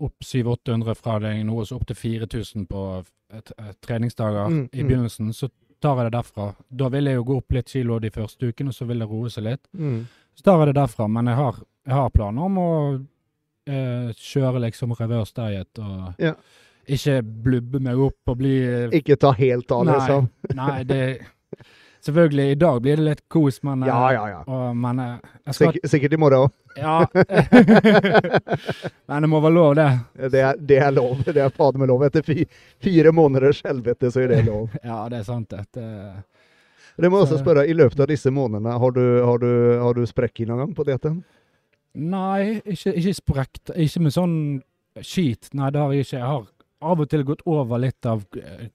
opp 0.01 0.15
700-800 0.25 0.95
fra 0.95 1.19
deg, 1.19 1.45
noe 1.47 1.65
så 1.67 1.77
opp 1.77 1.87
til 1.87 1.97
4000 1.97 2.67
på 2.71 3.05
treningsdager 3.85 4.49
Mm, 4.49 4.69
i 4.73 4.83
mm. 4.83 4.89
begynnelsen. 4.89 5.33
Så 5.35 5.49
tar 5.81 5.97
jeg 5.97 6.05
det 6.13 6.19
derfra. 6.19 6.55
Da 6.71 6.89
vil 6.89 7.05
jeg 7.05 7.15
jo 7.17 7.25
gå 7.25 7.37
opp 7.37 7.53
litt 7.53 7.69
kilo 7.69 7.99
de 7.99 8.11
første 8.11 8.49
ukene, 8.49 8.73
så 8.73 8.87
vil 8.87 8.99
det 8.99 9.09
roe 9.09 9.29
seg 9.31 9.45
litt. 9.45 9.69
Mm. 9.77 10.07
Så 10.35 10.43
tar 10.43 10.59
jeg 10.65 10.75
det 10.75 10.81
derfra, 10.81 11.09
men 11.11 11.27
jeg 11.27 11.37
har, 11.37 11.55
jeg 11.87 11.95
har 11.95 12.11
planer 12.11 12.43
om 12.43 12.59
å 12.59 13.05
eh, 13.69 14.13
kjøre 14.17 14.61
liksom 14.65 14.93
reverse 14.97 15.35
diet 15.35 15.79
og 15.79 16.15
Ja. 16.19 16.35
ikke 16.89 17.23
blubbe 17.23 17.81
meg 17.81 17.99
opp 17.99 18.17
og 18.29 18.39
bli 18.39 18.89
Ikke 18.97 19.17
ta 19.19 19.33
helt 19.33 19.71
av, 19.73 19.85
Nei. 19.85 19.95
liksom? 19.99 20.31
Nei, 20.55 20.83
det 20.85 21.21
Selvfølgelig, 22.07 22.45
i 22.53 22.55
dag 22.61 22.77
blir 22.85 22.97
det 23.01 23.05
litt 23.09 23.23
kos, 23.33 23.57
men, 23.67 23.83
eh, 23.83 23.89
Ja, 23.91 24.13
ja, 24.15 24.25
ja. 24.31 24.41
Og, 24.47 24.77
men 24.79 25.01
eh, 25.03 25.15
skal 25.51 25.55
Sikkert, 25.73 25.89
sikkert 25.91 26.13
i 26.15 26.21
morgen 26.23 26.45
òg. 26.47 26.53
Ja. 26.79 26.99
men 29.11 29.25
det 29.25 29.31
må 29.33 29.41
være 29.43 29.55
lov, 29.57 29.73
det. 29.79 29.87
Det, 30.31 30.43
er- 30.47 30.61
det 30.71 30.79
er 30.85 30.93
lov. 30.95 31.25
Det 31.27 31.37
er 31.43 31.51
fader 31.55 31.83
meg 31.83 31.91
lov. 31.91 32.05
Etter 32.07 32.23
fi, 32.27 32.45
fire 32.85 33.13
måneders 33.15 33.63
helvete, 33.67 34.13
så 34.15 34.23
er 34.25 34.35
det 34.37 34.45
lov. 34.47 34.69
Ja, 34.87 35.01
det 35.11 35.23
er 35.23 35.27
sant. 35.27 35.51
Det, 35.75 35.89
det 36.99 37.11
må 37.11 37.19
jeg 37.21 37.27
også 37.29 37.41
spørre, 37.43 37.67
I 37.69 37.75
løpet 37.77 38.01
av 38.05 38.11
disse 38.13 38.31
månedene, 38.35 38.79
har 38.79 38.95
du, 38.95 39.03
har 39.27 39.43
du, 39.43 39.51
har 39.83 39.99
du 39.99 40.07
sprekk 40.09 40.45
noen 40.47 40.63
gang 40.65 40.77
på 40.79 40.87
dietten? 40.89 41.19
Nei, 41.99 42.61
ikke, 42.63 42.95
ikke 42.95 43.17
sprekt. 43.17 43.75
Ikke 43.75 44.05
med 44.07 44.15
sånn 44.15 44.37
skit. 45.03 45.51
Nei, 45.59 45.73
det 45.75 45.83
har 45.83 45.95
jeg 45.97 46.07
ikke. 46.07 46.19
Jeg 46.21 46.31
har 46.31 46.47
av 46.81 47.01
og 47.01 47.09
til 47.11 47.25
gått 47.27 47.41
over 47.47 47.79
litt 47.83 48.07
av 48.07 48.21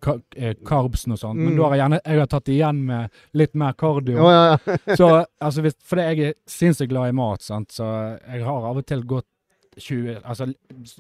karbsen 0.04 1.12
eh, 1.12 1.16
og 1.16 1.20
sånt, 1.22 1.40
men 1.40 1.54
Mm. 1.54 1.58
da 1.58 1.64
har 1.64 1.76
jeg 1.76 1.82
gjerne 1.84 2.00
jeg 2.06 2.20
har 2.20 2.28
tatt 2.28 2.50
igjen 2.52 2.86
med 2.86 3.10
litt 3.34 3.54
mer 3.56 3.74
kardio. 3.74 4.18
Oh, 4.20 4.32
ja, 4.32 4.58
ja. 4.66 4.78
Så, 5.00 5.26
altså, 5.40 5.62
hvis, 5.64 5.76
fordi 5.88 6.02
jeg 6.10 6.20
er 6.30 6.34
sinnssykt 6.50 6.90
glad 6.92 7.10
i 7.10 7.16
mat, 7.18 7.42
sant? 7.42 7.72
så 7.72 7.88
jeg 8.28 8.44
har 8.44 8.68
av 8.70 8.78
og 8.78 8.86
til 8.86 9.04
gått 9.08 9.26
20 9.80 10.20
Altså 10.24 10.46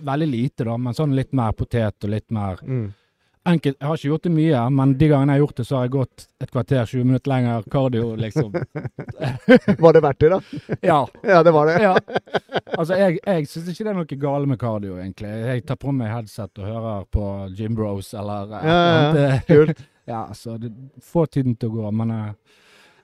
veldig 0.01 0.27
lite, 0.31 0.63
da, 0.65 0.77
men 0.81 0.93
sånn 0.97 1.13
litt 1.13 1.33
mer 1.37 1.51
potet 1.53 2.03
og 2.03 2.09
litt 2.09 2.31
mer 2.31 2.57
Mm. 2.63 2.93
Enkelt. 3.45 3.75
Jeg 3.79 3.87
har 3.89 3.97
ikke 3.99 4.07
gjort 4.07 4.23
det 4.23 4.31
mye, 4.31 4.59
men 4.71 4.93
de 4.95 5.07
gangene 5.11 5.33
jeg 5.33 5.41
har 5.41 5.43
gjort 5.43 5.57
det, 5.59 5.65
så 5.67 5.75
har 5.75 5.87
jeg 5.87 5.91
gått 5.97 6.25
et 6.45 6.51
kvarter, 6.53 6.85
20 6.87 7.07
minutter 7.09 7.31
lenger 7.33 7.65
kardio, 7.73 8.05
liksom. 8.15 8.53
Var 9.83 9.93
det 9.97 10.01
verdt 10.05 10.19
det, 10.23 10.29
da? 10.31 10.39
Ja. 10.91 10.99
Ja, 11.27 11.41
det 11.43 11.51
var 11.55 11.67
det. 11.67 11.75
ja. 11.83 11.91
Altså, 12.77 12.95
jeg, 13.01 13.19
jeg 13.25 13.47
syns 13.51 13.67
ikke 13.73 13.83
det 13.83 13.91
er 13.91 13.97
noe 13.99 14.19
gale 14.23 14.47
med 14.53 14.59
kardio, 14.61 14.95
egentlig. 15.01 15.31
Jeg 15.49 15.65
tar 15.67 15.79
på 15.81 15.91
meg 15.95 16.13
headset 16.13 16.63
og 16.63 16.69
hører 16.69 17.03
på 17.11 17.25
Jim 17.59 17.75
Bros 17.75 18.13
eller 18.15 18.53
Ja, 18.55 18.61
ja, 18.63 19.09
annet. 19.09 19.49
Kult. 19.51 19.83
Ja, 20.03 20.25
så 20.35 20.57
det 20.59 20.67
får 20.99 21.29
tiden 21.31 21.53
til 21.55 21.69
å 21.71 21.75
gå, 21.77 21.91
men 21.95 22.09
eh, 22.11 22.31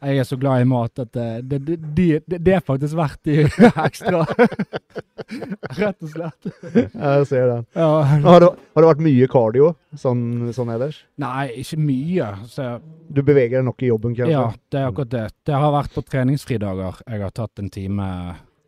jeg 0.02 0.18
er 0.22 0.28
så 0.28 0.38
glad 0.40 0.62
i 0.62 0.68
mat 0.70 1.00
at 1.04 1.16
eh, 1.20 1.40
det, 1.42 1.60
det, 1.68 1.78
det, 1.96 2.06
det, 2.28 2.40
det 2.46 2.54
er 2.56 2.62
faktisk 2.66 2.96
verdt 3.00 3.24
de 3.28 3.44
ekstra. 3.88 4.22
Rett 5.80 6.04
og 6.04 6.10
slett. 6.10 6.48
Ja, 6.96 7.14
Jeg 7.20 7.28
ser 7.30 7.48
den. 7.52 7.66
Ja. 7.76 7.90
Har 8.26 8.40
det, 8.44 8.50
har 8.76 8.84
det 8.86 8.90
vært 8.90 9.04
mye 9.06 9.28
cardio 9.30 9.72
sånn, 10.00 10.24
sånn 10.56 10.72
ellers? 10.74 11.02
Nei, 11.22 11.48
ikke 11.62 11.80
mye. 11.84 12.30
Så, 12.50 12.70
Du 13.10 13.22
beveger 13.26 13.60
deg 13.60 13.68
nok 13.68 13.84
i 13.86 13.90
jobben, 13.92 14.16
kanskje? 14.18 14.34
ja, 14.34 14.46
det 14.72 14.80
er 14.82 14.88
akkurat 14.90 15.12
det. 15.14 15.26
Det 15.50 15.58
har 15.62 15.74
vært 15.76 15.94
på 15.98 16.04
treningsfridager. 16.08 17.02
Jeg 17.06 17.24
har 17.26 17.36
tatt 17.36 17.60
en 17.64 17.70
time 17.74 18.08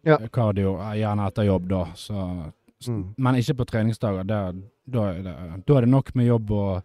Ja. 0.07 0.17
kardio, 0.33 0.75
eh, 0.81 0.95
gjerne 1.01 1.27
etter 1.31 1.47
jobb 1.49 1.69
da. 1.69 1.85
Så, 1.95 2.27
Mm. 2.81 3.13
Men 3.21 3.35
ikke 3.37 3.53
på 3.59 3.65
treningsdager. 3.69 4.23
Da, 4.25 4.37
er 4.49 5.19
det, 5.21 5.31
er 5.31 5.81
det 5.85 5.89
nok 5.91 6.07
med 6.17 6.25
jobb 6.25 6.49
og 6.57 6.79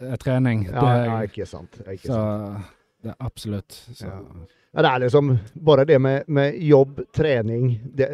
eh, 0.00 0.14
trening. 0.16 0.62
Ja, 0.64 0.80
det, 0.80 0.94
ja, 1.10 1.18
ikke 1.28 1.46
sant. 1.46 1.76
Ikke 1.84 2.06
så 2.08 2.14
sant. 2.16 2.70
Det 3.02 3.10
er 3.14 3.16
absolutt. 3.26 3.80
Ja. 4.00 4.18
Ja, 4.72 4.82
det 4.84 4.90
er 4.92 5.00
liksom 5.02 5.32
bare 5.66 5.82
det 5.84 5.96
med, 5.98 6.28
med 6.30 6.54
jobb, 6.62 7.00
trening 7.16 7.80
det, 7.98 8.06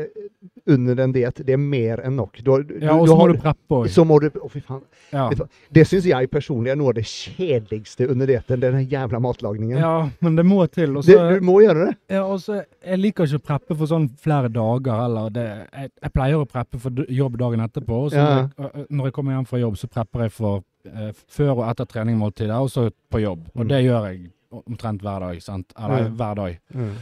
under 0.72 0.96
en 1.04 1.12
diett, 1.12 1.42
det 1.44 1.52
er 1.52 1.60
mer 1.60 2.00
enn 2.00 2.14
nok. 2.16 2.38
Du, 2.40 2.48
du, 2.64 2.78
Ja, 2.80 2.94
og 2.96 3.08
så 3.10 3.16
må 3.18 3.26
du 3.28 3.34
preppe 3.42 3.76
òg. 3.82 3.88
Så 3.92 4.04
må 4.08 4.16
du 4.22 4.30
Å, 4.30 4.48
fy 4.48 4.62
faen. 4.64 4.80
Ja. 5.12 5.26
Det 5.70 5.84
syns 5.86 6.06
jeg 6.08 6.30
personlig 6.32 6.72
er 6.72 6.78
noe 6.80 6.94
av 6.94 6.96
det 6.96 7.04
kjedeligste 7.10 8.08
under 8.08 8.26
dietten, 8.30 8.62
den 8.64 8.78
jævla 8.88 9.20
matlagningen. 9.20 9.76
ja, 9.78 10.08
men 10.24 10.36
det 10.40 10.46
må 10.48 10.62
til. 10.72 10.96
Også, 10.96 11.12
det, 11.12 11.40
du 11.42 11.44
må 11.44 11.58
gjøre 11.60 11.90
det. 11.90 11.96
ja, 12.16 12.22
og 12.24 12.40
så- 12.40 12.62
jeg 12.86 12.98
liker 13.02 13.24
ikke 13.28 13.42
å 13.42 13.46
preppe 13.50 13.76
for 13.76 13.86
sånn 13.92 14.08
flere 14.16 14.48
dager 14.48 14.96
heller. 15.02 15.28
Det, 15.30 15.46
jeg, 15.76 15.90
jeg 16.02 16.12
pleier 16.16 16.40
å 16.40 16.48
preppe 16.48 16.80
for 16.80 17.04
jobb 17.08 17.36
dagen 17.36 17.60
etterpå. 17.60 18.00
Og 18.06 18.10
så 18.12 18.16
når, 18.24 18.48
jeg, 18.72 18.86
når 18.90 19.04
jeg 19.10 19.12
kommer 19.12 19.36
hjem 19.36 19.46
fra 19.52 19.58
jobb, 19.60 19.76
så 19.76 19.88
prepper 19.92 20.24
jeg 20.24 20.32
for 20.32 20.64
eh, 20.88 21.12
før 21.28 21.52
og 21.58 21.68
etter 21.68 21.84
treningmåltider, 21.92 22.56
og 22.56 22.70
så 22.72 22.88
på 23.12 23.20
jobb. 23.20 23.44
Og 23.54 23.66
Mm. 23.66 23.68
det 23.68 23.84
gjør 23.84 24.08
jeg 24.08 24.30
omtrent 24.50 25.02
hver 25.02 25.20
dag. 25.20 25.42
sant? 25.42 25.72
Eller 25.78 26.08
mm. 26.08 26.16
hver 26.16 26.34
dag. 26.34 26.58
Mm. 26.74 26.96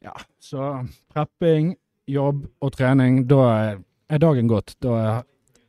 Ja, 0.00 0.14
så 0.40 0.86
prepping, 1.12 1.74
jobb 2.06 2.46
og 2.58 2.72
trening, 2.72 3.26
da 3.28 3.40
er, 4.08 4.22
dagen 4.22 4.48
gått. 4.48 4.74
Da 4.80 4.96
er 5.00 5.18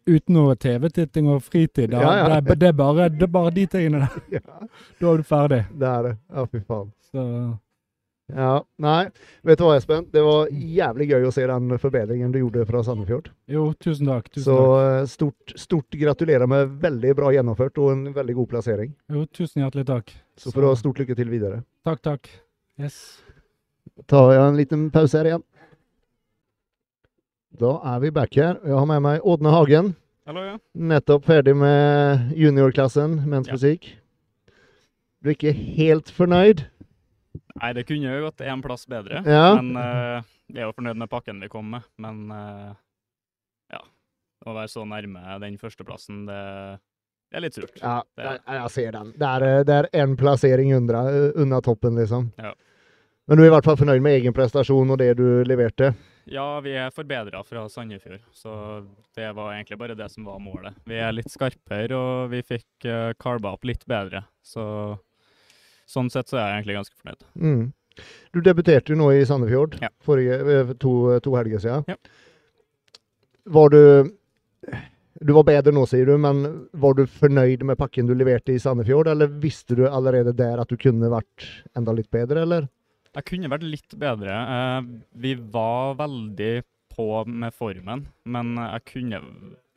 uten 0.07 0.37
noe 0.37 0.55
TV-titting 0.55 1.27
og 1.29 1.43
fritid. 1.43 1.91
Da, 1.91 2.01
Ja, 2.01 2.13
ja. 2.17 2.29
Det, 2.39 2.55
er, 2.55 2.55
det, 2.55 2.69
er 2.71 2.77
bare, 2.77 3.09
det 3.09 3.27
er 3.27 3.33
bare 3.33 3.51
de 3.55 3.65
tingene 3.67 4.05
der. 4.05 4.23
Ja, 4.39 4.69
Da 5.01 5.11
er 5.11 5.17
du 5.17 5.23
ferdig. 5.27 5.65
det 5.73 5.87
er 5.87 6.07
det. 6.07 6.15
Ja, 6.31 6.45
fy 6.45 6.63
faen. 6.67 6.93
Så 7.11 7.25
Ja, 8.35 8.61
nei. 8.81 9.09
Vet 9.43 9.59
du 9.59 9.65
hva, 9.65 9.75
Espen? 9.79 10.05
Det 10.13 10.21
var 10.23 10.47
jævlig 10.51 11.07
gøy 11.11 11.25
å 11.27 11.33
se 11.35 11.45
den 11.49 11.73
forbedringen 11.81 12.31
du 12.33 12.39
gjorde 12.39 12.65
fra 12.69 12.81
Sandefjord. 12.87 13.29
jo, 13.51 13.65
tusen 13.81 14.07
takk. 14.07 14.29
Tusen 14.31 14.45
Så 14.45 14.57
takk. 14.57 15.01
eh, 15.01 15.05
stort, 15.11 15.53
stort 15.59 15.97
gratulerer 15.99 16.47
med 16.47 16.77
veldig 16.81 17.15
bra 17.15 17.31
gjennomført 17.35 17.77
og 17.77 17.91
en 17.91 18.05
veldig 18.13 18.35
god 18.35 18.49
plassering. 18.53 18.93
Jo, 19.11 19.25
tusen 19.25 19.63
hjertelig 19.63 19.85
takk. 19.89 20.13
Så 20.37 20.51
får 20.53 20.61
du 20.61 20.67
ha 20.67 20.75
stort 20.79 20.99
lykke 21.03 21.15
til 21.15 21.29
videre. 21.29 21.63
Takk, 21.85 22.01
takk. 22.01 22.29
Yes. 22.79 23.21
tar 24.07 24.31
jeg 24.33 24.41
en 24.47 24.57
liten 24.57 24.89
pause 24.91 25.17
her 25.19 25.25
igjen. 25.25 25.43
Da 27.59 27.75
er 27.93 27.99
vi 27.99 28.09
back 28.15 28.35
her. 28.35 28.59
Jeg 28.63 28.73
har 28.77 28.85
med 28.87 29.01
meg 29.03 29.21
Ådne 29.27 29.51
Hagen. 29.51 29.95
Hallo, 30.25 30.41
ja. 30.45 30.57
Nettopp 30.77 31.25
ferdig 31.27 31.55
med 31.57 32.31
juniorklassen 32.37 33.19
menns 33.27 33.49
Ja. 33.51 33.57
Du 35.21 35.29
er 35.29 35.33
ikke 35.35 35.53
helt 35.53 36.09
fornøyd? 36.09 36.63
Nei, 37.57 37.73
det 37.77 37.85
kunne 37.89 38.13
jo 38.13 38.27
gått 38.27 38.43
én 38.45 38.61
plass 38.63 38.87
bedre. 38.89 39.23
Ja. 39.25 39.55
Men 39.59 39.75
uh, 39.75 40.29
jeg 40.51 40.63
er 40.63 40.69
jo 40.69 40.77
fornøyd 40.77 41.01
med 41.01 41.11
pakken 41.11 41.41
vi 41.43 41.49
kom 41.51 41.73
med. 41.75 41.87
Men 42.01 42.23
uh, 42.31 42.71
ja. 43.73 43.81
Å 44.45 44.55
være 44.55 44.71
så 44.73 44.85
nærme 44.89 45.37
den 45.43 45.59
førsteplassen, 45.61 46.23
det, 46.29 46.41
det 47.29 47.37
er 47.39 47.45
litt 47.45 47.57
surt. 47.59 47.75
Ja, 47.81 47.99
Det- 48.17 48.39
jeg, 48.39 48.71
ser 48.73 48.95
den. 48.97 49.13
Det 49.19 49.27
er, 49.37 49.65
én 49.69 49.89
en 50.03 50.15
plassering 50.17 50.73
unna, 50.75 51.03
unna 51.35 51.61
toppen, 51.61 51.99
liksom. 51.99 52.31
Ja. 52.41 52.55
Men 53.29 53.37
du 53.37 53.43
er 53.45 53.51
i 53.51 53.53
hvert 53.53 53.67
fall 53.69 53.77
fornøyd 53.79 54.01
med 54.03 54.17
egen 54.17 54.33
prestasjon 54.35 54.89
og 54.91 54.97
det 54.99 55.13
du 55.19 55.43
leverte? 55.47 55.93
Ja, 56.29 56.59
vi 56.61 56.73
er 56.77 56.91
forbedra 56.93 57.41
fra 57.45 57.63
Sandefjord, 57.69 58.21
så 58.35 58.53
det 59.17 59.29
var 59.37 59.53
egentlig 59.53 59.77
bare 59.79 59.95
det 59.97 60.09
som 60.11 60.25
var 60.27 60.41
målet. 60.43 60.75
Vi 60.89 60.97
er 60.99 61.13
litt 61.15 61.31
skarpere, 61.31 61.95
og 61.97 62.33
vi 62.33 62.41
fikk 62.45 62.89
uh, 62.89 63.37
opp 63.49 63.65
litt 63.65 63.85
bedre. 63.89 64.23
Så 64.43 64.63
sånn 65.91 66.09
sett 66.13 66.31
så 66.31 66.39
er 66.39 66.47
jeg 66.47 66.61
egentlig 66.61 66.77
ganske 66.79 66.97
fornøyd. 67.01 67.27
Mm. 67.35 67.63
Du 68.31 68.39
debuterte 68.41 68.93
jo 68.93 68.97
nå 69.01 69.09
i 69.13 69.25
Sandefjord 69.27 69.75
Ja. 69.83 69.89
forrige, 70.07 70.39
eh, 70.55 70.73
to, 70.79 71.19
to 71.19 71.35
helger 71.35 71.59
siden. 71.59 71.83
Ja. 71.91 71.97
Var 73.51 73.69
du 73.73 73.81
Du 75.21 75.33
var 75.37 75.43
bedre 75.45 75.69
nå, 75.75 75.83
sier 75.85 76.07
du, 76.09 76.15
men 76.17 76.39
var 76.73 76.95
du 76.97 77.03
fornøyd 77.05 77.61
med 77.67 77.77
pakken 77.77 78.07
du 78.09 78.15
leverte 78.17 78.55
i 78.55 78.61
Sandefjord, 78.61 79.05
eller 79.11 79.27
visste 79.43 79.75
du 79.77 79.83
allerede 79.85 80.31
der 80.33 80.57
at 80.63 80.71
du 80.71 80.77
kunne 80.81 81.11
vært 81.13 81.45
enda 81.77 81.93
litt 81.93 82.09
bedre, 82.09 82.41
eller? 82.41 82.65
Jeg 83.13 83.27
kunne 83.27 83.51
vært 83.51 83.67
litt 83.69 83.93
bedre. 84.01 84.31
Eh, 84.33 84.81
vi 85.21 85.35
var 85.35 85.93
veldig 85.99 86.63
på 86.95 87.05
med 87.27 87.53
formen, 87.53 88.07
men 88.25 88.55
jeg 88.55 88.85
kunne 88.95 89.21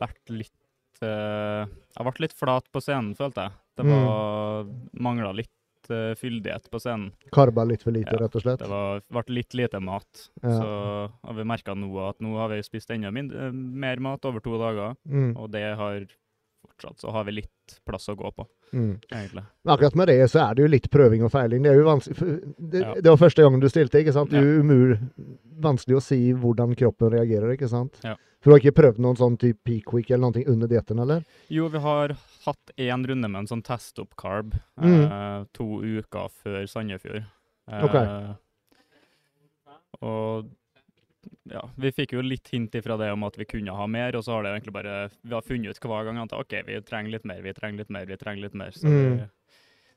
vært 0.01 0.33
litt 0.33 1.03
eh, 1.05 1.67
Jeg 1.67 2.07
ble 2.09 2.25
litt 2.25 2.33
flat 2.39 2.65
på 2.73 2.81
scenen, 2.81 3.13
følte 3.19 3.45
jeg. 3.45 3.53
Det 3.77 3.85
Mm. 3.85 4.71
mangla 5.03 5.35
litt 5.35 5.51
eh, 5.91 6.15
fyldighet 6.15 6.71
på 6.71 6.79
scenen. 6.81 7.13
Karba 7.33 7.65
litt 7.65 7.83
for 7.83 7.93
lite, 7.93 8.13
Ja, 8.13 8.19
rett 8.25 8.35
og 8.37 8.43
slett? 8.43 8.59
Det 8.61 8.69
var, 8.69 9.01
ble 9.11 9.25
litt 9.35 9.55
lite 9.55 9.81
mat. 9.81 10.29
Ja. 10.43 10.51
Så 10.61 11.11
har 11.29 11.35
vi 11.35 11.45
merka 11.45 11.75
nå 11.75 11.91
at 12.09 12.21
nå 12.21 12.37
har 12.39 12.49
vi 12.49 12.63
spist 12.63 12.91
enda 12.91 13.11
mindre, 13.11 13.53
mer 13.53 13.97
mat 13.99 14.25
over 14.25 14.41
to 14.41 14.59
dager, 14.59 14.97
Mm. 15.09 15.37
og 15.37 15.51
det 15.51 15.77
har 15.77 16.07
fortsatt 16.65 16.99
så 16.99 17.11
har 17.13 17.25
vi 17.25 17.33
litt 17.33 17.81
plass 17.87 18.09
å 18.09 18.17
gå 18.17 18.31
på, 18.35 18.47
Mm. 18.73 18.99
egentlig. 19.13 19.45
Akkurat 19.67 19.95
med 19.95 20.09
det 20.09 20.31
så 20.31 20.51
er 20.51 20.55
det 20.55 20.63
jo 20.63 20.69
litt 20.69 20.91
prøving 20.91 21.23
og 21.25 21.31
feiling. 21.31 21.63
Det 21.63 21.71
er 21.71 21.77
jo 21.79 21.85
vanskelig 21.85 22.55
det, 22.71 22.81
Ja. 22.81 22.95
det 22.95 23.05
var 23.05 23.17
første 23.17 23.43
gangen 23.43 23.61
du 23.61 23.69
stilte, 23.69 24.01
ikke 24.03 24.13
sant? 24.13 24.31
Det 24.31 24.39
er 24.39 24.43
jo 24.57 24.63
umul, 24.63 24.99
vanskelig 25.61 25.97
å 25.97 26.03
si 26.03 26.33
hvordan 26.33 26.75
kroppen 26.75 27.11
reagerer, 27.13 27.53
ikke 27.57 27.69
sant? 27.69 28.01
Ja. 28.03 28.17
For 28.41 28.51
du 28.51 28.55
har 28.57 28.61
ikke 28.61 28.77
prøvd 28.83 28.99
noen 28.99 29.17
sånn 29.17 29.39
type 29.39 29.59
peak 29.65 29.93
week 29.93 30.11
eller 30.11 30.31
noe 30.31 30.45
under 30.49 30.67
dietten, 30.69 30.99
eller? 31.01 31.25
Jo, 31.49 31.69
vi 31.69 31.79
har 31.79 32.09
hatt 32.47 32.71
én 32.79 33.07
runde 33.09 33.29
med 33.31 33.39
en 33.45 33.47
sånn 33.51 33.63
test-opp-carb 33.65 34.55
Mm. 34.81 35.05
eh, 35.11 35.45
to 35.53 35.65
uker 35.83 36.29
før 36.43 36.67
Sandefjord. 36.69 37.25
Eh, 37.71 37.85
okay. 37.85 38.35
Og 40.05 40.51
ja, 41.49 41.63
vi 41.81 41.91
fikk 41.93 42.13
jo 42.17 42.23
litt 42.25 42.49
hint 42.53 42.75
ifra 42.77 42.97
det 43.01 43.11
om 43.13 43.25
at 43.25 43.37
vi 43.41 43.45
kunne 43.49 43.73
ha 43.77 43.87
mer, 43.89 44.17
og 44.17 44.25
så 44.27 44.35
har 44.37 44.43
det 44.45 44.53
egentlig 44.57 44.75
bare 44.77 44.97
Vi 45.23 45.33
har 45.35 45.43
funnet 45.45 45.71
ut 45.77 45.81
hver 45.81 46.05
gang 46.09 46.19
at 46.25 46.33
OK, 46.37 46.53
vi 46.67 46.81
trenger 46.85 47.11
litt 47.17 47.25
mer, 47.25 47.41
vi 47.45 47.53
trenger 47.57 47.79
litt 47.85 47.91
mer, 47.91 48.05
vi 48.07 48.17
trenger 48.21 48.43
litt 48.49 48.55
mer. 48.55 48.71
Så 48.77 48.85
Mm. 48.89 49.17
vi, 49.19 49.29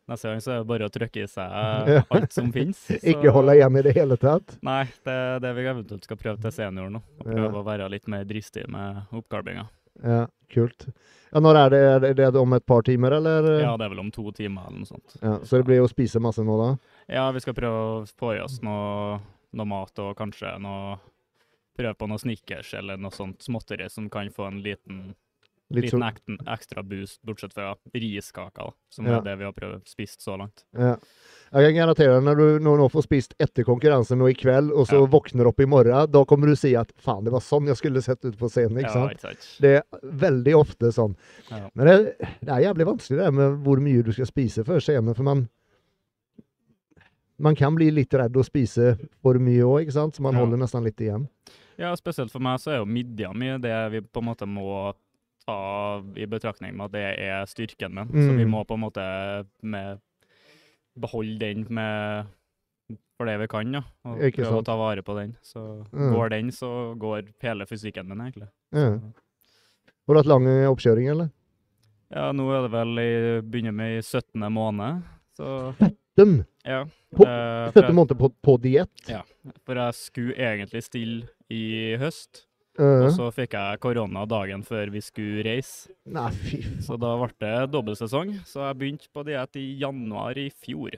neste 0.07 0.23
gang 0.31 0.39
så 0.39 0.51
er 0.53 0.57
det 0.63 0.67
bare 0.67 0.87
å 0.87 0.93
trykke 0.93 1.23
i 1.23 1.27
seg 1.27 2.05
alt 2.11 2.31
som 2.33 2.51
finnes. 2.53 2.79
Ikke 3.03 3.31
holde 3.35 3.55
igjen 3.57 3.77
i 3.77 3.81
det 3.81 3.95
hele 3.95 4.15
tatt? 4.17 4.57
Nei, 4.63 4.83
det 5.03 5.13
er 5.13 5.39
det 5.43 5.55
vi 5.55 5.65
eventuelt 5.67 6.03
skal 6.03 6.17
prøve 6.17 6.39
til 6.41 6.51
senior 6.51 6.89
nå. 6.89 7.01
Prøve 7.23 7.51
Ja. 7.51 7.59
å 7.59 7.65
være 7.65 7.89
litt 7.91 8.07
mer 8.07 8.23
dristig 8.23 8.67
med 8.69 9.03
oppgarbinga. 9.11 9.67
Ja, 10.03 10.25
kult. 10.53 10.87
Ja, 11.31 11.41
når 11.43 11.59
er 11.59 11.73
det? 11.73 12.11
Er 12.13 12.31
det 12.31 12.39
om 12.39 12.53
et 12.55 12.65
par 12.65 12.85
timer, 12.87 13.17
eller? 13.17 13.49
Ja, 13.59 13.73
det 13.77 13.87
er 13.87 13.91
vel 13.91 14.03
om 14.05 14.11
to 14.15 14.31
timer 14.35 14.69
eller 14.69 14.83
noe 14.83 14.89
sånt. 14.89 15.17
Ja, 15.21 15.37
så 15.43 15.59
det 15.59 15.67
blir 15.67 15.83
å 15.83 15.91
spise 15.91 16.21
masse 16.23 16.45
nå, 16.45 16.55
da? 16.61 16.69
Ja, 17.11 17.27
vi 17.35 17.43
skal 17.43 17.57
prøve 17.57 17.83
å 17.83 17.99
få 18.07 18.35
i 18.37 18.41
oss 18.43 18.61
noe, 18.65 19.19
noe 19.57 19.69
mat 19.69 20.03
og 20.03 20.15
kanskje 20.19 20.55
noe 20.63 20.97
Prøve 21.77 21.93
på 21.93 22.07
noe 22.09 22.17
Snickers 22.17 22.71
eller 22.73 22.97
noe 22.97 23.13
sånt 23.13 23.43
småtteri 23.45 23.85
som 23.93 24.07
kan 24.09 24.31
få 24.33 24.47
en 24.47 24.63
liten, 24.65 25.11
Litt 25.69 25.83
liten 25.89 25.99
så, 25.99 26.07
ekten, 26.07 26.37
ekstra 26.47 26.81
boost, 26.87 27.19
bortsett 27.27 27.51
fra 27.53 27.73
riskaker, 27.93 28.69
som 28.89 29.05
Ja. 29.05 29.17
er 29.17 29.21
det 29.25 29.37
vi 29.39 29.43
har 29.43 29.51
prøvd 29.51 29.81
spist 29.87 30.21
så 30.23 30.37
langt. 30.39 30.63
ja. 30.77 30.95
Jeg 31.53 31.63
kan 31.63 31.75
garantere 31.87 32.15
deg, 32.19 32.23
når 32.25 32.35
du 32.35 32.59
nå 32.59 32.89
får 32.91 33.03
spist 33.03 33.33
etter 33.39 33.63
konkurransen 33.63 34.17
nå 34.19 34.27
i 34.29 34.33
kveld, 34.35 34.69
og 34.71 34.85
så 34.87 34.99
Ja. 34.99 35.05
våkner 35.07 35.47
opp 35.47 35.59
i 35.61 35.65
morgen, 35.65 36.11
da 36.11 36.23
kommer 36.25 36.47
du 36.47 36.55
si 36.55 36.75
at 36.75 36.91
faen, 36.99 37.23
det 37.23 37.31
var 37.31 37.39
sånn 37.39 37.67
jeg 37.67 37.77
skulle 37.77 38.01
sett 38.03 38.23
ut 38.25 38.37
på 38.37 38.49
scenen, 38.49 38.79
ikke 38.83 38.91
sant? 38.91 39.11
ikke 39.11 39.21
sant? 39.21 39.57
Det 39.61 39.75
er 39.77 39.83
veldig 40.03 40.53
ofte 40.59 40.91
sånn. 40.91 41.15
Men 41.73 41.85
det, 41.87 42.17
det 42.43 42.49
er 42.49 42.73
jævlig 42.73 42.85
vanskelig 42.85 43.17
det 43.23 43.33
med 43.33 43.63
hvor 43.63 43.79
mye 43.79 44.03
du 44.03 44.11
skal 44.11 44.25
spise 44.25 44.63
før 44.65 44.79
scenen, 44.83 45.15
for 45.15 45.23
man 45.23 45.49
man 47.39 47.55
kan 47.55 47.75
bli 47.77 47.91
litt 47.93 48.13
redd 48.17 48.33
å 48.33 48.43
spise 48.45 48.95
for 49.21 49.37
mye 49.39 49.61
òg, 49.61 49.83
ikke 49.85 49.93
sant? 49.93 50.15
Så 50.17 50.21
man 50.25 50.33
holder 50.33 50.57
nesten 50.57 50.83
litt 50.83 50.97
igjen. 50.97 51.27
Ja, 51.77 51.91
spesielt 51.95 52.31
for 52.33 52.39
meg 52.41 52.57
så 52.59 52.71
er 52.73 52.79
jo 52.81 52.87
midja 52.89 53.29
mi 53.37 53.51
det 53.61 53.75
vi 53.93 54.01
på 54.01 54.23
en 54.23 54.25
måte 54.31 54.47
må 54.49 54.93
ta 55.47 56.03
i 56.19 56.25
betraktning 56.29 56.75
med 56.75 56.89
at 56.89 56.91
det 56.97 57.05
er 57.23 57.45
styrken 57.49 57.93
min. 57.95 58.07
Så 58.11 58.35
vi 58.35 58.43
Mm. 58.45 58.51
må 58.51 58.65
på 58.67 58.75
en 58.75 58.83
måte 58.83 59.47
med, 59.63 59.99
beholde 60.99 61.39
den 61.39 61.65
med 61.69 62.27
for 63.17 63.25
det 63.25 63.39
vi 63.41 63.47
kan, 63.47 63.73
ja. 63.73 63.81
Og 64.05 64.19
Ikke 64.21 64.43
prøve 64.43 64.51
sant. 64.51 64.61
å 64.61 64.65
ta 64.65 64.75
vare 64.77 65.01
på 65.03 65.15
den. 65.17 65.35
Så 65.43 65.85
Mm. 65.91 66.13
går 66.13 66.29
den, 66.29 66.51
så 66.51 66.95
går 66.99 67.27
hele 67.41 67.65
fysikken 67.65 68.07
min, 68.07 68.19
egentlig. 68.21 68.49
Ja. 68.71 68.99
Har 70.07 70.13
du 70.13 70.19
hatt 70.19 70.25
lang 70.27 70.45
oppkjøring, 70.69 71.09
eller? 71.09 71.31
Ja, 72.11 72.31
nå 72.31 72.45
er 72.53 72.61
det 72.67 72.71
vel 72.71 72.99
i 72.99 73.41
begynner 73.41 73.73
med 73.73 73.97
i 73.97 74.01
17. 74.01 74.39
måned, 74.51 75.03
så 75.37 75.73
17? 76.17 76.45
ja. 76.65 76.85
På- 77.15 77.25
Eh, 77.25 77.71
17 77.73 77.95
måneder 77.95 78.15
på, 78.17 78.33
på 78.43 78.57
diett. 78.61 79.09
Ja. 79.09 79.23
for 79.65 79.75
jeg 79.75 79.93
skulle 79.93 80.35
egentlig 80.35 80.83
stille 80.83 81.27
i 81.49 81.95
høst, 81.97 82.43
Eh, 82.43 82.46
og 82.77 83.07
så 83.15 83.27
fikk 83.33 83.55
jeg 83.57 83.79
korona 83.81 84.25
dagen 84.29 84.63
før 84.67 84.91
vi 84.93 85.01
skulle 85.01 85.43
reise. 85.47 85.89
Nei, 86.05 86.29
fy 86.31 86.59
faen. 86.63 86.81
Så 86.85 86.97
da 87.01 87.13
ble 87.19 87.29
det 87.41 87.53
dobbeltsesong, 87.73 88.35
så 88.45 88.67
jeg 88.67 88.77
begynte 88.81 89.09
på 89.13 89.23
diett 89.27 89.57
i 89.59 89.65
januar 89.81 90.37
i 90.37 90.49
fjor. 90.53 90.97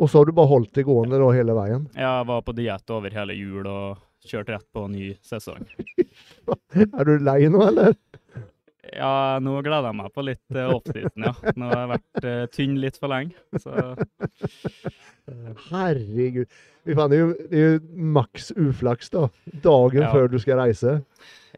Og 0.00 0.08
så 0.08 0.22
har 0.22 0.30
du 0.30 0.32
bare 0.32 0.48
holdt 0.48 0.72
det 0.78 0.86
gående 0.88 1.18
da 1.20 1.26
hele 1.36 1.56
veien. 1.58 1.82
Ja, 1.92 2.20
Jeg 2.20 2.28
var 2.30 2.44
på 2.46 2.54
diett 2.56 2.94
over 2.94 3.12
hele 3.12 3.34
jul 3.36 3.66
og 3.68 3.98
kjørte 4.24 4.54
rett 4.54 4.68
på 4.72 4.86
ny 4.92 5.10
sesong. 5.24 5.66
Er 6.96 7.04
du 7.08 7.18
lei 7.20 7.42
nå, 7.52 7.60
eller? 7.66 7.94
Ja, 8.96 9.38
nå 9.44 9.58
gleder 9.62 9.90
jeg 9.90 9.96
meg 9.98 10.12
på 10.16 10.22
litt 10.24 10.56
uh, 10.56 10.70
offseason, 10.74 11.26
ja. 11.28 11.34
Nå 11.60 11.68
har 11.68 11.80
jeg 11.82 11.90
vært 11.92 12.24
uh, 12.24 12.44
tynn 12.54 12.78
litt 12.80 12.96
for 12.96 13.12
lenge. 13.12 13.36
Så 13.60 13.74
Herregud. 15.70 16.48
vi 16.88 16.94
fant 16.96 17.12
det 17.12 17.18
er 17.18 17.22
jo, 17.22 17.32
det 17.50 17.60
er 17.60 17.74
jo 17.74 17.80
maks 18.16 18.50
uflaks, 18.56 19.10
da. 19.12 19.26
Dagen 19.62 20.02
Ja. 20.06 20.12
før 20.12 20.30
du 20.32 20.38
skal 20.40 20.58
reise. 20.62 21.04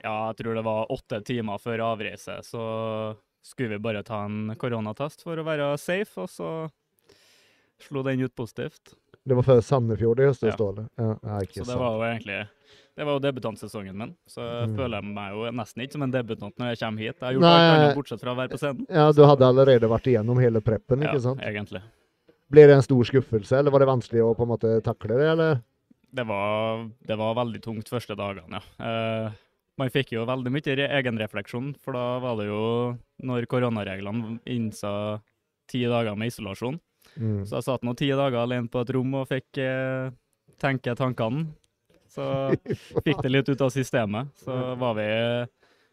ja, 0.02 0.14
jeg 0.32 0.36
tror 0.42 0.54
det 0.58 0.64
var 0.66 0.90
åtte 0.90 1.22
timer 1.24 1.58
før 1.62 1.78
avreise, 1.92 2.40
så 2.42 3.16
skulle 3.42 3.76
vi 3.76 3.82
bare 3.82 4.02
ta 4.02 4.24
en 4.26 4.54
koronatest 4.58 5.22
for 5.22 5.36
å 5.38 5.44
være 5.46 5.76
safe, 5.78 6.18
og 6.20 6.28
så 6.28 6.48
slo 7.82 8.02
den 8.02 8.20
ut 8.22 8.34
positivt. 8.34 8.94
Det 9.24 9.34
var 9.38 9.42
før 9.46 9.60
Sandefjord 9.62 10.18
i 10.20 10.26
høst, 10.26 10.42
Ja. 10.42 10.56
det. 10.56 10.88
Ja, 10.98 11.14
Så 11.46 11.46
det 11.54 11.66
sant. 11.66 11.78
var 11.78 11.92
jo 11.94 12.02
egentlig 12.02 12.48
det 12.96 13.04
var 13.08 13.16
jo 13.16 13.22
debutantsesongen 13.24 13.96
min, 13.96 14.14
så 14.28 14.40
jeg 14.44 14.68
Mm. 14.68 14.76
føler 14.76 15.02
meg 15.02 15.32
jo 15.32 15.50
nesten 15.56 15.82
ikke 15.82 15.92
som 15.92 16.02
en 16.02 16.10
debutant 16.12 16.56
når 16.58 16.68
jeg 16.74 16.78
kommer 16.82 16.98
hit. 17.00 17.16
Jeg 17.20 17.24
har 17.26 17.32
gjort 17.32 17.40
Nei. 17.40 17.52
alt 17.56 17.72
annet 17.80 17.96
bortsett 17.96 18.20
fra 18.20 18.32
å 18.34 18.36
være 18.36 18.50
på 18.52 18.58
scenen. 18.60 18.86
Ja, 18.90 19.06
du 19.12 19.22
hadde 19.24 19.46
allerede 19.48 19.88
vært 19.88 20.06
igjennom 20.12 20.40
hele 20.40 20.60
preppen, 20.60 21.02
Ja, 21.02 21.12
ikke 21.12 21.22
sant? 21.22 21.40
egentlig. 21.40 21.82
Blir 22.52 22.66
det 22.68 22.76
en 22.76 22.82
stor 22.82 23.02
skuffelse, 23.04 23.52
eller 23.58 23.70
var 23.70 23.78
det 23.80 23.88
vanskelig 23.88 24.20
å 24.22 24.36
på 24.36 24.42
en 24.42 24.48
måte 24.52 24.82
takle 24.84 25.16
det, 25.16 25.28
eller? 25.32 25.62
Det 26.12 26.26
var, 26.28 26.84
det 27.06 27.16
var 27.16 27.34
veldig 27.34 27.62
tungt 27.62 27.88
første 27.88 28.14
dagene, 28.14 28.60
ja. 28.60 28.60
Uh, 29.28 29.32
man 29.78 29.88
fikk 29.88 30.12
jo 30.12 30.26
veldig 30.28 30.52
mye 30.52 30.88
egenrefleksjon, 31.00 31.74
for 31.80 31.92
da 31.96 32.18
var 32.20 32.36
det 32.36 32.48
jo 32.50 32.98
når 33.24 33.46
koronareglene 33.48 34.38
innsa 34.44 35.22
ti 35.66 35.80
dager 35.88 36.14
med 36.14 36.28
isolasjon. 36.28 36.78
Mm. 37.18 37.46
Så 37.48 37.56
jeg 37.56 37.64
satt 37.64 37.82
nå 37.82 37.96
ti 37.96 38.10
dager 38.10 38.42
alene 38.44 38.68
på 38.68 38.82
et 38.82 38.90
rom 38.92 39.14
og 39.14 39.28
fikk 39.28 39.56
eh, 39.58 40.10
tenke 40.60 40.94
tankene. 40.94 41.46
Så 42.12 42.24
fikk 43.04 43.22
det 43.24 43.32
litt 43.32 43.48
ut 43.48 43.64
av 43.64 43.72
systemet. 43.72 44.32
Så 44.44 44.56
var 44.80 44.96
vi 44.98 45.08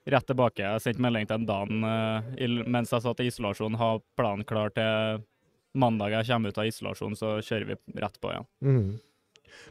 rett 0.10 0.28
tilbake. 0.28 0.64
Jeg 0.64 0.84
sendte 0.84 1.04
melding 1.04 1.28
til 1.30 1.40
en 1.40 1.48
Dan 1.48 1.84
eh, 1.88 2.56
mens 2.68 2.94
jeg 2.94 3.06
satt 3.06 3.22
i 3.24 3.30
isolasjon, 3.30 3.78
ha 3.80 3.92
planen 4.20 4.48
klar 4.48 4.74
til 4.76 5.24
mandag 5.78 6.16
jeg 6.16 6.32
kommer 6.32 6.50
ut 6.50 6.58
av 6.58 6.70
isolasjon, 6.70 7.16
så 7.18 7.36
kjører 7.46 7.68
vi 7.70 8.02
rett 8.02 8.18
på 8.22 8.32
igjen. 8.34 8.48
Mm. 8.66 8.88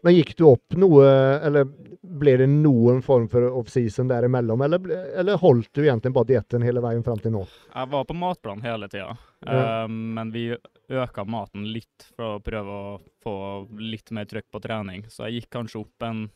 Men 0.03 0.15
gikk 0.17 0.35
du 0.39 0.45
opp 0.49 0.77
noe, 0.79 1.05
eller 1.45 1.69
ble 2.03 2.37
det 2.41 2.47
noen 2.51 3.03
form 3.05 3.27
for 3.29 3.45
off-season 3.61 4.09
derimellom, 4.11 4.63
eller, 4.65 4.91
eller 5.21 5.39
holdt 5.43 5.71
du 5.77 5.83
egentlig 5.85 6.13
bare 6.17 6.31
dietten 6.33 6.65
hele 6.65 6.81
veien 6.85 7.05
fram 7.07 7.19
til 7.23 7.35
nå? 7.35 7.45
Jeg 7.75 7.91
var 7.93 8.05
på 8.09 8.17
matplan 8.17 8.63
hele 8.65 8.89
tida, 8.89 9.17
Ja. 9.47 9.87
men 9.89 10.33
vi 10.35 10.49
øka 10.89 11.25
maten 11.29 11.67
litt 11.73 12.09
for 12.17 12.39
å 12.39 12.43
prøve 12.43 12.79
å 12.81 12.99
få 13.23 13.35
litt 13.79 14.11
mer 14.17 14.25
trøkk 14.31 14.47
på 14.51 14.63
trening. 14.65 15.05
Så 15.13 15.27
jeg 15.29 15.43
gikk 15.43 15.51
kanskje 15.59 15.83
opp 15.85 16.03
en 16.09 16.29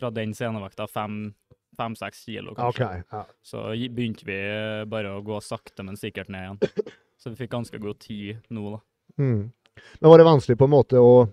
fra 0.00 0.10
den 0.10 0.32
scenevakta 0.36 0.86
fem-seks 1.76 2.24
kilo, 2.26 2.54
kanskje. 2.54 2.84
Okay, 2.86 3.02
Ja. 3.12 3.24
Så 3.42 3.64
begynte 3.92 4.24
vi 4.24 4.38
bare 4.88 5.16
å 5.16 5.22
gå 5.24 5.40
sakte, 5.44 5.84
men 5.84 5.96
sikkert 6.00 6.28
ned 6.32 6.42
igjen. 6.46 6.90
Så 7.20 7.30
vi 7.34 7.36
fikk 7.42 7.50
ganske 7.52 7.78
god 7.78 7.98
tid 8.00 8.38
nå, 8.48 8.70
da. 8.72 8.80
Mm. 9.20 9.50
Men 10.00 10.10
var 10.10 10.18
det 10.18 10.24
vanskelig 10.24 10.56
på 10.60 10.64
en 10.64 10.72
måte 10.72 11.00
å, 11.00 11.28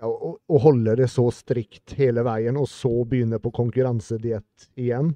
ja, 0.00 0.08
å, 0.08 0.34
å 0.38 0.60
holde 0.62 0.96
det 0.98 1.08
så 1.12 1.28
strikt 1.34 1.94
hele 1.98 2.24
veien, 2.26 2.58
og 2.58 2.68
så 2.70 2.90
begynne 3.08 3.40
på 3.42 3.52
konkurransediett 3.54 4.70
igjen? 4.80 5.14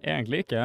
Egentlig 0.00 0.44
ikke. 0.44 0.62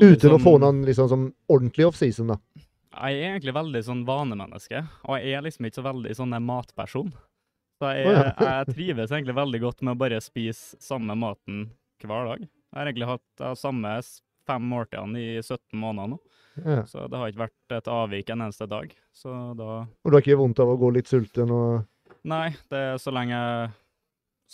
Uten 0.00 0.32
å 0.32 0.38
sånn, 0.38 0.42
få 0.42 0.54
noen 0.62 0.80
liksom 0.86 1.10
sånn 1.10 1.28
ordentlig 1.52 1.86
off-season, 1.90 2.32
da. 2.34 2.64
Jeg 2.94 3.18
er 3.18 3.32
egentlig 3.34 3.54
veldig 3.56 3.82
sånn 3.86 4.02
vanemenneske, 4.06 4.84
og 5.04 5.18
jeg 5.18 5.34
er 5.34 5.44
liksom 5.44 5.66
ikke 5.66 5.80
så 5.80 5.86
veldig 5.88 6.16
sånn 6.18 6.36
matperson. 6.46 7.14
Så 7.82 7.90
jeg, 7.90 8.06
Å, 8.06 8.12
ja. 8.14 8.26
jeg 8.38 8.74
trives 8.76 9.10
egentlig 9.10 9.34
veldig 9.36 9.60
godt 9.64 9.82
med 9.82 9.96
å 9.96 10.00
bare 10.04 10.20
spise 10.22 10.78
samme 10.82 11.16
maten 11.18 11.66
hver 12.04 12.28
dag. 12.30 12.44
Jeg 12.44 12.78
har 12.78 12.90
egentlig 12.90 13.10
hatt 13.10 13.26
de 13.40 13.50
samme 13.58 13.96
fem 14.46 14.66
måltidene 14.70 15.20
i 15.20 15.42
17 15.42 15.58
måneder 15.80 16.14
nå, 16.14 16.20
Ja. 16.62 16.84
så 16.86 17.08
det 17.10 17.18
har 17.18 17.32
ikke 17.32 17.46
vært 17.46 17.74
et 17.78 17.88
avvik 17.90 18.30
en 18.30 18.44
eneste 18.46 18.68
dag. 18.70 18.92
Så 19.14 19.32
da 19.58 19.70
Og 19.82 20.10
du 20.10 20.16
har 20.16 20.22
ikke 20.22 20.38
vondt 20.38 20.62
av 20.62 20.70
å 20.70 20.78
gå 20.78 20.92
litt 20.94 21.10
sulten 21.10 21.50
og 21.54 21.82
Nei, 22.24 22.54
det 22.72 22.78
er 22.78 23.00
så 23.02 23.12
lenge 23.12 23.38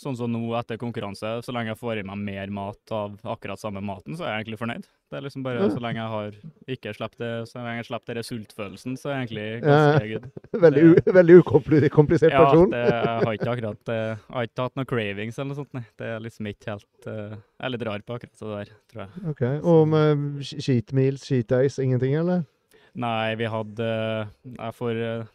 Sånn 0.01 0.15
som 0.17 0.31
nå 0.31 0.39
etter 0.57 0.79
konkurranse, 0.81 1.29
så 1.43 1.53
lenge 1.53 1.73
jeg 1.73 1.79
får 1.81 1.99
i 2.01 2.03
meg 2.07 2.19
mer 2.23 2.51
mat 2.55 2.93
av 2.95 3.17
akkurat 3.27 3.59
samme 3.59 3.83
maten, 3.85 4.15
så 4.15 4.23
er 4.23 4.31
jeg 4.31 4.45
egentlig 4.45 4.59
fornøyd. 4.61 4.87
Det 5.11 5.17
er 5.19 5.23
liksom 5.25 5.43
bare 5.43 5.65
så 5.73 5.79
lenge 5.83 5.99
jeg 5.99 6.11
har 6.13 6.35
ikke 6.71 6.91
sluppet 6.95 7.19
det, 7.19 7.31
så 7.49 7.59
lenge 7.59 7.81
jeg 7.81 7.87
slipper 7.89 8.15
den 8.15 8.23
sultfølelsen, 8.23 8.93
så 8.95 9.09
er 9.11 9.17
jeg 9.17 9.25
egentlig 9.27 9.47
Ja. 9.67 9.97
good. 10.07 10.27
Veldig, 10.65 10.83
veldig 11.17 11.35
ukomplisert 11.43 12.31
Ja, 12.31 12.43
person. 12.45 12.71
Ja, 12.71 12.85
jeg 12.87 13.25
har 13.25 13.33
ikke 13.35 13.49
akkurat 13.51 13.89
eh, 13.95 14.13
Jeg 14.15 14.35
har 14.37 14.47
ikke 14.47 14.63
hatt 14.69 14.79
noen 14.79 14.87
cravings 14.93 15.37
eller 15.39 15.49
noe 15.51 15.59
sånt, 15.59 15.73
nei. 15.75 15.83
Det 15.99 16.07
er 16.13 16.23
liksom 16.23 16.47
ikke 16.47 16.69
helt 16.77 17.07
eh, 17.11 17.35
Jeg 17.35 17.65
er 17.67 17.73
litt 17.75 17.83
rar 17.89 18.05
på 18.07 18.15
akkurat 18.15 18.39
det 18.39 18.53
der, 18.55 18.71
tror 18.93 19.03
jeg. 19.03 19.25
Ok, 19.33 19.43
Og 19.73 19.83
med 19.91 20.23
sh- 20.47 20.61
cheat 20.63 20.93
meals, 20.95 21.27
cheat 21.27 21.49
days, 21.51 21.75
ingenting, 21.83 22.15
eller? 22.21 22.45
Nei, 22.95 23.35
vi 23.39 23.51
hadde 23.51 23.89
Jeg 24.55 24.75
får 24.79 24.95
eh, 24.95 25.25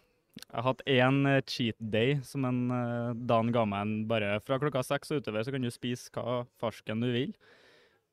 Jeg 0.40 0.56
har 0.56 0.66
hatt 0.70 0.82
én 0.88 1.20
eh, 1.34 1.42
cheat 1.52 1.76
day 1.80 2.16
som 2.24 2.48
en 2.48 2.62
eh, 2.72 3.12
Dan 3.28 3.52
ga 3.52 3.66
meg 3.68 3.84
en 3.84 3.94
bare 4.08 4.38
fra 4.40 4.56
klokka 4.62 4.80
seks 4.88 5.12
og 5.12 5.20
utover, 5.20 5.44
så 5.44 5.52
kan 5.52 5.60
du 5.64 5.68
spise 5.72 6.08
hva 6.16 6.46
farsken 6.60 7.04
du 7.04 7.10
vil. 7.12 7.36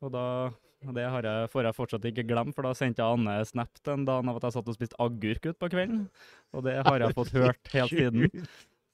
Og 0.04 0.12
da 0.12 0.28
det 0.96 1.06
har 1.08 1.26
jeg, 1.28 1.50
får 1.54 1.68
jeg 1.70 1.78
fortsatt 1.78 2.06
ikke 2.10 2.26
glemme, 2.28 2.54
for 2.56 2.68
da 2.68 2.74
sendte 2.78 3.04
jeg 3.04 3.18
Anne 3.18 3.38
snap 3.48 3.82
den 3.88 4.06
dagen 4.08 4.32
av 4.32 4.40
at 4.40 4.48
jeg 4.50 4.56
satt 4.58 4.70
og 4.72 4.78
spiste 4.78 5.00
agurk 5.04 5.50
utpå 5.54 5.70
kvelden. 5.72 6.08
Og 6.54 6.66
det 6.68 6.80
har 6.84 7.06
jeg 7.06 7.16
fått 7.18 7.34
hørt 7.38 7.74
helt 7.76 7.94
siden. 7.94 8.48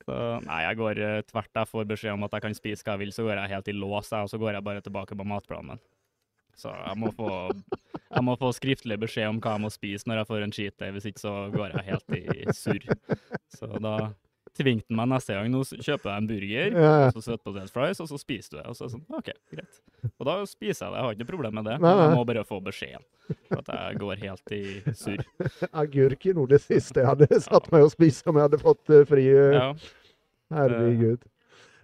Så 0.05 0.17
nei, 0.45 0.59
jeg 0.65 0.77
går 0.79 1.01
eh, 1.05 1.21
tvert. 1.27 1.51
Jeg 1.53 1.69
får 1.69 1.87
beskjed 1.89 2.15
om 2.15 2.23
at 2.25 2.35
jeg 2.35 2.45
kan 2.45 2.57
spise 2.57 2.85
hva 2.85 2.95
jeg 2.95 3.03
vil, 3.03 3.15
så 3.15 3.25
går 3.27 3.41
jeg 3.41 3.53
helt 3.53 3.71
i 3.71 3.75
lås, 3.77 4.13
og 4.15 4.29
så 4.31 4.39
går 4.41 4.55
jeg 4.57 4.65
bare 4.69 4.85
tilbake 4.85 5.17
på 5.17 5.27
matplanen. 5.27 5.81
Så 6.59 6.71
jeg 6.75 6.97
må 6.99 7.11
få, 7.15 7.29
jeg 8.09 8.23
må 8.27 8.33
få 8.39 8.49
skriftlig 8.55 8.97
beskjed 8.99 9.29
om 9.31 9.37
hva 9.43 9.55
jeg 9.55 9.63
må 9.63 9.69
spise 9.71 10.09
når 10.09 10.21
jeg 10.21 10.29
får 10.31 10.45
en 10.45 10.55
cheat 10.55 10.75
day, 10.81 10.91
hvis 10.95 11.07
ikke 11.07 11.23
så 11.23 11.35
går 11.53 11.75
jeg 11.75 11.85
helt 11.87 12.17
i 12.17 12.57
surr. 12.57 12.89
Så 13.53 13.69
da 13.79 13.93
tvingte 14.57 14.89
han 14.89 14.99
meg 14.99 15.11
neste 15.13 15.37
gang. 15.37 15.47
Nå 15.53 15.63
kjøper 15.69 16.11
jeg 16.11 16.23
en 16.23 16.29
burger, 16.29 16.75
Ja, 16.75 16.91
og 17.07 17.15
så 17.15 17.23
søtpotet 17.29 17.71
fries, 17.71 18.01
og 18.03 18.09
så 18.11 18.19
spiser 18.19 18.57
du 18.57 18.59
det. 18.59 18.65
Og 18.67 18.75
så 18.75 18.85
er 18.85 18.89
det 18.89 18.97
sånn, 18.97 19.07
OK, 19.21 19.31
greit. 19.53 19.81
Og 20.19 20.25
da 20.27 20.35
spiser 20.49 20.85
jeg 20.85 20.91
det, 20.93 20.97
jeg 20.99 21.05
har 21.05 21.15
ikke 21.15 21.23
noe 21.23 21.31
problem 21.33 21.57
med 21.59 21.65
det. 21.69 21.75
Nei, 21.83 21.93
Men 21.95 22.03
jeg 22.05 22.17
må 22.17 22.25
bare 22.29 22.43
få 22.47 22.59
beskjeden. 22.65 23.05
At 23.57 23.67
jeg 23.73 23.99
går 24.01 24.21
helt 24.23 24.53
i 24.55 24.61
surr. 24.97 25.23
Agurk 25.83 26.25
er 26.31 26.37
noe 26.39 26.49
det 26.49 26.61
siste 26.63 27.01
jeg 27.03 27.09
hadde 27.09 27.27
satt 27.45 27.67
meg 27.73 27.85
og 27.85 27.91
spist 27.93 28.27
om 28.31 28.39
jeg 28.39 28.47
hadde 28.49 28.61
fått 28.63 28.89
eh, 28.95 29.05
fri. 29.09 29.27
eh, 29.33 29.57
Ja. 29.59 29.69
Herregud. 30.53 31.21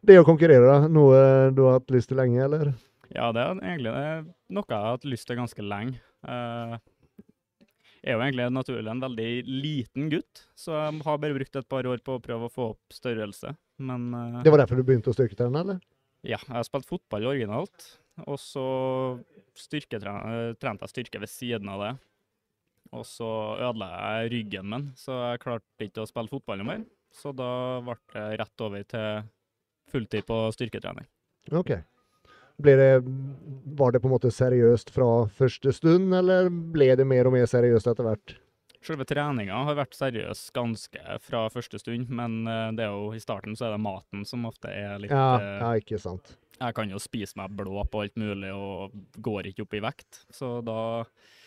Det 0.06 0.18
å 0.22 0.26
konkurrere. 0.26 0.80
Noe 0.90 1.52
du 1.54 1.64
har 1.68 1.80
hatt 1.80 1.92
lyst 1.94 2.10
til 2.12 2.18
lenge, 2.22 2.42
eller? 2.46 2.74
Ja, 3.14 3.30
det 3.36 3.42
er 3.44 3.60
egentlig 3.62 3.94
noe 4.54 4.66
jeg 4.66 4.76
har 4.80 4.92
hatt 4.96 5.06
lyst 5.08 5.28
til 5.30 5.38
ganske 5.40 5.66
lenge. 5.66 6.00
Eh, 6.26 6.76
jeg 8.06 8.14
er 8.14 8.18
jo 8.20 8.22
egentlig 8.26 8.46
naturlig 8.54 8.92
en 8.92 9.02
veldig 9.02 9.30
liten 9.50 10.10
gutt, 10.14 10.44
så 10.58 10.76
jeg 10.78 11.00
har 11.08 11.18
bare 11.22 11.38
brukt 11.38 11.56
et 11.58 11.70
par 11.74 11.88
år 11.90 12.02
på 12.06 12.18
å 12.18 12.22
prøve 12.22 12.50
å 12.50 12.54
få 12.54 12.68
opp 12.76 12.94
størrelse. 12.94 13.56
Men 13.82 14.10
eh, 14.14 14.42
Det 14.46 14.54
var 14.54 14.62
derfor 14.62 14.78
du 14.82 14.86
begynte 14.86 15.10
å 15.14 15.18
styrketrene, 15.18 15.62
eller? 15.66 15.80
ja, 16.26 16.40
jeg 16.42 16.54
har 16.58 16.66
spilt 16.66 16.88
fotball 16.90 17.26
originalt, 17.30 17.84
og 18.24 18.38
så 18.40 18.66
trente 19.60 20.86
jeg 20.86 20.92
styrke 20.92 21.22
ved 21.22 21.32
siden 21.32 21.72
av 21.72 21.84
det. 21.84 21.94
Og 22.96 23.04
så 23.08 23.28
ødela 23.58 23.90
jeg 23.92 24.32
ryggen 24.32 24.70
min, 24.72 24.86
så 24.96 25.18
jeg 25.32 25.42
klarte 25.44 25.88
ikke 25.88 26.06
å 26.06 26.10
spille 26.10 26.32
fotball 26.32 26.62
noe 26.62 26.70
mer. 26.70 26.86
Så 27.16 27.32
da 27.36 27.82
ble 27.84 27.98
det 28.14 28.40
rett 28.40 28.64
over 28.64 28.88
til 28.88 29.28
fulltid 29.92 30.28
på 30.28 30.40
styrketrening. 30.56 31.08
OK. 31.52 31.76
Det, 32.56 32.76
var 33.76 33.92
det 33.92 34.00
på 34.00 34.08
en 34.08 34.16
måte 34.16 34.32
seriøst 34.32 34.94
fra 34.96 35.26
første 35.28 35.74
stund, 35.76 36.14
eller 36.16 36.48
ble 36.50 36.94
det 36.96 37.08
mer 37.08 37.28
og 37.28 37.36
mer 37.36 37.50
seriøst 37.52 37.90
etter 37.92 38.08
hvert? 38.08 38.36
Selve 38.86 39.06
treninga 39.10 39.58
har 39.66 39.78
vært 39.80 39.96
seriøs 39.98 40.48
ganske 40.54 41.20
fra 41.26 41.46
første 41.50 41.80
stund, 41.82 42.12
men 42.14 42.44
eh, 42.46 42.72
det 42.78 42.86
er 42.86 42.94
jo, 42.94 43.08
i 43.18 43.22
starten 43.22 43.58
så 43.58 43.70
er 43.70 43.76
det 43.76 43.82
maten 43.86 44.26
som 44.30 44.46
ofte 44.46 44.70
er 44.70 45.00
litt 45.02 45.14
Ja, 45.14 45.40
eh, 45.40 45.56
ja, 45.64 45.72
ikke 45.82 46.02
sant. 46.02 46.36
Jeg 46.56 46.76
kan 46.78 46.92
jo 46.92 47.02
spise 47.02 47.36
meg 47.40 47.56
blå 47.58 47.82
på 47.92 48.06
alt 48.06 48.16
mulig 48.20 48.52
og 48.56 48.94
går 49.26 49.50
ikke 49.50 49.66
opp 49.66 49.74
i 49.76 49.82
vekt, 49.84 50.22
så 50.32 50.60
da 50.66 50.78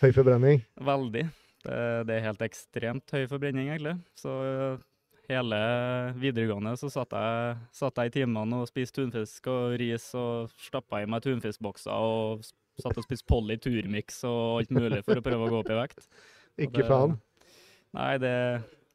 Høy 0.02 0.10
forbrenning. 0.14 0.64
Veldig. 0.84 1.24
Det, 1.64 1.78
det 2.08 2.16
er 2.16 2.26
helt 2.26 2.42
ekstremt 2.44 3.14
høy 3.14 3.24
forbrenning, 3.30 3.70
egentlig. 3.70 3.96
Så 4.18 4.34
eh, 4.44 4.82
hele 5.30 5.60
videregående 6.18 6.74
så 6.80 6.90
satt 6.92 7.14
jeg, 7.14 7.58
satt 7.76 8.02
jeg 8.02 8.10
i 8.10 8.14
timene 8.20 8.62
og 8.62 8.70
spiste 8.70 9.02
tunfisk 9.02 9.46
og 9.52 9.78
ris 9.80 10.10
og 10.18 10.50
stappa 10.68 11.04
i 11.04 11.08
meg 11.10 11.22
tunfiskbokser 11.26 11.94
og 11.94 12.44
satt 12.78 12.98
og 12.98 13.06
spiste 13.06 13.26
Polly 13.28 13.58
turmix 13.62 14.22
og 14.26 14.60
alt 14.62 14.74
mulig 14.74 15.02
for 15.06 15.18
å 15.18 15.24
prøve 15.24 15.46
å 15.46 15.54
gå 15.54 15.62
opp 15.62 15.72
i 15.74 15.80
vekt. 15.80 16.10
Ikke 16.66 16.86
faen. 16.86 17.18
Nei, 17.96 18.18
det, 18.20 18.34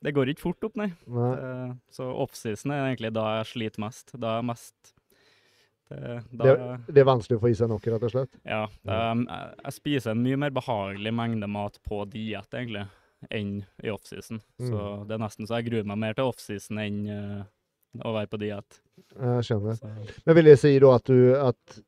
det 0.06 0.14
går 0.14 0.30
ikke 0.34 0.44
fort 0.46 0.68
opp, 0.68 0.76
nei. 0.78 0.89
Nei. 1.10 1.30
Det, 1.39 1.78
Så 1.96 2.06
offseason 2.26 2.72
er 2.76 2.84
egentlig 2.91 3.14
da 3.16 3.24
jeg 3.39 3.50
sliter 3.54 3.82
mest. 3.86 4.14
Da 4.20 4.36
er 4.36 4.41
jeg 4.44 4.50
mest 4.52 4.94
det, 5.94 6.24
da, 6.32 6.44
Det, 6.44 6.94
det 6.96 7.02
er 7.04 7.08
vanskelig 7.10 7.38
å 7.38 7.41
få 7.44 7.50
i 7.52 7.56
seg 7.58 7.70
nok, 7.70 7.88
rett 7.91 8.06
og 8.08 8.14
slett. 8.14 8.38
Ja. 8.48 8.64
er- 8.88 9.24
jeg, 9.24 9.56
jeg 9.64 9.74
spiser 9.78 10.12
en 10.16 10.24
mye 10.26 10.39
mer 10.46 10.54
behagelig 10.56 11.14
mengde 11.14 11.50
mat 11.52 11.80
på 11.86 12.04
diett, 12.10 12.50
egentlig, 12.54 12.86
enn 13.32 13.52
i 13.84 13.89
offseason. 13.94 14.41
Så 14.60 14.74
Mm. 14.74 15.08
det 15.08 15.16
er 15.18 15.22
nesten 15.26 15.48
så 15.48 15.60
jeg 15.60 15.70
gruer 15.70 15.86
meg 15.86 15.98
mer 16.02 16.14
til 16.18 16.26
offseason 16.32 16.80
enn 16.82 17.02
uh, 17.10 17.44
å 18.04 18.14
være 18.16 18.28
på 18.32 18.39
diett. 18.41 18.80
Jeg 19.20 19.46
skjønner. 19.50 19.78
Så, 19.78 19.91
Men 20.26 20.36
vil 20.39 20.46
det 20.50 20.58
si 20.60 20.74
da 20.80 20.96
at 20.96 21.06
du 21.06 21.36
at 21.38 21.80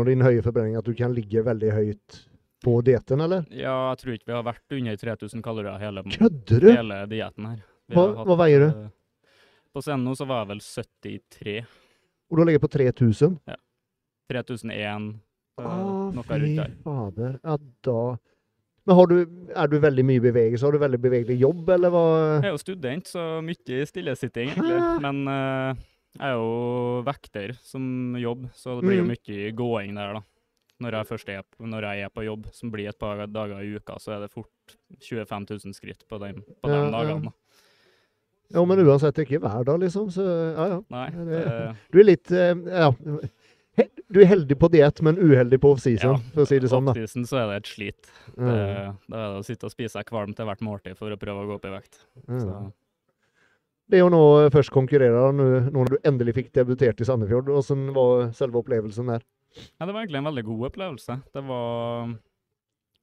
av 0.00 0.06
din 0.08 0.20
høye 0.24 0.42
forbrenning 0.42 0.76
at 0.78 0.84
du 0.88 0.94
kan 0.98 1.12
ligge 1.14 1.44
veldig 1.46 1.70
høyt 1.76 2.18
på 2.64 2.74
dietten, 2.84 3.20
eller? 3.24 3.44
ja, 3.50 3.74
jeg 3.90 3.98
tror 4.02 4.14
ikke 4.16 4.26
vi 4.30 4.36
har 4.36 4.44
vært 4.46 4.76
under 4.76 4.96
3000 5.00 5.42
kalorier 5.42 5.78
hele, 5.80 6.02
Kødder 6.12 6.60
du? 6.60 6.70
hele 6.72 6.98
dietten 7.08 7.46
her. 7.50 7.62
Hva- 7.90 8.08
hatt, 8.16 8.26
hva 8.28 8.36
veier 8.42 8.60
du? 8.60 8.68
eh, 8.84 8.88
På 9.74 9.82
scenen 9.82 10.04
nå 10.04 10.14
så 10.18 10.26
var 10.26 10.44
jeg 10.44 10.48
vel 10.52 10.60
73. 10.60 11.56
Og 12.30 12.36
du 12.36 12.42
har 12.42 12.46
ligget 12.50 12.62
på 12.62 12.70
3000? 12.70 13.38
Ja. 13.48 13.56
3001. 14.30 15.14
eh, 15.58 15.64
Å, 15.64 16.12
noe 16.14 16.22
fy 16.26 16.38
rundt 16.42 16.56
der. 16.60 16.74
fader. 16.84 17.38
Ja, 17.44 17.56
da 17.82 17.96
Men 18.86 18.96
har 18.96 19.06
du, 19.10 19.16
er 19.54 19.66
du 19.68 19.78
veldig 19.82 20.04
mye 20.08 20.16
i 20.20 20.24
bevegelse? 20.24 20.64
Har 20.64 20.72
du 20.72 20.78
veldig 20.82 21.00
bevegelig 21.02 21.38
jobb, 21.42 21.68
eller 21.74 21.90
hva? 21.92 22.04
Jeg 22.40 22.48
er 22.48 22.54
jo 22.54 22.62
student, 22.62 23.06
så 23.10 23.24
mye 23.44 23.84
stillesitting, 23.86 24.48
egentlig. 24.54 24.78
Men 25.04 25.20
uh, 25.28 25.74
jeg 26.16 26.26
er 26.30 26.38
jo 26.38 27.02
vekter 27.06 27.52
som 27.62 28.16
jobb, 28.18 28.48
så 28.56 28.78
det 28.80 28.86
blir 28.88 28.98
jo 29.02 29.04
Mm. 29.04 29.12
mye 29.12 29.52
gåing 29.54 29.94
der, 29.94 30.14
da. 30.14 30.22
Når 30.80 30.96
jeg 30.96 31.06
først 31.10 31.28
er, 31.28 31.42
når 31.60 31.84
jeg 31.90 32.06
er 32.06 32.08
på 32.14 32.24
jobb, 32.24 32.46
som 32.56 32.70
blir 32.72 32.88
et 32.88 32.98
par 32.98 33.20
dager 33.28 33.60
i 33.60 33.74
uka, 33.76 33.98
så 34.00 34.14
er 34.16 34.20
det 34.24 34.30
fort 34.32 34.76
25 35.04 35.46
000 35.50 35.74
skritt 35.76 36.06
på 36.08 36.18
de, 36.22 36.32
på 36.40 36.70
de 36.70 36.74
Ja, 36.78 36.84
ja. 36.86 36.90
dagene. 36.94 37.30
da. 37.30 37.32
Ja, 38.50 38.64
men 38.66 38.80
uansett 38.82 39.18
ikke 39.22 39.38
hver 39.44 39.62
dag, 39.68 39.78
liksom. 39.78 40.08
Så 40.10 40.24
ja, 40.26 40.64
ja. 40.72 40.80
Nei, 40.90 41.04
det, 41.10 41.26
det- 41.44 41.76
Du 41.92 42.00
er 42.00 42.08
litt 42.08 42.32
eh, 42.32 42.54
Ja. 42.66 42.90
Du 44.10 44.18
er 44.20 44.26
heldig 44.26 44.56
på 44.58 44.68
diett, 44.68 44.98
men 45.06 45.16
uheldig 45.16 45.60
på 45.62 45.70
offseason, 45.72 46.16
Ja, 46.16 46.32
for 46.34 46.42
å 46.42 46.46
si 46.50 46.58
det 46.58 46.68
sånn. 46.68 46.84
da. 46.88 46.90
off-season 46.92 47.22
så 47.30 47.38
er 47.38 47.46
det 47.52 47.56
et 47.60 47.68
slit. 47.70 48.08
Det, 48.34 48.56
da 49.06 49.20
er 49.20 49.28
det 49.30 49.38
å 49.38 49.44
sitte 49.46 49.68
og 49.68 49.70
spise 49.72 49.92
seg 49.94 50.04
kvalm 50.08 50.34
til 50.34 50.44
hvert 50.48 50.60
måltid 50.66 50.96
for 50.98 51.14
å 51.14 51.16
prøve 51.16 51.44
å 51.44 51.46
gå 51.46 51.54
opp 51.60 51.64
i 51.68 51.70
vekt. 51.76 52.00
Mm. 52.26 52.40
Så, 52.42 52.72
Det 53.90 54.02
å 54.02 54.10
nå 54.10 54.20
eh, 54.44 54.50
først 54.50 54.70
konkurrere, 54.74 55.14
da, 55.14 55.30
nå 55.32 55.46
nå 55.70 55.70
når 55.78 55.88
du 55.94 55.96
endelig 56.10 56.34
fikk 56.40 56.50
debutert 56.58 57.00
i 57.00 57.06
Sandefjord, 57.06 57.46
hvordan 57.54 57.94
var 57.94 58.32
selve 58.36 58.58
opplevelsen 58.60 59.06
der? 59.14 59.22
Ja, 59.56 59.86
det 59.86 59.92
var 59.92 60.00
egentlig 60.04 60.20
en 60.22 60.28
veldig 60.30 60.44
god 60.46 60.66
opplevelse. 60.70 61.18
Det 61.34 61.42
var 61.48 62.14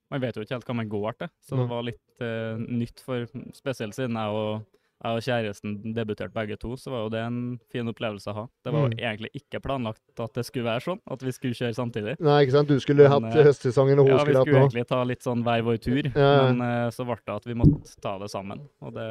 Man 0.09 0.21
vet 0.23 0.37
jo 0.39 0.41
ikke 0.45 0.55
helt 0.55 0.65
hva 0.69 0.75
man 0.79 0.87
går 0.89 1.17
til, 1.19 1.29
så 1.43 1.57
det 1.59 1.67
var 1.67 1.81
litt 1.83 2.21
uh, 2.23 2.55
nytt 2.63 3.01
for 3.03 3.25
Spesielt 3.53 3.93
siden 3.97 4.15
jeg 4.15 4.29
og, 4.39 4.61
jeg 5.03 5.17
og 5.17 5.25
kjæresten 5.25 5.73
debuterte 5.93 6.31
begge 6.33 6.55
to, 6.57 6.77
så 6.79 6.89
var 6.93 7.03
jo 7.03 7.09
det 7.11 7.19
en 7.25 7.59
fin 7.69 7.91
opplevelse 7.91 8.31
å 8.31 8.33
ha. 8.37 8.45
Det 8.63 8.71
var 8.73 8.87
Mm. 8.87 8.95
egentlig 8.97 9.31
ikke 9.35 9.59
planlagt 9.61 10.23
at 10.23 10.33
det 10.33 10.45
skulle 10.47 10.63
være 10.69 10.81
sånn, 10.87 11.01
at 11.11 11.19
vi 11.27 11.31
skulle 11.35 11.53
kjøre 11.59 11.75
samtidig. 11.75 12.15
Nei, 12.23 12.37
ikke 12.45 12.55
sant? 12.55 12.67
Du 12.71 12.79
skulle 12.79 13.03
Men, 13.03 13.11
hatt 13.27 13.35
eh, 13.35 13.43
høstsesongen, 13.49 13.99
og 13.99 14.07
hun 14.07 14.15
Ja, 14.15 14.23
vi 14.23 14.31
skulle 14.31 14.37
hatt 14.39 14.47
skulle 14.47 14.63
egentlig 14.63 14.87
ta 14.87 15.03
litt 15.03 15.21
sånn 15.27 15.43
hver 15.43 15.61
vår 15.67 15.77
tur, 15.83 16.03
Ja. 16.15 16.31
men 16.51 16.61
uh, 16.63 16.89
så 16.89 17.03
ble 17.05 17.19
det 17.27 17.35
at 17.35 17.45
vi 17.45 17.53
måtte 17.53 17.95
ta 18.01 18.17
det 18.17 18.31
sammen. 18.31 18.63
Det, 18.81 19.07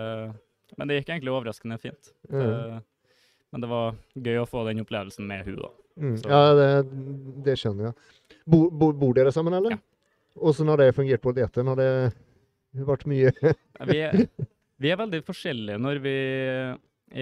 men 0.78 0.89
det 0.89 1.03
gikk 1.05 1.12
egentlig 1.12 1.37
overraskende 1.37 1.78
fint. 1.78 2.12
Mm. 2.32 2.41
Det, 2.41 2.82
men 3.53 3.61
det 3.61 3.68
var 3.68 3.95
gøy 4.16 4.41
å 4.43 4.49
få 4.49 4.64
den 4.66 4.80
opplevelsen 4.82 5.26
med 5.28 5.45
hun 5.45 5.61
da. 5.61 5.68
Mm. 5.97 6.16
Ja, 6.24 6.40
det, 6.57 6.70
det 7.47 7.57
skjønner 7.61 7.90
jeg. 7.90 7.97
Bo, 8.47 8.66
bo, 8.70 8.90
bor 8.97 9.14
dere 9.16 9.32
sammen, 9.34 9.57
eller? 9.57 9.76
Ja. 9.76 9.82
Åssen 10.36 10.68
har 10.68 10.80
det 10.80 10.92
fungert 10.97 11.22
på 11.24 11.32
dietten? 11.36 11.68
Har 11.72 11.78
det 11.80 11.90
vært 12.84 13.07
mye 13.09 13.32
Vi 13.88 14.01
er, 14.05 14.26
vi 14.82 14.92
er 14.92 14.99
veldig 15.01 15.22
forskjellige 15.24 15.80
når 15.80 16.03
vi 16.05 16.16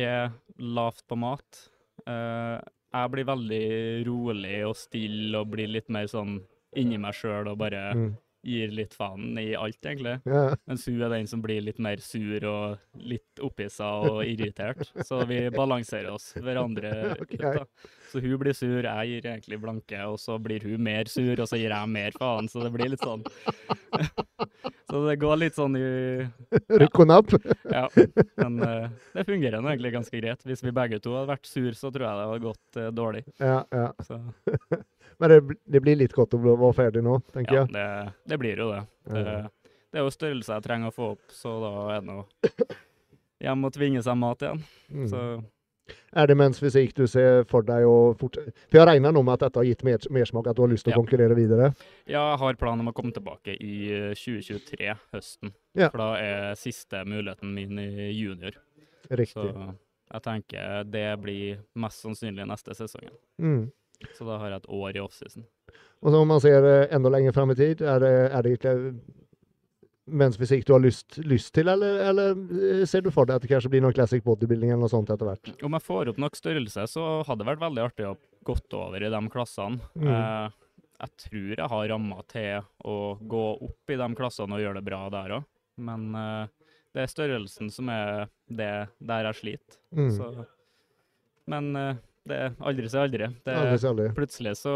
er 0.05 0.33
lavt 0.59 1.05
på 1.07 1.19
mat. 1.21 1.61
Uh, 2.09 2.59
jeg 2.95 3.11
blir 3.11 3.29
veldig 3.29 3.65
rolig 4.09 4.59
og 4.67 4.77
stille 4.79 5.39
og 5.41 5.55
blir 5.55 5.71
litt 5.71 5.91
mer 5.93 6.09
sånn 6.11 6.39
inni 6.79 6.99
meg 6.99 7.15
sjøl 7.17 7.51
og 7.53 7.59
bare 7.61 7.83
mm. 7.95 8.11
Gir 8.45 8.73
litt 8.77 8.95
faen 8.97 9.39
i 9.41 9.55
alt, 9.59 9.81
egentlig. 9.85 10.19
ja. 10.29 10.45
Mens 10.69 10.87
hun 10.89 11.03
er 11.03 11.13
den 11.17 11.29
som 11.31 11.43
blir 11.45 11.65
litt 11.65 11.81
mer 11.83 12.03
sur 12.05 12.47
og 12.51 13.01
litt 13.01 13.43
opphissa 13.45 13.91
og 14.05 14.23
irritert. 14.27 14.85
Så 15.07 15.23
vi 15.29 15.43
balanserer 15.55 16.13
oss 16.13 16.33
hverandre 16.39 16.93
okay. 17.23 17.41
ut, 17.41 17.63
da. 17.63 17.93
Så 18.13 18.23
hun 18.23 18.39
blir 18.39 18.55
sur, 18.55 18.85
jeg 18.85 19.11
gir 19.11 19.27
egentlig 19.27 19.59
blanke, 19.63 20.05
og 20.07 20.21
så 20.23 20.39
blir 20.39 20.63
hun 20.69 20.85
mer 20.87 21.11
sur, 21.11 21.35
og 21.35 21.49
så 21.51 21.59
gir 21.59 21.75
jeg 21.75 21.91
mer 21.91 22.15
faen. 22.21 22.51
Så 22.51 22.63
det 22.63 22.71
blir 22.77 22.93
litt 22.95 23.03
sånn 23.03 23.25
Så 24.95 25.01
det 25.09 25.17
går 25.19 25.39
litt 25.41 25.57
sånn 25.57 25.75
i 25.75 25.87
Rykk 26.81 27.01
og 27.03 27.09
napp? 27.11 27.33
Ja. 27.67 27.89
Men 28.39 28.61
uh, 28.63 28.93
det 29.17 29.25
fungerer 29.27 29.59
nå 29.59 29.73
egentlig 29.73 29.91
ganske 29.97 30.21
greit. 30.21 30.45
Hvis 30.47 30.63
vi 30.63 30.75
begge 30.77 31.01
to 31.03 31.17
hadde 31.17 31.33
vært 31.33 31.49
sur, 31.51 31.73
så 31.75 31.91
tror 31.91 32.07
jeg 32.07 32.21
det 32.21 32.27
hadde 32.29 32.45
gått 32.45 32.79
uh, 32.79 32.91
dårlig. 32.95 33.25
Ja, 33.43 33.65
ja. 33.75 33.89
Så 34.07 34.21
Men 35.19 35.31
det, 35.31 35.59
det 35.77 35.83
blir 35.85 35.99
litt 36.01 36.15
godt 36.17 36.35
å 36.37 36.41
være 36.45 36.73
ferdig 36.77 37.05
nå, 37.05 37.19
tenker 37.35 37.61
ja, 37.61 37.67
jeg. 37.67 37.75
det, 37.77 38.15
det 38.33 38.41
blir 38.41 38.65
jo 38.65 38.71
det. 38.73 38.83
det. 39.11 39.37
Det 39.95 40.01
er 40.01 40.09
jo 40.09 40.11
størrelse 40.11 40.57
jeg 40.57 40.65
trenger 40.65 40.91
å 40.91 40.95
få 40.95 41.13
opp, 41.15 41.35
så 41.35 41.53
da 41.63 41.75
er 41.95 42.03
det 42.03 42.11
nå 42.11 42.23
hjem 43.45 43.69
og 43.69 43.75
tvinge 43.75 44.03
seg 44.05 44.17
mat 44.19 44.43
igjen. 44.43 44.63
Mm. 44.91 45.11
Så 45.11 45.25
Er 46.17 46.31
det 46.31 46.37
mens 46.41 46.61
fysikk 46.63 46.95
du 46.97 47.05
ser 47.11 47.43
for 47.51 47.67
deg 47.67 47.85
å 47.85 48.15
fortsette 48.17 48.55
For 48.71 48.79
jeg 48.79 48.89
regner 48.89 49.13
nå 49.13 49.21
med 49.21 49.35
at 49.37 49.43
dette 49.45 49.61
har 49.61 49.67
gitt 49.69 49.83
mer, 49.85 50.07
mersmak, 50.17 50.49
at 50.49 50.57
du 50.57 50.63
har 50.65 50.73
lyst 50.73 50.87
til 50.87 50.95
å 50.95 51.01
konkurrere 51.03 51.37
videre? 51.37 51.75
ja, 52.07 52.23
jeg 52.23 52.41
har 52.41 52.61
planen 52.61 52.87
om 52.87 52.93
å 52.93 52.97
komme 52.97 53.13
tilbake 53.13 53.57
i 53.59 53.75
eh, 53.93 54.11
2023, 54.17 54.95
høsten. 55.13 55.53
Ja. 55.77 55.91
For 55.91 56.01
da 56.01 56.11
er 56.23 56.59
siste 56.59 57.05
muligheten 57.05 57.53
min 57.53 57.83
i 57.83 58.11
junior. 58.11 58.57
Så 59.29 59.45
jeg 59.45 60.25
tenker 60.25 60.89
det 60.89 61.09
blir 61.21 61.61
mest 61.77 62.05
sannsynlig 62.05 62.47
neste 62.49 62.77
sesongen. 62.79 63.13
Mm. 63.37 63.65
Så 64.17 64.29
da 64.29 64.39
har 64.43 64.53
jeg 64.53 64.63
et 64.63 64.73
år 64.79 64.97
i 64.97 65.03
offseason. 65.03 65.47
Og 66.05 66.13
så 66.13 66.21
om 66.21 66.29
man 66.29 66.43
ser 66.45 66.67
eh, 66.69 66.89
enda 66.95 67.13
lenger 67.13 67.37
fram 67.37 67.53
i 67.55 67.59
tid, 67.59 67.83
er 67.83 68.03
det, 68.03 68.15
er 68.29 68.45
det 68.45 68.57
ikke 68.59 68.75
mens 70.05 70.37
fysikk 70.37 70.67
du 70.69 70.75
har 70.75 70.83
lyst, 70.85 71.17
lyst 71.25 71.55
til, 71.57 71.71
eller, 71.73 72.03
eller 72.11 72.35
eh, 72.59 72.85
ser 72.89 73.05
du 73.05 73.11
for 73.15 73.29
deg 73.29 73.39
at 73.39 73.47
det 73.47 73.51
kanskje 73.55 73.71
blir 73.73 73.85
noe 73.85 73.97
classic 73.97 74.25
bodybuilding 74.27 74.75
eller 74.75 74.85
noe 74.85 74.93
sånt 74.93 75.13
etter 75.13 75.31
hvert? 75.31 75.55
Om 75.65 75.79
jeg 75.79 75.87
får 75.87 76.13
opp 76.13 76.21
nok 76.21 76.37
størrelse, 76.37 76.85
så 76.93 77.07
hadde 77.25 77.41
det 77.41 77.49
vært 77.55 77.65
veldig 77.65 77.85
artig 77.87 78.09
å 78.11 78.19
gått 78.45 78.77
over 78.77 79.03
i 79.03 79.11
de 79.11 79.23
klassene. 79.33 79.81
Mm. 79.97 80.11
Eh, 80.13 80.61
jeg 81.05 81.17
tror 81.25 81.55
jeg 81.57 81.71
har 81.73 81.89
ramma 81.91 82.21
til 82.31 82.67
å 82.87 82.99
gå 83.21 83.47
opp 83.67 83.93
i 83.93 83.99
de 84.01 84.09
klassene 84.19 84.57
og 84.57 84.63
gjøre 84.63 84.81
det 84.81 84.87
bra 84.87 85.01
der 85.13 85.39
òg. 85.39 85.49
Men 85.85 86.11
eh, 86.19 86.69
det 86.95 87.05
er 87.05 87.11
størrelsen 87.11 87.73
som 87.75 87.89
er 87.93 88.29
det 88.47 88.73
der 89.01 89.31
jeg 89.31 89.41
sliter. 89.41 89.81
Mm. 89.97 90.11
Så, 90.15 90.29
men 91.51 91.73
eh, 91.81 92.03
det 92.29 92.41
er 92.41 92.55
aldri 92.65 92.89
si 92.89 92.99
aldri. 93.01 93.29
Aldri 93.53 94.09
plutselig 94.17 94.57
så 94.63 94.75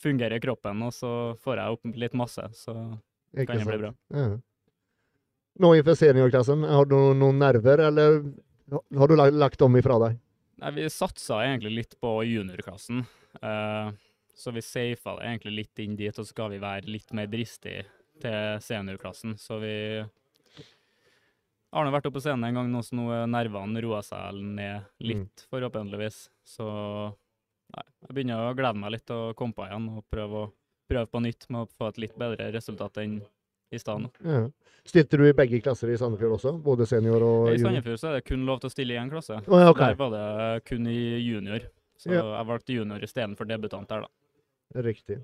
fungerer 0.00 0.40
kroppen, 0.40 0.82
og 0.84 0.92
så 0.96 1.12
får 1.44 1.60
jeg 1.60 1.76
opp 1.76 2.00
litt 2.02 2.16
masse. 2.16 2.44
Så 2.56 2.74
Ikke 3.32 3.52
kan 3.52 3.62
det 3.62 3.68
bli 3.68 3.80
bra. 3.84 3.92
Ja. 4.14 4.26
Nå 5.64 5.74
inför 5.78 5.94
seniorklassen, 5.94 6.64
har 6.66 6.88
du 6.90 6.96
noen 7.14 7.38
nerver, 7.38 7.78
eller 7.78 8.20
har 8.98 9.08
du 9.08 9.14
lagt, 9.16 9.62
om 9.62 9.76
ifra 9.78 10.00
deg? 10.02 10.18
Nei, 10.62 10.72
vi 10.74 10.88
satsa 10.90 11.44
egentlig 11.44 11.74
litt 11.78 11.94
på 12.00 12.16
juniorklassen. 12.26 13.04
Uh, 13.42 13.94
så 14.34 14.50
vi 14.54 14.62
safa 14.64 15.16
det 15.18 15.28
egentlig 15.28 15.54
litt 15.60 15.84
inn 15.84 15.94
dit, 15.98 16.18
og 16.18 16.26
så 16.26 16.32
skal 16.32 16.50
vi 16.54 16.62
være 16.62 16.90
litt 16.90 17.14
mer 17.14 17.30
dristige 17.30 17.84
til 18.22 18.58
seniorklassen. 18.62 19.36
Så 19.38 19.60
vi 19.62 19.76
har 21.74 21.90
vært 21.94 22.06
oppe 22.06 22.18
på 22.18 22.22
scenen 22.22 22.44
en 22.48 22.54
gang 22.60 22.68
nå, 22.70 22.82
så 22.86 22.94
nå 22.96 23.08
er 23.12 23.26
nervene 23.30 23.82
roa 23.82 24.00
seg 24.06 24.40
ned 24.40 24.84
litt, 25.02 25.46
forhåpentligvis. 25.50 26.18
Så 26.46 26.66
nei, 27.74 27.84
jeg 28.06 28.14
begynner 28.14 28.50
å 28.50 28.54
glede 28.54 28.78
meg 28.78 28.94
litt 28.94 29.06
til 29.10 29.30
å 29.30 29.34
komme 29.38 29.56
på 29.56 29.66
igjen 29.66 29.88
og 29.96 30.04
prøve, 30.12 30.44
å, 30.46 30.52
prøve 30.90 31.10
på 31.10 31.22
nytt 31.24 31.48
med 31.50 31.64
å 31.64 31.70
få 31.74 31.88
et 31.90 31.98
litt 32.04 32.14
bedre 32.20 32.50
resultat 32.54 33.00
enn 33.02 33.16
i 33.74 33.78
stad. 33.80 34.04
nå. 34.04 34.10
Ja. 34.22 34.44
Stilte 34.86 35.16
du 35.18 35.24
i 35.26 35.32
begge 35.34 35.58
klasser 35.64 35.90
i 35.90 35.96
Sandefjord 35.98 36.36
også? 36.36 36.52
Både 36.62 36.86
senior 36.86 37.22
og 37.24 37.48
junior? 37.48 37.56
I? 37.56 37.62
Sandefjord 37.64 38.00
så 38.02 38.10
er 38.10 38.18
det 38.18 38.26
kun 38.28 38.44
lov 38.46 38.60
til 38.62 38.70
å 38.70 38.74
stille 38.74 38.94
i 38.94 39.00
én 39.00 39.10
klasse. 39.10 39.40
Oh, 39.48 39.58
ja, 39.58 39.70
okay. 39.72 39.94
Der 39.94 39.98
var 39.98 40.12
det 40.14 40.64
kun 40.68 40.86
i 40.86 40.98
junior. 41.24 41.64
Så 41.98 42.12
Ja. 42.12 42.20
jeg 42.36 42.46
valgte 42.50 42.76
junior 42.76 43.02
istedenfor 43.02 43.48
debutant 43.48 43.88
der, 43.88 44.04
da. 44.04 44.82
Riktig. 44.84 45.18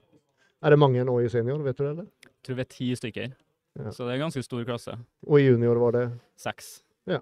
Er 0.63 0.71
det 0.71 0.79
mange 0.79 1.05
nå 1.05 1.15
i 1.21 1.29
senior, 1.29 1.63
vet 1.63 1.77
du 1.77 1.85
det? 1.85 1.91
eller? 1.91 2.07
tror 2.43 2.57
vi 2.57 2.61
er 2.65 2.71
ti 2.73 2.89
stykker. 2.97 3.33
Ja. 3.79 3.93
Så 3.95 4.05
det 4.05 4.13
er 4.13 4.19
en 4.19 4.25
ganske 4.27 4.43
stor 4.45 4.65
klasse. 4.67 4.97
Og 5.27 5.39
i 5.39 5.45
junior 5.47 5.79
var 5.79 5.93
det 5.95 6.05
Seks. 6.41 6.81
ja. 7.07 7.21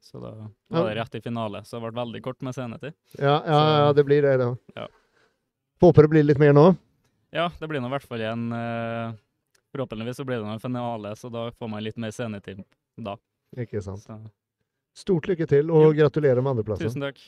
Så 0.00 0.18
da 0.18 0.30
var 0.72 0.88
det 0.88 0.96
rett 0.96 1.14
i 1.14 1.20
finale, 1.22 1.60
så 1.64 1.76
det 1.76 1.84
ble 1.84 2.00
veldig 2.00 2.20
kort 2.24 2.40
med 2.42 2.54
senetid. 2.56 2.94
Ja, 3.20 3.36
ja, 3.46 3.58
ja, 3.84 3.92
det 3.94 4.02
blir 4.08 4.24
det, 4.24 4.32
da. 4.40 4.48
Ja. 4.74 4.86
Håper 5.84 6.02
det 6.06 6.10
blir 6.14 6.24
litt 6.24 6.40
mer 6.40 6.54
nå. 6.56 6.64
Ja, 7.30 7.50
det 7.60 7.68
blir 7.70 7.80
nå 7.84 7.86
i 7.86 7.92
hvert 7.94 8.08
fall 8.08 8.24
en 8.26 8.48
eh, 8.56 9.12
Forhåpentligvis 9.70 10.18
så 10.18 10.24
blir 10.26 10.40
det 10.42 10.48
en 10.50 10.58
finale, 10.62 11.12
så 11.14 11.28
da 11.30 11.44
får 11.54 11.68
man 11.70 11.84
litt 11.84 12.00
mer 12.00 12.10
senetid 12.10 12.64
da. 12.98 13.14
Ikke 13.60 13.82
sant. 13.84 14.02
Så 14.02 14.16
Stort 14.98 15.28
lykke 15.30 15.46
til, 15.46 15.70
og 15.70 15.94
gratulerer 15.94 16.42
med 16.42 16.56
andreplassen. 16.56 16.88
tusen 16.90 17.04
takk. 17.04 17.20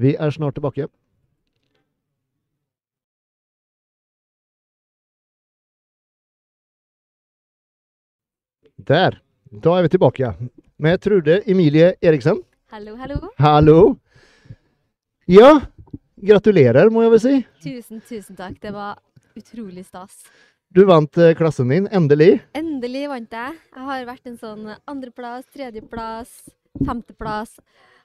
Vi 0.00 0.14
er 0.16 0.32
snart 0.32 0.56
tilbake. 0.56 0.88
Der. 8.88 9.18
Da 9.62 9.76
er 9.78 9.86
vi 9.86 9.92
tilbake 9.94 10.32
med 10.82 11.00
Trude 11.04 11.40
Emilie 11.50 11.94
Eriksen. 12.02 12.40
Hallo, 12.74 12.96
hallo. 12.98 13.20
Hallo. 13.38 13.76
Ja, 15.30 15.60
gratulerer, 16.20 16.90
må 16.92 17.04
jeg 17.04 17.12
vel 17.14 17.22
si. 17.22 17.34
Tusen, 17.64 18.02
tusen 18.04 18.36
takk. 18.38 18.58
Det 18.60 18.72
var 18.74 18.98
utrolig 19.38 19.84
stas. 19.86 20.24
Du 20.74 20.82
vant 20.88 21.18
eh, 21.22 21.34
klassen 21.38 21.70
din, 21.70 21.86
endelig. 21.94 22.40
Endelig 22.58 23.04
vant 23.12 23.30
jeg. 23.38 23.58
Jeg 23.76 23.86
har 23.88 24.06
vært 24.08 24.26
en 24.26 24.38
sånn 24.40 24.64
andreplass, 24.90 25.46
tredjeplass, 25.54 26.32
femteplass. 26.84 27.58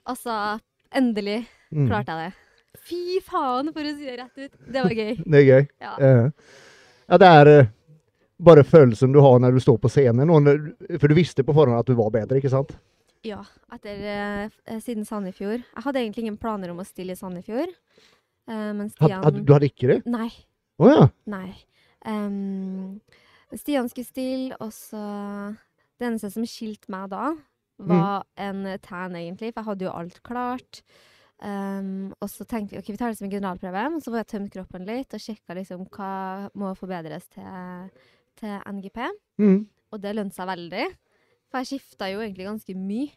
Altså, 0.09 0.59
endelig 0.95 1.45
Mm. 1.69 1.86
klarte 1.86 2.09
jeg 2.17 2.32
det. 2.32 2.80
Fy 2.82 3.19
faen, 3.21 3.67
for 3.73 3.86
å 3.86 3.89
si 3.93 4.05
det 4.07 4.15
rett 4.17 4.38
ut. 4.41 4.53
Det 4.73 4.82
var 4.82 4.89
gøy. 4.97 5.11
Det 5.30 5.38
er 5.38 5.43
gøy. 5.45 5.67
Ja. 5.82 5.91
Ja, 7.09 7.17
det 7.21 7.27
er 7.30 7.49
eh, 7.51 7.67
bare 8.39 8.63
følelsen 8.63 9.13
du 9.13 9.19
har 9.23 9.39
når 9.43 9.57
du 9.57 9.63
står 9.63 9.79
på 9.83 9.91
scenen. 9.91 10.29
Når, 10.29 10.61
for 10.97 11.11
du 11.11 11.17
visste 11.17 11.45
på 11.45 11.55
forhånd 11.55 11.79
at 11.79 11.89
du 11.89 11.97
var 11.99 12.11
bedre, 12.13 12.39
ikke 12.39 12.51
sant? 12.53 12.75
Ja, 13.27 13.41
etter 13.75 14.03
eh, 14.13 14.77
siden 14.79 15.03
Sandefjord. 15.07 15.65
Jeg 15.65 15.85
hadde 15.85 16.03
egentlig 16.03 16.23
ingen 16.25 16.39
planer 16.39 16.71
om 16.71 16.79
å 16.79 16.87
stille 16.87 17.15
i 17.15 17.19
Sandefjord. 17.19 17.73
Eh, 18.47 18.69
men 18.77 18.87
Stian 18.93 19.25
had, 19.25 19.41
du 19.43 19.51
hadde 19.55 19.71
ikke 19.71 19.91
det? 19.91 19.99
Nei. 20.09 20.29
Å 20.79 20.87
ja. 20.87 21.07
Nei. 21.29 21.51
Um, 22.07 23.01
Stian 23.59 23.89
skulle 23.91 24.07
stille, 24.07 24.55
og 24.63 24.71
så 24.71 25.01
Det 25.99 26.07
eneste 26.07 26.29
som 26.31 26.45
skilte 26.47 26.87
meg 26.93 27.09
da, 27.11 27.33
var 27.83 28.23
en 28.39 28.63
tan, 28.79 29.17
egentlig, 29.19 29.49
for 29.51 29.59
jeg 29.59 29.67
hadde 29.67 29.87
jo 29.87 29.95
alt 29.99 30.21
klart. 30.23 30.79
Um, 31.39 32.13
og 32.19 32.27
så 32.31 32.43
tenkte 32.47 32.75
vi 32.75 32.79
ok, 32.79 32.91
vi 32.91 32.99
tar 32.99 33.11
det 33.11 33.19
som 33.19 33.27
en 33.27 33.33
generalprøve. 33.33 33.83
Og 33.97 34.03
så 34.03 34.13
var 34.13 34.23
jeg 34.23 34.29
tømt 34.31 34.53
kroppen 34.53 34.87
litt 34.87 35.15
og 35.15 35.23
sjekka 35.23 35.57
liksom 35.59 35.83
hva 35.91 36.13
må 36.55 36.71
forbedres 36.79 37.27
til, 37.35 37.91
til 38.39 38.57
NGP. 38.73 38.99
Mm. 39.43 39.59
Og 39.93 40.01
det 40.03 40.15
lønte 40.15 40.35
seg 40.37 40.47
veldig. 40.49 40.85
For 41.49 41.59
jeg 41.63 41.69
skifta 41.79 42.09
jo 42.13 42.19
egentlig 42.23 42.45
ganske 42.47 42.75
mye. 42.77 43.11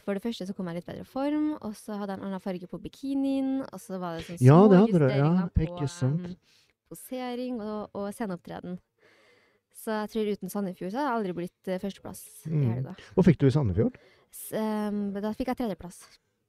For 0.00 0.16
det 0.16 0.22
første 0.24 0.46
så 0.48 0.54
kom 0.56 0.68
jeg 0.70 0.76
i 0.76 0.78
litt 0.80 0.86
bedre 0.88 1.04
form, 1.04 1.50
og 1.60 1.74
så 1.76 1.98
hadde 2.00 2.14
jeg 2.14 2.20
en 2.22 2.26
annen 2.30 2.40
farge 2.40 2.68
på 2.70 2.78
bikinien. 2.80 3.50
Og 3.68 3.80
så 3.82 3.98
var 4.00 4.16
det 4.16 4.24
sånn 4.30 4.40
Ja, 4.40 4.56
små 4.62 4.70
det 4.72 4.78
hadde 4.80 4.98
du, 5.02 5.06
ja, 5.08 5.28
justeringer 5.28 5.48
på 5.52 5.78
em, 5.84 6.36
posering 6.88 7.60
og, 7.60 7.90
og 8.00 8.10
sceneopptreden. 8.16 8.78
Så 9.84 9.90
jeg 10.00 10.10
tror 10.14 10.30
uten 10.32 10.52
Sandefjord 10.52 10.92
så 10.94 11.00
hadde 11.00 11.08
jeg 11.10 11.18
aldri 11.18 11.34
blitt 11.36 11.68
førsteplass 11.68 11.80
førsteplass 11.82 12.20
i 12.46 12.50
Mm. 12.54 12.68
helga. 12.72 12.94
Hva 13.16 13.24
fikk 13.26 13.38
du 13.42 13.46
i 13.46 13.50
Sandefjord? 13.50 13.96
S- 14.32 14.52
em, 14.56 15.00
da 15.12 15.32
fikk 15.36 15.50
jeg 15.52 15.56
tredjeplass. 15.60 15.98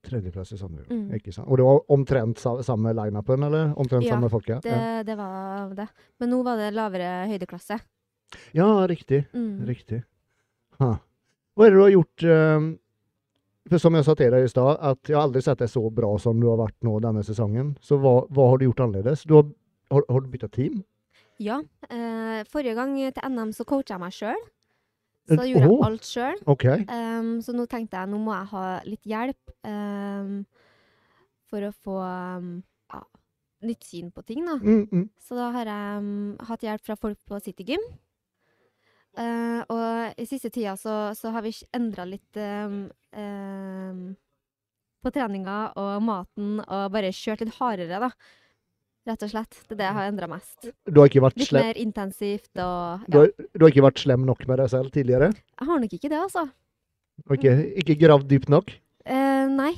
Tredjeplass 0.06 0.52
i 0.54 0.58
Sandefjord. 0.62 0.94
Mm. 0.96 1.14
Ikke 1.18 1.34
sant? 1.34 1.48
Og 1.50 1.58
det 1.58 1.66
var 1.66 1.80
omtrent 1.90 2.38
sa 2.40 2.54
samme 2.64 2.94
lineupen, 2.94 3.44
eller? 3.44 3.74
Omtrent 3.76 4.06
Ja, 4.06 4.14
samme 4.16 4.30
folka? 4.30 4.60
Det, 4.62 4.72
Ja. 4.72 5.04
det 5.04 5.18
var 5.18 5.74
det. 5.76 5.88
Men 6.20 6.30
nå 6.30 6.44
var 6.44 6.56
det 6.58 6.74
lavere 6.74 7.28
høydeklasse. 7.28 7.82
Ja, 8.58 8.68
riktig. 8.88 9.26
Mm. 9.34 9.66
Riktig. 9.68 10.02
Ha. 10.80 10.96
Hva 11.56 11.66
er 11.66 11.72
det 11.72 11.78
du 11.78 11.84
har 11.86 11.94
gjort 11.94 12.24
eh, 12.28 12.66
For 13.72 13.82
som 13.82 13.96
jeg 13.96 14.06
sa 14.06 14.14
til 14.20 14.34
deg 14.34 14.44
i 14.46 14.50
stad, 14.52 14.78
at 14.84 15.08
jeg 15.10 15.16
har 15.18 15.28
aldri 15.30 15.42
sett 15.42 15.62
deg 15.64 15.70
så 15.72 15.82
bra 15.90 16.10
som 16.22 16.42
du 16.42 16.50
har 16.52 16.60
vært 16.60 16.76
nå 16.86 16.98
denne 17.02 17.24
sesongen. 17.26 17.76
Så 17.82 17.98
hva, 18.02 18.20
hva 18.30 18.50
har 18.52 18.60
du 18.62 18.68
gjort 18.68 18.84
annerledes? 18.86 19.24
Du 19.26 19.38
har, 19.40 19.48
har, 19.94 20.04
har 20.12 20.22
du 20.26 20.28
bytta 20.34 20.50
team? 20.54 20.84
Ja. 21.42 21.62
Eh, 21.90 22.44
forrige 22.52 22.76
gang 22.78 22.94
til 23.00 23.32
NM 23.32 23.56
så 23.56 23.66
coacha 23.68 23.96
jeg 23.96 24.04
meg 24.04 24.14
sjøl. 24.16 24.44
Eh, 25.26 25.34
Så 25.34 25.40
da 25.40 25.48
gjorde 25.50 25.66
jeg 25.72 25.82
alt 25.88 26.06
sjøl. 26.12 26.44
Okay. 26.54 26.86
Um, 26.86 27.32
så 27.42 27.56
nå 27.58 27.66
tenkte 27.72 27.98
jeg 27.98 28.12
nå 28.12 28.20
må 28.22 28.36
jeg 28.36 28.52
ha 28.54 28.64
litt 28.86 29.10
hjelp 29.10 29.56
um, 29.66 30.38
for 31.50 31.66
å 31.66 31.74
få 31.74 31.98
um, 32.06 32.52
ja, 32.94 33.02
nytt 33.66 33.88
syn 33.90 34.12
på 34.14 34.22
ting. 34.30 34.46
da. 34.46 34.60
Mm, 34.62 34.86
mm. 34.92 35.08
Så 35.26 35.38
da 35.40 35.50
har 35.56 35.72
jeg 35.72 36.48
hatt 36.52 36.68
hjelp 36.70 36.86
fra 36.86 37.00
folk 37.02 37.18
på 37.26 37.42
City 37.42 37.66
Gym. 37.72 37.82
Uh, 39.16 39.62
og 39.72 40.20
i 40.20 40.26
siste 40.28 40.52
tida 40.52 40.76
så, 40.80 41.14
så 41.16 41.32
har 41.32 41.46
vi 41.46 41.54
endra 41.76 42.04
litt 42.08 42.40
um, 42.40 42.82
um, 43.16 44.02
på 45.06 45.12
treninga 45.16 45.60
og 45.80 45.94
maten, 46.04 46.58
og 46.66 46.90
bare 46.92 47.14
kjørt 47.16 47.46
litt 47.46 47.56
hardere, 47.60 48.02
da. 48.02 48.10
Rett 49.06 49.22
og 49.22 49.30
slett. 49.30 49.58
Det 49.68 49.76
er 49.76 49.80
det 49.80 49.86
jeg 49.86 49.96
har 50.00 50.08
endra 50.10 50.28
mest. 50.32 50.68
Du 50.90 50.98
har 50.98 51.12
ikke 51.12 51.22
vært 51.22 51.38
Litt 51.38 51.52
slem 51.52 51.68
mer 51.68 51.78
intensivt 51.78 52.50
og 52.58 53.04
du 53.06 53.20
har, 53.20 53.28
du 53.38 53.62
har 53.62 53.70
ikke 53.70 53.86
vært 53.86 54.02
slem 54.02 54.24
nok 54.26 54.48
med 54.50 54.58
deg 54.64 54.72
selv 54.74 54.90
tidligere? 54.96 55.30
Jeg 55.30 55.70
har 55.70 55.84
nok 55.84 55.94
ikke 56.00 56.10
det, 56.10 56.22
altså. 56.24 56.48
Ok, 57.30 57.46
Ikke, 57.80 57.96
gravd 58.02 58.26
dypt 58.32 58.50
nok? 58.52 58.74
Uh, 59.06 59.46
nei. 59.54 59.72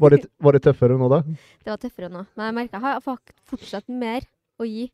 Var 0.00 0.16
det, 0.16 0.24
var 0.42 0.56
det 0.56 0.62
tøffere 0.64 0.96
nå, 0.98 1.10
da? 1.12 1.20
Det 1.62 1.70
var 1.70 1.78
tøffere 1.84 2.08
nå. 2.10 2.24
Men 2.34 2.48
jeg 2.48 2.56
merker 2.56 2.80
jeg 2.80 2.86
har 2.88 3.20
fortsatt 3.52 3.92
mer 3.92 4.24
å 4.58 4.66
gi. 4.66 4.88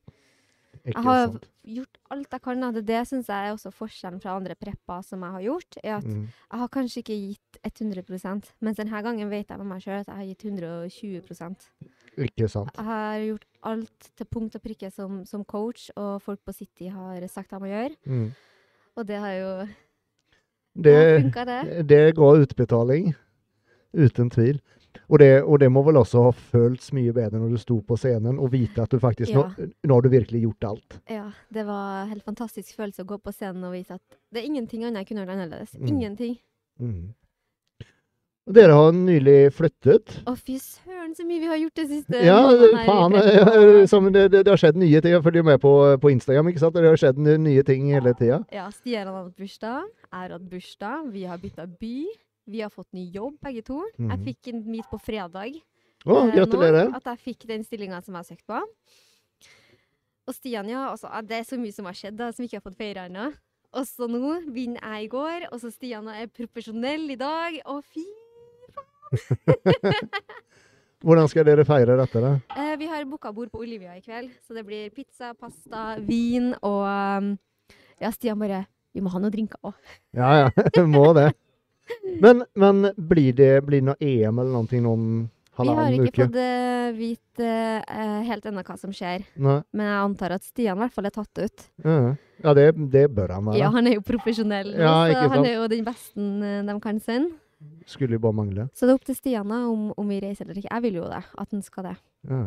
Jeg 0.94 1.02
har 1.02 1.26
sant. 1.26 1.46
gjort 1.66 1.98
alt 2.14 2.32
jeg 2.36 2.42
kan. 2.42 2.60
Det, 2.74 2.82
det 2.86 3.00
syns 3.08 3.26
jeg 3.28 3.48
er 3.48 3.54
også 3.56 3.72
forskjellen 3.74 4.20
fra 4.22 4.36
andre 4.38 4.54
prepper 4.54 5.02
som 5.02 5.22
jeg 5.26 5.32
har 5.36 5.42
gjort. 5.42 5.78
er 5.82 5.94
at 5.96 6.04
Mm. 6.06 6.28
Jeg 6.52 6.58
har 6.60 6.68
kanskje 6.68 7.02
ikke 7.02 7.16
gitt 7.26 7.58
100 7.64 8.52
mens 8.60 8.76
denne 8.76 9.02
gangen 9.02 9.30
vet 9.30 9.48
jeg 9.50 9.58
med 9.58 9.66
meg 9.66 9.82
sjøl 9.82 10.00
at 10.00 10.06
jeg 10.06 10.16
har 10.16 10.24
gitt 10.24 10.44
120 10.44 11.22
Ikke 12.18 12.48
sant. 12.48 12.70
Jeg 12.76 12.84
har 12.84 13.18
gjort 13.18 13.44
alt 13.62 14.10
til 14.16 14.26
punkt 14.26 14.54
og 14.54 14.62
prikke 14.62 14.90
som, 14.92 15.24
som 15.24 15.44
coach 15.44 15.90
og 15.96 16.22
folk 16.22 16.40
på 16.44 16.52
City 16.52 16.88
har 16.88 17.26
sagt 17.28 17.50
jeg 17.52 17.60
må 17.60 17.66
gjøre. 17.66 17.96
Mm. 18.06 18.30
Og 18.96 19.06
det 19.06 19.16
har 19.16 19.32
jo 19.32 19.68
Det, 20.76 21.32
det. 21.34 21.88
det 21.88 22.14
ga 22.16 22.30
utbetaling. 22.36 23.14
Uten 23.96 24.30
tvil. 24.30 24.60
Og 25.09 25.18
det, 25.23 25.31
og 25.44 25.59
det 25.62 25.68
må 25.73 25.82
vel 25.86 25.98
også 26.01 26.23
ha 26.28 26.32
føltes 26.52 26.93
mye 26.97 27.12
bedre 27.16 27.40
når 27.43 27.55
du 27.56 27.60
sto 27.62 27.81
på 27.86 27.98
scenen 28.01 28.39
og 28.43 28.51
vite 28.55 28.82
at 28.82 28.90
du 28.90 28.98
faktisk 29.02 29.32
Ja. 29.32 29.44
nå, 29.44 29.68
nå 29.86 29.98
har 29.98 30.02
du 30.06 30.09
virkelig 30.12 30.43
gjort 30.47 30.64
alt. 30.70 30.98
Ja, 31.10 31.28
det 31.52 31.66
var 31.66 32.02
en 32.05 32.14
helt 32.14 32.24
fantastisk 32.27 32.77
følelse 32.77 33.05
å 33.05 33.10
gå 33.12 33.18
på 33.23 33.32
scenen 33.35 33.64
og 33.64 33.73
vite 33.77 34.01
at 34.01 34.18
det 34.32 34.43
er 34.43 34.48
ingenting 34.51 34.85
annet 34.85 35.05
jeg 35.05 35.12
kunne 35.12 35.24
gjort 35.27 35.36
annerledes. 35.36 35.77
Mm. 35.78 35.86
Ingenting. 35.94 36.36
Mm. 36.81 37.14
Dere 38.47 38.74
har 38.78 38.93
nylig 38.94 39.48
flyttet. 39.56 40.20
Å, 40.31 40.36
fy 40.39 40.55
søren, 40.62 41.16
så 41.18 41.24
mye 41.27 41.40
vi 41.43 41.48
har 41.51 41.59
gjort 41.59 41.81
det 41.81 41.86
siste 41.90 42.20
Ja, 42.23 42.36
faen. 42.86 43.16
Det, 44.14 44.23
det, 44.31 44.44
det 44.47 44.52
har 44.52 44.60
skjedd 44.60 44.78
nye 44.78 45.01
ting. 45.02 45.16
Jeg 45.16 45.24
følger 45.24 45.43
med 45.48 45.59
på, 45.64 45.73
på 45.98 46.12
Instagram, 46.14 46.52
ikke 46.52 46.62
sant? 46.62 46.78
Det 46.78 46.86
har 46.86 47.01
skjedd 47.01 47.18
nye 47.18 47.64
ting 47.66 47.89
hele 47.90 48.12
tida. 48.14 48.39
Ja, 48.55 48.68
Stian 48.70 49.10
har 49.10 49.16
hatt 49.24 49.35
bursdag. 49.35 49.89
Jeg 50.06 50.14
har 50.20 50.36
hatt 50.36 50.47
bursdag. 50.52 51.10
Vi 51.10 51.24
har 51.27 51.43
bytta 51.43 51.66
by. 51.66 51.97
Vi 52.47 52.60
har 52.62 52.70
fått 52.70 52.93
ny 52.94 53.09
jobb, 53.10 53.39
begge 53.43 53.62
to. 53.66 53.81
Jeg 53.98 54.09
Mhm. 54.09 54.24
fikk 54.24 54.48
en 54.52 54.64
meet 54.70 54.86
på 54.90 54.98
fredag. 55.02 55.60
Å, 56.06 56.28
eh, 56.28 56.35
gratulerer. 56.36 56.89
Nå, 56.90 56.97
at 56.97 57.05
jeg 57.05 57.18
fikk 57.18 57.47
den 57.48 57.64
stillinga 57.64 58.02
som 58.05 58.14
jeg 58.14 58.24
har 58.24 58.36
søkt 58.36 58.47
på. 58.47 58.62
Og 60.28 60.35
Stian, 60.35 60.68
ja. 60.68 60.93
Også, 60.93 61.09
det 61.27 61.36
er 61.40 61.44
så 61.44 61.59
mye 61.59 61.73
som 61.73 61.85
har 61.86 61.93
skjedd 61.94 62.16
da, 62.16 62.31
som 62.32 62.43
vi 62.44 62.48
ikke 62.48 62.62
har 62.62 62.70
fått 62.70 62.77
feira 62.78 63.09
ennå. 63.09 63.32
Og 63.74 63.85
så 63.85 64.09
nå 64.09 64.52
vinner 64.52 64.81
jeg 64.81 65.05
i 65.05 65.09
går, 65.09 65.48
og 65.52 65.60
så 65.60 65.73
Stian 65.73 66.06
er 66.09 66.27
profesjonell 66.28 67.10
i 67.10 67.16
dag. 67.16 67.60
Å, 67.66 67.82
fy 67.85 68.05
faen! 68.74 69.12
Hvordan 71.06 71.28
skal 71.28 71.44
dere 71.44 71.64
feire 71.68 71.97
dette, 71.98 72.20
da? 72.24 72.31
Eh, 72.56 72.77
vi 72.81 72.86
har 72.90 73.05
booka 73.05 73.32
bord 73.35 73.51
på 73.52 73.60
Olivia 73.62 73.93
i 73.97 74.01
kveld, 74.01 74.31
så 74.47 74.55
det 74.56 74.64
blir 74.66 74.89
pizza, 74.94 75.35
pasta, 75.39 75.97
vin 76.02 76.55
og 76.62 76.86
um, 76.86 77.39
Ja, 78.01 78.10
Stian 78.10 78.39
bare 78.40 78.64
Vi 78.97 79.01
må 79.05 79.10
ha 79.12 79.18
noen 79.20 79.31
drinker 79.35 79.59
òg. 79.62 79.74
Ja, 80.16 80.47
ja. 80.47 80.82
Må 80.86 81.12
det. 81.14 81.35
Men, 82.22 82.44
men 82.56 82.90
blir 82.96 83.32
det 83.36 83.52
blir 83.66 83.82
det 83.82 83.86
noe 83.90 83.96
EM 84.00 84.38
eller 84.42 84.52
noe 84.56 84.92
om 84.92 85.06
Vi 85.58 85.66
har 85.68 85.92
ikke 85.96 86.08
uke? 86.10 86.26
fått 86.26 86.36
uh, 86.36 86.88
vite 86.96 87.50
uh, 87.88 88.20
helt 88.28 88.46
ennå 88.48 88.62
hva 88.66 88.76
som 88.80 88.92
skjer, 88.92 89.22
Nei. 89.40 89.58
men 89.72 89.86
jeg 89.86 89.98
antar 90.02 90.34
at 90.36 90.44
Stian 90.44 90.76
i 90.76 90.82
hvert 90.84 90.92
fall 90.96 91.08
er 91.08 91.14
tatt 91.14 91.40
ut. 91.40 91.64
Ja, 91.84 91.96
ja 92.44 92.54
det, 92.58 92.66
det 92.92 93.06
bør 93.16 93.32
han 93.36 93.46
være. 93.50 93.58
Ja, 93.62 93.70
han 93.74 93.86
er 93.88 93.96
jo 93.98 94.04
profesjonell, 94.06 94.74
Ja, 94.76 94.94
så 95.12 95.28
han 95.32 95.44
er 95.46 95.54
jo 95.56 95.66
den 95.72 95.84
beste 95.86 96.20
eh, 96.20 96.62
de 96.68 96.76
kan 96.84 97.00
sende. 97.00 97.36
Skulle 97.88 98.18
jo 98.18 98.22
bare 98.26 98.36
mangle. 98.36 98.66
Så 98.76 98.84
det 98.84 98.92
er 98.92 98.98
opp 99.00 99.06
til 99.08 99.16
Stian 99.16 99.52
om, 99.56 99.86
om 99.96 100.08
vi 100.12 100.18
reiser 100.20 100.44
eller 100.44 100.58
ikke. 100.60 100.68
Jeg 100.74 100.84
vil 100.84 100.98
jo 101.00 101.06
det, 101.08 101.22
at 101.40 101.48
han 101.56 101.62
skal 101.64 101.88
det. 101.88 101.94
Ja. 102.28 102.42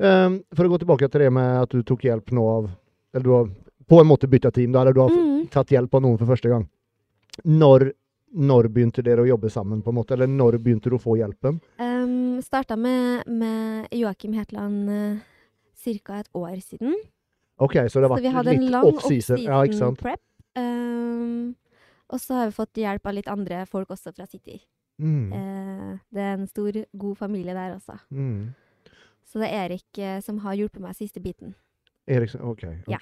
Um, 0.00 0.36
for 0.56 0.66
å 0.66 0.70
gå 0.72 0.78
tilbake 0.84 1.08
til 1.10 1.24
det 1.26 1.32
med 1.34 1.64
at 1.64 1.74
du 1.74 1.82
tok 1.86 2.06
hjelp 2.06 2.30
nå 2.34 2.42
av 2.48 2.70
Eller 3.14 3.24
du 3.26 3.32
har 3.34 3.50
på 3.90 3.98
en 4.00 4.06
måte 4.08 4.28
bytta 4.30 4.50
team, 4.54 4.70
da, 4.72 4.84
eller 4.84 4.94
du 4.94 5.00
har 5.02 5.10
Mm. 5.10 5.48
tatt 5.50 5.72
hjelp 5.74 5.94
av 5.98 6.02
noen 6.04 6.18
for 6.20 6.30
første 6.30 6.48
gang. 6.48 6.64
Når, 7.44 7.90
når 8.30 8.68
begynte 8.70 9.02
dere 9.02 9.24
å 9.24 9.28
jobbe 9.28 9.50
sammen, 9.50 9.82
på 9.82 9.92
en 9.92 9.98
måte? 9.98 10.14
Eller 10.14 10.30
når 10.30 10.58
begynte 10.62 10.90
du 10.90 10.96
å 10.96 11.02
få 11.02 11.16
hjelpen? 11.18 11.58
Um, 11.82 12.40
Starta 12.44 12.76
med, 12.78 13.26
med 13.26 13.90
Joakim 13.94 14.34
Hetland 14.38 14.90
uh, 14.90 15.22
ca. 16.04 16.20
et 16.20 16.30
år 16.36 16.60
siden. 16.64 16.94
OK, 17.60 17.76
så 17.92 18.00
det 18.00 18.08
har 18.08 18.16
vært 18.16 18.52
litt 18.54 18.70
lang 18.72 18.86
off-season? 18.88 19.42
Ja, 19.44 19.60
ikke 19.66 19.80
sant? 19.80 20.00
prep. 20.00 20.22
Um, 20.56 21.54
og 22.10 22.22
så 22.22 22.38
har 22.38 22.50
vi 22.50 22.56
fått 22.56 22.80
hjelp 22.80 23.06
av 23.06 23.16
litt 23.18 23.30
andre 23.30 23.64
folk 23.70 23.92
også 23.92 24.14
fra 24.16 24.26
City. 24.30 24.58
Mm. 25.00 25.32
Uh, 25.32 25.92
det 26.12 26.24
er 26.24 26.36
en 26.38 26.48
stor, 26.48 26.76
god 26.92 27.18
familie 27.20 27.56
der 27.56 27.74
også. 27.76 27.98
Mm. 28.10 28.52
Så 29.28 29.42
det 29.42 29.50
er 29.50 29.68
Erik 29.68 30.00
uh, 30.00 30.18
som 30.24 30.40
har 30.46 30.56
hjulpet 30.58 30.82
meg 30.82 30.96
siste 30.98 31.22
biten. 31.22 31.54
Eriksen, 32.10 32.42
OK. 32.42 32.64
Ja. 32.90 32.98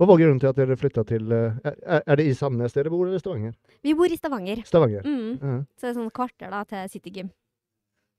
Hva 0.00 0.06
var 0.08 0.16
grunnen 0.16 0.38
til 0.40 0.48
at 0.48 0.56
dere 0.56 0.78
flytta 0.80 1.02
til 1.04 1.32
eh, 1.36 1.56
er, 2.00 2.14
det 2.16 2.24
i 2.24 2.32
Sandnes 2.32 2.72
dere 2.72 2.88
bor, 2.88 3.04
eller 3.04 3.20
Stavanger? 3.20 3.52
Vi 3.84 3.92
bor 3.98 4.08
i 4.08 4.16
Stavanger, 4.16 4.62
Stavanger. 4.64 5.04
mm. 5.04 5.32
Ja, 5.36 5.56
så 5.76 5.84
det 5.84 5.90
er 5.90 5.96
sånn 5.98 6.12
kvarter 6.16 6.52
da 6.54 6.60
til 6.70 6.86
City 6.88 7.10
Gym. 7.18 7.26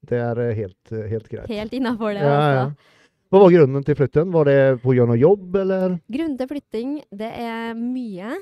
det 0.05 0.19
er 0.21 0.41
eh, 0.43 0.51
helt, 0.59 0.91
eh, 0.93 1.07
helt 1.09 1.29
greit. 1.31 1.47
Helt 1.49 1.73
innafor 1.73 2.13
det. 2.13 2.21
Ja, 2.21 2.35
ja. 2.37 2.65
altså. 2.67 2.99
Hva 3.33 3.39
var 3.41 3.53
grunnen 3.55 3.87
til 3.87 3.97
flytten? 3.97 4.29
Var 4.35 4.45
det 4.51 4.57
pga. 4.83 5.15
jobb, 5.17 5.55
eller? 5.55 5.95
Grunnen 6.13 6.35
til 6.37 6.49
flytting, 6.51 6.91
det 7.09 7.29
er 7.47 7.73
mye. 7.79 8.35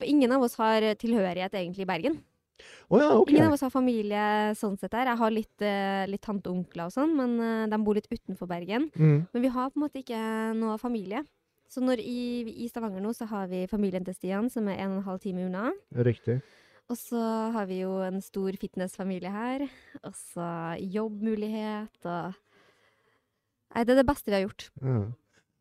For 0.00 0.08
ingen 0.08 0.32
av 0.32 0.46
oss 0.46 0.56
har 0.56 0.86
tilhørighet 0.96 1.58
egentlig 1.60 1.84
i 1.84 1.88
Bergen. 1.90 2.16
Oh, 2.88 2.96
ja, 2.96 3.10
OK. 3.18 3.34
Ingen 3.34 3.50
av 3.50 3.58
oss 3.58 3.64
har 3.66 3.74
familie 3.74 4.54
sånn 4.56 4.78
sett 4.80 4.94
der. 4.94 5.10
Jeg 5.10 5.20
har 5.20 5.34
litt, 5.34 5.66
litt 6.08 6.24
tante 6.24 6.48
og 6.48 6.62
onkler 6.62 6.88
og 6.88 6.94
sånn, 6.94 7.12
men 7.18 7.68
de 7.68 7.80
bor 7.84 7.98
litt 7.98 8.08
utenfor 8.08 8.48
Bergen. 8.48 8.88
Mm. 8.94 9.26
Men 9.34 9.44
vi 9.44 9.52
har 9.52 9.68
på 9.68 9.80
en 9.80 9.84
måte 9.84 10.00
ikke 10.00 10.22
noe 10.56 10.78
familie. 10.80 11.24
Så 11.70 11.82
når 11.84 12.02
i, 12.02 12.42
i 12.64 12.66
Stavanger 12.70 13.02
nå, 13.04 13.12
så 13.14 13.28
har 13.30 13.46
vi 13.50 13.62
familien 13.70 14.04
til 14.06 14.16
Stian, 14.16 14.50
som 14.50 14.66
er 14.68 14.80
en 14.82 14.96
og 14.96 15.00
en 15.00 15.06
halv 15.06 15.20
time 15.22 15.46
unna. 15.46 15.68
Riktig. 15.94 16.40
Og 16.90 16.98
så 16.98 17.22
har 17.54 17.68
vi 17.70 17.84
jo 17.84 17.92
en 18.02 18.18
stor 18.24 18.56
fitnessfamilie 18.58 19.30
her. 19.30 19.66
Og 20.02 20.16
så 20.18 20.50
jobbmulighet 20.82 22.10
og 22.10 22.38
Nei, 23.70 23.84
det 23.86 23.92
er 23.94 24.00
det 24.00 24.08
beste 24.08 24.26
vi 24.26 24.34
har 24.34 24.40
gjort. 24.42 24.64
Ja. 24.82 25.00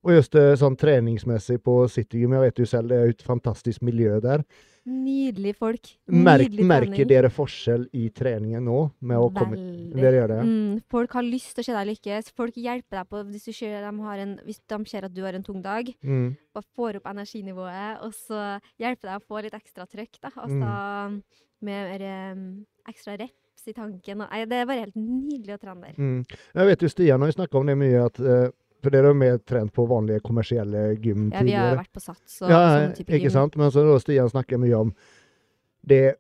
Og 0.08 0.16
just 0.16 0.36
eh, 0.40 0.54
sånn 0.60 0.78
treningsmessig 0.80 1.60
på 1.64 1.82
Citygym, 1.92 2.38
jeg 2.38 2.48
vet 2.48 2.62
jo 2.62 2.68
selv, 2.70 2.92
det 2.92 3.00
er 3.00 3.14
et 3.14 3.24
fantastisk 3.26 3.84
miljø 3.84 4.20
der. 4.24 4.46
Nydelige 4.90 5.58
folk. 5.60 5.90
Merk, 6.08 6.46
Nydelig 6.48 6.68
merker 6.70 7.10
dere 7.10 7.30
forskjell 7.34 7.84
i 8.00 8.06
treningen 8.16 8.64
nå? 8.66 8.78
Med 9.06 9.22
å 9.22 9.28
komme 9.36 9.60
Dere 9.92 10.22
gjør 10.22 10.32
det? 10.32 10.38
Mm, 10.48 10.78
folk 10.90 11.18
har 11.18 11.28
lyst 11.28 11.52
til 11.58 11.66
å 11.66 11.68
se 11.68 11.76
deg 11.76 11.90
lykkes. 11.92 12.32
Folk 12.40 12.58
hjelper 12.58 13.02
deg 13.02 13.12
på 13.12 13.22
hvis, 13.28 13.50
ser, 13.52 13.76
de 13.84 13.92
har 14.08 14.24
en, 14.24 14.34
hvis 14.48 14.64
de 14.72 14.80
ser 14.90 15.06
at 15.06 15.14
du 15.14 15.22
har 15.28 15.38
en 15.38 15.46
tung 15.46 15.60
dag. 15.62 15.92
Mm. 16.00 16.32
Bare 16.56 16.70
får 16.80 17.02
opp 17.02 17.12
energinivået, 17.12 18.00
og 18.08 18.16
så 18.18 18.56
hjelper 18.82 19.12
deg 19.12 19.20
å 19.20 19.28
få 19.28 19.44
litt 19.46 19.60
ekstra 19.60 19.86
trøkk. 19.90 20.24
da. 20.24 20.34
Mm. 20.40 20.42
Altså 20.48 21.46
med 21.62 22.02
um, 22.02 22.44
ekstra 22.88 23.18
reps 23.20 23.68
i 23.68 23.74
tanken. 23.76 24.24
Nei, 24.24 24.46
det 24.48 24.62
er 24.62 24.68
bare 24.70 24.86
helt 24.86 24.98
nydelig 24.98 25.58
å 25.58 25.62
trene 25.62 25.90
der. 25.90 26.00
Mm. 26.00 26.40
Jeg 26.56 26.70
vet 26.72 26.84
jo 26.86 26.92
Stian 26.92 27.26
har 27.26 27.36
snakka 27.36 27.60
om 27.60 27.70
det 27.70 27.76
mye, 27.80 28.06
at 28.06 28.20
eh, 28.24 28.48
for 28.82 28.90
dere 28.94 29.10
er 29.10 29.14
jo 29.14 29.20
mer 29.20 29.38
trent 29.44 29.74
på 29.76 29.86
vanlige 29.90 30.22
kommersielle 30.26 30.96
gym 31.02 31.30
Ja, 31.34 31.42
vi 31.44 31.52
har 31.58 31.76
vært 31.78 31.92
på 31.94 32.02
Sats 32.04 32.42
og 32.44 32.50
Ja, 32.50 32.62
sånn 32.78 32.96
type 32.96 33.12
ikke 33.18 33.28
gym. 33.30 33.36
sant? 33.38 33.56
Men 33.58 33.72
så 33.72 33.84
Stian 34.02 34.30
snakker 34.30 34.58
mye 34.62 34.78
om 34.80 34.94
det 35.86 36.18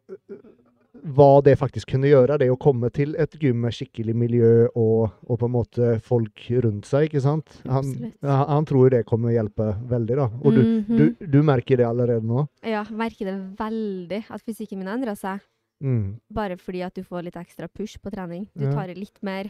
hva 1.15 1.39
det 1.45 1.53
faktisk 1.59 1.93
kunne 1.93 2.09
gjøre, 2.09 2.35
det 2.41 2.49
å 2.51 2.57
komme 2.59 2.89
til 2.91 3.13
et 3.21 3.31
gym 3.39 3.61
med 3.63 3.71
skikkelig 3.71 4.15
miljø 4.19 4.49
og, 4.75 5.11
og 5.29 5.37
på 5.39 5.47
en 5.47 5.53
måte 5.53 5.91
folk 6.03 6.41
rundt 6.65 6.89
seg, 6.89 7.05
ikke 7.07 7.21
sant? 7.23 7.53
Han, 7.69 7.93
han 8.25 8.65
tror 8.67 8.89
det 8.91 9.05
kommer 9.07 9.31
hjelpe 9.31 9.69
veldig, 9.87 10.17
da. 10.19 10.25
Og 10.43 10.57
du, 10.57 10.61
Mhm. 10.65 10.97
du, 10.97 11.05
du 11.37 11.39
merker 11.45 11.77
det 11.79 11.85
allerede 11.87 12.25
nå? 12.27 12.47
Ja, 12.67 12.83
merker 12.91 13.29
det 13.31 13.37
veldig 13.61 14.23
at 14.29 14.41
fysikken 14.43 14.79
min 14.81 14.87
endra 14.91 15.15
seg. 15.15 15.39
Mm. 15.81 16.17
Bare 16.35 16.57
fordi 16.59 16.81
at 16.83 16.93
du 16.95 17.03
får 17.07 17.23
litt 17.29 17.37
ekstra 17.39 17.69
push 17.71 17.95
på 18.03 18.11
trening. 18.11 18.49
Du 18.57 18.65
tar 18.73 18.89
i 18.91 18.97
litt 18.97 19.21
mer. 19.23 19.47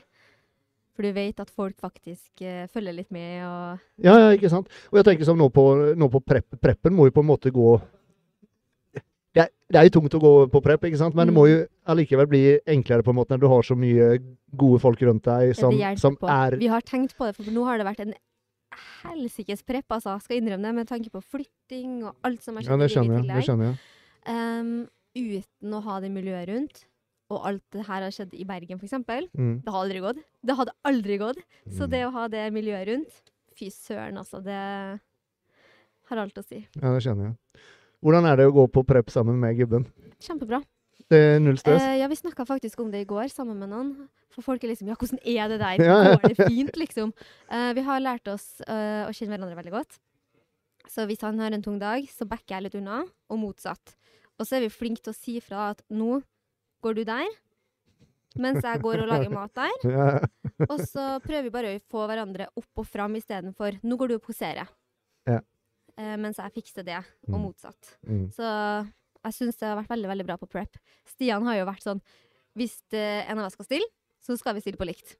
For 1.00 1.08
du 1.08 1.14
vet 1.16 1.38
at 1.40 1.48
folk 1.56 1.78
faktisk 1.80 2.42
eh, 2.44 2.66
følger 2.68 2.92
litt 2.98 3.08
med 3.16 3.38
og 3.48 4.04
Ja, 4.04 4.18
ja, 4.20 4.34
ikke 4.36 4.50
sant? 4.52 4.68
Og 4.92 4.98
jeg 5.00 5.06
tenker 5.08 5.24
som 5.30 5.40
nå 5.40 5.48
på, 5.56 5.64
nå 5.96 6.10
på 6.12 6.20
prep, 6.20 6.58
preppen 6.60 6.92
må 6.98 7.06
jo 7.08 7.14
på 7.16 7.24
en 7.24 7.30
måte 7.30 7.54
gå 7.56 7.78
det 9.38 9.44
er, 9.46 9.50
det 9.70 9.78
er 9.80 9.86
jo 9.88 9.94
tungt 10.00 10.16
å 10.18 10.20
gå 10.20 10.32
på 10.52 10.60
prep, 10.66 10.84
ikke 10.90 10.98
sant? 11.00 11.16
men 11.16 11.30
det 11.30 11.36
må 11.36 11.44
Mm. 11.46 11.52
jo 11.54 11.58
allikevel 11.94 12.28
bli 12.28 12.42
enklere 12.68 13.06
på 13.06 13.14
en 13.14 13.20
måte 13.22 13.32
når 13.38 13.44
du 13.44 13.48
har 13.48 13.62
så 13.64 13.78
mye 13.78 14.08
gode 14.58 14.80
folk 14.82 15.00
rundt 15.06 15.24
deg 15.24 15.54
som, 15.56 15.72
som 16.02 16.18
er 16.26 16.58
Vi 16.60 16.68
har 16.68 16.82
tenkt 16.82 17.16
på 17.16 17.30
det, 17.30 17.36
for 17.38 17.46
nå 17.54 17.64
har 17.64 17.78
det 17.78 17.86
vært 17.88 18.02
en 18.08 18.14
helsikes 19.06 19.62
prep, 19.64 19.86
altså. 19.92 20.18
Skal 20.24 20.42
innrømme 20.42 20.66
det, 20.68 20.76
med 20.82 20.90
tanke 20.90 21.12
på 21.14 21.22
flytting 21.22 22.04
og 22.10 22.16
alt 22.26 22.42
som 22.44 22.58
har 22.58 22.66
Ja, 22.66 22.76
skjedd 22.76 22.80
det 22.82 22.90
i 22.90 22.96
livet 22.96 22.98
skjønner 22.98 23.16
i 23.16 23.28
jeg. 23.28 23.36
Det 23.38 23.48
skjønner 23.48 23.66
jeg. 23.70 23.78
Um, 24.28 24.90
uten 25.16 25.74
å 25.78 25.82
ha 25.86 26.00
det 26.04 26.12
miljøet 26.12 26.50
rundt, 26.50 26.84
og 27.30 27.44
alt 27.46 27.64
det 27.72 27.86
her 27.86 28.02
har 28.02 28.12
skjedd 28.12 28.34
i 28.34 28.44
Bergen 28.50 28.80
f.eks., 28.80 28.94
Mm. 29.38 29.62
det 29.64 29.70
har 29.74 29.84
aldri 29.84 30.00
gått. 30.02 30.18
Det 30.46 30.56
hadde 30.58 30.72
aldri 30.86 31.18
gått. 31.22 31.38
Så 31.70 31.86
Mm. 31.86 31.90
det 31.92 32.02
å 32.08 32.12
ha 32.12 32.28
det 32.28 32.48
miljøet 32.54 32.88
rundt, 32.88 33.22
fy 33.56 33.70
søren, 33.70 34.18
altså. 34.18 34.42
Det 34.44 35.00
har 36.10 36.18
alt 36.18 36.38
å 36.42 36.44
si. 36.46 36.64
Ja, 36.82 36.94
det 36.96 37.04
skjønner 37.06 37.30
jeg. 37.30 37.62
Hvordan 38.04 38.26
er 38.32 38.36
det 38.40 38.48
å 38.50 38.54
gå 38.56 38.66
på 38.72 38.84
prep 38.88 39.10
sammen 39.12 39.40
med 39.40 39.58
gubben? 39.60 39.86
Kjempebra. 40.20 40.62
Det 41.10 41.18
er 41.36 41.40
null 41.42 41.58
stress? 41.58 41.82
Eh, 41.82 41.98
ja, 42.00 42.08
vi 42.08 42.16
snakka 42.16 42.46
faktisk 42.46 42.80
om 42.80 42.92
det 42.92 43.02
i 43.02 43.06
går 43.10 43.30
sammen 43.34 43.58
med 43.60 43.70
noen. 43.72 44.08
For 44.30 44.42
folk 44.46 44.64
er 44.64 44.70
liksom 44.70 44.88
Ja, 44.88 44.96
hvordan 44.96 45.20
er 45.26 45.48
det 45.50 45.60
der? 45.60 45.78
Går 46.22 46.36
det 46.36 46.48
fint, 46.48 46.76
liksom? 46.78 47.14
Eh, 47.50 47.74
vi 47.74 47.82
har 47.82 48.00
lært 48.00 48.28
oss 48.32 48.62
eh, 48.68 49.06
å 49.08 49.12
kjenne 49.14 49.34
hverandre 49.38 49.58
veldig 49.58 49.72
godt. 49.74 49.98
Så 50.90 51.06
hvis 51.10 51.22
han 51.22 51.38
har 51.40 51.52
en 51.54 51.62
tung 51.66 51.80
dag, 51.80 52.06
så 52.10 52.26
backer 52.30 52.56
jeg 52.58 52.64
litt 52.64 52.76
unna, 52.80 53.04
og 53.30 53.40
motsatt. 53.42 53.96
Og 54.40 54.46
så 54.48 54.58
er 54.58 54.62
vi 54.66 54.70
flinke 54.74 55.02
til 55.04 55.14
å 55.14 55.18
si 55.18 55.40
fra 55.44 55.70
at 55.74 55.82
nå 55.92 56.22
går 56.82 56.96
du 57.00 57.04
der, 57.08 57.28
mens 58.40 58.64
jeg 58.64 58.82
går 58.84 59.02
og 59.04 59.10
lager 59.12 59.32
mat 59.34 59.54
der. 59.58 59.76
Ja. 60.60 60.66
Og 60.70 60.82
så 60.84 61.04
prøver 61.24 61.46
vi 61.48 61.52
bare 61.54 61.70
å 61.78 61.82
få 61.88 62.02
hverandre 62.10 62.50
opp 62.60 62.82
og 62.82 62.88
fram 62.88 63.14
istedenfor 63.16 63.78
nå 63.88 63.96
går 64.00 64.12
du 64.12 64.16
og 64.18 64.26
poserer. 64.26 64.68
Ja. 65.30 65.38
Eh, 65.96 66.16
mens 66.20 66.38
jeg 66.42 66.52
fikser 66.58 66.84
det, 66.84 66.98
og 67.30 67.38
Mm. 67.38 67.46
motsatt. 67.46 67.94
Mm. 68.08 68.26
Så 68.36 68.44
jeg 69.24 69.34
syns 69.38 69.58
det 69.60 69.68
har 69.70 69.78
vært 69.80 69.90
veldig 69.94 70.10
veldig 70.12 70.26
bra 70.28 70.38
på 70.38 70.50
prep. 70.52 70.76
Stian 71.08 71.44
har 71.48 71.56
jo 71.62 71.66
vært 71.70 71.84
sånn 71.88 72.02
Hvis 72.58 72.76
eh, 72.92 73.24
en 73.30 73.40
av 73.40 73.46
oss 73.46 73.54
skal 73.56 73.66
stille, 73.70 73.88
så 74.20 74.36
skal 74.38 74.56
vi 74.58 74.62
stille 74.66 74.76
på 74.80 74.88
likt. 74.90 75.16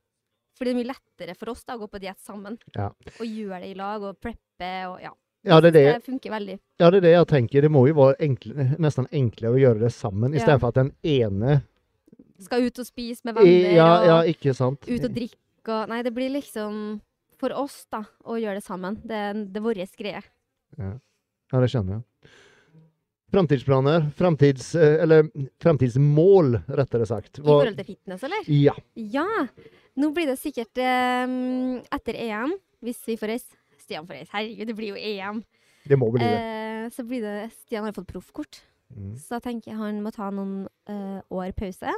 For 0.58 0.66
det 0.66 0.74
er 0.74 0.80
mye 0.82 0.90
lettere 0.92 1.36
for 1.40 1.52
oss 1.54 1.64
da 1.64 1.78
å 1.78 1.80
gå 1.80 1.88
på 1.94 2.00
diett 2.04 2.20
sammen. 2.20 2.58
Ja. 2.76 2.90
Og 3.20 3.24
gjøre 3.26 3.62
det 3.64 3.70
i 3.72 3.78
lag 3.80 4.04
og 4.04 4.18
preppe 4.20 4.72
og 4.90 4.98
ja. 5.00 5.12
Ja, 5.48 5.60
det 5.64 5.70
er 5.70 5.76
det, 5.78 5.84
Det 6.02 6.06
funker 6.06 6.32
veldig. 6.34 6.60
ja, 6.80 6.90
det 6.90 6.98
er 6.98 7.02
det 7.06 7.12
jeg 7.14 7.28
tenker. 7.28 7.62
Det 7.62 7.72
må 7.72 7.88
jo 7.88 7.96
være 7.96 8.16
enkle, 8.20 8.66
nesten 8.80 9.08
enklere 9.12 9.56
å 9.56 9.60
gjøre 9.62 9.80
det 9.86 9.92
sammen, 9.96 10.34
Ja. 10.34 10.40
istedenfor 10.42 10.68
at 10.74 10.76
den 10.76 10.94
ene 11.04 11.62
Skal 12.40 12.64
ut 12.64 12.80
og 12.80 12.86
spise 12.88 13.22
med 13.26 13.36
venner 13.36 13.74
Ja, 13.76 13.90
ja, 14.06 14.18
ikke 14.24 14.54
sant? 14.56 14.84
ut 14.88 15.04
og 15.04 15.14
drikke 15.16 15.36
og 15.70 15.90
Nei, 15.90 16.02
det 16.04 16.14
blir 16.16 16.30
liksom 16.32 17.02
for 17.40 17.54
oss, 17.56 17.86
da, 17.92 18.04
å 18.28 18.36
gjøre 18.36 18.60
det 18.60 18.64
sammen. 18.66 18.98
Det, 19.00 19.20
det 19.54 19.60
er 19.60 19.64
vår 19.64 19.80
greie. 19.96 20.22
Ja. 20.78 20.90
ja, 21.54 21.60
det 21.64 21.70
skjønner 21.72 22.00
jeg. 22.00 22.32
Framtidsplaner, 23.32 24.08
framtids, 24.18 24.74
eh, 24.76 24.98
eller 25.04 25.30
framtidsmål, 25.62 26.58
rettere 26.80 27.06
sagt. 27.06 27.40
I 27.40 27.46
forhold 27.46 27.78
til 27.78 27.86
fitness, 27.94 28.24
eller? 28.26 28.50
Ja. 28.50 28.74
Ja. 28.96 29.28
Nå 30.00 30.10
blir 30.16 30.32
det 30.32 30.40
sikkert 30.42 30.82
eh, 30.82 31.36
etter 31.96 32.18
EM, 32.26 32.56
hvis 32.84 33.04
vi 33.08 33.16
får 33.22 33.36
reise. 33.36 33.59
Stian 33.90 34.06
får 34.08 34.20
reise. 34.22 34.34
Herregud, 34.38 34.70
det 34.70 34.78
blir 34.78 34.94
jo 34.94 35.00
EM. 35.02 35.42
Det 35.90 35.98
må 35.98 36.12
bli 36.14 36.22
det. 36.22 36.36
Eh, 36.38 36.90
så 36.94 37.04
blir 37.10 37.26
det 37.26 37.36
Stian 37.64 37.88
har 37.90 37.96
fått 37.98 38.08
proffkort. 38.14 38.62
Mm. 38.94 39.16
Så 39.18 39.36
da 39.36 39.40
tenker 39.50 39.72
jeg 39.74 39.78
han 39.82 40.00
må 40.06 40.12
ta 40.14 40.30
noen 40.34 40.68
eh, 40.90 41.20
år 41.34 41.52
pause 41.58 41.92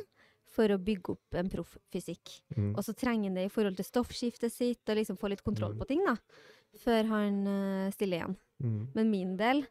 for 0.51 0.68
å 0.73 0.80
bygge 0.84 1.13
opp 1.13 1.38
en 1.39 1.47
profffysikk. 1.51 2.34
Mm. 2.57 2.73
Og 2.76 2.81
så 2.84 2.91
trenger 2.97 3.30
han 3.30 3.38
det 3.39 3.45
i 3.47 3.51
forhold 3.53 3.77
til 3.80 3.88
stoffskiftet 3.88 4.51
sitt, 4.51 4.81
og 4.91 4.97
liksom 4.99 5.15
få 5.19 5.30
litt 5.31 5.43
kontroll 5.45 5.72
Mm. 5.77 5.80
på 5.80 5.88
ting, 5.88 6.01
da. 6.07 6.15
Før 6.84 7.07
han 7.11 7.38
eh, 7.47 7.91
stiller 7.95 8.18
igjen. 8.19 8.35
Mm. 8.63 8.81
Men 8.95 9.11
min 9.11 9.38
del 9.39 9.63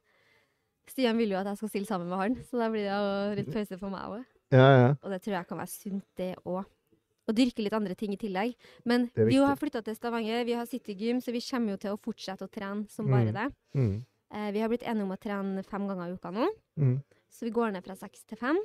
Stian 0.88 1.16
vil 1.20 1.30
jo 1.30 1.38
at 1.38 1.47
jeg 1.47 1.60
skal 1.60 1.68
stille 1.70 1.86
sammen 1.86 2.09
med 2.10 2.18
han, 2.18 2.34
så 2.48 2.59
da 2.59 2.68
blir 2.72 2.88
det 2.88 3.38
litt 3.38 3.52
pause 3.55 3.76
for 3.78 3.92
meg 3.92 4.09
òg. 4.16 4.24
Ja, 4.51 4.64
ja. 4.74 4.88
Og 5.05 5.12
det 5.12 5.20
tror 5.22 5.36
jeg 5.36 5.47
kan 5.47 5.60
være 5.60 5.70
sunt, 5.70 6.05
det 6.18 6.32
òg. 6.44 6.64
Og 7.31 7.36
dyrke 7.39 7.62
litt 7.62 7.77
andre 7.77 7.94
ting 7.94 8.12
i 8.12 8.19
tillegg. 8.19 8.57
Men 8.90 9.09
vi 9.15 9.36
har 9.39 9.55
flytta 9.61 9.85
til 9.86 9.94
Stavanger, 9.94 10.43
vi 10.48 10.57
har 10.59 10.66
Citygym, 10.66 11.20
så 11.23 11.31
vi 11.32 11.40
kommer 11.47 11.77
jo 11.77 11.81
til 11.85 11.94
å 11.94 12.01
fortsette 12.02 12.43
å 12.43 12.51
trene 12.51 12.89
som 12.90 13.07
Mm. 13.07 13.11
bare 13.12 13.32
det. 13.32 13.55
Mm. 13.74 14.05
Eh, 14.32 14.51
vi 14.52 14.61
har 14.61 14.69
blitt 14.69 14.82
enige 14.82 15.02
om 15.07 15.12
å 15.15 15.20
trene 15.20 15.65
fem 15.65 15.86
ganger 15.86 16.09
i 16.11 16.15
uka 16.15 16.31
nå, 16.32 16.48
Mm. 16.78 17.02
så 17.31 17.40
vi 17.47 17.51
går 17.51 17.73
ned 17.73 17.85
fra 17.85 17.94
seks 17.94 18.24
til 18.27 18.36
fem. 18.39 18.59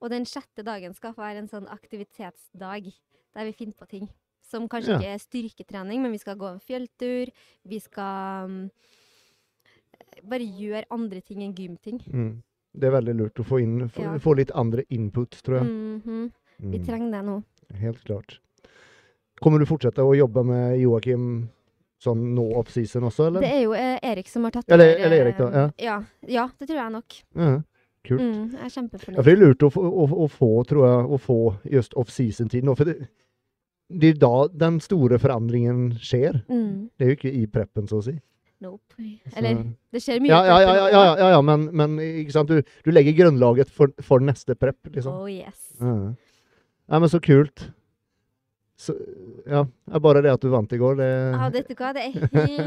Og 0.00 0.10
den 0.10 0.24
sjette 0.24 0.62
dagen 0.62 0.94
skal 0.94 1.14
være 1.14 1.38
en 1.38 1.48
sånn 1.48 1.66
aktivitetsdag, 1.68 2.92
der 3.34 3.44
vi 3.44 3.52
finner 3.52 3.74
på 3.74 3.88
ting. 3.88 4.08
Som 4.42 4.68
kanskje 4.68 4.88
Ja. 4.92 4.98
ikke 4.98 5.14
er 5.14 5.18
styrketrening, 5.18 6.00
men 6.02 6.12
vi 6.12 6.18
skal 6.18 6.36
gå 6.36 6.46
en 6.52 6.60
fjelltur. 6.60 7.32
Vi 7.66 7.78
skal 7.80 8.44
um, 8.44 8.70
bare 10.22 10.44
gjøre 10.46 10.84
andre 10.90 11.20
ting 11.20 11.42
enn 11.42 11.54
gymting. 11.54 12.00
Mm. 12.06 12.42
Det 12.76 12.84
er 12.84 13.00
veldig 13.00 13.16
lurt 13.16 13.34
å 13.40 13.44
få, 13.44 13.60
inn, 13.62 13.88
få, 13.88 14.02
Ja. 14.02 14.18
få 14.18 14.36
litt 14.36 14.50
andre 14.54 14.84
input, 14.90 15.30
tror 15.42 15.58
jeg. 15.62 15.66
Mhm. 15.66 16.32
Vi 16.58 16.78
Mm. 16.78 16.86
trenger 16.86 17.10
det 17.10 17.24
nå. 17.24 17.44
Helt 17.74 18.04
klart. 18.04 18.38
Kommer 19.40 19.58
du 19.60 19.66
fortsette 19.68 20.00
å 20.04 20.14
jobbe 20.16 20.44
med 20.46 20.78
Joakim 20.80 21.48
sånn 22.00 22.34
nå 22.36 22.44
off-season 22.60 23.04
også, 23.08 23.26
eller? 23.30 23.40
Det 23.44 23.50
er 23.52 23.62
jo 23.64 23.72
eh, 23.76 23.98
Erik 24.04 24.28
som 24.28 24.44
har 24.44 24.50
tatt 24.54 24.68
Eller- 24.70 24.94
over, 24.94 25.04
eller 25.06 25.24
Erik 25.26 25.38
da, 25.38 25.50
Ja. 25.50 25.70
ja. 25.78 25.96
ja. 26.28 26.48
det 26.58 26.68
tror 26.68 26.78
jeg 26.80 26.92
nok. 26.92 27.18
Ja, 27.34 27.50
kult. 28.04 28.20
Mm, 28.20 28.52
jeg 28.52 28.64
er 28.64 28.74
Ja, 28.76 28.98
for 28.98 29.22
det 29.22 29.32
er 29.32 29.40
lurt 29.42 29.62
å 29.66 29.70
få, 29.72 29.82
å, 29.82 30.06
å 30.24 30.28
få, 30.30 30.50
tror 30.68 30.86
jeg, 30.86 31.06
å 31.10 31.18
få 31.20 31.38
just 31.72 31.94
off-season-tid 31.96 32.64
nå. 32.64 32.76
For 32.76 32.84
det, 32.84 33.08
det 33.90 34.14
er 34.14 34.20
da 34.20 34.32
den 34.52 34.80
store 34.80 35.18
forandringen 35.18 35.92
skjer. 35.98 36.42
Mm, 36.48 36.90
Det 36.96 37.04
er 37.06 37.12
jo 37.12 37.16
ikke 37.18 37.34
i 37.34 37.46
preppen, 37.46 37.88
så 37.88 37.98
å 38.00 38.04
si. 38.04 38.16
nope. 38.60 38.82
Eller, 39.36 39.64
det 39.92 40.00
skjer 40.00 40.20
mye. 40.20 40.28
ja, 40.32 40.44
ja, 40.46 40.60
ja, 40.60 40.74
ja, 40.76 40.88
ja, 40.88 41.16
ja, 41.18 41.28
ja, 41.36 41.40
men, 41.44 41.68
men 41.76 41.98
ikke 42.00 42.32
sant? 42.32 42.48
Du, 42.48 42.62
du 42.84 42.90
legger 42.92 43.12
grunnlaget 43.18 43.68
for, 43.68 43.92
for 44.00 44.18
neste 44.20 44.54
prep, 44.56 44.78
liksom. 44.94 45.12
Oh 45.12 45.26
yes. 45.28 45.72
Ja. 45.80 46.14
Ja, 46.88 46.98
men 47.02 47.08
så 47.10 47.20
kult. 47.22 47.70
Så, 48.76 48.92
ja, 49.48 49.62
bare 50.04 50.20
det 50.20 50.34
at 50.36 50.42
du 50.42 50.50
vant 50.52 50.72
i 50.72 50.78
går, 50.80 50.98
det 51.00 51.06
Ja, 51.08 51.46
vet 51.54 51.68
du 51.70 51.74
hva, 51.78 51.94
det 51.96 52.02
er 52.10 52.26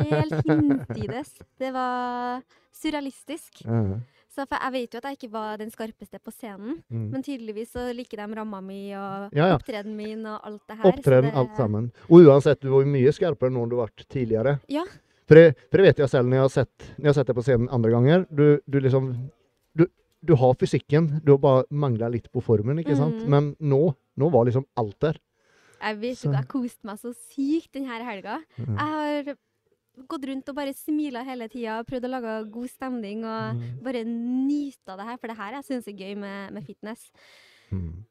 helt 0.10 0.40
hinsides. 0.48 1.36
Det 1.62 1.70
var 1.76 2.41
surrealistisk. 2.80 3.62
Ja, 3.66 4.00
Så 4.30 4.46
for 4.48 4.62
jeg 4.62 4.72
vet 4.76 4.94
jo 4.96 5.00
at 5.02 5.06
jeg 5.10 5.18
ikke 5.18 5.32
var 5.34 5.58
den 5.60 5.70
skarpeste 5.74 6.20
på 6.24 6.32
scenen, 6.32 6.80
mm. 6.90 7.06
men 7.12 7.24
tydeligvis 7.26 7.74
så 7.76 7.88
liker 7.94 8.22
de 8.22 8.38
ramma 8.40 8.62
mi 8.64 8.88
og 8.96 9.34
Ja, 9.36 9.50
ja. 9.52 9.58
opptredenen 9.58 9.98
min 9.98 10.26
og 10.30 10.40
alt 10.48 10.62
det 10.70 10.78
her. 10.78 10.86
Opptreden, 10.91 11.30
det- 11.30 11.36
alt 11.41 11.56
sammen. 11.58 11.91
Og 12.10 12.26
uansett, 12.30 12.62
du 12.62 12.70
var 12.72 12.86
jo 12.86 12.94
mye 12.94 13.12
skarpere 13.14 13.52
nå 13.54 13.64
enn 13.66 13.70
du 13.74 13.78
har 13.78 13.88
vært 13.90 14.06
tidligere. 14.08 14.60
Ja. 14.70 14.86
For 15.28 15.36
det, 15.36 15.58
for 15.70 15.78
det 15.78 15.86
vet 15.90 16.00
jeg 16.02 16.10
selv 16.10 16.30
når 16.30 16.40
jeg 16.40 16.46
har 16.46 16.54
sett, 16.56 16.88
jeg 16.98 17.06
har 17.06 17.14
sett 17.20 17.28
deg 17.28 17.36
på 17.38 17.46
scenen 17.46 17.70
andre 17.70 17.91
ganger. 17.94 18.26
Du, 18.34 18.46
du 18.66 18.80
liksom 18.80 19.12
du, 19.78 19.86
du 20.26 20.36
har 20.36 20.54
fysikken, 20.58 21.20
du 21.24 21.34
har 21.36 21.38
bare 21.44 21.66
mangla 21.70 22.10
litt 22.10 22.32
på 22.32 22.41
formen, 22.41 22.80
ikke 22.82 22.96
sant? 22.98 23.22
Mm. 23.26 23.30
Men 23.30 23.52
nå, 23.60 23.94
nå 24.20 24.30
var 24.34 24.46
liksom 24.50 24.66
alt 24.78 25.00
der. 25.02 25.20
Jeg 25.80 25.96
vet 26.02 26.18
ikke, 26.20 26.34
jeg 26.36 26.48
koste 26.52 26.84
meg 26.90 26.98
så 27.00 27.14
sykt 27.16 27.72
denne 27.78 28.02
helga. 28.04 28.40
Mm. 28.60 28.76
Jeg 28.76 28.90
har 28.96 29.36
gått 30.12 30.26
rundt 30.30 30.50
og 30.52 30.56
bare 30.56 30.74
smila 30.76 31.24
hele 31.28 31.48
tida, 31.52 31.78
prøvd 31.88 32.06
å 32.08 32.12
lage 32.14 32.34
god 32.52 32.70
stemning 32.72 33.24
og 33.28 33.56
Mm. 33.56 33.80
bare 33.84 34.04
nyta 34.08 34.96
det 35.00 35.06
her, 35.08 35.18
for 35.18 35.28
det 35.28 35.38
her 35.40 35.52
jeg 35.58 35.66
syns 35.70 35.88
er 35.88 35.98
gøy 36.00 36.16
med, 36.20 36.54
med 36.54 36.64
fitness. 36.68 37.10
Mm. 37.72 38.06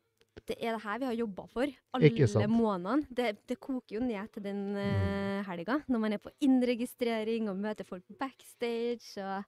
Det 0.49 0.57
er 0.65 0.73
det 0.77 0.83
her 0.83 0.99
vi 0.99 1.05
har 1.05 1.15
jobba 1.19 1.45
for 1.53 1.67
alle 1.93 2.47
månedene. 2.49 3.07
Det, 3.13 3.37
det 3.47 3.59
koker 3.61 3.99
jo 3.99 4.01
ned 4.01 4.31
til 4.33 4.43
den 4.47 4.61
uh, 4.77 5.43
helga, 5.45 5.83
når 5.89 6.01
man 6.01 6.13
er 6.17 6.19
på 6.25 6.31
innregistrering 6.41 7.51
og 7.51 7.57
møter 7.61 7.85
folk 7.85 8.05
backstage. 8.19 9.19
og 9.21 9.45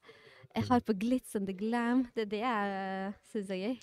jeg 0.57 0.65
har 0.69 0.81
på 0.85 0.93
glitz 0.99 1.37
and 1.37 1.47
the 1.47 1.55
glam. 1.57 2.07
Det 2.15 2.27
er 2.27 2.31
det 2.35 2.41
jeg 2.45 3.15
syns 3.33 3.51
er 3.51 3.61
gøy. 3.65 3.77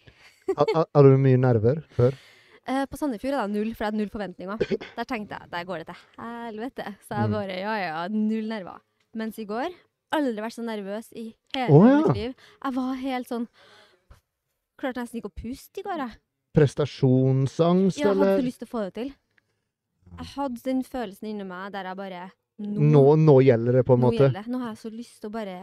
Ha- 0.58 0.66
ha- 0.76 0.86
Hadde 0.94 1.14
du 1.16 1.18
mye 1.18 1.38
nerver 1.41 1.82
før? 1.98 2.14
Eh, 2.68 2.84
på 2.91 2.98
Sandefjord 2.99 3.34
er 3.38 3.48
det 3.48 3.53
null, 3.56 3.69
for 3.77 3.85
det 3.88 3.94
er 3.94 3.98
null 4.02 4.10
forventninger. 4.11 4.57
Der 4.98 5.06
tenkte 5.07 5.38
jeg 5.39 5.49
der 5.53 5.64
går 5.69 5.84
det 5.84 5.88
til 5.88 6.02
helvete. 6.19 6.85
Så 7.07 7.15
jeg 7.15 7.30
Mm. 7.30 7.35
bare 7.38 7.56
ja, 7.61 7.76
ja, 7.80 8.07
null 8.11 8.48
nerver. 8.52 8.80
Mens 9.15 9.39
i 9.39 9.45
går 9.48 9.69
aldri 10.11 10.41
vært 10.44 10.56
så 10.57 10.64
nervøs 10.68 11.11
i 11.15 11.34
hele 11.56 11.72
oh, 11.72 11.85
ja. 11.88 11.98
mitt 12.03 12.15
liv. 12.15 12.34
Jeg 12.64 12.73
var 12.76 12.94
helt 12.95 13.27
sånn 13.31 13.48
Klarte 14.77 15.02
nesten 15.02 15.18
ikke 15.18 15.31
å 15.31 15.38
puste 15.41 15.80
i 15.81 15.84
går, 15.88 15.98
jeg. 16.03 16.18
Prestasjonsangst, 16.53 17.98
eller? 17.98 18.11
Jeg 18.14 18.18
hadde 18.19 18.35
så 18.41 18.45
lyst 18.45 18.60
til 18.61 18.68
å 18.68 18.72
få 18.72 18.84
det 18.85 18.94
til. 18.94 19.07
Jeg 20.18 20.27
hadde 20.35 20.61
den 20.68 20.84
følelsen 20.85 21.30
inni 21.31 21.48
meg 21.48 21.72
der 21.73 21.89
jeg 21.89 21.98
bare 21.98 22.27
Nå, 22.60 23.02
nå 23.22 23.35
gjelder 23.45 23.76
det, 23.80 23.84
på 23.85 23.94
en 23.98 24.02
nå 24.02 24.11
måte. 24.11 24.30
Nå 24.49 24.60
har 24.61 24.72
jeg 24.73 24.80
så 24.81 24.89
lyst 24.94 25.19
til 25.22 25.30
å 25.30 25.34
bare 25.34 25.56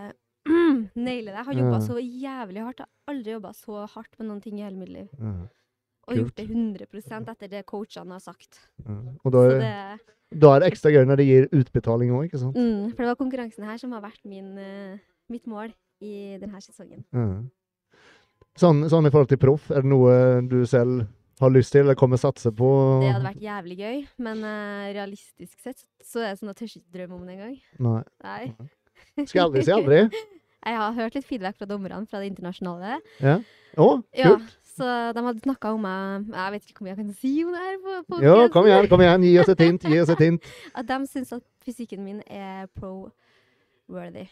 naile 1.06 1.30
det. 1.32 1.38
Jeg 1.38 1.46
har 1.48 1.54
jobba 1.60 1.78
Ja. 1.78 1.84
så 1.86 1.96
jævlig 1.98 2.62
hardt. 2.66 2.82
Jeg 2.82 2.86
har 2.86 3.14
aldri 3.14 3.32
jobba 3.34 3.52
så 3.54 3.86
hardt 3.94 4.18
med 4.18 4.28
noen 4.28 4.42
ting 4.44 4.58
i 4.58 4.62
hele 4.66 4.76
mitt 4.78 4.92
liv. 4.94 5.08
Ja, 5.18 5.32
Og 6.08 6.16
gjort 6.18 6.34
det 6.36 6.44
100 6.50 7.30
etter 7.32 7.48
det 7.50 7.62
coachene 7.66 8.12
har 8.16 8.20
sagt. 8.24 8.58
ja. 8.84 8.98
Og 9.24 9.32
da, 9.32 9.42
er- 9.48 9.58
det, 9.64 10.38
da 10.40 10.54
er 10.56 10.60
det 10.64 10.72
ekstra 10.72 10.90
gøy 10.92 11.04
når 11.08 11.16
det 11.22 11.26
gir 11.28 11.48
utbetaling 11.52 12.10
òg, 12.12 12.26
ikke 12.28 12.40
sant? 12.42 12.56
mm, 12.56 12.90
for 12.94 13.02
det 13.04 13.10
var 13.12 13.18
konkurransen 13.20 13.64
her 13.64 13.78
som 13.80 13.92
har 13.92 14.02
vært 14.04 14.24
min, 14.28 14.56
eh, 14.58 14.98
mitt 15.30 15.46
mål 15.46 15.72
i 16.04 16.36
denne 16.40 16.60
sesongen. 16.60 17.04
Ja. 17.14 17.42
Sånn, 18.58 18.84
sånn 18.90 19.06
i 19.08 19.10
forhold 19.10 19.30
til 19.32 19.40
proff, 19.42 19.70
er 19.74 19.82
det 19.82 19.90
noe 19.90 20.42
du 20.46 20.60
selv 20.70 21.06
har 21.42 21.50
lyst 21.50 21.72
til 21.74 21.82
eller 21.82 21.96
kommer 21.98 22.20
satse 22.20 22.52
på? 22.54 22.68
Det 23.02 23.10
hadde 23.10 23.26
vært 23.26 23.42
jævlig 23.42 23.76
gøy, 23.80 23.96
men 24.22 24.44
uh, 24.46 24.84
realistisk 24.94 25.58
sett 25.64 25.82
så 26.06 26.22
er 26.22 26.34
det 26.34 26.38
sånn 26.42 26.52
at 26.52 26.60
jeg 26.62 26.70
tør 26.70 26.78
ikke 26.78 26.94
drømme 26.98 27.16
om 27.18 27.24
det 27.26 27.34
engang. 27.34 27.56
Nei. 27.82 28.02
Nei. 28.22 29.26
Skal 29.26 29.48
aldri 29.48 29.64
si 29.66 29.74
aldri. 29.74 30.04
Jeg 30.64 30.78
har 30.80 30.94
hørt 30.96 31.12
litt 31.18 31.26
feedback 31.28 31.58
fra 31.60 31.66
dommerne 31.68 32.06
fra 32.08 32.22
det 32.22 32.30
internasjonale. 32.30 32.94
Ja. 33.20 33.34
Å, 33.76 33.88
Ja, 34.16 34.30
kult. 34.32 34.54
Så 34.74 34.86
de 35.14 35.22
hadde 35.26 35.42
snakka 35.44 35.70
om 35.76 35.82
meg 35.84 36.28
Jeg 36.34 36.52
vet 36.54 36.64
ikke 36.68 36.78
hvor 36.80 36.86
mye 36.86 36.92
jeg 36.94 36.98
kan 37.00 37.12
si 37.20 37.32
om 37.44 37.52
det 37.54 37.60
her. 37.62 37.76
på, 37.84 37.96
på 38.10 38.20
Jo, 38.24 38.34
kom 38.54 38.66
igjen, 38.68 38.88
kom 38.90 39.00
igjen. 39.04 39.26
Gi 39.28 39.32
oss 39.42 39.50
et 39.54 39.62
hint. 39.64 39.86
Gi 39.90 40.00
oss 40.02 40.12
et 40.14 40.22
hint. 40.24 40.48
At 40.78 40.88
de 40.90 40.98
syns 41.10 41.32
at 41.36 41.44
fysikken 41.64 42.02
min 42.04 42.22
er 42.26 42.66
pro-worthy. 42.78 44.26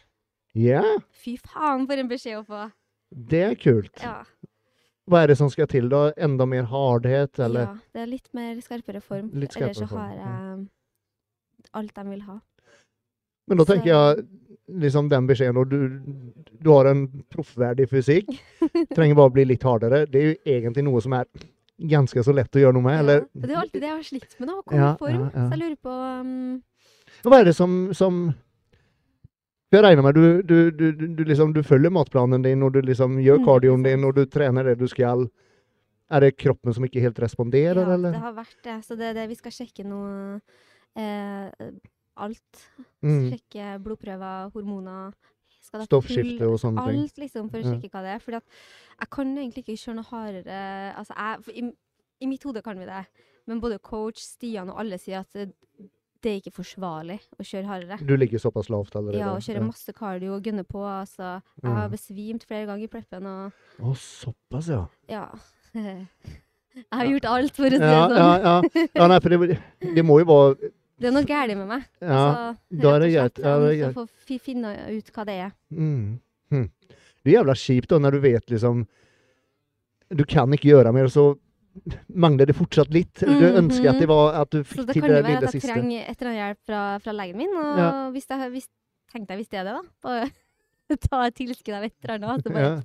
Ja, 0.58 0.82
Fy 1.16 1.38
faen, 1.40 1.86
for 1.88 1.96
en 1.96 2.10
beskjed 2.10 2.42
å 2.42 2.44
få. 2.44 2.66
det 3.32 3.42
er 3.46 3.54
kult. 3.56 3.94
Ja, 4.02 4.18
Hva 5.08 5.22
er 5.24 5.32
det 5.32 5.38
som 5.40 5.48
skal 5.50 5.66
til 5.70 5.88
da? 5.92 6.10
Enda 6.16 6.44
mer 6.46 6.66
hardhet, 6.70 7.38
eller? 7.40 7.70
ja, 7.72 7.76
det 7.94 8.02
er 8.04 8.10
litt 8.10 8.28
mer 8.36 8.60
skarpere 8.60 9.00
form. 9.00 9.30
Litt 9.32 9.56
Ellers 9.56 9.78
så 9.80 9.86
skarpere 9.88 9.98
har 9.98 10.12
jeg 10.20 10.68
alt 11.80 11.94
de 11.96 12.04
vil 12.10 12.22
ha. 12.28 12.36
Men 13.48 13.58
da 13.58 13.64
tenker 13.66 13.88
jeg 13.90 14.26
liksom 14.68 15.08
den 15.10 15.26
beskjeden 15.26 15.58
og 15.58 15.68
du, 15.70 15.78
du 16.62 16.70
har 16.70 16.86
en 16.92 17.06
proffverdig 17.32 17.88
fysikk. 17.90 18.28
Trenger 18.96 19.16
bare 19.18 19.30
å 19.32 19.34
bli 19.34 19.44
litt 19.50 19.62
hardere. 19.66 20.04
Det 20.06 20.20
er 20.22 20.28
jo 20.30 20.36
egentlig 20.58 20.84
noe 20.86 21.02
som 21.02 21.16
er 21.18 21.26
ganske 21.82 22.22
så 22.22 22.32
lett 22.36 22.54
å 22.54 22.60
gjøre 22.62 22.76
noe 22.76 22.84
med, 22.86 23.00
eller? 23.02 23.24
Ja, 23.34 23.42
det 23.46 23.50
er 23.56 23.60
alltid 23.64 23.80
det 23.82 23.88
jeg 23.90 23.96
har 23.96 24.06
slitt 24.06 24.36
med, 24.38 24.48
da, 24.48 24.54
å 24.54 24.62
komme 24.62 24.80
Ja, 24.80 24.90
i 24.94 25.00
form. 25.02 25.22
ja. 25.26 25.30
Så 25.34 25.56
jeg 25.56 25.62
lurer 25.64 25.78
på 25.82 25.94
um, 26.22 26.62
Hva 27.26 27.40
er 27.40 27.48
det 27.48 27.54
som, 27.58 27.72
som 27.96 28.20
Jeg 29.72 29.82
regner 29.82 30.04
med 30.06 30.14
du, 30.14 30.26
du, 30.46 30.56
du, 30.70 30.86
du, 31.16 31.22
liksom, 31.26 31.52
du 31.56 31.62
følger 31.66 31.90
matplanen 31.90 32.44
din, 32.44 32.62
og 32.62 32.74
du 32.76 32.82
liksom 32.86 33.16
gjør 33.24 33.42
kardioen 33.46 33.82
din, 33.86 34.04
og 34.04 34.14
du 34.20 34.26
trener 34.30 34.68
det 34.68 34.76
du 34.78 34.86
skal. 34.90 35.24
Er 36.12 36.20
det 36.26 36.34
kroppen 36.36 36.74
som 36.76 36.84
ikke 36.86 37.00
helt 37.02 37.18
responderer, 37.24 37.80
Ja, 37.82 37.94
eller? 37.96 38.12
det 38.12 38.20
har 38.20 38.34
vært 38.36 38.58
det. 38.68 38.78
Så 38.86 38.94
det 39.00 39.06
er 39.10 39.14
det 39.16 39.26
vi 39.32 39.38
skal 39.40 39.54
sjekke 39.56 39.86
nå. 39.88 40.02
Eh, 41.00 41.70
alt. 42.16 42.64
Mm. 43.02 43.28
Sjekke 43.32 43.78
blodprøver, 43.84 44.50
hormoner. 44.54 45.12
Skal 45.62 45.80
det 45.80 45.86
Stoffskifte 45.88 46.48
og 46.50 46.58
sånne 46.60 46.82
ting. 46.88 47.00
Alt, 47.04 47.18
liksom, 47.22 47.48
for 47.50 47.58
å 47.58 47.62
Ja. 47.64 47.70
sjekke 47.72 47.90
hva 47.94 48.02
det 48.02 48.14
er. 48.16 48.18
For 48.24 48.34
jeg 48.34 49.10
kan 49.14 49.36
egentlig 49.38 49.62
ikke 49.64 49.78
kjøre 49.78 49.94
noe 50.00 50.08
hardere 50.10 50.60
Altså, 50.98 51.14
jeg, 51.16 51.44
for 51.46 51.52
i, 51.52 51.62
I 52.22 52.26
mitt 52.30 52.42
hode 52.44 52.62
kan 52.62 52.78
vi 52.78 52.84
det, 52.86 53.04
men 53.46 53.60
både 53.62 53.78
coach, 53.82 54.18
Stian 54.22 54.70
og 54.70 54.78
alle 54.82 54.98
sier 54.98 55.20
at 55.22 55.32
det, 55.34 55.52
er 56.22 56.36
ikke 56.38 56.52
forsvarlig 56.54 57.16
å 57.34 57.42
kjøre 57.42 57.66
hardere. 57.66 57.96
Du 58.06 58.12
ligger 58.14 58.38
såpass 58.38 58.68
lavt 58.70 58.94
allerede? 58.94 59.18
Ja, 59.18 59.32
og 59.34 59.42
kjøre 59.42 59.64
masse 59.66 59.90
cardio 59.96 60.36
og 60.36 60.44
gunner 60.44 60.62
på. 60.62 60.78
Altså, 60.86 61.40
jeg 61.62 61.72
har 61.74 61.88
besvimt 61.90 62.44
flere 62.46 62.66
ganger 62.68 62.84
i 62.86 62.92
preppen 62.92 63.26
og 63.26 63.50
Å, 63.82 63.94
såpass, 63.98 64.68
ja. 64.70 64.84
Ja. 65.10 65.24
Jeg 66.72 66.88
har 66.96 67.04
gjort 67.04 67.26
alt, 67.28 67.56
for 67.56 67.66
å 67.66 67.68
si 67.68 67.78
det 67.78 67.88
Ja, 67.90 68.04
sånn. 68.08 68.16
ja, 68.16 68.36
ja. 68.40 68.86
ja 68.96 69.06
nei, 69.10 69.18
for 69.20 69.28
det, 69.34 69.58
det 69.96 70.04
må 70.08 70.14
jo 70.22 70.28
være 70.30 70.70
Det 71.02 71.08
er 71.10 71.14
noe 71.16 71.26
galt 71.28 71.56
med 71.58 71.66
meg. 71.68 71.84
Ja, 72.00 72.08
altså, 72.08 72.80
da 72.82 72.94
er 72.94 73.02
det 73.02 73.08
og 73.10 73.14
greit. 73.16 73.38
Ja, 73.42 73.52
det 73.58 73.68
er 73.68 73.72
Jeg 73.72 73.80
greit. 73.82 73.94
må 73.96 74.02
få 74.06 74.26
fi- 74.30 74.38
finne 74.42 74.72
ut 74.96 75.12
hva 75.16 75.24
det 75.28 75.36
er. 75.48 75.52
Mm. 75.74 76.20
Hm. 76.52 76.66
Det 77.22 77.32
er 77.32 77.36
jævla 77.42 77.54
kjipt 77.58 77.88
da, 77.92 77.98
når 78.02 78.10
du 78.16 78.20
vet 78.20 78.46
liksom 78.50 78.86
Du 80.12 80.24
kan 80.28 80.52
ikke 80.52 80.68
gjøre 80.68 80.92
mer, 80.92 81.06
så 81.08 81.38
mangler 82.12 82.44
det 82.50 82.54
fortsatt 82.54 82.90
litt. 82.92 83.14
Du 83.14 83.26
Mhm. 83.32 83.56
ønsker 83.64 83.88
at 83.94 83.98
det 83.98 84.08
var 84.08 84.34
at 84.42 84.50
du 84.50 84.58
fikk 84.62 84.76
til 84.76 84.86
det 84.86 84.92
til 84.92 85.00
kan 85.02 85.08
jo 85.10 85.14
det 85.16 85.24
være 85.24 85.36
at 85.48 85.52
jeg 85.54 85.62
trenger 85.62 86.02
et 86.10 86.20
eller 86.20 86.30
annet 86.30 86.42
hjelp 86.42 86.58
fra, 86.66 86.98
fra 86.98 87.12
legen 87.12 87.36
min. 87.38 87.48
Og 87.56 87.78
Ja. 87.78 88.10
hvis 88.12 88.26
jeg, 88.28 88.50
hvis, 88.52 88.68
tenkte 89.10 89.30
jeg 89.32 89.38
visste 89.38 89.50
det 89.56 89.64
da? 89.64 89.80
det, 89.80 89.82
da. 90.02 90.08
Bare 90.08 90.30
ta 91.08 91.22
et 91.26 91.34
tilskudd 91.34 91.74
av 91.74 91.84
et 91.84 91.94
eller 92.04 92.28
annet. 92.28 92.44
Så 92.44 92.52
bare, 92.52 92.84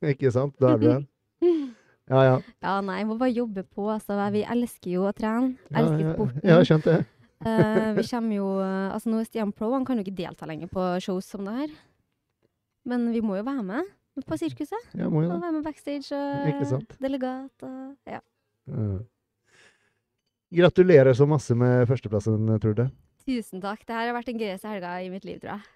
Ja, 0.00 0.08
ikke 0.14 0.30
sant? 0.32 0.54
Da 0.60 0.74
er 0.74 0.78
du 0.78 0.86
her. 0.92 1.04
Ja, 2.10 2.22
ja. 2.22 2.40
ja, 2.62 2.80
nei, 2.80 2.98
jeg 3.00 3.06
må 3.06 3.18
bare 3.18 3.34
jobbe 3.34 3.64
på. 3.68 3.84
Altså, 3.92 4.16
vi 4.32 4.40
elsker 4.42 4.90
jo 4.92 5.02
å 5.02 5.12
trene. 5.12 5.58
Ja, 5.70 5.78
Elsker 5.82 6.00
ja, 6.00 6.14
sporten. 6.14 6.40
Jeg 6.42 6.52
har 6.56 6.64
skjønt 6.64 6.84
det. 6.84 7.06
Eh, 7.46 7.92
vi 7.94 8.02
kommer 8.08 8.34
jo 8.34 8.46
eh, 8.58 8.88
Altså, 8.90 9.10
nå 9.12 9.20
er 9.20 9.28
Stian 9.28 9.52
Pro, 9.54 9.70
han 9.70 9.84
kan 9.86 10.00
jo 10.00 10.02
ikke 10.06 10.16
delta 10.18 10.48
lenger 10.50 10.70
på 10.72 10.86
shows 11.04 11.28
som 11.30 11.46
det 11.46 11.54
her. 11.60 11.76
Men 12.88 13.06
vi 13.14 13.22
må 13.22 13.36
jo 13.38 13.44
være 13.46 13.62
med 13.66 13.94
på 14.26 14.38
sirkuset. 14.40 14.88
Ja, 14.98 15.06
må 15.12 15.22
jo 15.22 15.28
det. 15.30 15.38
være 15.44 15.54
med 15.54 15.66
backstage 15.66 16.16
og 16.16 16.96
delegat 16.98 17.66
og 17.68 18.10
ja. 18.10 18.18
Uh. 18.66 18.98
Gratulerer 20.58 21.12
så 21.14 21.26
masse 21.28 21.54
med 21.54 21.84
førsteplassen, 21.86 22.48
Trude. 22.58 22.88
Tusen 23.28 23.60
takk. 23.60 23.84
Det 23.86 23.94
her 23.94 24.08
har 24.08 24.16
vært 24.16 24.30
den 24.30 24.40
gøyeste 24.40 24.70
helga 24.72 24.94
i 25.04 25.10
mitt 25.12 25.26
liv, 25.28 25.38
tror 25.42 25.58
jeg. 25.58 25.66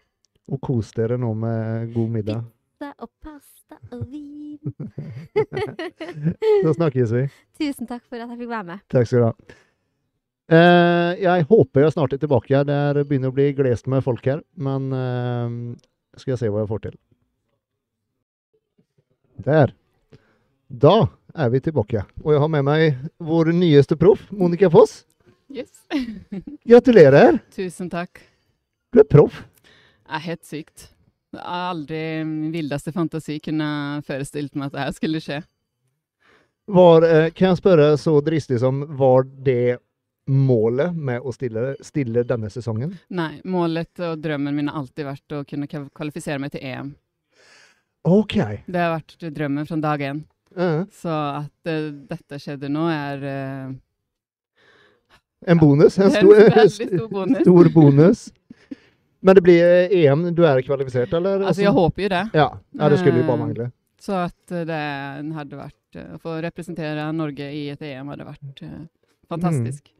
Og 0.50 0.60
kos 0.64 0.90
dere 0.96 1.18
nå 1.20 1.30
med 1.38 1.92
god 1.94 2.14
middag. 2.16 2.46
Pizza 2.48 2.94
og 3.04 3.10
pasta 3.22 3.78
og 3.94 4.06
vin. 4.10 4.58
Så 6.64 6.72
snakkes 6.78 7.12
vi. 7.14 7.26
Tusen 7.60 7.86
takk 7.90 8.08
for 8.08 8.16
at 8.18 8.32
jeg 8.32 8.40
fikk 8.40 8.50
være 8.50 8.68
med. 8.72 8.88
Takk 8.90 9.06
skal 9.06 9.22
du 9.22 9.28
ha. 9.28 9.60
Eh, 10.52 11.12
jeg 11.22 11.46
håper 11.48 11.86
jeg 11.86 11.94
snart 11.94 12.12
er 12.12 12.20
tilbake. 12.20 12.64
Det 12.68 13.06
begynner 13.08 13.32
å 13.32 13.36
bli 13.36 13.52
glest 13.56 13.86
med 13.88 14.04
folk 14.04 14.26
her, 14.28 14.42
men 14.60 14.90
eh, 14.92 15.54
skal 16.20 16.34
jeg 16.34 16.42
se 16.42 16.50
hva 16.52 16.64
jeg 16.64 16.70
får 16.72 16.82
til. 16.88 16.96
Der. 19.46 19.72
Da 20.68 20.96
er 21.32 21.52
vi 21.54 21.60
tilbake. 21.64 22.02
Og 22.20 22.34
jeg 22.34 22.42
har 22.42 22.50
med 22.52 22.66
meg 22.68 22.98
vår 23.22 23.52
nyeste 23.56 23.96
proff, 23.96 24.26
Monica 24.30 24.68
Foss. 24.72 25.02
Yes. 25.52 25.72
Gratulerer! 26.68 27.38
Tusen 27.52 27.88
takk. 27.92 28.20
Du 28.92 29.00
er 29.00 29.08
proff. 29.08 29.42
Det 29.62 30.18
er 30.18 30.26
helt 30.26 30.44
sykt. 30.44 30.90
Jeg 31.32 31.40
har 31.40 31.70
aldri 31.70 32.02
min 32.28 32.52
villeste 32.52 32.92
fantasi 32.92 33.38
kunne 33.40 34.02
forestilt 34.04 34.52
meg 34.52 34.68
at 34.68 34.76
det 34.76 34.84
her 34.84 34.92
skulle 34.98 35.22
skje. 35.24 35.38
Var, 36.72 37.08
eh, 37.08 37.30
kan 37.32 37.54
jeg 37.54 37.60
spørre 37.62 37.88
så 38.00 38.18
dristig 38.24 38.60
som 38.60 38.84
var 39.00 39.24
det 39.24 39.80
målet 40.30 40.94
med 40.96 41.20
å 41.20 41.32
stille, 41.34 41.72
stille 41.82 42.22
denne 42.26 42.50
sesongen? 42.52 42.94
Nei, 43.10 43.40
målet 43.44 43.98
og 44.06 44.20
drømmen 44.22 44.54
min 44.54 44.68
har 44.70 44.82
alltid 44.82 45.08
vært 45.08 45.34
å 45.38 45.44
kunne 45.48 45.68
kvalifisere 45.70 46.38
meg 46.42 46.52
til 46.54 46.62
EM. 46.66 46.92
OK. 48.06 48.36
Det 48.66 48.82
har 48.82 48.94
vært 48.96 49.26
drømmen 49.34 49.66
fra 49.68 49.78
dag 49.82 50.04
én. 50.10 50.22
Eh, 50.56 50.82
Så 50.92 51.10
at 51.10 51.70
uh, 51.70 51.88
dette 52.10 52.38
skjedde 52.42 52.70
nå, 52.72 52.86
er 52.90 53.26
uh, 53.26 53.74
en 55.46 55.58
bonus. 55.58 55.98
En 55.98 56.10
stor, 56.14 56.38
en 56.50 56.70
stor 56.70 57.08
bonus. 57.16 57.42
stor 57.42 57.70
bonus. 57.74 58.24
Men 59.22 59.38
det 59.38 59.44
blir 59.46 59.62
eh, 59.62 59.94
EM. 60.02 60.28
Du 60.34 60.42
er 60.46 60.62
kvalifisert, 60.66 61.12
eller? 61.14 61.44
Altså, 61.46 61.62
jeg 61.62 61.74
håper 61.74 62.02
jo 62.06 62.10
det. 62.10 62.24
Ja, 62.34 62.48
ja 62.78 62.90
det 62.90 62.98
skulle 63.02 63.22
jo 63.22 63.28
bare 63.28 63.42
mangle. 63.44 63.70
Så 64.02 64.16
at 64.18 64.50
det 64.66 64.82
hadde 65.36 65.58
vært 65.60 65.78
Å 65.94 66.16
få 66.18 66.38
representere 66.42 67.04
Norge 67.14 67.46
i 67.54 67.66
et 67.70 67.82
EM 67.86 68.08
hadde 68.10 68.24
vært 68.26 68.62
fantastisk. 69.40 69.90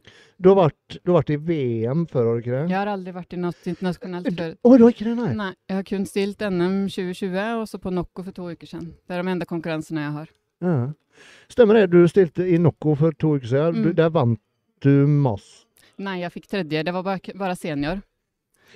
Du 0.41 0.49
har 0.49 0.57
vært, 0.69 0.97
du 1.05 1.11
har 1.13 1.21
vært 1.21 1.29
i 1.29 1.37
VM 1.37 2.05
før, 2.09 2.25
har 2.25 2.35
du 2.35 2.41
ikke 2.41 2.55
det? 2.57 2.69
Jeg 2.69 2.77
har 2.77 2.87
aldri 2.91 3.11
vært 3.13 3.33
i 3.33 3.37
noe 3.37 3.53
internasjonalt 3.71 4.25
før. 4.33 4.55
du 4.77 4.83
har 4.83 4.91
ikke 4.91 5.05
det, 5.05 5.15
nei? 5.17 5.33
Nei, 5.39 5.53
jeg 5.69 5.75
har 5.77 5.83
kun 5.83 6.05
stilt 6.09 6.39
NM 6.49 6.87
2020, 6.89 7.61
og 7.61 7.67
så 7.69 7.79
på 7.79 7.93
Nocco 7.93 8.23
for 8.23 8.31
to 8.31 8.49
uker 8.51 8.67
siden. 8.67 8.93
Det 9.07 9.13
er 9.15 9.21
de 9.23 9.29
eneste 9.29 9.47
konkurransene 9.47 10.01
jeg 10.07 10.11
har. 10.17 10.27
Ja. 10.61 10.75
Stemmer 11.49 11.73
det. 11.79 11.91
Du 11.91 12.07
stilte 12.07 12.47
i 12.49 12.57
Nocco 12.57 12.95
for 12.95 13.11
to 13.13 13.35
uker 13.37 13.47
siden. 13.47 13.83
Du, 13.83 13.89
Mm. 13.89 13.95
der 13.95 14.09
vant 14.09 14.39
du 14.81 15.05
masse. 15.07 15.65
Nei, 15.99 16.19
jeg 16.21 16.31
fikk 16.33 16.47
tredje. 16.49 16.83
Det 16.83 16.91
var 16.93 17.03
bare, 17.03 17.19
bare 17.37 17.55
senior. 17.55 18.01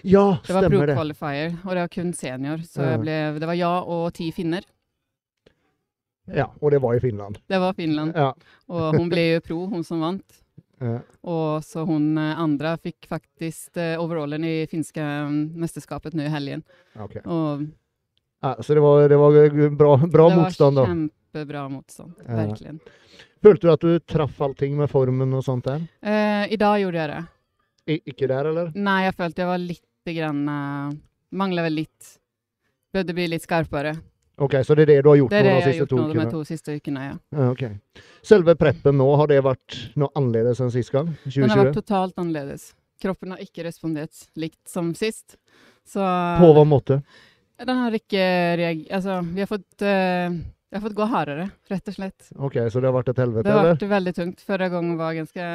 Ja, 0.03 0.37
Det 0.45 0.53
var 0.53 0.61
stemmer 0.63 0.85
det. 0.85 0.95
pro-qualifier, 0.95 1.57
og 1.65 1.69
det 1.73 1.81
var 1.81 1.87
kun 1.89 2.13
senior. 2.13 2.57
Så 2.59 2.81
Ja. 2.85 2.97
ble, 2.97 3.39
det 3.39 3.47
var 3.47 3.55
jeg 3.55 3.83
og 3.87 4.13
ti 4.13 4.31
finner. 4.31 4.61
Ja, 6.27 6.45
og 6.61 6.71
det 6.71 6.81
var 6.83 6.93
i 6.95 6.99
Finland. 6.99 7.37
Det 7.47 7.59
var 7.59 7.73
Finland. 7.73 8.13
Ja. 8.15 8.33
Og 8.69 8.95
hun 8.97 9.09
ble 9.09 9.33
jo 9.33 9.39
pro, 9.41 9.65
hun 9.71 9.83
som 9.83 10.01
vant. 10.01 10.43
Ja. 10.83 10.99
Og 11.25 11.63
så 11.65 11.83
hun 11.87 12.11
eh, 12.21 12.39
andre 12.39 12.75
fikk 12.81 13.07
faktisk 13.09 13.79
eh, 13.81 13.95
overallen 14.01 14.45
i 14.45 14.55
finske 14.69 15.01
mm, 15.01 15.39
mesterskapet 15.57 16.17
nå 16.17 16.27
i 16.27 16.33
helgen. 16.33 16.63
Okay. 16.93 17.23
Og 17.25 17.67
Ja, 18.45 18.53
så 18.61 18.77
det 18.77 18.83
var, 18.85 19.07
det 19.09 19.17
var 19.17 19.69
bra, 19.73 19.95
bra 19.97 20.27
det 20.29 20.37
motstand, 20.37 20.77
da. 20.77 20.83
var 20.85 20.93
kjempebra 20.93 21.63
motstand. 21.73 22.13
Ja. 22.27 22.43
Virkelig. 22.43 22.77
Følte 23.43 23.67
du 23.67 23.71
at 23.73 23.85
du 23.85 23.99
traff 23.99 24.41
allting 24.41 24.77
med 24.77 24.89
formen 24.91 25.33
og 25.37 25.43
sånt 25.45 25.65
der? 25.65 25.81
Eh, 26.01 26.53
I 26.53 26.59
dag 26.61 26.77
gjorde 26.81 27.01
jeg 27.01 27.13
det. 27.13 27.23
I, 27.87 27.99
ikke 28.11 28.29
der, 28.29 28.49
eller? 28.51 28.71
Nei, 28.75 28.99
jeg 29.05 29.15
følte 29.17 29.43
jeg 29.43 29.49
var 29.49 29.61
litt 29.63 30.13
grann 30.17 30.41
uh, 30.47 30.95
Mangla 31.37 31.63
vel 31.65 31.77
litt. 31.81 32.13
Burde 32.93 33.15
bli 33.15 33.27
litt 33.31 33.45
skarpere. 33.45 33.93
Ok, 34.37 34.53
så 34.63 34.75
det 34.77 34.83
er 34.85 34.89
det 34.91 34.97
du 35.03 35.09
har 35.09 35.17
gjort 35.17 35.31
Det 35.33 35.37
er 35.39 35.43
nå 35.47 35.49
det 35.49 35.55
de 35.55 35.61
jeg 35.65 35.73
har 35.73 35.79
gjort 35.81 35.89
to 35.89 35.97
nå 35.97 36.07
de 36.13 36.25
to 36.31 36.41
siste 36.45 36.75
ukene, 36.77 37.05
ja. 37.07 37.13
Ja, 37.33 37.47
ok. 37.51 37.63
Selve 38.21 38.53
preppen 38.59 38.97
nå, 38.99 39.07
har 39.17 39.27
det 39.31 39.39
vært 39.45 39.77
noe 39.97 40.11
annerledes 40.19 40.59
enn 40.61 40.69
sist 40.73 40.91
gang? 40.93 41.09
Den 41.25 41.49
har 41.49 41.63
vært 41.65 41.79
totalt 41.79 42.19
annerledes. 42.21 42.67
Kroppen 43.01 43.33
har 43.33 43.41
ikke 43.41 43.65
respondert 43.65 44.27
likt 44.37 44.61
som 44.69 44.91
sist. 44.97 45.37
Så 45.87 46.03
På 46.37 46.51
hva 46.53 46.65
måte? 46.67 47.01
Den 47.57 47.77
har 47.81 47.95
ikke 47.97 48.21
reagert 48.59 48.91
Altså, 48.93 49.17
vi 49.33 49.41
har 49.41 49.49
fått 49.49 49.81
uh, 49.81 50.37
har 50.77 50.83
fått 50.83 50.97
gå 50.97 51.05
hardere, 51.09 51.49
rett 51.71 51.87
og 51.89 51.95
slett. 51.97 52.29
Ok, 52.37 52.57
så 52.69 52.81
det 52.81 52.89
har 52.91 52.97
vært 52.97 53.09
et 53.13 53.21
helvete, 53.23 53.45
Det 53.47 53.53
har 53.55 53.63
eller? 53.63 53.77
vært 53.77 53.89
veldig 53.95 54.13
tungt. 54.17 54.43
Forrige 54.45 54.69
gang 54.75 54.91
var 54.99 55.15
ganske 55.17 55.47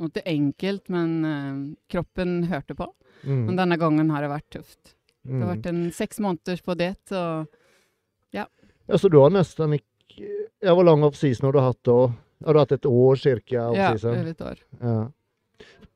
Ikke 0.00 0.22
enkelt, 0.26 0.88
men 0.88 1.14
uh, 1.24 1.76
kroppen 1.92 2.44
hørte 2.50 2.74
på. 2.74 2.90
Mm. 3.22 3.44
Men 3.50 3.56
denne 3.58 3.76
gangen 3.78 4.10
har 4.10 4.22
det 4.24 4.30
vært 4.32 4.50
tøft. 4.58 4.94
Det 5.22 5.36
har 5.36 5.46
Mm. 5.46 5.48
vært 5.52 5.66
en 5.68 5.80
seks 5.92 6.18
måneder 6.18 6.62
på 6.64 6.74
det, 6.80 6.94
og 7.12 7.46
Ja, 8.36 8.98
så 8.98 9.08
du 9.08 9.20
har 9.22 9.30
nesten 9.30 9.78
ikke 9.78 9.86
Ja, 10.60 10.74
hvor 10.74 10.84
lang 10.84 11.04
offseason 11.06 11.46
har 11.46 11.54
du 11.56 11.60
hatt 11.62 11.78
da? 11.86 11.98
Har 12.44 12.56
du 12.56 12.60
hatt 12.60 12.72
et 12.74 12.86
år 12.88 13.16
cirka 13.16 13.70
ja, 13.76 13.92
et 13.94 14.42
år. 14.44 14.58
Ja. 14.80 15.08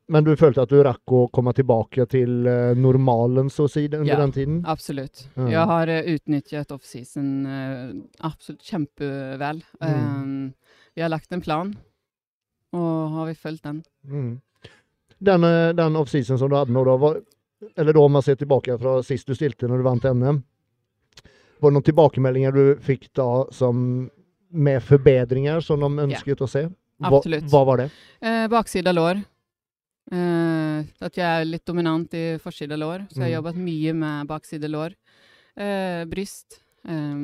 Men 0.09 0.25
du 0.25 0.35
følte 0.37 0.63
at 0.65 0.73
du 0.73 0.83
rakk 0.85 1.13
å 1.17 1.23
komme 1.33 1.55
tilbake 1.57 2.05
til 2.13 2.47
eh, 2.49 2.77
normalen, 2.77 3.49
så 3.53 3.65
å 3.65 3.71
si, 3.73 3.87
under 3.89 4.11
Ja. 4.11 4.19
den 4.21 4.33
tiden? 4.33 4.59
Absolutt. 4.69 5.25
Ja. 5.37 5.49
Jeg 5.49 5.67
har 5.71 5.89
uh, 5.89 6.11
utnyttet 6.13 6.73
offseason 6.77 7.31
uh, 7.49 7.95
absolutt 8.21 8.69
kjempevel. 8.69 9.63
Mm. 9.81 9.95
Um, 9.95 10.55
vi 10.95 11.03
har 11.03 11.13
lagt 11.13 11.33
en 11.33 11.41
plan, 11.45 11.73
og 12.77 13.17
har 13.17 13.31
vi 13.31 13.35
fulgt 13.35 13.65
den. 13.65 13.83
Mm. 14.05 14.35
Den, 15.25 15.45
eh, 15.45 15.73
den 15.73 15.97
offseason 15.97 16.39
som 16.39 16.51
du 16.53 16.57
hadde 16.57 16.73
nå, 16.73 16.85
da, 16.85 16.97
var, 17.01 17.21
eller 17.77 17.97
da 17.97 18.05
om 18.05 18.13
man 18.13 18.23
ser 18.23 18.37
tilbake 18.37 18.77
fra 18.79 18.99
sist 19.03 19.27
du 19.29 19.35
stilte 19.35 19.69
når 19.71 19.81
du 19.81 19.89
vant 19.89 20.05
NM, 20.05 20.43
var 21.61 21.71
det 21.71 21.75
noen 21.79 21.87
tilbakemeldinger 21.89 22.53
du 22.55 22.65
fikk 22.85 23.09
da 23.15 23.29
som 23.55 24.11
med 24.55 24.83
forbedringer 24.83 25.61
som 25.65 25.81
de 25.81 25.89
ønsket 26.09 26.43
å 26.45 26.49
se? 26.49 26.65
Hva, 27.03 27.19
Absolutt. 27.19 27.49
hva 27.51 27.65
var 27.67 27.77
det? 27.83 27.89
Eh, 28.23 28.47
baksida 28.49 28.93
lår. 28.95 29.23
Eh, 30.13 30.85
at 31.01 31.17
jeg 31.17 31.25
er 31.25 31.45
litt 31.49 31.65
dominant 31.67 32.13
i 32.15 32.37
forsida 32.43 32.77
lår, 32.79 33.07
så 33.11 33.23
jeg 33.25 33.33
har 33.33 33.41
Mm. 33.41 33.45
jobbet 33.45 33.57
mye 33.65 33.93
med 33.95 34.27
bakside 34.29 34.69
lår. 34.71 34.95
Eh, 35.57 36.05
bryst. 36.05 36.61
Eh, 36.87 37.15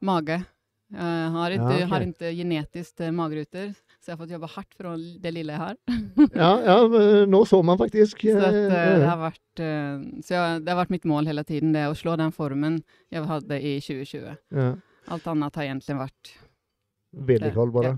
mage. 0.00 0.44
Jeg 0.92 1.30
har 1.32 1.50
Ja, 1.50 1.56
ikke, 1.58 1.82
ok. 1.84 1.88
har 1.90 2.00
ikke 2.00 2.36
genetisk 2.36 3.00
eh, 3.00 3.10
mageruter, 3.10 3.74
så 4.02 4.10
jeg 4.10 4.16
har 4.16 4.22
fått 4.24 4.32
jobbe 4.34 4.48
hardt 4.50 4.72
for 4.74 5.02
det 5.22 5.30
lille 5.30 5.54
jeg 5.54 5.62
har. 5.62 5.76
Ja, 6.42 6.50
ja, 6.66 7.26
nå 7.30 7.44
så 7.46 7.60
man 7.62 7.78
faktisk. 7.78 8.24
Så 8.26 8.34
at, 8.34 8.56
eh, 8.58 8.64
eh, 8.66 8.94
det, 8.98 9.06
har 9.06 9.20
vært, 9.20 9.62
eh, 9.62 10.06
så 10.26 10.34
ja, 10.34 10.46
det 10.58 10.72
har 10.72 10.80
vært 10.80 10.94
mitt 10.96 11.06
mål 11.06 11.30
hele 11.30 11.44
tiden, 11.46 11.70
det 11.76 11.86
å 11.86 11.94
slå 11.98 12.16
den 12.18 12.34
formen 12.34 12.80
jeg 13.14 13.28
hadde 13.30 13.60
i 13.62 13.76
2020. 13.78 14.40
ja. 14.58 14.72
Alt 15.10 15.24
annet 15.26 15.56
har 15.58 15.66
egentlig 15.66 15.96
vært 15.98 16.32
Vedlikehold, 17.26 17.72
bare. 17.74 17.96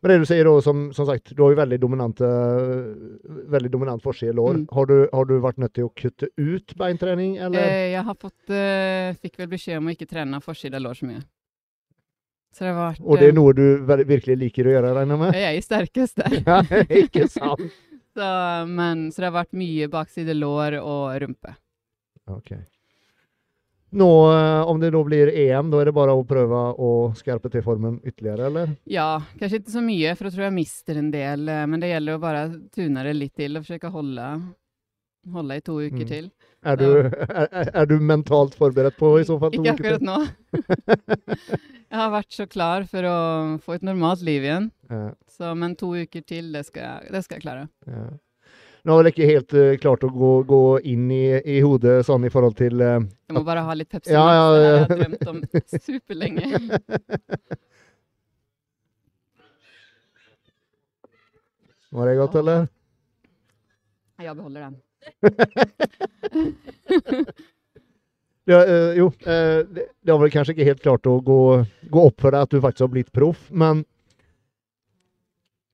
Men 0.00 0.10
det 0.10 0.22
du 0.22 0.24
sier 0.30 0.48
da, 0.48 0.54
som, 0.64 0.86
som 0.96 1.06
sagt, 1.08 1.34
du 1.36 1.42
har 1.42 1.52
jo 1.52 1.58
veldig 1.58 1.78
veldig 3.52 3.72
dominant 3.72 4.04
forside 4.04 4.32
lår. 4.38 4.62
Mm. 4.62 4.64
Har, 4.72 4.88
du, 4.88 4.96
har 5.12 5.28
du 5.28 5.34
vært 5.44 5.60
nødt 5.60 5.74
til 5.76 5.88
å 5.88 5.92
kutte 5.92 6.30
ut 6.40 6.74
beintrening, 6.80 7.36
eller? 7.36 7.68
Jeg 7.92 8.04
har 8.08 8.16
fått, 8.16 8.54
fikk 9.20 9.42
vel 9.42 9.52
beskjed 9.52 9.82
om 9.82 9.90
å 9.90 9.94
ikke 9.94 10.08
trene 10.08 10.40
forside 10.44 10.80
lår 10.80 11.00
så 11.00 11.10
mye. 11.10 11.20
Så 12.52 12.66
det 12.66 12.74
vært 12.76 13.00
Og 13.00 13.16
det 13.18 13.30
er 13.30 13.36
noe 13.36 13.54
du 13.56 13.64
virkelig 13.86 14.36
liker 14.42 14.68
å 14.68 14.74
gjøre, 14.74 14.90
regner 14.98 15.16
jeg 15.16 15.22
med? 15.22 15.38
Jeg 15.40 15.56
er 15.56 15.64
sterkest 15.64 16.20
der. 16.20 16.34
Ja, 16.50 16.58
ikke 17.02 17.28
sant? 17.32 17.64
Så, 18.12 18.26
men, 18.68 19.06
så 19.08 19.22
det 19.22 19.28
har 19.30 19.38
vært 19.38 19.54
mye 19.56 19.86
bakside 19.88 20.34
lår 20.36 20.74
og 20.82 21.14
rumpe. 21.22 21.54
Ok. 22.28 22.50
Nå, 23.96 24.08
eh, 24.32 24.68
om 24.68 24.80
det 24.80 24.90
da 24.92 25.00
blir 25.04 25.30
EM, 25.32 25.70
da 25.72 25.80
er 25.80 25.88
det 25.88 25.94
bare 25.96 26.12
å 26.16 26.20
prøve 26.28 26.60
å 26.76 26.90
skarpe 27.16 27.48
til 27.52 27.64
formen 27.64 27.98
ytterligere, 28.04 28.50
eller? 28.50 28.74
Ja, 28.88 29.06
kanskje 29.40 29.62
ikke 29.62 29.72
så 29.78 29.82
mye, 29.84 30.12
for 30.16 30.28
jeg 30.28 30.36
tror 30.36 30.44
jeg 30.46 30.56
mister 30.58 31.00
en 31.00 31.10
del. 31.12 31.48
eh, 31.48 31.64
Men 31.72 31.80
det 31.80 31.90
gjelder 31.94 32.18
å 32.18 32.22
bare 32.22 32.44
tune 32.76 33.04
det 33.08 33.16
litt 33.16 33.34
til 33.36 33.56
og 33.56 33.64
forsøke 33.64 33.88
å 33.88 33.96
holde 33.96 34.28
holde 35.30 35.56
i 35.56 35.60
to 35.62 35.76
uker 35.80 36.02
Mm. 36.02 36.08
til. 36.08 36.30
Er 36.64 36.76
du, 36.76 36.86
er, 37.42 37.48
er- 37.74 37.86
du 37.86 37.96
mentalt 38.00 38.54
forberedt 38.54 38.96
på 38.98 39.18
i 39.20 39.24
så 39.26 39.38
fall 39.40 39.50
to 39.52 39.62
Ikke 39.62 39.74
uker 39.74 39.94
akkurat 39.96 40.00
til? 40.00 40.06
nå. 40.06 40.18
jeg 41.92 41.98
har 42.00 42.10
vært 42.14 42.32
så 42.32 42.46
klar 42.50 42.84
for 42.90 43.02
å 43.06 43.16
få 43.62 43.74
et 43.78 43.82
normalt 43.86 44.22
liv 44.22 44.42
igjen. 44.46 44.70
Ja, 44.90 45.12
Så, 45.28 45.54
men 45.56 45.74
to 45.76 45.92
uker 45.96 46.22
til, 46.26 46.52
det 46.52 46.66
skal 46.66 46.82
jeg, 46.82 47.12
det 47.12 47.24
skal 47.24 47.36
jeg 47.40 47.42
klare. 47.46 47.68
ja. 47.86 48.10
Nå 48.82 48.96
har 48.96 49.04
vel 49.04 49.12
ikke 49.12 49.26
helt 49.30 49.52
uh, 49.54 49.76
klart 49.78 50.02
å 50.02 50.08
gå, 50.10 50.30
gå 50.42 50.58
inn 50.90 51.04
i, 51.14 51.38
i 51.46 51.60
hodet 51.62 52.00
sånn 52.04 52.24
i 52.26 52.30
forhold 52.34 52.56
til 52.58 52.80
uh, 52.82 52.96
Jeg 53.30 53.36
må 53.36 53.44
bare 53.46 53.62
ha 53.62 53.76
litt 53.78 53.86
Pepsi 53.94 54.10
Ja, 54.10 54.24
ja, 54.26 54.40
ja, 54.42 54.56
Det 54.58 54.66
har 54.66 54.80
jeg 54.82 54.98
drømt 54.98 55.28
om 55.30 55.38
superlenge. 55.86 56.48
Var 61.92 62.06
det 62.08 62.16
godt, 62.16 62.34
eller? 62.40 62.66
Jeg 64.22 64.36
beholder 64.36 64.60
den. 64.68 64.76
Ja, 68.44 68.64
eh, 68.66 68.96
jo, 68.98 69.06
eh, 69.06 69.60
det, 69.70 69.84
det 70.02 70.12
var 70.12 70.18
vel 70.18 70.32
kanskje 70.34 70.56
ikke 70.56 70.64
helt 70.66 70.80
klart 70.82 71.06
å 71.06 71.12
gå, 71.22 71.62
gå 71.94 72.06
opp 72.08 72.24
for 72.24 72.34
deg 72.34 72.42
at 72.42 72.50
du 72.50 72.58
faktisk 72.58 72.88
har 72.88 72.90
blitt 72.90 73.12
proff, 73.14 73.44
men 73.54 73.84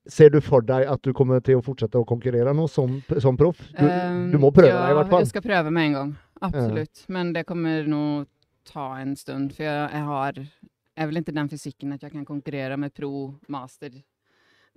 ser 0.09 0.29
du 0.33 0.41
for 0.41 0.65
deg 0.65 0.85
at 0.89 1.01
du 1.05 1.13
kommer 1.17 1.41
til 1.45 1.59
å 1.59 1.63
fortsette 1.65 1.97
å 1.97 2.05
konkurrere 2.07 2.53
nå 2.53 2.67
som, 2.69 2.99
som 3.21 3.37
proff? 3.37 3.57
Du, 3.73 3.85
du 4.33 4.37
må 4.41 4.51
prøve 4.53 4.69
ja, 4.69 4.83
deg 4.83 4.93
i 4.93 4.97
hvert 4.99 5.09
fall. 5.09 5.23
Ja, 5.23 5.25
Jeg 5.25 5.33
skal 5.33 5.45
prøve 5.45 5.73
med 5.73 5.89
en 5.89 5.97
gang. 5.97 6.13
Absolutt. 6.45 7.01
Men 7.11 7.33
det 7.35 7.43
kommer 7.49 7.89
nog 7.89 8.29
ta 8.69 8.91
en 9.01 9.15
stund. 9.17 9.55
For 9.57 9.65
jeg, 9.65 9.89
jeg 9.93 10.07
har 10.11 10.39
Jeg 10.39 11.05
er 11.05 11.09
vel 11.09 11.21
ikke 11.21 11.35
den 11.35 11.51
fysikken 11.51 11.95
at 11.95 12.01
jeg 12.03 12.11
kan 12.11 12.25
konkurrere 12.27 12.77
med 12.77 12.93
pro 12.93 13.11
master. 13.47 13.93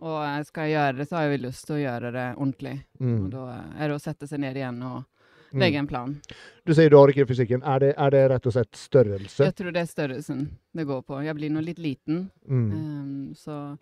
Og 0.00 0.46
skal 0.46 0.68
jeg 0.68 0.76
gjøre 0.78 0.96
det, 0.98 1.08
så 1.08 1.16
har 1.16 1.28
jeg 1.30 1.40
lyst 1.42 1.66
til 1.66 1.76
å 1.76 1.82
gjøre 1.82 2.12
det 2.12 2.26
ordentlig. 2.36 2.84
Og 3.00 3.06
Mm. 3.06 3.30
da 3.30 3.62
er 3.78 3.88
det 3.88 3.96
å 3.96 4.00
sette 4.00 4.26
seg 4.26 4.40
ned 4.40 4.56
igjen 4.56 4.82
og 4.82 5.04
Mm. 5.52 5.60
legge 5.60 5.76
en 5.78 5.86
plan. 5.86 6.20
Du 6.64 6.72
sier 6.72 6.88
du 6.88 6.96
har 6.96 7.08
ikke 7.08 7.26
fysikken. 7.28 7.62
Er 7.62 7.78
det, 7.78 7.94
er 7.98 8.10
det 8.10 8.30
rett 8.30 8.46
og 8.46 8.52
slett 8.54 8.72
størrelse? 8.72 9.44
Jeg 9.44 9.54
tror 9.54 9.70
det 9.72 9.82
er 9.82 9.86
størrelsen 9.86 10.50
det 10.74 10.86
går 10.86 11.02
på. 11.04 11.22
Jeg 11.22 11.34
blir 11.36 11.50
nå 11.50 11.60
litt 11.62 11.78
liten. 11.78 12.30
Mm. 12.48 12.72
Um, 12.72 13.34
så 13.34 13.78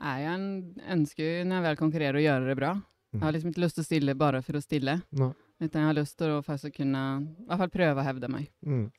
er 0.00 0.18
jeg 0.18 0.34
en 0.34 0.74
ønsker 0.90 1.44
når 1.44 1.56
jeg 1.58 1.62
vel 1.62 1.76
konkurrerer 1.76 2.14
å 2.14 2.22
gjøre 2.22 2.46
det 2.46 2.56
bra. 2.56 2.82
Jeg 3.12 3.20
har 3.20 3.32
liksom 3.32 3.50
ikke 3.52 3.64
lyst 3.64 3.74
til 3.74 3.82
å 3.82 3.90
stille 3.90 4.14
bare 4.16 4.40
for 4.42 4.52
å 4.52 4.62
stille. 4.62 5.02
Nei. 5.12 5.32
Utan 5.60 5.82
jeg 5.82 5.88
har 5.94 5.94
lyst 6.02 6.16
til 6.18 6.28
å 6.28 6.42
faktisk 6.44 6.76
kunne 6.76 7.02
i 7.22 7.46
hvert 7.50 7.58
fall 7.58 7.68
prøve 7.68 7.96
å 8.00 8.04
hevde 8.06 8.28
meg. 8.30 8.48
Mm. 8.64 8.90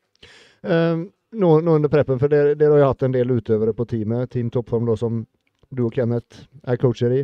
Um, 0.63 1.11
nå, 1.33 1.61
nå 1.63 1.75
under 1.75 1.89
preppen, 1.89 2.19
for 2.19 2.27
dere, 2.27 2.53
dere 2.55 2.71
har 2.75 2.79
jo 2.83 2.91
hatt 2.91 3.03
en 3.03 3.11
del 3.15 3.27
utøvere 3.33 3.73
på 3.73 3.87
teamet, 3.87 4.29
Team 4.29 4.49
Toppform, 4.53 4.85
da, 4.85 4.95
som 4.95 5.25
du 5.75 5.85
og 5.87 5.95
Kenneth 5.95 6.45
er 6.63 6.79
coacher 6.81 7.17
i. 7.21 7.23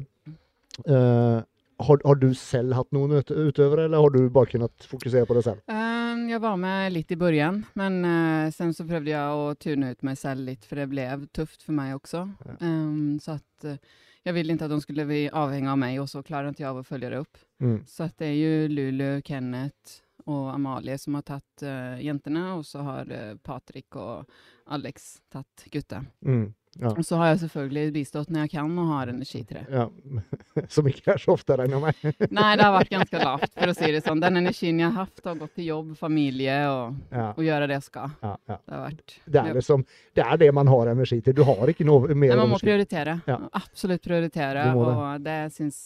Uh, 0.87 1.39
har, 1.79 2.01
har 2.03 2.19
du 2.19 2.27
selv 2.35 2.75
hatt 2.75 2.89
noen 2.95 3.21
utøvere, 3.21 3.85
eller 3.87 4.03
har 4.03 4.11
du 4.11 4.25
bare 4.33 4.51
kunnet 4.51 4.87
fokusere 4.89 5.27
på 5.27 5.37
det 5.37 5.45
selv? 5.45 5.63
Um, 5.71 6.25
jeg 6.27 6.41
var 6.43 6.59
med 6.59 6.91
litt 6.91 7.13
i 7.15 7.19
början, 7.19 7.61
men 7.79 8.01
uh, 8.03 8.51
sen 8.51 8.73
så 8.75 8.83
prøvde 8.87 9.13
jeg 9.13 9.39
å 9.39 9.53
tune 9.59 9.93
ut 9.93 10.03
meg 10.07 10.19
selv 10.19 10.43
litt, 10.49 10.67
for 10.67 10.81
det 10.81 10.89
ble 10.91 11.07
tøft 11.35 11.63
for 11.63 11.77
meg 11.77 11.95
også. 11.95 12.25
Ja. 12.49 12.57
Um, 12.65 13.15
så 13.23 13.37
at 13.39 13.69
uh, 13.69 13.79
jeg 14.27 14.35
ville 14.35 14.53
ikke 14.53 14.67
at 14.67 14.75
de 14.75 14.81
skulle 14.83 15.07
bli 15.07 15.23
avhengig 15.31 15.71
av 15.71 15.79
meg, 15.79 16.01
og 16.03 16.11
så 16.11 16.23
klarer 16.25 16.51
ikke 16.51 16.65
jeg 16.65 16.81
å 16.81 16.85
følge 16.85 17.13
det 17.13 17.23
opp. 17.23 17.41
Mm. 17.63 17.79
Så 17.87 18.09
det 18.19 18.27
er 18.27 18.37
jo 18.37 18.69
Lulu, 18.75 19.09
Kenneth 19.25 20.01
og 20.29 20.51
Amalie 20.51 20.97
som 20.99 21.15
har 21.17 21.25
tatt 21.31 21.63
uh, 21.63 21.95
jentene, 22.03 22.43
og 22.57 22.65
så 22.67 22.83
har 22.85 23.09
uh, 23.13 23.35
Patrick 23.39 23.95
og 23.99 24.27
Alex 24.69 25.15
tatt 25.31 25.69
gutta. 25.71 26.03
Mm. 26.27 26.49
Ja. 26.79 26.91
Og 26.93 27.01
så 27.03 27.17
har 27.17 27.31
jeg 27.31 27.39
selvfølgelig 27.41 27.93
bistått 27.95 28.29
når 28.29 28.43
jeg 28.45 28.51
kan, 28.53 28.75
og 28.79 28.91
har 28.93 29.09
energi 29.11 29.39
til 29.43 29.57
det. 29.57 29.63
ja. 29.73 29.87
Som 30.75 30.87
ikke 30.87 31.15
er 31.15 31.17
så 31.19 31.33
ofte, 31.33 31.55
regner 31.57 31.79
jeg 31.79 31.95
med. 32.03 32.29
Nei, 32.37 32.51
det 32.59 32.63
har 32.67 32.75
vært 32.75 32.91
ganske 32.93 33.21
lavt, 33.25 33.49
for 33.57 33.71
å 33.71 33.75
si 33.75 33.89
det 33.95 34.03
sånn. 34.05 34.21
Den 34.21 34.37
energien 34.43 34.79
jeg 34.79 34.91
har 34.93 35.07
hatt, 35.07 35.23
har 35.25 35.39
gått 35.41 35.55
til 35.57 35.65
jobb, 35.71 35.95
familie 35.99 36.59
og, 36.69 36.99
Ja, 37.11 37.25
og 37.33 37.41
gjøre 37.43 37.67
det 37.71 37.79
jeg 37.79 37.87
skal. 37.89 38.13
ja, 38.21 38.35
ja. 38.53 38.59
Det 38.61 38.75
har 38.77 38.85
vært 38.85 39.15
Det, 39.25 39.41
er 39.41 39.57
liksom, 39.59 39.85
det 40.19 40.25
er 40.29 40.37
det 40.45 40.51
man 40.61 40.71
har 40.71 40.93
energi 40.93 41.19
til. 41.25 41.33
Du 41.39 41.43
har 41.49 41.73
ikke 41.73 41.87
noe 41.89 42.13
mer 42.13 42.35
Nei, 42.35 42.37
man 42.37 42.53
må 42.53 42.59
energi. 42.59 42.67
prioritere. 42.69 43.17
Absolutt 43.63 44.05
prioritere. 44.05 44.69
Det. 44.69 44.85
Og 44.85 45.25
det 45.25 45.39
syns 45.57 45.81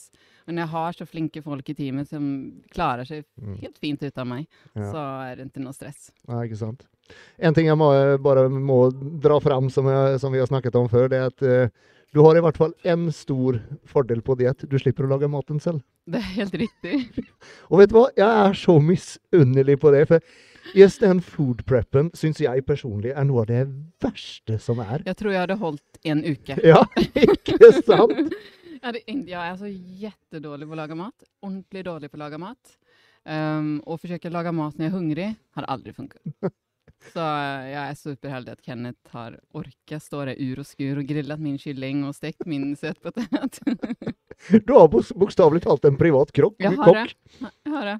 Men 0.48 0.58
jeg 0.64 0.68
har 0.74 0.92
så 0.98 1.06
flinke 1.08 1.42
folk 1.44 1.70
i 1.70 1.76
teamet 1.78 2.10
som 2.10 2.26
klarer 2.74 3.06
seg 3.08 3.24
Mm. 3.40 3.58
helt 3.62 3.78
fint 3.78 4.02
uten 4.04 4.28
meg, 4.28 4.48
Ja. 4.76 4.92
så 4.92 5.04
er 5.32 5.36
det 5.38 5.48
ikke 5.52 5.64
noe 5.64 5.74
stress. 5.74 6.12
Nei, 6.28 6.46
ikke 6.48 6.58
sant. 6.58 6.86
En 7.40 7.54
ting 7.54 7.66
jeg 7.68 7.76
må, 7.78 7.90
bare 8.24 8.48
må 8.50 8.92
dra 9.22 9.40
fram, 9.40 9.70
som, 9.70 9.86
jeg, 9.86 10.20
som 10.20 10.32
vi 10.32 10.40
har 10.40 10.48
snakket 10.48 10.76
om 10.80 10.88
før, 10.90 11.10
det 11.10 11.20
er 11.20 11.26
at 11.28 11.42
uh, 11.44 11.68
du 12.14 12.22
har 12.24 12.38
i 12.38 12.42
hvert 12.46 12.58
fall 12.58 12.74
én 12.86 13.12
stor 13.12 13.60
fordel 13.90 14.22
på 14.22 14.38
diett. 14.38 14.64
Du 14.70 14.78
slipper 14.78 15.04
å 15.08 15.10
lage 15.10 15.28
maten 15.28 15.60
selv. 15.60 15.82
Det 16.08 16.20
er 16.22 16.30
helt 16.38 16.54
riktig. 16.54 17.00
Og 17.72 17.80
vet 17.80 17.90
du 17.90 17.96
hva? 17.98 18.08
Jeg 18.16 18.28
er 18.48 18.54
så 18.54 18.78
misunnelig 18.80 19.80
på 19.82 19.92
det. 19.92 20.08
For 20.08 20.20
just 20.78 21.02
den 21.02 21.20
food 21.26 21.66
preppen 21.66 22.12
syns 22.16 22.40
jeg 22.40 22.64
personlig 22.66 23.12
er 23.18 23.26
noe 23.26 23.42
av 23.42 23.48
det 23.50 23.68
verste 24.04 24.60
som 24.62 24.80
er. 24.80 25.02
Jeg 25.06 25.16
tror 25.20 25.32
jeg 25.34 25.42
hadde 25.44 25.58
holdt 25.60 26.00
en 26.06 26.24
uke. 26.24 26.60
Ja, 26.64 26.84
ikke 27.26 27.74
sant? 27.84 28.34
Jeg, 28.84 28.94
det, 28.98 29.02
in- 29.08 29.28
jeg 29.30 29.40
er 29.54 29.56
så 29.60 29.70
jättedålig 30.04 30.68
på 30.68 30.76
å 30.76 30.80
lage 30.82 30.98
mat. 31.00 31.24
Ordentlig 31.44 31.86
dårlig 31.88 32.10
på 32.12 32.20
å 32.20 32.24
lage 32.26 32.40
mat. 32.42 32.74
Um, 33.24 33.78
forsøke 33.88 34.28
å 34.28 34.34
lage 34.36 34.52
mat 34.52 34.76
når 34.76 34.84
jeg 34.88 34.92
er 34.92 34.98
hungrig, 34.98 35.30
har 35.56 35.70
aldri 35.72 35.94
funket. 35.96 36.20
Så 37.14 37.20
eh, 37.20 37.66
jeg 37.74 37.82
er 37.84 37.98
superheldig 38.00 38.52
at 38.54 38.62
Kenneth 38.64 39.10
har 39.12 39.34
orket 39.60 40.00
stå 40.04 40.22
der 40.24 40.38
ur 40.40 40.62
og 40.62 40.68
skur 40.68 41.02
og 41.02 41.08
grillet 41.10 41.42
min 41.44 41.58
kylling 41.60 42.06
og 42.08 42.16
stekt 42.16 42.46
min 42.48 42.76
søtpotet. 42.80 43.60
Du 44.68 44.72
har 44.76 44.88
bok- 44.92 45.12
bokstavelig 45.20 45.62
talt 45.64 45.84
en 45.88 45.96
privat 46.00 46.32
krok. 46.36 46.56
Jeg 46.64 46.76
har 46.80 46.96
det. 46.98 47.04
Jeg 47.40 47.72
har 47.76 47.86
det. 47.92 47.98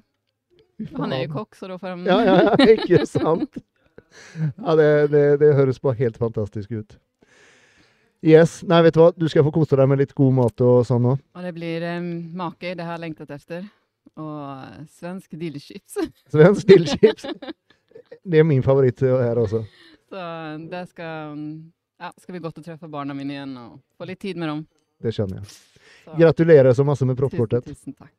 Han 0.98 1.12
er 1.14 1.22
jo 1.26 1.30
kokk, 1.36 1.54
så 1.56 1.68
da 1.70 1.76
får 1.80 1.92
han 1.94 2.02
Ja, 2.08 2.16
ja, 2.26 2.34
ja, 2.48 2.54
ikke 2.74 3.04
sant? 3.08 3.60
Ja, 4.60 4.74
det, 4.78 4.88
det, 5.12 5.22
det 5.40 5.52
høres 5.58 5.80
bare 5.82 5.96
helt 5.98 6.18
fantastisk 6.20 6.70
ut. 6.76 6.96
Yes. 8.24 8.62
Nei, 8.64 8.80
vet 8.86 8.96
du 8.96 9.02
hva? 9.02 9.10
Du 9.12 9.26
skal 9.28 9.44
få 9.44 9.50
kose 9.52 9.76
deg 9.76 9.88
med 9.90 10.00
litt 10.00 10.14
god 10.16 10.32
mat 10.32 10.62
og 10.64 10.78
sånn 10.88 11.10
òg. 11.10 11.20
Og 11.36 11.44
det 11.44 11.50
blir 11.52 11.84
um, 11.98 12.06
make, 12.40 12.70
det 12.72 12.86
har 12.86 12.96
jeg 12.96 13.02
lengtet 13.02 13.34
etter. 13.34 13.66
Og 14.16 14.38
eh, 14.54 14.78
svensk 14.94 15.36
dillchips. 15.36 15.98
Svensk 16.32 16.70
dillchips. 16.70 17.26
Det 18.24 18.40
er 18.40 18.48
min 18.48 18.64
favoritt 18.64 19.02
her 19.04 19.40
også. 19.42 19.60
Så 20.08 20.24
det 20.70 20.82
skal 20.94 21.36
Ja, 22.00 22.10
skal 22.16 22.36
vi 22.36 22.42
godt 22.44 22.60
å 22.60 22.64
treffe 22.64 22.88
barna 22.90 23.14
mine 23.16 23.36
igjen 23.36 23.54
og 23.60 23.78
få 23.98 24.08
litt 24.08 24.22
tid 24.24 24.40
med 24.40 24.48
dem. 24.50 24.64
Det 25.04 25.12
skjønner 25.12 25.42
jeg. 25.42 25.52
Så, 25.52 26.16
Gratulerer 26.20 26.76
så 26.76 26.84
masse 26.86 27.04
med 27.08 27.20
tusen, 27.20 27.60
tusen 27.60 27.96
takk. 27.96 28.14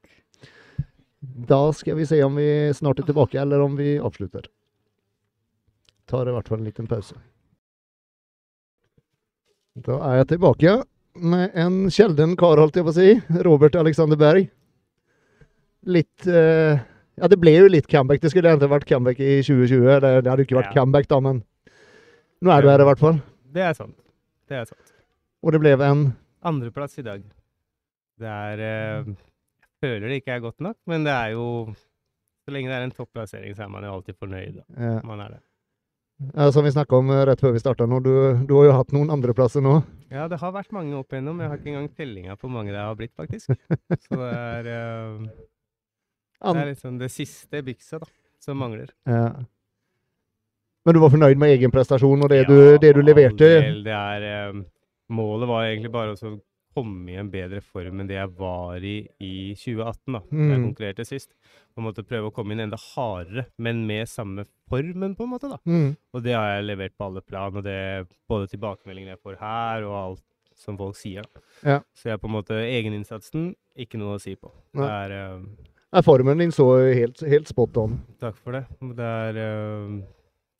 Da 1.49 1.63
skal 1.73 1.97
vi 1.97 2.05
se 2.05 2.21
om 2.23 2.37
vi 2.37 2.49
snart 2.77 3.01
er 3.01 3.09
tilbake, 3.09 3.39
eller 3.41 3.63
om 3.65 3.77
vi 3.77 3.95
avslutter. 3.97 4.51
Tar 6.05 6.29
i 6.29 6.35
hvert 6.35 6.51
fall 6.51 6.61
en 6.61 6.69
liten 6.69 6.89
pause. 6.89 7.17
Da 9.75 9.97
er 10.07 10.21
jeg 10.21 10.27
tilbake 10.35 10.75
med 11.15 11.55
en 11.59 11.77
sjelden 11.91 12.35
kar, 12.39 12.59
holdt 12.61 12.77
jeg 12.79 12.85
på 12.87 12.91
å 12.93 12.95
si. 12.95 13.07
Robert 13.43 13.75
Alexander 13.79 14.19
Berg. 14.19 14.47
Litt 15.85 16.27
eh, 16.27 16.79
Ja, 17.15 17.29
det 17.31 17.37
ble 17.39 17.53
jo 17.55 17.67
litt 17.71 17.87
comeback. 17.91 18.19
Det 18.23 18.31
skulle 18.33 18.51
egentlig 18.51 18.71
vært 18.71 18.87
comeback 18.89 19.19
i 19.23 19.37
2020. 19.45 19.85
Det, 20.03 20.11
det 20.25 20.31
hadde 20.31 20.43
jo 20.43 20.47
ikke 20.49 20.59
vært 20.59 20.71
Ja. 20.73 20.81
comeback, 20.81 21.07
da, 21.11 21.19
men 21.23 21.43
nå 22.43 22.51
er 22.51 22.61
du 22.65 22.69
her 22.71 22.83
i 22.83 22.87
hvert 22.89 22.99
fall. 23.03 23.19
Det 23.55 23.63
er 23.63 23.73
sant. 23.77 23.95
Det 24.49 24.57
er 24.59 24.65
sant. 24.67 24.91
Og 25.45 25.53
det 25.55 25.61
ble 25.63 25.75
en 25.79 26.05
Andreplass 26.45 26.99
i 27.01 27.05
dag. 27.05 27.23
Det 28.19 28.27
er 28.31 28.59
eh, 28.61 29.07
Jeg 29.07 29.71
føler 29.83 30.07
det 30.09 30.21
ikke 30.21 30.35
er 30.35 30.43
godt 30.43 30.59
nok, 30.63 30.77
men 30.87 31.03
det 31.07 31.11
er 31.13 31.33
jo 31.35 31.47
Så 32.45 32.53
lenge 32.53 32.69
det 32.69 32.75
er 32.77 32.83
en 32.85 32.93
topplassering, 32.93 33.55
så 33.57 33.63
er 33.65 33.71
man 33.73 33.83
jo 33.83 33.91
alltid 33.95 34.15
fornøyd. 34.21 34.59
Da. 34.59 34.65
Ja. 34.77 34.99
Man 35.03 35.19
er 35.23 35.35
det. 35.35 35.39
Ja, 36.33 36.51
Som 36.51 36.63
vi 36.63 36.71
snakka 36.71 36.95
om 36.95 37.09
eh, 37.11 37.25
rett 37.27 37.41
før 37.43 37.51
vi 37.55 37.59
starta 37.59 37.85
nå, 37.89 37.99
du, 38.03 38.11
du 38.47 38.53
har 38.55 38.65
jo 38.69 38.75
hatt 38.77 38.93
noen 38.95 39.09
andreplasser 39.13 39.61
nå. 39.63 39.81
Ja, 40.13 40.27
det 40.31 40.37
har 40.39 40.53
vært 40.55 40.71
mange 40.71 40.95
opp 40.95 41.11
igjennom. 41.11 41.41
Jeg 41.43 41.49
har 41.51 41.57
ikke 41.59 41.71
engang 41.73 41.89
tellinga 41.97 42.35
på 42.37 42.47
hvor 42.47 42.53
mange 42.55 42.71
det 42.71 42.79
har 42.79 42.95
blitt, 42.95 43.11
faktisk. 43.17 43.51
Så 44.07 44.19
det 44.21 44.29
er, 44.31 44.69
uh, 44.71 45.27
det 46.53 46.61
er 46.63 46.71
liksom 46.71 46.97
det 47.01 47.11
siste 47.11 47.61
bykset 47.65 48.05
da, 48.05 48.09
som 48.45 48.57
mangler. 48.61 48.93
Ja. 49.09 49.27
Men 50.85 50.93
du 50.93 50.99
var 51.01 51.09
fornøyd 51.09 51.39
med 51.41 51.55
egen 51.55 51.71
prestasjon 51.73 52.21
og 52.23 52.29
det, 52.31 52.43
Ja, 52.43 52.49
du, 52.49 52.77
det 52.83 52.91
du 52.95 53.01
leverte? 53.01 53.47
del. 53.57 53.79
Det 53.87 53.95
er, 53.97 54.27
uh, 54.53 54.59
målet 55.11 55.49
var 55.49 55.65
egentlig 55.67 55.91
bare 55.93 56.13
å 56.15 56.35
komme 56.75 57.11
i 57.13 57.15
en 57.19 57.29
bedre 57.31 57.61
form 57.63 58.01
enn 58.03 58.07
det 58.09 58.17
jeg 58.17 58.31
var 58.37 58.83
i 58.83 58.97
i 59.23 59.33
2018, 59.55 60.11
da 60.11 60.19
da 60.19 60.37
jeg 60.37 60.59
Mm. 60.59 60.65
konkurrerte 60.69 61.05
sist. 61.07 61.29
På 61.75 61.83
en 61.83 61.89
måte 61.89 62.05
prøve 62.07 62.29
å 62.29 62.31
komme 62.31 62.55
inn 62.55 62.63
enda 62.63 62.77
hardere, 62.79 63.49
men 63.59 63.81
med 63.87 64.07
samme 64.07 64.45
formen, 64.69 65.11
på 65.17 65.25
en 65.25 65.33
måte. 65.33 65.49
da. 65.51 65.59
Mm. 65.67 65.97
Og 66.15 66.23
det 66.23 66.31
har 66.37 66.53
jeg 66.53 66.69
levert 66.69 66.95
på 66.95 67.09
alle 67.09 67.23
plan, 67.25 67.59
og 67.59 67.65
det 67.65 68.07
både 68.31 68.47
tilbakemeldingene 68.53 69.17
jeg 69.17 69.23
får 69.25 69.37
her, 69.41 69.87
og 69.89 69.97
alt 69.99 70.23
som 70.55 70.79
folk 70.79 70.95
sier. 70.95 71.27
da. 71.27 71.45
Ja. 71.67 71.77
Så 71.91 72.09
jeg 72.09 72.15
er 72.15 72.21
på 72.23 72.31
en 72.31 72.37
måte 72.37 72.57
egeninnsatsen, 72.63 73.53
ikke 73.75 73.99
noe 73.99 74.15
å 74.15 74.23
si 74.23 74.37
på. 74.39 74.53
Det 74.75 74.87
er, 74.87 75.15
uh, 75.35 75.71
er 75.99 76.05
Formen 76.05 76.39
din 76.39 76.55
så 76.55 76.69
helt, 76.95 77.19
helt 77.27 77.51
spot 77.51 77.77
on. 77.83 77.99
Takk 78.23 78.39
for 78.39 78.55
det. 78.55 78.65
Det 78.95 79.09
er, 79.27 79.41
uh, 79.43 79.99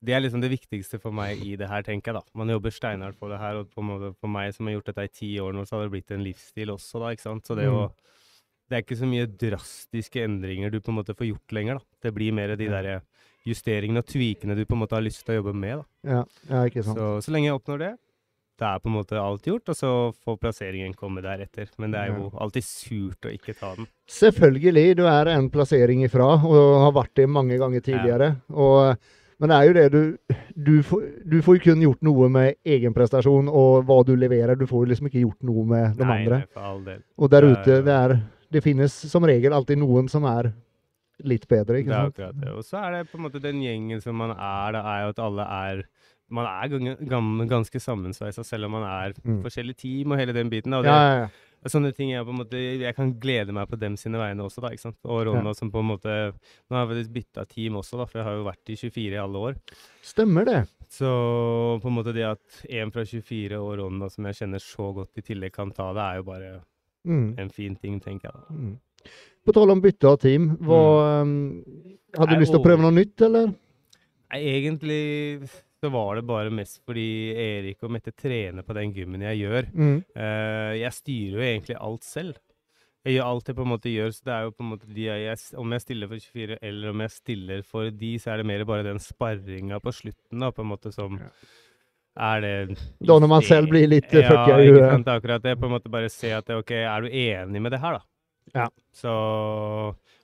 det 0.05 0.13
er 0.13 0.21
liksom 0.21 0.43
det 0.43 0.51
viktigste 0.51 0.99
for 1.01 1.15
meg 1.15 1.41
i 1.47 1.55
det 1.59 1.69
her, 1.71 1.85
tenker 1.85 2.11
jeg. 2.11 2.19
da. 2.19 2.37
Man 2.37 2.51
jobber 2.51 2.75
steinhardt 2.75 3.19
på 3.19 3.31
det 3.31 3.39
her, 3.41 3.61
og 3.61 3.71
på 3.71 3.81
en 3.81 3.93
måte 3.93 4.11
for 4.19 4.31
meg 4.31 4.51
som 4.55 4.67
har 4.67 4.77
gjort 4.77 4.91
dette 4.91 5.07
i 5.07 5.15
ti 5.21 5.31
år 5.41 5.55
nå, 5.55 5.63
så 5.65 5.77
har 5.77 5.87
det 5.87 5.95
blitt 5.95 6.11
en 6.11 6.25
livsstil 6.25 6.75
også, 6.75 6.99
da. 7.01 7.15
ikke 7.15 7.29
sant? 7.29 7.47
Så 7.47 7.57
det 7.57 7.71
å 7.71 7.87
det 8.69 8.77
er 8.77 8.85
ikke 8.85 8.97
så 8.97 9.09
mye 9.09 9.27
drastiske 9.29 10.23
endringer 10.25 10.71
du 10.73 10.79
på 10.81 10.93
en 10.93 10.99
måte 10.99 11.15
får 11.17 11.29
gjort 11.33 11.53
lenger. 11.57 11.81
da. 11.81 11.99
Det 12.07 12.13
blir 12.15 12.33
mer 12.33 12.55
de 12.57 12.69
der 12.71 12.89
justeringene 13.45 14.01
og 14.01 14.09
tvikene 14.09 14.55
du 14.57 14.63
på 14.65 14.73
en 14.73 14.81
måte 14.81 14.97
har 14.97 15.05
lyst 15.05 15.21
til 15.25 15.35
å 15.35 15.41
jobbe 15.41 15.53
med. 15.53 15.83
da. 15.83 16.15
Ja, 16.15 16.23
ja, 16.49 16.63
ikke 16.71 16.85
sant. 16.85 16.97
Så, 16.97 17.11
så 17.27 17.35
lenge 17.35 17.51
jeg 17.51 17.59
oppnår 17.59 17.83
det, 17.83 17.91
da 18.57 18.71
er 18.71 18.79
på 18.79 18.87
en 18.87 18.95
måte 18.95 19.19
alt 19.19 19.49
gjort, 19.49 19.67
og 19.69 19.75
så 19.77 19.91
får 20.23 20.39
plasseringen 20.39 20.95
komme 20.97 21.21
deretter. 21.21 21.67
Men 21.81 21.91
det 21.93 22.01
er 22.01 22.13
jo 22.15 22.31
alltid 22.39 22.65
surt 22.65 23.27
å 23.27 23.33
ikke 23.35 23.53
ta 23.57 23.73
den. 23.75 23.89
Selvfølgelig, 24.09 24.95
du 25.01 25.03
er 25.11 25.33
en 25.33 25.51
plassering 25.51 26.05
ifra, 26.07 26.31
og 26.39 26.79
har 26.85 26.95
vært 26.95 27.13
det 27.19 27.27
mange 27.29 27.59
ganger 27.61 27.83
tidligere. 27.83 28.31
Og, 28.55 28.95
men 29.43 29.51
det 29.51 29.57
er 29.57 29.67
jo 29.67 29.75
det 29.75 29.87
du 29.91 30.35
du 30.55 30.75
får, 30.87 31.01
du 31.27 31.41
får 31.43 31.57
jo 31.57 31.63
kun 31.65 31.81
gjort 31.83 32.05
noe 32.07 32.29
med 32.31 32.55
egen 32.63 32.93
prestasjon 32.95 33.49
og 33.51 33.83
hva 33.89 33.97
du 34.07 34.13
leverer. 34.15 34.55
Du 34.55 34.63
får 34.69 34.85
jo 34.85 34.91
liksom 34.93 35.09
ikke 35.09 35.25
gjort 35.25 35.43
noe 35.43 35.65
med 35.67 35.99
de 35.99 36.07
nei, 36.07 36.15
andre. 36.21 36.37
nei, 36.39 36.53
for 36.55 36.69
all 36.69 36.79
del. 36.85 37.01
Og 37.19 37.33
der 37.33 37.43
er 37.43 37.57
ute, 37.57 37.79
det 37.83 37.97
er 37.97 38.15
Det 38.51 38.61
finnes 38.63 38.93
som 39.11 39.23
regel 39.23 39.53
alltid 39.53 39.77
noen 39.81 40.09
som 40.09 40.23
er 40.30 40.53
litt 41.23 41.47
bedre, 41.47 41.77
Det 41.77 41.85
ikke 41.85 41.93
er 41.95 42.03
sant? 42.03 42.15
akkurat 42.17 42.41
det. 42.41 42.49
Og 42.53 42.63
så 42.67 42.77
er 42.84 42.91
det 42.91 43.09
på 43.11 43.17
en 43.17 43.23
måte 43.30 43.41
den 43.41 43.61
gjengen 43.63 44.01
som 44.03 44.15
man 44.19 44.31
er, 44.35 44.72
da 44.76 44.81
er 44.84 45.03
jo 45.05 45.09
at 45.15 45.19
alle 45.19 45.41
er 45.47 45.84
Man 46.27 46.47
er 46.49 46.67
ganske 47.47 47.77
sammensveisa, 47.80 48.43
selv 48.43 48.65
om 48.65 48.72
man 48.72 48.84
er 48.84 49.13
Mm. 49.23 49.43
forskjellige 49.43 49.77
team 49.77 50.11
og 50.11 50.17
hele 50.17 50.34
den 50.34 50.49
biten. 50.49 50.73
Og 50.73 50.81
det, 50.84 50.89
Ja, 50.89 51.13
ja, 51.13 51.19
ja. 51.22 51.27
Sånne 51.69 51.93
ting 51.95 52.09
jeg 52.11 52.26
på 52.26 52.30
en 52.30 52.38
måte 52.39 52.57
Jeg 52.81 52.95
kan 52.95 53.13
glede 53.19 53.51
meg 53.53 53.67
på 53.69 53.77
dem 53.80 53.95
sine 53.95 54.17
vegne 54.17 54.41
også, 54.43 54.59
da. 54.61 54.69
ikke 54.69 54.80
sant? 54.81 54.97
Og 55.05 55.26
Ronna 55.27 55.53
som 55.55 55.69
på 55.72 55.80
en 55.80 55.85
måte 55.97 56.34
Nå 56.69 56.72
har 56.76 56.85
jeg 56.88 57.05
faktisk 57.05 57.13
bytta 57.13 57.45
team 57.47 57.73
også, 57.76 57.97
da, 57.97 58.05
for 58.05 58.19
jeg 58.19 58.26
har 58.26 58.34
jo 58.38 58.43
vært 58.43 58.69
i 58.69 58.76
24 58.76 59.13
i 59.13 59.22
alle 59.22 59.38
år. 59.38 59.55
Stemmer 60.03 60.45
det. 60.45 60.67
Så 60.89 61.80
på 61.81 61.85
en 61.88 61.95
måte 61.95 62.13
det 62.13 62.23
at 62.26 62.65
en 62.69 62.91
fra 62.91 63.01
24 63.05 63.53
og 63.61 63.77
Ronna 63.80 64.09
som 64.09 64.26
jeg 64.26 64.35
kjenner 64.35 64.59
så 64.61 64.93
godt, 64.95 65.09
i 65.17 65.22
tillegg 65.22 65.53
kan 65.53 65.72
ta 65.72 65.93
det, 65.93 66.01
er 66.01 66.15
jo 66.17 66.23
bare 66.23 66.61
Mm. 67.06 67.27
en 67.40 67.52
fin 67.53 67.76
ting, 67.77 67.99
tenker 68.03 68.32
jeg. 68.32 68.57
Mm. 68.57 69.14
På 69.45 69.53
tal 69.53 69.72
om 69.72 69.82
bytte 69.82 70.10
av 70.10 70.18
team, 70.22 70.49
hva, 70.65 70.82
mm. 71.27 71.38
hadde 72.18 72.32
du 72.34 72.36
Nei, 72.36 72.41
lyst 72.41 72.56
til 72.56 72.61
å 72.61 72.65
prøve 72.65 72.82
noe 72.82 72.95
nytt, 72.95 73.22
eller? 73.27 73.53
Nei, 74.34 74.41
egentlig 74.56 75.03
så 75.86 75.91
var 75.94 76.18
det 76.18 76.26
bare 76.26 76.53
mest 76.53 76.80
fordi 76.88 77.36
Erik 77.38 77.84
og 77.86 77.94
Mette 77.94 78.14
trener 78.15 78.65
på 78.65 78.73
den 78.77 78.94
gymmen 78.95 79.26
jeg 79.27 79.44
gjør. 79.44 79.69
Mm. 79.76 79.99
Uh, 80.18 80.73
jeg 80.80 80.98
styrer 80.98 81.38
jo 81.38 81.45
egentlig 81.45 81.77
alt 81.77 82.07
selv. 82.07 82.41
Jeg 83.06 83.19
gjør 83.19 83.27
alt 83.30 83.49
jeg 83.52 83.57
på 83.60 83.61
en 83.61 83.69
måte 83.69 83.91
gjør, 83.91 84.14
så 84.15 84.26
det 84.26 84.34
er 84.34 84.48
jo 84.48 84.53
på 84.56 84.65
en 84.65 84.72
måte 84.72 84.88
de 84.90 85.03
jeg, 85.06 85.41
Om 85.61 85.76
jeg 85.76 85.84
stiller 85.84 86.10
for 86.10 86.23
24, 86.26 86.57
eller 86.65 86.90
om 86.90 87.03
jeg 87.06 87.14
stiller 87.14 87.61
for 87.69 87.91
de, 87.94 88.10
så 88.22 88.32
er 88.34 88.41
det 88.41 88.48
mer 88.49 88.65
bare 88.65 88.88
den 88.88 89.02
sparringa 89.03 89.77
på 89.84 89.94
slutten, 89.94 90.41
da, 90.41 90.49
på 90.49 90.65
en 90.65 90.72
måte 90.72 90.94
som 90.95 91.19
er 92.15 92.41
det 92.41 92.77
Da 93.03 93.17
når 93.19 93.27
man 93.29 93.43
selv 93.43 93.69
blir 93.71 93.87
litt 93.91 94.13
eh, 94.13 94.23
ja, 94.23 94.31
fucka 94.31 94.57
i 94.63 94.69
huet. 94.71 94.87
sant, 94.89 95.11
akkurat 95.11 95.43
det. 95.43 95.57
På 95.59 95.67
en 95.67 95.75
måte 95.75 95.91
bare 95.91 96.09
se 96.11 96.31
at 96.35 96.47
det, 96.47 96.57
OK, 96.61 96.71
er 96.71 97.05
du 97.05 97.09
enig 97.11 97.61
med 97.61 97.75
det 97.75 97.81
her, 97.83 97.99
da? 97.99 98.05
Ja. 98.55 98.67
Så 98.93 99.13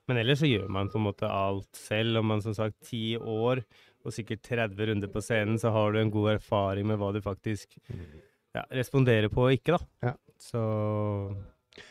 Men 0.08 0.18
ellers 0.22 0.40
så 0.40 0.50
gjør 0.50 0.68
man 0.72 0.90
på 0.92 1.00
en 1.00 1.08
måte 1.10 1.28
alt 1.30 1.70
selv. 1.78 2.20
Om 2.20 2.28
man 2.34 2.42
som 2.44 2.56
sagt 2.56 2.78
ti 2.88 3.18
år 3.18 3.64
og 4.02 4.16
sikkert 4.16 4.42
30 4.48 4.88
runder 4.90 5.12
på 5.14 5.22
scenen, 5.22 5.60
så 5.62 5.70
har 5.72 5.92
du 5.94 6.00
en 6.02 6.12
god 6.12 6.38
erfaring 6.40 6.88
med 6.90 6.98
hva 6.98 7.12
du 7.14 7.22
faktisk 7.22 7.78
ja, 8.56 8.64
responderer 8.74 9.30
på 9.30 9.46
og 9.46 9.54
ikke, 9.54 9.78
da. 9.78 10.10
Ja. 10.10 10.14
Så 10.42 10.62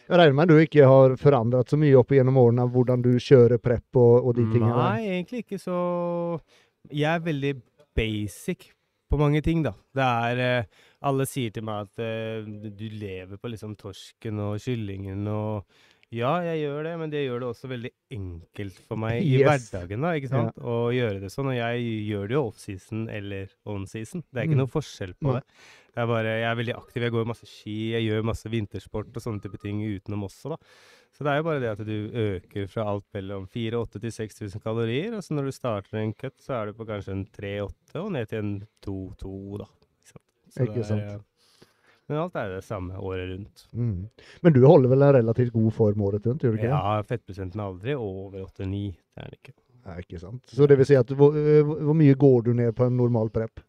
Jeg 0.08 0.18
regner 0.18 0.34
med 0.34 0.50
du 0.50 0.56
ikke 0.58 0.88
har 0.90 1.14
forandret 1.20 1.70
så 1.70 1.78
mye 1.80 1.94
opp 2.00 2.10
gjennom 2.12 2.40
årene 2.42 2.66
av 2.66 2.74
hvordan 2.74 3.04
du 3.04 3.12
kjører 3.22 3.62
prep 3.62 3.96
og, 3.96 4.26
og 4.26 4.34
de 4.36 4.48
tingene? 4.50 4.74
Nei, 4.74 5.06
egentlig 5.14 5.44
ikke 5.44 5.60
så 5.62 5.78
Jeg 6.90 7.08
er 7.14 7.22
veldig 7.24 7.54
basic 7.96 8.72
på 9.10 9.18
mange 9.20 9.42
ting, 9.42 9.62
da. 9.66 9.72
Det 9.94 10.06
er 10.06 10.42
eh, 10.46 10.64
Alle 11.02 11.24
sier 11.28 11.50
til 11.52 11.64
meg 11.66 11.86
at 11.88 11.98
eh, 12.04 12.44
du 12.70 12.86
lever 12.92 13.36
på 13.40 13.50
liksom 13.52 13.76
torsken 13.80 14.38
og 14.44 14.58
kyllingen 14.62 15.26
og 15.32 15.64
Ja, 16.12 16.40
jeg 16.42 16.64
gjør 16.64 16.82
det, 16.88 16.92
men 16.98 17.10
det 17.12 17.20
gjør 17.22 17.38
det 17.44 17.48
også 17.52 17.68
veldig 17.70 17.90
enkelt 18.10 18.78
for 18.88 18.98
meg 18.98 19.20
i 19.22 19.36
Yes. 19.38 19.68
hverdagen, 19.70 20.00
da, 20.02 20.08
ikke 20.18 20.28
sant? 20.32 20.56
Å 20.58 20.90
gjøre 20.90 21.20
det 21.22 21.30
sånn. 21.30 21.46
Og 21.52 21.54
jeg 21.54 21.84
gjør 22.08 22.24
det 22.26 22.34
jo 22.34 22.40
off-season 22.48 23.04
eller 23.14 23.46
on-season. 23.64 24.24
Det 24.32 24.40
er 24.42 24.48
ikke 24.48 24.56
Mm. 24.58 24.62
noe 24.64 24.72
forskjell 24.74 25.14
på 25.22 25.30
Nei. 25.30 25.38
det. 25.38 25.44
Jeg 25.94 26.02
er 26.02 26.06
bare, 26.10 26.32
jeg 26.40 26.48
er 26.50 26.58
veldig 26.58 26.74
aktiv. 26.80 27.02
Jeg 27.06 27.12
går 27.14 27.26
masse 27.30 27.46
ski, 27.46 27.76
jeg 27.94 28.02
gjør 28.10 28.24
masse 28.26 28.50
vintersport 28.50 29.14
og 29.14 29.22
sånne 29.22 29.40
type 29.42 29.60
ting 29.62 29.78
utenom 29.86 30.26
også, 30.26 30.50
da. 30.50 30.58
Så 31.16 31.24
det 31.26 31.32
er 31.32 31.40
jo 31.40 31.46
bare 31.48 31.60
det 31.60 31.70
at 31.74 31.80
du 31.84 31.96
øker 32.22 32.68
fra 32.70 32.84
alt 32.92 33.04
mellom 33.12 33.46
4000 33.50 34.00
til 34.00 34.12
6000 34.14 34.62
kalorier, 34.64 35.12
og 35.16 35.24
så 35.26 35.34
når 35.36 35.48
du 35.50 35.52
starter 35.52 35.98
en 36.00 36.14
cut, 36.14 36.36
så 36.40 36.54
er 36.60 36.70
du 36.70 36.76
på 36.78 36.86
kanskje 36.88 37.12
en 37.16 37.24
3-8 37.36 38.00
og 38.00 38.12
ned 38.14 38.30
til 38.30 38.38
en 38.44 38.52
2-2, 38.86 39.58
da. 39.60 39.66
Ikke 39.66 40.12
sant? 40.14 40.24
Ikke 40.64 40.78
det 40.78 40.84
er, 40.84 40.88
sant. 40.88 41.02
eh, 41.02 41.66
Men 42.10 42.18
alt 42.24 42.34
er 42.40 42.48
det 42.56 42.62
samme 42.66 42.96
året 42.98 43.28
rundt. 43.34 43.66
Mm. 43.72 44.08
Men 44.42 44.52
du 44.56 44.60
holder 44.66 44.88
vel 44.94 45.02
en 45.06 45.14
relativt 45.20 45.52
god 45.54 45.70
form 45.76 46.00
året 46.08 46.26
rundt, 46.26 46.42
gjør 46.46 46.56
du 46.56 46.60
ikke? 46.62 46.70
Ja, 46.72 47.00
fettprosenten 47.06 47.60
er 47.60 47.68
aldri 47.68 47.94
over 47.98 48.40
8-9. 48.46 48.80
Det 48.94 49.20
er 49.24 49.28
den 49.28 49.36
ikke. 49.42 49.54
Nei, 49.86 49.98
ikke 50.02 50.18
sant. 50.20 50.42
Så 50.52 50.66
det 50.68 50.76
vil 50.78 50.86
si 50.88 50.96
at 50.98 51.10
hvor, 51.16 51.36
øh, 51.36 51.66
hvor 51.86 51.94
mye 51.96 52.14
går 52.14 52.42
du 52.48 52.52
ned 52.52 52.72
på 52.76 52.86
en 52.90 52.96
normal 52.98 53.30
prep? 53.34 53.62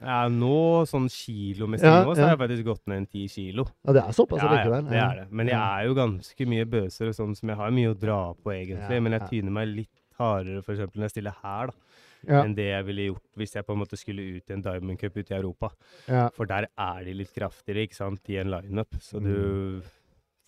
Ja, 0.00 0.28
nå, 0.28 0.84
sånn 0.90 1.06
kilomessig 1.12 1.86
Ja, 1.86 2.02
nå, 2.04 2.14
så 2.14 2.20
ja. 2.20 2.26
har 2.28 2.34
jeg 2.34 2.40
faktisk 2.42 2.66
gått 2.66 2.82
ned 2.90 3.02
en 3.02 3.06
10 3.06 3.28
kilo. 3.32 3.64
Ja, 3.86 3.94
det 3.96 4.02
er 4.02 4.16
såpass 4.16 4.42
Ja, 4.42 4.48
ja, 4.48 4.56
likevel? 4.58 4.88
det 4.90 5.00
er 5.00 5.20
det. 5.22 5.26
Men 5.30 5.50
jeg 5.52 5.60
er 5.60 5.86
jo 5.88 5.94
ganske 5.98 6.46
mye 6.50 6.66
bøser 6.74 7.10
og 7.12 7.16
sånn 7.18 7.36
som 7.38 7.52
jeg 7.52 7.60
har 7.60 7.74
mye 7.78 7.92
å 7.92 7.98
dra 7.98 8.20
på, 8.34 8.52
egentlig. 8.52 8.98
Ja, 8.98 9.04
men 9.06 9.16
jeg 9.16 9.22
ja. 9.24 9.28
tyner 9.32 9.56
meg 9.60 9.68
litt 9.72 9.92
hardere 10.18 10.62
eksempel 10.62 11.00
når 11.00 11.08
jeg 11.08 11.14
stiller 11.16 11.38
her, 11.42 11.72
da. 11.72 11.80
Ja. 12.24 12.38
Enn 12.40 12.54
det 12.56 12.70
jeg 12.70 12.84
ville 12.88 13.08
gjort 13.10 13.36
hvis 13.36 13.52
jeg 13.52 13.66
på 13.68 13.74
en 13.74 13.82
måte 13.82 13.98
skulle 14.00 14.24
ut 14.38 14.48
i 14.48 14.54
en 14.54 14.62
Diamond 14.64 14.96
Cup 15.00 15.16
ute 15.18 15.34
i 15.34 15.36
Europa. 15.36 15.68
Ja. 16.08 16.30
For 16.32 16.48
der 16.48 16.70
er 16.72 17.04
de 17.04 17.16
litt 17.18 17.34
kraftigere, 17.36 17.84
ikke 17.84 17.98
sant, 17.98 18.22
i 18.32 18.38
en 18.40 18.52
lineup. 18.54 18.96
Så 19.04 19.20
du 19.20 19.82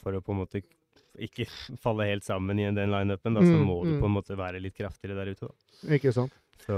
For 0.00 0.14
å 0.14 0.22
på 0.22 0.32
en 0.32 0.38
måte 0.44 0.60
ikke 1.18 1.46
falle 1.84 2.06
helt 2.08 2.24
sammen 2.24 2.58
i 2.60 2.68
den 2.70 2.92
lineupen, 2.92 3.34
da, 3.34 3.42
så 3.44 3.56
Mm, 3.56 3.66
må 3.66 3.84
du 3.84 3.94
mm. 3.96 4.00
på 4.00 4.06
en 4.06 4.16
måte 4.16 4.36
være 4.38 4.60
litt 4.62 4.76
kraftigere 4.76 5.16
der 5.18 5.32
ute, 5.34 5.48
da. 5.48 5.94
Ikke 5.96 6.12
sant? 6.14 6.32
Så, 6.64 6.76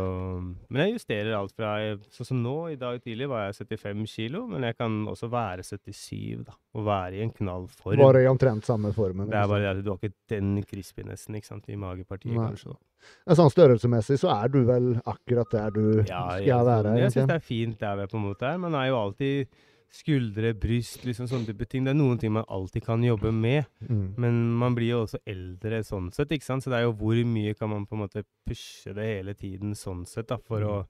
men 0.69 0.81
jeg 0.83 0.95
justerer 0.99 1.37
alt 1.39 1.53
fra 1.57 1.71
Sånn 2.13 2.27
som 2.29 2.41
nå, 2.43 2.55
i 2.73 2.77
dag 2.81 2.99
tidlig 3.05 3.29
var 3.31 3.47
jeg 3.47 3.61
75 3.79 4.03
kilo, 4.11 4.43
men 4.51 4.67
jeg 4.67 4.77
kan 4.77 4.97
også 5.09 5.31
være 5.33 5.63
77, 5.65 6.43
da. 6.49 6.57
Og 6.77 6.85
være 6.89 7.21
i 7.21 7.23
en 7.25 7.31
knall 7.33 7.69
form. 7.73 7.97
Bare 8.03 8.25
i 8.25 8.29
omtrent 8.29 8.67
samme 8.69 8.91
formen? 8.97 9.31
Det 9.31 9.39
er 9.39 9.49
bare 9.49 9.63
det 9.65 9.71
at 9.77 9.81
du 9.87 9.93
har 9.95 10.01
ikke 10.03 10.15
den 10.35 10.51
crispinessen 10.67 11.39
ikke 11.39 11.51
sant, 11.53 11.71
i 11.73 11.79
magepartiet, 11.81 12.35
Nei. 12.37 12.51
kanskje. 12.51 12.75
da. 12.75 13.39
Sånn 13.39 13.53
størrelsesmessig 13.55 14.19
så 14.21 14.33
er 14.35 14.51
du 14.53 14.61
vel 14.69 14.91
akkurat 15.07 15.53
der 15.55 15.71
du 15.73 15.83
Ja, 16.03 16.25
skal 16.35 16.45
jeg, 16.51 16.67
være? 16.67 16.97
jeg 16.99 17.13
syns 17.15 17.31
det 17.31 17.37
er 17.39 17.45
fint 17.47 17.79
der 17.81 17.97
vi 18.01 18.03
er 18.09 18.11
på 18.13 18.19
en 18.19 18.27
måte 18.27 18.49
er. 18.51 18.59
Man 18.61 18.75
er 18.75 18.89
jo 18.91 18.99
alltid 19.05 19.47
skuldre, 19.93 20.53
bryst, 20.59 21.05
liksom 21.07 21.29
sånne 21.31 21.49
type 21.49 21.67
ting. 21.69 21.87
Det 21.87 21.95
er 21.95 21.99
noen 21.99 22.19
ting 22.21 22.33
man 22.35 22.47
alltid 22.53 22.85
kan 22.85 23.05
jobbe 23.05 23.33
med. 23.35 23.69
Mm. 23.89 24.09
Men 24.21 24.41
man 24.61 24.77
blir 24.77 24.93
jo 24.93 25.05
også 25.07 25.23
eldre 25.29 25.81
sånn 25.87 26.11
sett, 26.15 26.35
ikke 26.35 26.47
sant. 26.47 26.65
Så 26.65 26.73
det 26.73 26.81
er 26.81 26.89
jo 26.89 26.97
hvor 26.99 27.21
mye 27.29 27.55
kan 27.57 27.73
man 27.73 27.87
på 27.89 27.97
en 27.97 28.05
måte 28.05 28.25
pushe 28.47 28.93
det 28.97 29.07
hele 29.09 29.35
tiden 29.39 29.73
sånn 29.79 30.05
sett, 30.09 30.29
da. 30.33 30.41
For 30.49 30.67
å 30.67 30.83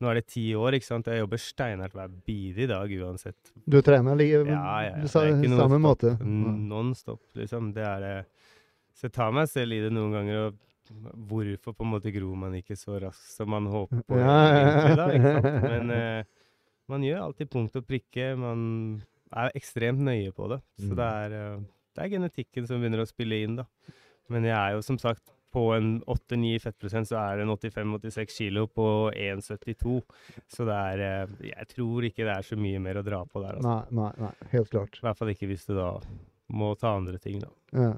Nå 0.00 0.08
er 0.08 0.16
det 0.16 0.30
ti 0.32 0.46
år, 0.56 0.72
ikke 0.78 0.86
sant. 0.86 1.08
Jeg 1.12 1.20
jobber 1.20 1.40
steinhardt 1.44 1.92
hver 1.92 2.12
bidige 2.24 2.70
dag 2.70 2.88
uansett. 2.88 3.50
Du 3.68 3.82
trener 3.84 4.16
like, 4.16 4.38
Ja, 4.48 4.78
ja. 4.86 4.94
ja. 4.96 5.08
Samme 5.12 5.44
stopp. 5.44 5.74
måte? 5.76 6.12
Non-stop, 6.24 7.20
liksom. 7.36 7.68
Det 7.76 7.84
er 7.84 8.00
det. 8.00 8.14
Så 8.96 9.10
jeg 9.10 9.12
tar 9.18 9.34
meg 9.36 9.50
selv 9.52 9.76
i 9.76 9.82
det 9.84 9.90
noen 9.92 10.16
ganger, 10.16 10.46
og 10.46 10.96
hvorfor 11.28 11.76
på 11.76 11.84
en 11.84 11.92
måte 11.92 12.14
gror 12.14 12.32
man 12.40 12.56
ikke 12.56 12.78
så 12.80 12.96
raskt 13.02 13.36
som 13.36 13.52
man 13.52 13.68
håper 13.70 14.00
på 14.08 14.18
ja. 14.18 14.38
egentlig, 14.56 14.96
da, 14.96 15.06
ikke 15.18 15.34
sant? 15.36 15.68
Men 15.68 15.92
eh, 15.98 16.39
man 16.90 17.02
gjør 17.06 17.22
alltid 17.28 17.50
punkt 17.52 17.76
og 17.78 17.86
prikke. 17.88 18.32
Man 18.38 19.02
er 19.32 19.52
ekstremt 19.54 20.02
nøye 20.02 20.32
på 20.34 20.48
det. 20.50 20.60
Så 20.82 20.90
Mm. 20.92 20.96
det 20.98 21.08
er, 21.24 21.34
eh, 21.38 21.60
det 21.96 22.04
er 22.04 22.14
genetikken 22.18 22.66
som 22.66 22.80
begynner 22.82 23.04
å 23.04 23.08
spille 23.10 23.42
inn, 23.44 23.56
da. 23.60 23.64
Men 24.28 24.44
jeg 24.44 24.54
er 24.58 24.72
jo 24.76 24.82
som 24.82 24.98
sagt 24.98 25.30
på 25.50 25.64
en 25.74 26.00
8-9 26.06 26.60
fettprosent 26.62 27.08
så 27.10 27.16
er 27.18 27.36
det 27.38 27.42
en 27.42 27.50
85-86 27.56 28.36
kilo 28.36 28.66
på 28.70 29.10
1,72. 29.16 29.96
Så 30.46 30.64
det 30.68 30.76
er 30.76 31.00
eh, 31.24 31.26
Jeg 31.50 31.68
tror 31.72 32.02
ikke 32.06 32.22
det 32.26 32.36
er 32.36 32.42
så 32.46 32.56
mye 32.56 32.78
mer 32.80 33.00
å 33.00 33.04
dra 33.04 33.24
på 33.24 33.42
der. 33.42 33.56
Altså. 33.58 33.72
Nei, 33.90 34.02
nei, 34.02 34.12
nei, 34.28 34.32
helt 34.52 34.70
klart. 34.70 34.94
I 35.00 35.06
hvert 35.08 35.18
fall 35.18 35.28
ikke 35.34 35.48
hvis 35.50 35.66
du 35.66 35.74
da 35.74 35.98
må 36.52 36.76
ta 36.78 36.96
andre 36.96 37.18
ting, 37.18 37.40
da. 37.42 37.48
Ja. 37.72 37.92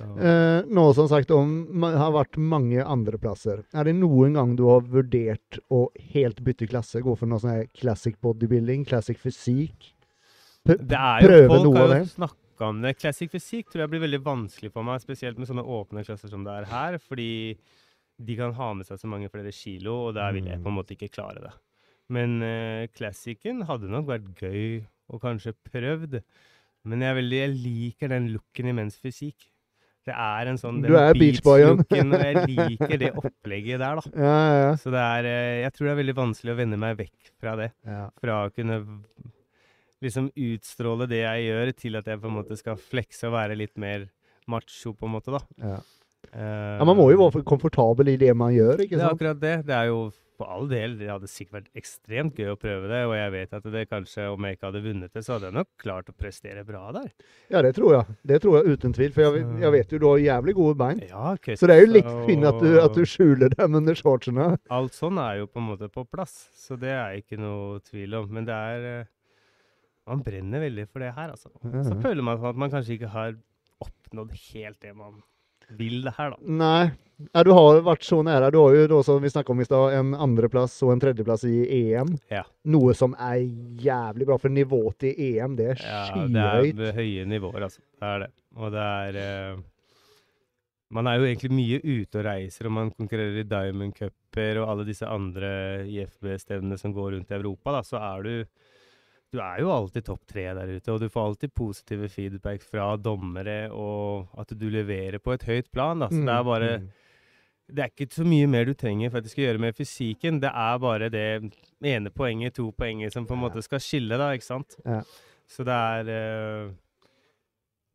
Eh, 0.00 0.66
nå 0.66 0.84
som 0.96 1.08
sagt 1.10 1.30
om 1.34 1.84
har 1.84 2.12
vært 2.14 2.38
mange 2.40 2.82
andre 2.82 3.20
plasser. 3.20 3.62
Er 3.76 3.86
det 3.88 3.94
noen 3.98 4.36
gang 4.38 4.56
du 4.58 4.64
har 4.68 4.84
vurdert 4.88 5.60
å 5.72 5.86
helt 6.14 6.42
bytte 6.46 6.68
klasse? 6.70 7.02
Gå 7.04 7.14
for 7.18 7.30
noe 7.30 7.42
sånn 7.42 7.54
her 7.54 7.70
classic 7.76 8.18
bodybuilding, 8.24 8.86
classic 8.88 9.20
fysikk? 9.22 9.92
Prøve 10.66 11.60
noe 11.64 11.84
av 11.84 11.94
det? 11.94 12.02
snakka 12.14 12.68
om 12.68 12.82
det. 12.84 12.96
Classic 12.98 13.30
fysikk 13.32 13.70
tror 13.70 13.84
jeg 13.84 13.92
blir 13.94 14.04
veldig 14.04 14.22
vanskelig 14.24 14.72
for 14.74 14.86
meg, 14.86 15.00
spesielt 15.04 15.38
med 15.40 15.48
sånne 15.48 15.64
åpne 15.64 16.04
klasser 16.04 16.32
som 16.32 16.44
det 16.44 16.58
er 16.58 16.68
her, 16.70 16.98
fordi 17.00 17.56
de 18.20 18.36
kan 18.36 18.52
ha 18.58 18.72
med 18.76 18.88
seg 18.88 19.00
så 19.00 19.08
mange 19.08 19.30
flere 19.32 19.52
kilo, 19.54 19.96
og 20.08 20.16
der 20.18 20.34
vil 20.36 20.48
jeg 20.50 20.60
på 20.60 20.68
en 20.68 20.76
måte 20.76 20.96
ikke 20.96 21.12
klare 21.14 21.40
det. 21.46 21.54
Men 22.12 22.40
uh, 22.42 22.90
classicen 22.92 23.62
hadde 23.68 23.88
nok 23.88 24.10
vært 24.10 24.42
gøy 24.42 24.82
og 25.10 25.22
kanskje 25.22 25.54
prøvd, 25.70 26.18
men 26.90 27.04
jeg, 27.04 27.16
veldig, 27.16 27.40
jeg 27.40 27.56
liker 27.60 28.12
den 28.12 28.28
looken 28.34 28.70
i 28.70 28.76
menns 28.76 28.98
fysikk. 29.00 29.48
Det 30.08 30.14
er 30.16 30.48
en 30.48 30.58
sånn 30.58 30.78
Du 30.82 30.94
er 30.96 31.12
beachboyen. 31.18 31.82
og 31.84 32.22
jeg 32.24 32.44
liker 32.48 32.96
det 33.00 33.10
opplegget 33.20 33.82
der, 33.82 34.00
da. 34.00 34.14
Ja, 34.14 34.38
ja. 34.62 34.70
Så 34.80 34.92
det 34.94 35.02
er 35.02 35.28
eh, 35.28 35.58
Jeg 35.64 35.74
tror 35.74 35.88
det 35.88 35.92
er 35.92 36.00
veldig 36.00 36.16
vanskelig 36.16 36.54
å 36.54 36.58
vende 36.62 36.80
meg 36.80 36.96
vekk 37.02 37.34
fra 37.40 37.54
det 37.60 37.68
ja. 37.86 38.06
fra 38.20 38.38
å 38.46 38.54
kunne 38.54 38.80
liksom 40.00 40.30
utstråle 40.32 41.08
det 41.10 41.20
jeg 41.20 41.46
gjør, 41.50 41.72
til 41.76 42.00
at 42.00 42.08
jeg 42.08 42.20
på 42.22 42.30
en 42.30 42.38
måte 42.38 42.56
skal 42.56 42.78
flekse 42.80 43.28
og 43.28 43.36
være 43.36 43.58
litt 43.60 43.76
mer 43.80 44.08
macho, 44.50 44.94
på 44.96 45.08
en 45.08 45.12
måte, 45.12 45.34
da. 45.34 45.42
Ja. 45.60 45.78
Uh, 46.30 46.78
ja, 46.78 46.86
man 46.86 46.96
må 46.98 47.08
jo 47.10 47.20
være 47.20 47.42
komfortabel 47.48 48.12
i 48.12 48.16
det 48.20 48.32
man 48.36 48.54
gjør, 48.54 48.80
ikke 48.84 48.96
sant? 48.96 49.00
Det 49.00 49.04
er 49.04 49.14
akkurat 49.16 49.40
det. 49.42 49.54
Det 49.68 49.76
er 49.76 49.90
jo 49.90 50.00
for 50.40 50.48
all 50.50 50.68
del 50.70 50.94
Det 50.98 51.08
hadde 51.10 51.28
sikkert 51.30 51.56
vært 51.58 51.80
ekstremt 51.82 52.38
gøy 52.40 52.54
å 52.54 52.58
prøve 52.60 52.88
det, 52.90 53.00
og 53.08 53.12
jeg 53.18 53.32
vet 53.34 53.54
at 53.58 53.66
det 53.74 53.82
kanskje, 53.90 54.26
om 54.32 54.46
jeg 54.48 54.56
ikke 54.56 54.70
hadde 54.70 54.82
vunnet 54.86 55.12
det, 55.16 55.22
så 55.26 55.34
hadde 55.36 55.50
jeg 55.50 55.56
nok 55.58 55.68
klart 55.82 56.08
å 56.08 56.14
prestere 56.16 56.64
bra 56.66 56.86
der. 56.96 57.10
Ja, 57.52 57.62
det 57.66 57.74
tror 57.76 57.98
jeg. 57.98 58.16
Det 58.32 58.40
tror 58.44 58.58
jeg 58.58 58.76
uten 58.78 58.96
tvil. 58.96 59.12
For 59.16 59.26
jeg, 59.26 59.44
jeg 59.64 59.74
vet 59.76 59.94
jo 59.94 60.00
du 60.00 60.08
har 60.08 60.22
jævlig 60.24 60.56
gode 60.58 60.78
bein. 60.80 61.04
Ja, 61.10 61.34
Så 61.52 61.68
det 61.70 61.76
er 61.76 61.84
jo 61.84 61.92
litt 61.92 62.10
fint 62.28 62.48
at 62.48 62.60
du, 62.62 62.68
at 62.80 62.96
du 62.96 63.04
skjuler 63.08 63.52
dem 63.54 63.78
under 63.82 63.98
shortsene. 63.98 64.50
Alt 64.72 64.96
sånn 64.96 65.20
er 65.22 65.42
jo 65.42 65.50
på 65.50 65.60
en 65.62 65.68
måte 65.74 65.90
på 65.92 66.06
plass, 66.08 66.36
så 66.56 66.78
det 66.80 66.92
er 66.96 67.20
ikke 67.20 67.38
noe 67.40 67.80
tvil 67.86 68.16
om. 68.22 68.30
Men 68.38 68.48
det 68.48 68.56
er 68.56 68.90
eh, 68.94 69.08
Man 70.10 70.24
brenner 70.26 70.64
veldig 70.64 70.88
for 70.90 71.04
det 71.04 71.12
her, 71.14 71.30
altså. 71.36 71.52
Så 71.86 71.94
føler 72.02 72.24
man 72.26 72.40
at 72.42 72.56
man 72.58 72.72
kanskje 72.72 72.96
ikke 72.96 73.12
har 73.12 73.36
oppnådd 73.84 74.32
helt 74.50 74.80
det 74.82 74.94
man 74.96 75.20
vil 75.78 76.02
det 76.06 76.14
her, 76.16 76.34
da. 76.34 76.58
Nei. 76.60 76.90
Ja, 77.34 77.42
du 77.44 77.50
har 77.52 77.82
vært 77.84 78.04
så 78.06 78.20
nære. 78.24 78.48
Du 78.54 78.58
har 78.62 78.74
jo 78.74 78.84
da, 78.88 79.00
som 79.04 79.18
vi 79.20 79.30
snakket 79.32 79.52
om 79.52 79.60
i 79.60 79.66
stad, 79.66 79.96
en 79.98 80.14
andreplass 80.16 80.78
og 80.86 80.94
en 80.94 81.02
tredjeplass 81.02 81.44
i 81.48 81.56
EM. 81.76 82.14
Ja. 82.32 82.46
Noe 82.72 82.94
som 82.96 83.12
er 83.20 83.42
jævlig 83.84 84.28
bra, 84.28 84.38
for 84.40 84.52
nivået 84.52 84.96
til 85.04 85.20
EM, 85.28 85.58
det 85.58 85.74
er 85.74 85.82
skyhøyt. 85.82 86.38
Ja, 86.38 86.54
det 86.78 86.88
er 86.88 86.96
høye 86.96 87.26
nivåer, 87.28 87.66
altså. 87.68 87.84
Det 88.00 88.14
er 88.14 88.24
det. 88.24 88.30
Og 88.56 88.72
det 88.74 88.86
er 88.86 89.20
uh, 89.20 89.60
Man 90.96 91.06
er 91.06 91.20
jo 91.20 91.28
egentlig 91.28 91.52
mye 91.54 91.82
ute 91.84 92.18
og 92.18 92.26
reiser, 92.26 92.66
og 92.66 92.76
man 92.78 92.94
konkurrerer 92.96 93.44
i 93.44 93.46
Diamond 93.46 93.94
Cuper 93.94 94.62
og 94.62 94.72
alle 94.72 94.88
disse 94.88 95.06
andre 95.06 95.52
IFB-stevnene 95.86 96.80
som 96.80 96.96
går 96.96 97.12
rundt 97.14 97.30
i 97.30 97.36
Europa, 97.36 97.76
da, 97.76 97.84
så 97.86 98.00
er 98.00 98.26
du 98.26 98.32
Du 99.32 99.38
er 99.38 99.60
jo 99.62 99.68
alltid 99.70 100.04
topp 100.08 100.24
tre 100.26 100.48
der 100.58 100.72
ute, 100.74 100.90
og 100.90 100.98
du 101.00 101.08
får 101.08 101.28
alltid 101.28 101.52
positive 101.54 102.08
feedback 102.10 102.62
fra 102.66 102.96
dommere, 102.98 103.70
og 103.70 104.26
at 104.42 104.50
du 104.58 104.66
leverer 104.68 105.20
på 105.22 105.32
et 105.36 105.44
høyt 105.46 105.68
plan, 105.70 106.00
da. 106.02 106.08
Så 106.10 106.18
det 106.26 106.34
er 106.34 106.42
bare 106.48 106.70
Mm. 106.80 106.88
det 107.70 107.78
er 107.84 107.90
ikke 107.94 108.10
så 108.10 108.24
mye 108.26 108.48
mer 108.50 108.64
du 108.66 108.74
trenger 108.74 109.10
for 109.10 109.18
at 109.18 109.24
du 109.24 109.28
skal 109.30 109.44
gjøre 109.44 109.60
med 109.60 109.76
fysikken. 109.78 110.40
Det 110.42 110.50
er 110.50 110.78
bare 110.82 111.08
det 111.08 111.54
ene 111.84 112.10
poenget, 112.10 112.54
to 112.54 112.72
poenget, 112.72 113.12
som 113.12 113.24
på 113.26 113.34
en 113.38 113.44
måte 113.46 113.62
skal 113.62 113.78
skille, 113.78 114.18
da, 114.18 114.32
ikke 114.34 114.48
sant? 114.48 114.74
Ja. 114.84 115.02
Så 115.46 115.62
det 115.64 115.72
er 115.78 116.66
uh, 116.66 116.72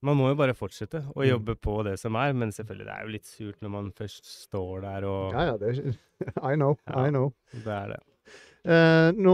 Man 0.03 0.17
må 0.17 0.27
jo 0.29 0.35
bare 0.35 0.53
fortsette 0.53 0.99
å 1.15 1.19
Mm. 1.23 1.27
jobbe 1.31 1.55
på 1.59 1.83
det 1.83 1.97
som 1.99 2.15
er, 2.15 2.31
men 2.33 2.51
selvfølgelig, 2.51 2.85
det 2.85 2.93
er 2.95 3.01
jo 3.03 3.11
litt 3.11 3.25
surt 3.25 3.59
når 3.61 3.69
man 3.71 3.91
først 3.91 4.23
står 4.47 4.81
der 4.81 5.03
og 5.03 5.33
Ja, 5.33 5.45
ja, 5.51 5.57
det 5.57 5.79
er, 5.79 5.97
I 6.51 6.55
know. 6.55 6.77
Ja. 6.87 7.05
I 7.07 7.09
know. 7.09 7.33
Det 7.51 7.65
er 7.67 7.87
det. 7.95 7.99
Eh, 8.65 9.09
nå, 9.13 9.33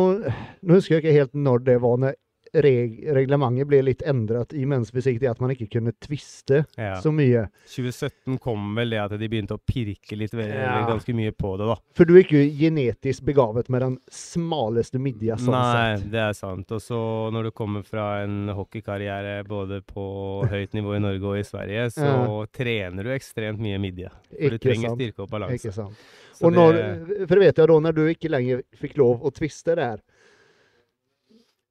nå 0.61 0.75
husker 0.75 0.97
jeg 0.97 1.03
ikke 1.05 1.15
helt 1.15 1.37
når 1.39 1.63
det 1.67 1.77
var, 1.83 1.99
når 2.03 2.17
reg 2.53 2.97
reglementet 3.15 3.67
ble 3.69 3.79
litt 3.85 4.01
endret 4.03 4.51
i 4.57 4.65
mensfysikk, 4.67 5.19
det 5.21 5.29
at 5.31 5.39
man 5.39 5.53
ikke 5.53 5.69
kunne 5.71 5.93
tviste 6.03 6.65
Ja. 6.77 6.95
så 7.01 7.11
mye. 7.15 7.45
2017 7.65 8.37
kom 8.43 8.75
vel 8.75 8.89
det 8.91 8.99
at 8.99 9.11
de 9.19 9.27
begynte 9.29 9.55
å 9.55 9.61
pirke 9.63 10.17
litt 10.17 10.33
Ja. 10.33 10.85
ganske 10.87 11.13
mye 11.15 11.31
på 11.31 11.57
det, 11.57 11.65
da. 11.67 11.75
For 11.95 12.03
du 12.05 12.15
er 12.17 12.23
ikke 12.23 12.43
genetisk 12.59 13.23
begavet 13.23 13.69
med 13.69 13.81
den 13.81 13.97
smaleste 14.11 14.99
midja, 14.99 15.35
sånn 15.37 15.51
Nei, 15.55 15.97
sett. 15.97 16.11
det 16.11 16.19
er 16.19 16.33
sant. 16.33 16.71
Og 16.71 16.81
så 16.81 17.31
når 17.31 17.43
du 17.43 17.51
kommer 17.51 17.83
fra 17.85 18.23
en 18.23 18.49
hockeykarriere 18.49 19.45
både 19.47 19.81
på 19.81 20.45
høyt 20.49 20.73
nivå 20.73 20.95
i 20.97 20.99
Norge 20.99 21.23
og 21.23 21.37
i 21.39 21.43
Sverige, 21.47 21.87
så 21.91 22.45
trener 22.51 23.03
du 23.03 23.09
ekstremt 23.15 23.59
mye 23.59 23.79
midje. 23.79 24.09
For 24.29 24.49
du 24.49 24.57
trenger 24.57 24.89
sant. 24.89 24.99
styrke 24.99 25.19
og 25.23 25.29
balanse. 25.29 25.55
Ikke 25.55 25.73
sant. 25.73 25.95
Så 26.33 26.45
Og 26.47 26.53
når, 26.53 27.27
for 27.27 27.37
vet 27.37 27.55
jeg 27.55 27.67
da, 27.67 27.79
når 27.79 27.93
du 27.93 28.01
ikke 28.09 28.29
lenger 28.29 28.63
fikk 28.75 28.97
lov 28.97 29.21
å 29.21 29.31
tviste 29.31 29.75
der, 29.75 29.99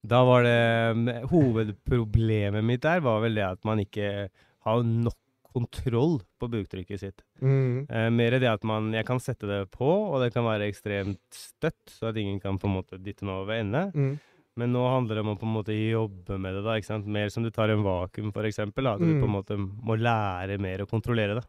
da 0.07 0.23
var 0.25 0.43
det 0.47 0.59
mm, 0.97 1.09
Hovedproblemet 1.31 2.65
mitt 2.65 2.83
der 2.87 3.03
var 3.05 3.21
vel 3.25 3.35
det 3.37 3.45
at 3.47 3.65
man 3.69 3.83
ikke 3.83 4.29
har 4.67 4.83
nok 4.85 5.17
kontroll 5.51 6.21
på 6.39 6.47
buktrykket 6.47 7.01
sitt. 7.03 7.23
mm, 7.43 7.87
Eh, 7.91 8.09
mer 8.15 8.39
det 8.39 8.47
at 8.49 8.63
man 8.63 8.93
Jeg 8.93 9.05
kan 9.05 9.19
sette 9.19 9.49
det 9.51 9.71
på, 9.75 9.85
og 10.13 10.21
det 10.23 10.33
kan 10.33 10.45
være 10.47 10.69
ekstremt 10.71 11.19
støtt, 11.35 11.91
så 11.91 12.09
at 12.11 12.17
ingen 12.17 12.39
kan 12.41 12.57
på 12.59 12.69
en 12.69 12.77
måte 12.79 13.01
dytte 13.03 13.25
meg 13.27 13.35
over 13.35 13.59
ende. 13.59 13.91
mm, 13.93 14.19
Men 14.57 14.73
nå 14.73 14.83
handler 14.87 15.15
det 15.17 15.25
om 15.25 15.35
å 15.35 15.39
på 15.39 15.47
en 15.47 15.55
måte 15.57 15.75
jobbe 15.75 16.39
med 16.39 16.55
det, 16.55 16.63
da, 16.65 16.75
ikke 16.79 16.87
sant? 16.87 17.07
Mer 17.07 17.29
som 17.31 17.43
du 17.43 17.51
tar 17.51 17.71
en 17.71 17.83
vakuum, 17.83 18.33
for 18.33 18.43
eksempel. 18.45 18.85
Da, 18.85 18.97
du 18.99 19.05
Mm. 19.07 19.21
på 19.23 19.27
en 19.27 19.35
måte 19.37 19.57
må 19.59 19.97
lære 19.99 20.59
mer 20.61 20.79
å 20.85 20.89
kontrollere 20.91 21.35
det. 21.41 21.45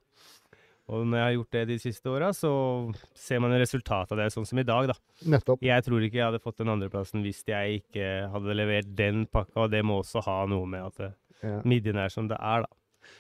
Og 0.92 1.06
når 1.08 1.18
jeg 1.18 1.24
har 1.24 1.36
gjort 1.38 1.52
det 1.56 1.62
de 1.70 1.78
siste 1.80 2.12
åra, 2.12 2.30
så 2.36 2.52
ser 3.16 3.40
man 3.40 3.52
resultatet 3.56 4.12
av 4.12 4.18
det, 4.20 4.26
sånn 4.34 4.46
som 4.48 4.60
i 4.60 4.64
dag, 4.68 4.90
da. 4.92 4.96
nettopp. 5.32 5.62
Jeg 5.64 5.86
tror 5.86 6.04
ikke 6.04 6.20
jeg 6.20 6.26
hadde 6.28 6.42
fått 6.44 6.58
den 6.60 6.68
andreplassen 6.74 7.24
hvis 7.24 7.44
jeg 7.48 7.82
ikke 7.82 8.30
hadde 8.34 8.56
levert 8.60 8.92
den 8.98 9.26
pakka, 9.32 9.56
og 9.66 9.72
det 9.72 9.84
må 9.88 10.02
også 10.04 10.24
ha 10.28 10.46
noe 10.52 10.66
med 10.68 10.84
at 10.86 10.96
det- 10.98 11.14
Ja. 11.42 11.62
midjen 11.66 11.96
er 11.98 12.10
som 12.10 12.28
det 12.28 12.38
er, 12.40 12.62
da. 12.62 12.68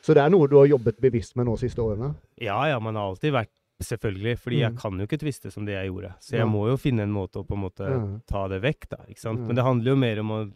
Så 0.04 0.14
det 0.14 0.18
er 0.22 0.30
noe 0.30 0.48
du 0.48 0.58
har 0.58 0.68
jobbet 0.68 1.00
bevisst 1.02 1.36
med 1.36 1.46
nå 1.48 1.58
siste 1.58 1.80
årene? 1.82 2.14
Ja 2.40 2.66
ja, 2.68 2.78
man 2.80 2.96
har 2.96 3.10
alltid 3.16 3.32
vært 3.34 3.50
Selvfølgelig, 3.82 4.38
fordi 4.38 4.60
jeg 4.60 4.74
Mm. 4.74 4.78
kan 4.78 4.92
jo 5.00 5.08
ikke 5.08 5.18
tviste 5.20 5.52
som 5.52 5.66
det 5.66 5.74
jeg 5.74 5.90
gjorde. 5.90 6.14
Så 6.22 6.32
jeg 6.38 6.42
Ja. 6.42 6.46
må 6.46 6.68
jo 6.70 6.78
finne 6.78 7.00
en 7.02 7.12
måte 7.12 7.42
å 7.42 7.48
på 7.48 7.56
en 7.56 7.64
måte 7.64 7.90
Ja. 7.90 8.20
ta 8.28 8.48
det 8.48 8.62
vekk, 8.62 8.90
da. 8.90 8.98
ikke 9.10 9.18
sant? 9.18 9.40
Men 9.40 9.56
det 9.56 9.64
handler 9.66 9.86
jo 9.90 9.96
mer 9.96 10.20
om 10.20 10.30
å 10.30 10.54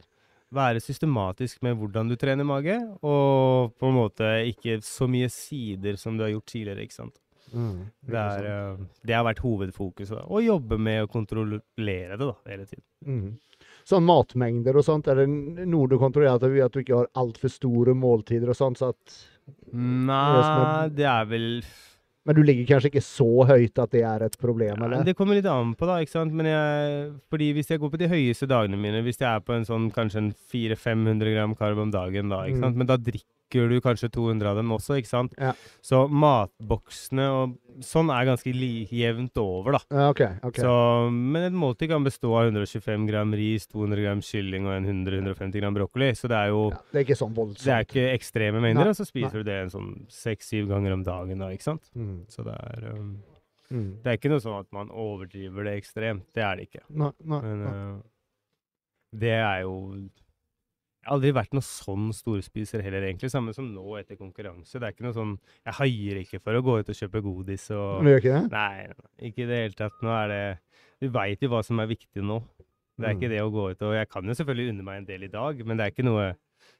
være 0.55 0.81
systematisk 0.83 1.61
med 1.65 1.77
hvordan 1.79 2.09
du 2.09 2.15
trener 2.19 2.47
mage, 2.47 2.79
og 3.03 3.75
på 3.79 3.91
en 3.91 3.97
måte 3.99 4.31
ikke 4.49 4.79
så 4.85 5.07
mye 5.11 5.29
sider 5.31 5.99
som 6.01 6.17
du 6.17 6.25
har 6.25 6.33
gjort 6.33 6.49
tidligere, 6.51 6.85
ikke 6.87 6.99
sant. 7.01 7.19
Mm, 7.55 7.85
Det, 8.03 8.19
er, 8.19 8.45
eh, 8.49 8.85
det 9.05 9.15
har 9.15 9.23
vært 9.27 9.43
hovedfokuset. 9.45 10.25
Å 10.27 10.41
jobbe 10.43 10.79
med 10.81 11.05
å 11.05 11.11
kontrollere 11.11 12.17
det 12.17 12.25
da, 12.25 12.33
hele 12.49 12.65
tiden. 12.67 12.85
Mm. 13.05 13.65
Sånn 13.85 14.05
matmengder 14.07 14.79
og 14.79 14.83
sånt, 14.87 15.07
er 15.07 15.21
det 15.21 15.27
noe 15.29 15.87
du 15.87 15.99
kontrollerer? 16.01 16.41
Du, 16.41 16.57
at 16.65 16.73
du 16.73 16.81
ikke 16.81 17.03
har 17.03 17.11
altfor 17.21 17.51
store 17.53 17.93
måltider 17.95 18.49
og 18.49 18.57
sånt? 18.57 18.81
Så 18.81 18.89
at, 18.95 19.19
Nei, 19.77 20.89
det 20.97 21.05
er 21.05 21.27
vel 21.29 21.49
men 22.25 22.35
du 22.35 22.41
ligger 22.43 22.65
kanskje 22.73 22.89
ikke 22.91 23.03
så 23.05 23.27
høyt 23.47 23.77
at 23.83 23.91
det 23.93 24.01
er 24.03 24.23
et 24.25 24.37
problem, 24.41 24.77
Ja, 24.79 24.85
eller? 24.85 25.03
det 25.05 25.15
kommer 25.15 25.35
litt 25.37 25.45
an 25.45 25.75
på, 25.77 25.85
da. 25.85 25.99
ikke 26.01 26.11
sant? 26.15 26.33
Men 26.33 26.45
jeg, 26.49 27.11
fordi 27.29 27.51
hvis 27.53 27.69
jeg 27.69 27.79
går 27.79 27.91
på 27.93 27.97
de 28.01 28.07
høyeste 28.09 28.47
dagene 28.49 28.77
mine, 28.81 29.03
hvis 29.05 29.19
jeg 29.21 29.29
er 29.29 29.39
på 29.45 29.53
en 29.53 29.65
sånn 29.67 29.91
kanskje 29.93 30.17
en 30.23 30.31
400-500 30.51 31.33
gram 31.35 31.55
karb 31.55 31.77
om 31.85 31.91
dagen, 31.93 32.29
da, 32.33 32.43
ikke 32.47 32.57
Mm. 32.57 32.63
sant? 32.65 32.77
men 32.77 32.87
da 32.87 32.97
drikker 32.97 33.34
du 33.71 33.77
kanskje 33.83 34.09
200 34.13 34.49
av 34.51 34.57
dem 34.59 34.71
også, 34.75 34.97
ikke 34.99 35.09
sant? 35.11 35.35
Ja. 35.39 35.53
Så 35.85 36.03
matboksene 36.11 37.25
og 37.33 37.55
sånn 37.83 38.09
er 38.13 38.27
ganske 38.29 38.51
jevnt 38.51 39.37
over, 39.41 39.75
da. 39.77 39.81
Ja, 39.91 40.07
OK. 40.13 40.21
ok. 40.49 40.59
Så, 40.63 40.73
men 41.11 41.47
et 41.49 41.55
måltid 41.55 41.91
kan 41.91 42.05
bestå 42.05 42.31
av 42.39 42.49
125 42.51 43.05
gram 43.09 43.33
ris, 43.35 43.67
200 43.71 44.03
gram 44.05 44.23
kylling 44.25 44.67
og 44.69 44.75
100-150 44.79 45.63
gram 45.63 45.75
brokkoli. 45.75 46.09
Så 46.15 46.29
det 46.31 46.39
er 46.39 46.51
jo 46.53 46.65
ja, 46.71 46.81
det 46.91 47.01
er 47.01 47.07
ikke 47.07 47.19
sånn 47.19 47.35
voldsomt. 47.35 47.65
det 47.67 47.75
er 47.77 47.87
ikke 47.87 48.07
ekstreme 48.15 48.63
mengder, 48.63 48.91
og 48.93 48.99
så 48.99 49.07
spiser 49.07 49.41
du 49.41 49.49
det 49.49 49.59
en 49.65 49.73
sånn 49.73 49.93
seks-syv 50.11 50.69
ganger 50.71 50.95
om 50.97 51.05
dagen, 51.07 51.41
da, 51.43 51.51
ikke 51.55 51.69
sant? 51.71 51.87
Mm, 51.95 52.19
Så 52.31 52.45
det 52.47 52.55
er 52.55 52.89
um, 52.95 53.13
mm. 53.71 53.87
Det 54.03 54.11
er 54.11 54.19
ikke 54.19 54.31
noe 54.35 54.43
sånn 54.43 54.59
at 54.61 54.71
man 54.75 54.91
overdriver 54.91 55.67
det 55.69 55.77
ekstremt. 55.81 56.27
Det 56.35 56.43
er 56.45 56.59
det 56.59 56.69
ikke. 56.69 56.85
Nei, 56.91 57.11
nei, 57.23 57.41
Men 57.47 57.63
nei. 57.65 57.73
eh, 57.75 57.95
det 59.25 59.35
er 59.39 59.61
jo 59.63 59.75
Jeg 61.05 61.11
har 61.11 61.17
aldri 61.19 61.31
vært 61.37 61.51
noe 61.53 61.61
sånn 61.61 62.07
storspiser 62.17 62.81
heller, 62.81 63.03
egentlig. 63.05 63.29
Samme 63.29 63.53
som 63.53 63.67
nå 63.69 63.83
etter 63.99 64.17
konkurranse. 64.17 64.79
Det 64.81 64.87
er 64.87 64.95
ikke 64.95 65.05
noe 65.05 65.13
sånn 65.13 65.35
Jeg 65.67 65.75
haier 65.77 66.21
ikke 66.23 66.39
for 66.41 66.57
å 66.57 66.63
gå 66.65 66.79
ut 66.81 66.89
og 66.89 66.97
kjøpe 66.97 67.21
godis 67.21 67.67
og 67.77 68.01
Du 68.01 68.09
gjør 68.09 68.23
ikke 68.23 68.39
det? 68.39 68.45
Nei, 68.55 69.29
ikke 69.29 69.43
i 69.45 69.49
det 69.51 69.59
hele 69.61 69.77
tatt. 69.77 70.01
Nå 70.01 70.09
er 70.17 70.27
det 70.33 70.41
Vi 71.05 71.11
veit 71.13 71.45
jo 71.45 71.51
hva 71.53 71.61
som 71.63 71.79
er 71.83 71.91
viktig 71.93 72.25
nå. 72.25 72.41
Det 72.97 73.05
er 73.05 73.13
Mm. 73.13 73.19
ikke 73.21 73.29
det 73.29 73.41
å 73.43 73.51
gå 73.51 73.63
ut 73.75 73.81
og 73.83 73.93
Jeg 73.93 74.09
kan 74.09 74.23
jo 74.25 74.33
selvfølgelig 74.33 74.69
unne 74.73 74.83
meg 74.83 74.97
en 74.97 75.05
del 75.05 75.23
i 75.23 75.27
dag, 75.27 75.61
men 75.67 75.77
det 75.77 75.85
er 75.85 75.91
ikke 75.93 76.05
noe 76.09 76.33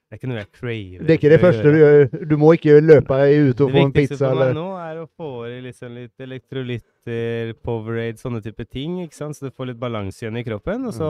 det 0.06 0.14
er 0.14 0.20
ikke 0.20 0.28
noe 0.30 0.38
jeg 0.38 0.52
craver. 0.54 1.00
Det 1.06 1.10
er 1.10 1.18
ikke 1.18 1.30
det 1.34 1.42
første 1.42 1.64
du 1.74 1.78
gjør. 1.82 2.28
Du 2.30 2.36
må 2.38 2.54
ikke 2.54 2.76
løpe 2.82 3.16
ut 3.50 3.62
og 3.62 3.72
få 3.74 3.78
en 3.82 3.92
pizza. 3.92 3.92
Det 3.92 4.02
viktigste 4.06 4.18
for 4.22 4.36
meg 4.36 4.42
eller 4.42 4.54
nå 4.54 4.66
er 4.78 5.00
å 5.02 5.08
få 5.18 5.30
i 5.50 5.62
liksom 5.66 5.96
litt 5.98 6.22
elektrolytter, 6.22 7.54
Powerade, 7.66 8.18
sånne 8.22 8.42
type 8.46 8.66
ting, 8.70 9.00
ikke 9.06 9.18
sant? 9.18 9.36
så 9.36 9.50
du 9.50 9.52
får 9.52 9.72
litt 9.72 9.80
balanse 9.82 10.22
igjen 10.24 10.38
i 10.38 10.44
kroppen. 10.46 10.86
Og 10.86 10.94
så 10.94 11.10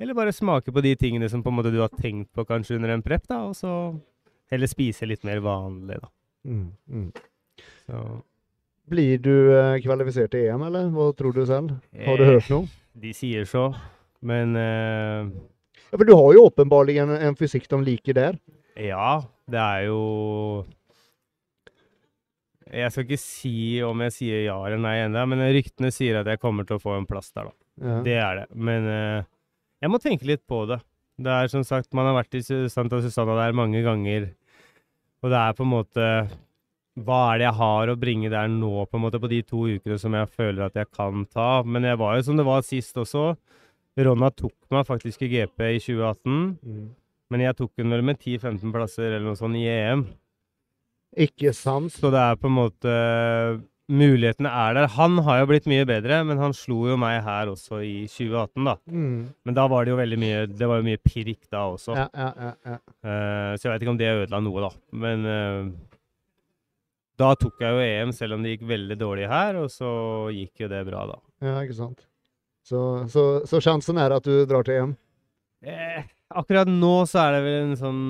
Eller 0.00 0.16
bare 0.16 0.32
smake 0.32 0.72
på 0.72 0.80
de 0.84 0.94
tingene 0.96 1.28
som 1.28 1.42
på 1.44 1.50
en 1.52 1.58
måte 1.58 1.70
du 1.74 1.78
har 1.82 1.92
tenkt 1.92 2.30
på 2.32 2.44
kanskje 2.48 2.78
under 2.78 2.94
en 2.94 3.02
prep, 3.04 3.26
da, 3.28 3.42
og 3.50 3.54
så 3.58 3.72
heller 4.50 4.70
spise 4.70 5.06
litt 5.06 5.22
mer 5.28 5.42
vanlig, 5.44 5.98
da. 6.00 6.08
mm, 6.48 6.66
mm. 6.88 7.10
Så 7.86 8.00
Blir 8.90 9.20
du 9.22 9.32
eh, 9.54 9.76
kvalifisert 9.84 10.32
til 10.32 10.48
EM, 10.48 10.64
eller? 10.70 10.88
Hva 10.94 11.10
tror 11.14 11.34
du 11.36 11.42
selv? 11.46 11.76
Har 12.06 12.16
du 12.18 12.24
Eh, 12.24 12.32
hørt 12.32 12.48
noe? 12.50 12.66
De 13.00 13.12
sier 13.14 13.44
så, 13.46 13.68
men 14.26 14.56
eh, 14.58 15.28
Ja, 15.90 15.98
for 15.98 16.06
du 16.08 16.14
har 16.16 16.32
jo 16.34 16.46
åpenbarlig 16.48 16.96
en, 17.04 17.12
en 17.14 17.36
fysikk 17.38 17.68
de 17.70 17.78
liker 17.86 18.16
der. 18.16 18.40
Ja, 18.80 19.20
det 19.50 19.60
er 19.60 19.84
jo 19.90 20.00
Jeg 22.70 22.92
skal 22.94 23.04
ikke 23.06 23.18
si 23.20 23.54
om 23.82 24.02
jeg 24.06 24.14
sier 24.14 24.44
ja 24.46 24.56
eller 24.66 24.78
nei 24.82 24.96
ennå, 25.04 25.24
men 25.32 25.42
ryktene 25.54 25.90
sier 25.94 26.20
at 26.20 26.28
jeg 26.30 26.40
kommer 26.42 26.66
til 26.68 26.78
å 26.78 26.82
få 26.82 26.96
en 26.98 27.06
plass 27.08 27.32
der, 27.34 27.50
da. 27.50 27.54
Ja. 27.80 28.00
Det 28.06 28.16
er 28.22 28.40
det. 28.42 28.46
Men 28.54 28.86
eh, 28.90 29.24
jeg 29.80 29.92
må 29.92 30.00
tenke 30.02 30.28
litt 30.28 30.42
på 30.48 30.64
det. 30.68 30.80
Det 31.20 31.32
er 31.32 31.50
som 31.52 31.64
sagt, 31.66 31.92
Man 31.92 32.08
har 32.08 32.16
vært 32.16 32.38
i 32.38 32.42
Santa 32.72 33.00
Susanna 33.02 33.36
der 33.36 33.56
mange 33.56 33.82
ganger, 33.84 34.30
og 35.20 35.32
det 35.32 35.40
er 35.40 35.56
på 35.56 35.66
en 35.66 35.74
måte 35.74 36.06
Hva 37.00 37.18
er 37.32 37.40
det 37.40 37.46
jeg 37.46 37.58
har 37.58 37.90
å 37.92 37.98
bringe 38.00 38.30
der 38.32 38.48
nå, 38.48 38.86
på 38.88 38.96
en 38.96 39.04
måte, 39.04 39.20
på 39.20 39.28
de 39.30 39.42
to 39.46 39.66
ukene 39.68 39.98
som 40.00 40.16
jeg 40.16 40.28
føler 40.32 40.66
at 40.66 40.76
jeg 40.76 40.88
kan 40.92 41.26
ta? 41.32 41.62
Men 41.62 41.86
jeg 41.86 42.00
var 42.00 42.16
jo 42.16 42.24
som 42.26 42.40
det 42.40 42.46
var 42.48 42.64
sist 42.66 42.96
også. 42.98 43.34
Ronna 44.00 44.30
tok 44.32 44.56
meg 44.74 44.88
faktisk 44.88 45.22
i 45.24 45.30
GP 45.30 45.62
i 45.66 45.78
2018. 45.80 46.40
Mm. 46.60 46.88
Men 47.30 47.44
jeg 47.44 47.56
tok 47.56 47.72
den 47.78 47.94
vel 47.94 48.02
med 48.04 48.18
10-15 48.18 48.74
plasser 48.74 49.06
eller 49.06 49.30
noe 49.30 49.38
sånt 49.38 49.56
i 49.56 49.64
EM. 49.70 50.04
Ikke 51.24 51.54
sant? 51.56 51.94
Så 51.94 52.10
det 52.12 52.20
er 52.20 52.38
på 52.38 52.50
en 52.50 52.58
måte 52.58 52.94
Mulighetene 53.90 54.50
er 54.54 54.76
der. 54.76 54.88
Han 54.94 55.18
har 55.26 55.40
jo 55.40 55.48
blitt 55.50 55.66
mye 55.70 55.84
bedre, 55.88 56.20
men 56.26 56.38
han 56.38 56.54
slo 56.54 56.84
jo 56.92 56.96
meg 57.00 57.16
her 57.26 57.50
også 57.50 57.80
i 57.82 57.94
2018, 58.06 58.66
da. 58.68 58.76
Mm. 58.86 59.16
Men 59.48 59.56
da 59.56 59.64
var 59.72 59.84
det 59.86 59.94
jo 59.94 59.98
veldig 59.98 60.18
mye 60.22 60.44
Det 60.52 60.68
var 60.70 60.78
jo 60.78 60.86
mye 60.86 61.00
pirk 61.02 61.40
da 61.50 61.64
også. 61.72 61.96
Ja, 61.98 62.06
ja, 62.14 62.28
ja, 62.46 62.52
ja. 62.70 62.76
Eh, 63.02 63.52
så 63.56 63.66
jeg 63.66 63.72
vet 63.72 63.86
ikke 63.86 63.94
om 63.96 64.00
det 64.00 64.12
ødela 64.12 64.42
noe, 64.46 64.68
da. 64.68 64.70
Men 65.02 65.26
uh, 65.26 65.72
da 67.20 67.32
tok 67.36 67.58
jeg 67.60 67.74
jo 67.74 67.82
EM, 67.84 68.14
selv 68.16 68.38
om 68.38 68.46
det 68.46 68.54
gikk 68.54 68.68
veldig 68.70 68.98
dårlig 69.00 69.26
her, 69.28 69.58
og 69.60 69.68
så 69.74 69.90
gikk 70.34 70.64
jo 70.64 70.70
det 70.72 70.84
bra, 70.88 71.04
da. 71.10 71.18
ja 71.50 71.58
ikke 71.66 71.78
sant. 71.82 72.06
Så, 72.66 72.80
så, 73.10 73.24
så 73.48 73.60
sjansen 73.64 73.98
er 73.98 74.14
at 74.14 74.24
du 74.24 74.44
drar 74.48 74.64
til 74.66 74.78
EM? 74.84 74.96
Eh, 75.66 76.06
akkurat 76.30 76.70
nå 76.70 76.94
så 77.10 77.26
er 77.26 77.36
det 77.36 77.40
vel 77.44 77.58
en 77.66 77.76
sånn 77.76 78.04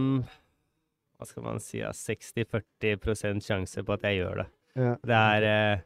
Hva 1.18 1.26
skal 1.26 1.42
man 1.42 1.58
si? 1.62 1.80
Ja, 1.80 1.90
60-40% 1.96 3.42
sjanse 3.42 3.82
på 3.82 3.96
at 3.96 4.04
jeg 4.06 4.20
gjør 4.20 4.44
det. 4.44 4.50
Ja. 4.78 4.96
Det 5.02 5.16
er 5.16 5.46
eh, 5.50 5.80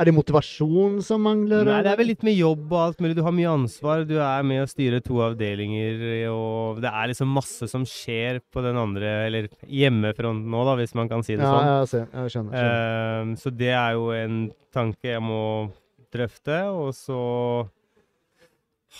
Er 0.00 0.08
det 0.08 0.14
motivasjon 0.16 1.02
som 1.04 1.20
mangler? 1.22 1.66
Nei, 1.68 1.82
det 1.84 1.90
er 1.92 1.98
vel 2.00 2.08
litt 2.08 2.22
med 2.24 2.32
jobb 2.34 2.70
og 2.72 2.78
alt 2.80 3.02
mulig. 3.04 3.14
Du 3.18 3.22
har 3.26 3.34
mye 3.36 3.50
ansvar. 3.52 4.06
Du 4.08 4.14
er 4.24 4.42
med 4.48 4.62
å 4.64 4.68
styre 4.70 5.02
to 5.04 5.18
avdelinger, 5.20 6.00
og 6.32 6.80
det 6.80 6.88
er 6.90 7.10
liksom 7.12 7.28
masse 7.28 7.68
som 7.68 7.84
skjer 7.84 8.40
på 8.50 8.64
den 8.64 8.78
andre, 8.80 9.12
eller 9.28 9.50
hjemmefronten 9.68 10.48
nå, 10.50 10.64
da, 10.64 10.78
hvis 10.80 10.94
man 10.96 11.10
kan 11.12 11.22
si 11.22 11.36
det 11.36 11.44
Ja, 11.44 11.52
sånn. 11.52 11.68
jeg 11.68 11.88
ser. 11.92 12.08
Jeg 12.08 12.32
skjønner. 12.32 12.56
skjønner. 12.56 13.22
Ehm, 13.22 13.36
så 13.36 13.52
det 13.54 13.70
er 13.76 13.92
jo 14.00 14.08
en 14.16 14.40
tanke 14.72 15.12
jeg 15.12 15.20
må 15.22 15.42
drøfte, 16.12 16.58
og 16.72 16.90
så 16.96 17.68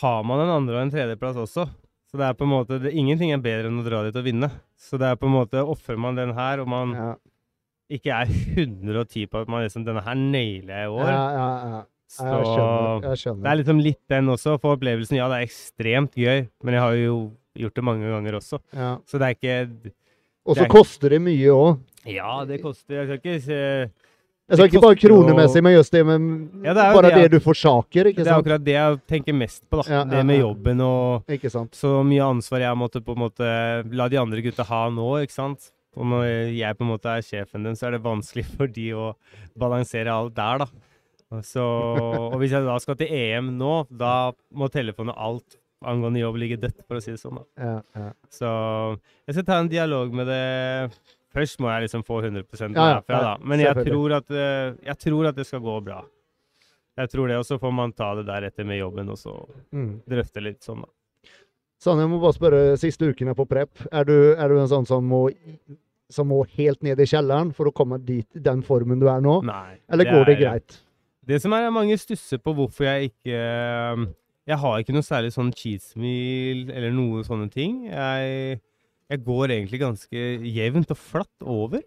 har 0.01 0.23
man 0.25 0.41
en 0.41 0.49
andre- 0.61 0.77
og 0.77 0.83
en 0.87 0.91
tredjeplass 0.93 1.37
også. 1.37 1.67
Så 2.13 2.19
det 2.21 2.27
er 2.29 2.35
på 2.37 2.45
en 2.45 2.53
måte, 2.53 2.79
det, 2.83 2.93
ingenting 2.93 3.33
er 3.33 3.41
bedre 3.41 3.69
enn 3.73 3.81
å 3.81 3.85
dra 3.89 4.03
dit 4.05 4.17
og 4.17 4.25
vinne. 4.25 4.51
Så 4.77 4.99
det 5.01 5.09
er 5.09 5.17
på 5.17 5.25
en 5.29 5.33
måte, 5.37 5.61
Ofrer 5.65 5.97
man 5.99 6.15
den 6.15 6.35
her, 6.37 6.61
og 6.61 6.69
man 6.69 6.93
ja. 6.93 7.15
Ikke 7.98 8.12
er 8.23 8.27
110 8.56 9.27
på 9.32 9.43
at 9.43 9.48
man 9.52 9.64
liksom, 9.66 9.85
denne 9.86 10.02
her 10.05 10.14
nailer 10.19 10.74
jeg 10.82 10.89
i 10.89 10.93
år, 10.93 11.06
Ja, 11.09 11.24
ja, 11.36 11.48
ja. 11.73 11.82
så 12.12 12.27
Jeg 12.28 12.47
skjønner. 12.51 13.06
Jeg 13.10 13.20
skjønner. 13.23 13.43
det 13.43 13.51
er 13.52 13.60
liksom 13.62 13.82
litt 13.82 14.01
den 14.12 14.27
også, 14.35 14.59
for 14.60 14.77
opplevelsen. 14.77 15.16
Ja, 15.20 15.28
det 15.32 15.39
er 15.40 15.47
ekstremt 15.48 16.14
gøy, 16.19 16.47
men 16.64 16.74
jeg 16.78 16.82
har 16.85 16.94
jo 17.01 17.16
gjort 17.56 17.74
det 17.78 17.85
mange 17.85 18.09
ganger 18.12 18.39
også. 18.40 18.60
Ja. 18.73 18.97
Så 19.06 19.19
det 19.20 19.28
er 19.28 19.36
ikke 19.36 19.93
Og 20.44 20.56
så 20.56 20.64
er- 20.64 20.69
koster 20.73 21.09
det 21.10 21.20
mye 21.23 21.52
òg. 21.55 21.78
Ja, 22.05 22.44
det 22.44 22.60
koster 22.62 22.94
Jeg 22.98 23.06
skal 23.06 23.19
ikke 23.20 23.43
se 23.44 23.59
Jeg 24.51 24.56
sa 24.59 24.64
Det 24.64 24.73
ikke 24.73 24.81
bare 24.82 24.97
kronemessig, 24.98 25.62
men 25.62 25.73
just 25.77 25.93
det 25.93 26.05
med 26.05 26.64
Ja, 26.66 26.73
det 26.74 26.82
bare 26.97 27.10
det 27.14 27.31
det 27.31 27.31
du 27.31 27.39
forsaker, 27.40 28.09
ikke 28.10 28.24
Det 28.24 28.27
er 28.27 28.40
akkurat 28.43 28.64
det 28.64 28.74
jeg 28.74 28.98
tenker 29.06 29.32
mest 29.39 29.62
på, 29.70 29.78
da. 29.85 29.85
Ja, 29.89 30.05
det 30.05 30.19
ja, 30.19 30.23
med 30.24 30.40
jobben 30.40 30.81
og 30.82 31.23
Ikke 31.31 31.48
sant? 31.48 31.70
så 31.78 32.02
mye 32.05 32.20
ansvar 32.27 32.59
jeg 32.59 32.77
måtte 32.77 33.01
på 33.05 33.14
en 33.14 33.23
måte 33.23 33.94
la 33.94 34.09
de 34.09 34.16
andre 34.19 34.43
gutta 34.43 34.64
ha 34.66 34.89
nå, 34.90 35.23
ikke 35.23 35.31
sant. 35.32 35.70
Og 35.97 36.06
når 36.09 36.24
jeg 36.56 36.77
på 36.78 36.85
en 36.86 36.90
måte 36.93 37.10
er 37.12 37.20
sjefen 37.27 37.64
din, 37.66 37.77
så 37.77 37.89
er 37.90 37.97
det 37.98 38.02
vanskelig 38.06 38.47
for 38.56 38.66
de 38.73 38.86
å 38.97 39.10
balansere 39.60 40.09
alt 40.14 40.35
der, 40.39 40.64
da. 40.64 40.66
Så, 41.44 41.62
og 41.64 42.35
hvis 42.43 42.52
jeg 42.52 42.64
da 42.66 42.74
skal 42.82 42.97
til 43.01 43.09
EM 43.16 43.55
nå, 43.56 43.86
da 43.89 44.32
må 44.52 44.69
telefonen 44.73 45.14
og 45.14 45.20
alt 45.27 45.59
angående 45.82 46.20
jobb 46.20 46.36
ligge 46.39 46.59
dødt, 46.60 46.82
for 46.86 46.98
å 46.98 47.02
si 47.02 47.10
det 47.14 47.20
sånn. 47.23 47.40
da. 47.40 47.44
Ja, 47.64 47.77
ja. 47.98 48.10
Så 48.31 48.51
jeg 49.27 49.35
skal 49.39 49.47
ta 49.48 49.56
en 49.62 49.70
dialog 49.73 50.12
med 50.14 50.28
det. 50.28 50.43
Først 51.32 51.59
må 51.64 51.70
jeg 51.73 51.86
liksom 51.86 52.05
få 52.05 52.20
100 52.23 52.44
Ja, 52.44 52.69
ja, 52.69 53.01
derfra, 53.01 53.20
da. 53.24 53.36
Men 53.40 53.62
jeg 53.64 53.86
tror, 53.89 54.12
at, 54.19 54.31
eh, 54.31 54.74
jeg 54.85 54.98
tror 55.01 55.28
at 55.31 55.35
det 55.40 55.47
skal 55.48 55.60
gå 55.64 55.78
bra. 55.85 56.02
Jeg 57.01 57.09
tror 57.09 57.28
det, 57.32 57.39
og 57.40 57.47
så 57.48 57.56
får 57.59 57.73
man 57.73 57.93
ta 57.97 58.10
det 58.19 58.27
deretter 58.28 58.66
med 58.69 58.78
jobben, 58.82 59.09
og 59.09 59.16
så 59.16 59.32
Mm. 59.73 60.02
drøfte 60.06 60.43
litt 60.44 60.60
sånn, 60.60 60.82
da. 60.85 60.89
Sånn, 61.83 61.99
jeg 61.99 62.11
må 62.13 62.21
bare 62.23 62.37
spørre, 62.37 62.61
siste 62.79 63.09
ukene 63.11 63.35
på 63.35 63.47
prep, 63.51 63.81
er 63.91 64.07
du, 64.07 64.15
er 64.39 64.53
du 64.53 64.61
en 64.63 64.71
sånn 64.71 64.87
som 64.87 65.03
må, 65.11 65.25
som 66.13 66.29
må 66.31 66.43
helt 66.55 66.83
ned 66.87 67.01
i 67.03 67.07
kjelleren 67.11 67.51
for 67.57 67.67
å 67.67 67.75
komme 67.75 67.99
dit, 68.07 68.29
den 68.39 68.63
formen 68.67 69.01
du 69.03 69.09
er 69.11 69.23
nå? 69.25 69.41
Nei. 69.49 69.79
Eller 69.91 70.07
går 70.13 70.29
det 70.31 70.37
er- 70.37 70.43
greit? 70.45 70.81
Det 71.27 71.39
som 71.43 71.53
er, 71.55 71.69
er 71.69 71.75
mange 71.75 71.95
stusser 72.03 72.39
på 72.43 72.51
hvorfor 72.59 72.83
jeg 72.83 73.13
ikke 73.13 73.37
Jeg 74.51 74.59
har 74.59 74.81
ikke 74.83 74.95
noe 74.97 75.07
særlig 75.07 75.31
sånn 75.31 75.53
cheese 75.55 75.95
meal 75.95 76.65
eller 76.75 76.91
noe 76.91 77.21
sånne 77.23 77.47
ting. 77.53 77.85
Jeg, 77.87 78.57
jeg 79.09 79.21
går 79.23 79.53
egentlig 79.55 79.79
ganske 79.79 80.25
jevnt 80.43 80.91
og 80.91 80.99
flatt 80.99 81.47
over 81.47 81.79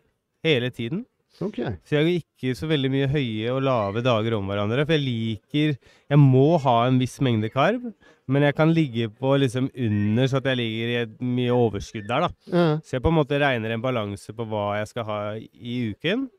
hele 0.46 0.70
tiden. 0.72 1.02
OK. 1.42 1.58
Så 1.84 1.98
jeg 1.98 2.04
har 2.06 2.12
ikke 2.22 2.56
så 2.56 2.68
veldig 2.70 2.90
mye 2.94 3.08
høye 3.12 3.52
og 3.52 3.64
lave 3.66 4.02
dager 4.06 4.38
om 4.38 4.48
hverandre. 4.48 4.86
For 4.88 4.96
jeg 4.96 5.04
liker 5.04 5.74
Jeg 6.10 6.20
må 6.22 6.58
ha 6.64 6.76
en 6.88 7.00
viss 7.02 7.18
mengde 7.20 7.50
karb, 7.52 7.90
men 8.28 8.42
jeg 8.48 8.56
kan 8.56 8.72
ligge 8.74 9.10
på 9.12 9.34
liksom 9.42 9.68
under, 9.74 10.28
så 10.32 10.38
at 10.38 10.46
jeg 10.46 10.58
ligger 10.62 10.88
i 10.94 10.96
et 11.04 11.16
mye 11.22 11.52
overskudd 11.52 12.08
der, 12.08 12.28
da. 12.28 12.30
Ja. 12.54 12.66
Så 12.86 12.96
jeg 12.98 13.04
på 13.04 13.12
en 13.12 13.18
måte 13.20 13.40
regner 13.42 13.74
en 13.76 13.82
balanse 13.84 14.32
på 14.34 14.46
hva 14.48 14.78
jeg 14.80 14.88
skal 14.94 15.04
ha 15.10 15.20
i 15.36 15.78
uken. 15.92 16.30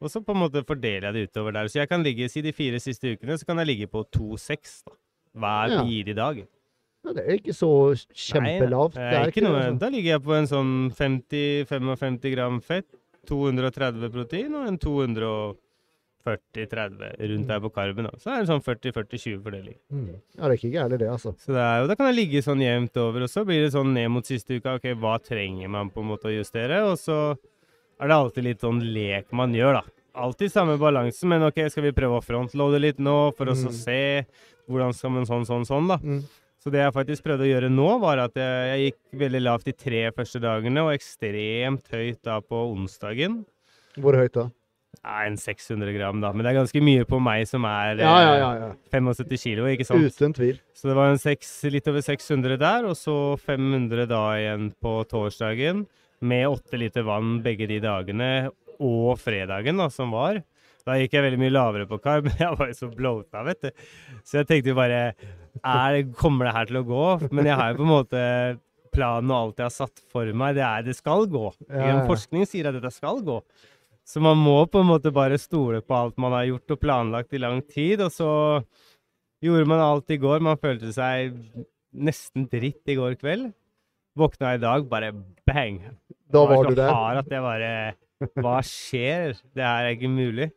Og 0.00 0.08
så 0.12 0.22
på 0.22 0.30
en 0.32 0.38
måte 0.44 0.62
fordeler 0.64 1.08
jeg 1.10 1.14
det 1.16 1.26
utover 1.32 1.52
der. 1.58 1.66
Så 1.68 1.80
jeg 1.80 1.88
kan 1.90 2.04
ligge, 2.06 2.28
si 2.30 2.40
de 2.40 2.52
fire 2.54 2.78
siste 2.80 3.16
ukene, 3.16 3.34
så 3.36 3.44
kan 3.48 3.58
jeg 3.58 3.66
ligge 3.72 3.88
på 3.90 4.04
2,6 4.14 4.84
da. 4.86 4.92
hver 5.34 5.74
Ja. 5.74 5.82
bidige 5.82 6.14
dag. 6.14 6.38
Ja, 7.04 7.12
det 7.14 7.24
er 7.26 7.36
ikke 7.38 7.54
så 7.54 7.68
Nei, 7.94 8.14
kjempelavt. 8.14 8.94
det 8.94 9.14
er 9.18 9.26
ikke 9.30 9.42
noe. 9.42 9.78
Da 9.78 9.88
ligger 9.88 10.16
jeg 10.16 10.22
på 10.22 10.34
en 10.38 10.46
sånn 10.50 10.72
50-55 10.94 12.32
gram 12.34 12.60
fett, 12.60 12.86
230 13.28 14.10
protein 14.14 14.54
og 14.58 14.66
en 14.70 14.78
240-30 14.80 15.56
rundt 17.30 17.48
der 17.48 17.60
på 17.64 17.70
karben. 17.72 18.08
Da. 18.08 18.12
Så 18.20 18.32
er 18.32 18.42
det 18.42 18.50
sånn 18.50 18.64
40-40-20 18.64 19.42
fordeling. 19.44 19.76
Mm. 19.92 20.08
Ja, 20.36 20.42
det 20.42 20.50
er 20.50 20.56
ikke 20.58 20.72
gærent 20.74 20.98
det, 21.00 21.08
altså. 21.12 21.32
Så 21.40 21.54
det 21.54 21.62
er, 21.62 21.82
og 21.84 21.88
da 21.90 21.96
kan 21.98 22.08
det 22.10 22.16
ligge 22.18 22.42
sånn 22.44 22.62
jevnt 22.64 22.96
over, 23.00 23.24
og 23.24 23.30
så 23.32 23.44
blir 23.48 23.62
det 23.64 23.72
sånn 23.76 23.92
ned 23.96 24.10
mot 24.12 24.26
siste 24.28 24.58
uka. 24.58 24.76
Ok, 24.80 24.90
hva 25.00 25.14
trenger 25.24 25.70
man 25.72 25.92
på 25.94 26.02
en 26.02 26.10
måte 26.10 26.28
å 26.30 26.34
justere? 26.34 26.82
Og 26.90 26.96
så 27.00 27.18
er 27.98 28.10
det 28.10 28.18
alltid 28.18 28.44
litt 28.48 28.60
sånn 28.66 28.82
lek 28.94 29.32
man 29.36 29.54
gjør, 29.56 29.80
da. 29.80 29.84
Alltid 30.18 30.50
samme 30.50 30.74
balansen, 30.80 31.28
men 31.30 31.46
ok, 31.46 31.58
skal 31.70 31.84
vi 31.88 31.94
prøve 31.96 32.18
å 32.18 32.24
frontloade 32.24 32.80
litt 32.82 32.98
nå, 32.98 33.16
for 33.38 33.46
å 33.46 33.54
så 33.54 33.70
Mm. 33.70 33.78
se 33.78 34.26
hvordan 34.68 34.92
skal 34.94 35.10
man 35.14 35.24
sånn, 35.28 35.46
sånn, 35.46 35.64
sånn, 35.64 35.88
da. 35.88 35.96
Mm. 36.02 36.22
Så 36.58 36.72
det 36.74 36.82
jeg 36.82 36.94
faktisk 36.94 37.26
prøvde 37.26 37.46
å 37.46 37.50
gjøre 37.52 37.70
nå, 37.70 37.88
var 38.02 38.24
at 38.24 38.38
jeg, 38.38 38.62
jeg 38.68 38.86
gikk 38.88 39.20
veldig 39.20 39.42
lavt 39.44 39.68
de 39.68 39.74
tre 39.78 40.00
første 40.14 40.40
dagene, 40.42 40.82
og 40.82 40.94
ekstremt 40.96 41.92
høyt 41.94 42.20
da 42.26 42.40
på 42.42 42.62
onsdagen. 42.72 43.44
Hvor 43.98 44.18
høyt 44.18 44.34
da? 44.34 44.48
Ja, 44.98 45.22
en 45.28 45.36
600 45.38 45.92
gram, 45.94 46.18
da. 46.22 46.32
Men 46.34 46.42
det 46.42 46.50
er 46.50 46.58
ganske 46.58 46.82
mye 46.82 47.06
på 47.06 47.20
meg 47.22 47.44
som 47.48 47.66
er 47.68 48.00
Ja, 48.02 48.14
ja, 48.24 48.32
eh, 48.32 48.40
ja. 48.40 48.50
ja. 48.64 48.70
75 48.90 49.38
kilo, 49.44 49.68
ikke 49.70 49.86
sant? 49.86 50.02
Uten 50.02 50.34
tvil. 50.34 50.58
Så 50.74 50.90
det 50.90 50.98
var 50.98 51.12
en 51.12 51.22
seks, 51.22 51.52
litt 51.70 51.88
over 51.90 52.02
600 52.04 52.58
der, 52.60 52.88
og 52.88 52.98
så 52.98 53.16
500 53.44 54.08
da 54.10 54.22
igjen 54.40 54.70
på 54.82 54.98
torsdagen. 55.10 55.86
Med 56.18 56.48
åtte 56.50 56.80
liter 56.80 57.06
vann 57.06 57.38
begge 57.44 57.68
de 57.70 57.78
dagene, 57.84 58.50
og 58.82 59.18
fredagen 59.22 59.78
da, 59.78 59.86
som 59.92 60.10
var. 60.14 60.42
Da 60.88 60.96
gikk 60.96 61.18
jeg 61.18 61.26
veldig 61.26 61.40
mye 61.42 61.52
lavere 61.52 61.88
på 61.90 61.98
karb, 62.00 62.24
men 62.30 62.40
jeg 62.40 62.56
var 62.56 62.70
jo 62.70 62.78
så 62.78 62.88
bloata, 62.92 63.44
vet 63.46 63.66
du. 63.66 63.84
Så 64.24 64.40
jeg 64.40 64.48
tenkte 64.48 64.72
jo 64.72 64.78
bare 64.78 65.02
er, 65.12 66.00
Kommer 66.16 66.48
det 66.48 66.54
her 66.56 66.70
til 66.70 66.80
å 66.80 66.86
gå? 66.88 67.06
Men 67.28 67.50
jeg 67.50 67.58
har 67.60 67.72
jo 67.74 67.80
på 67.82 67.86
en 67.86 67.92
måte 67.92 68.22
planen 68.94 69.30
og 69.30 69.38
alt 69.38 69.60
jeg 69.60 69.68
har 69.68 69.74
satt 69.74 70.00
for 70.10 70.30
meg, 70.40 70.56
det 70.56 70.64
er 70.64 70.86
det 70.86 70.96
skal 70.96 71.26
gå. 71.30 71.44
Ja. 71.68 71.98
Forskning 72.08 72.46
sier 72.48 72.70
at 72.70 72.78
dette 72.78 72.90
skal 72.94 73.20
gå. 73.26 73.42
Så 74.08 74.22
man 74.24 74.38
må 74.40 74.62
på 74.72 74.80
en 74.80 74.88
måte 74.88 75.12
bare 75.12 75.36
stole 75.40 75.82
på 75.84 75.92
alt 75.92 76.16
man 76.20 76.32
har 76.32 76.46
gjort 76.48 76.72
og 76.72 76.80
planlagt 76.80 77.34
i 77.36 77.42
lang 77.42 77.60
tid, 77.68 78.00
og 78.00 78.14
så 78.14 78.30
gjorde 79.44 79.68
man 79.68 79.82
alt 79.84 80.08
i 80.14 80.16
går. 80.20 80.40
Man 80.44 80.56
følte 80.60 80.94
seg 80.96 81.36
nesten 81.92 82.46
dritt 82.48 82.88
i 82.88 82.96
går 82.96 83.18
kveld. 83.20 83.50
Våkna 84.18 84.54
i 84.56 84.62
dag, 84.62 84.86
bare 84.88 85.12
bang. 85.46 85.82
Da 86.32 86.46
var 86.48 86.64
så 86.64 86.72
du 86.72 86.78
der. 86.80 86.94
hard 86.94 87.20
at 87.20 87.34
jeg 87.36 87.44
bare 87.44 87.72
Hva 88.42 88.56
skjer? 88.66 89.36
Det 89.54 89.62
her 89.62 89.86
er 89.86 89.94
ikke 89.94 90.10
mulig. 90.10 90.48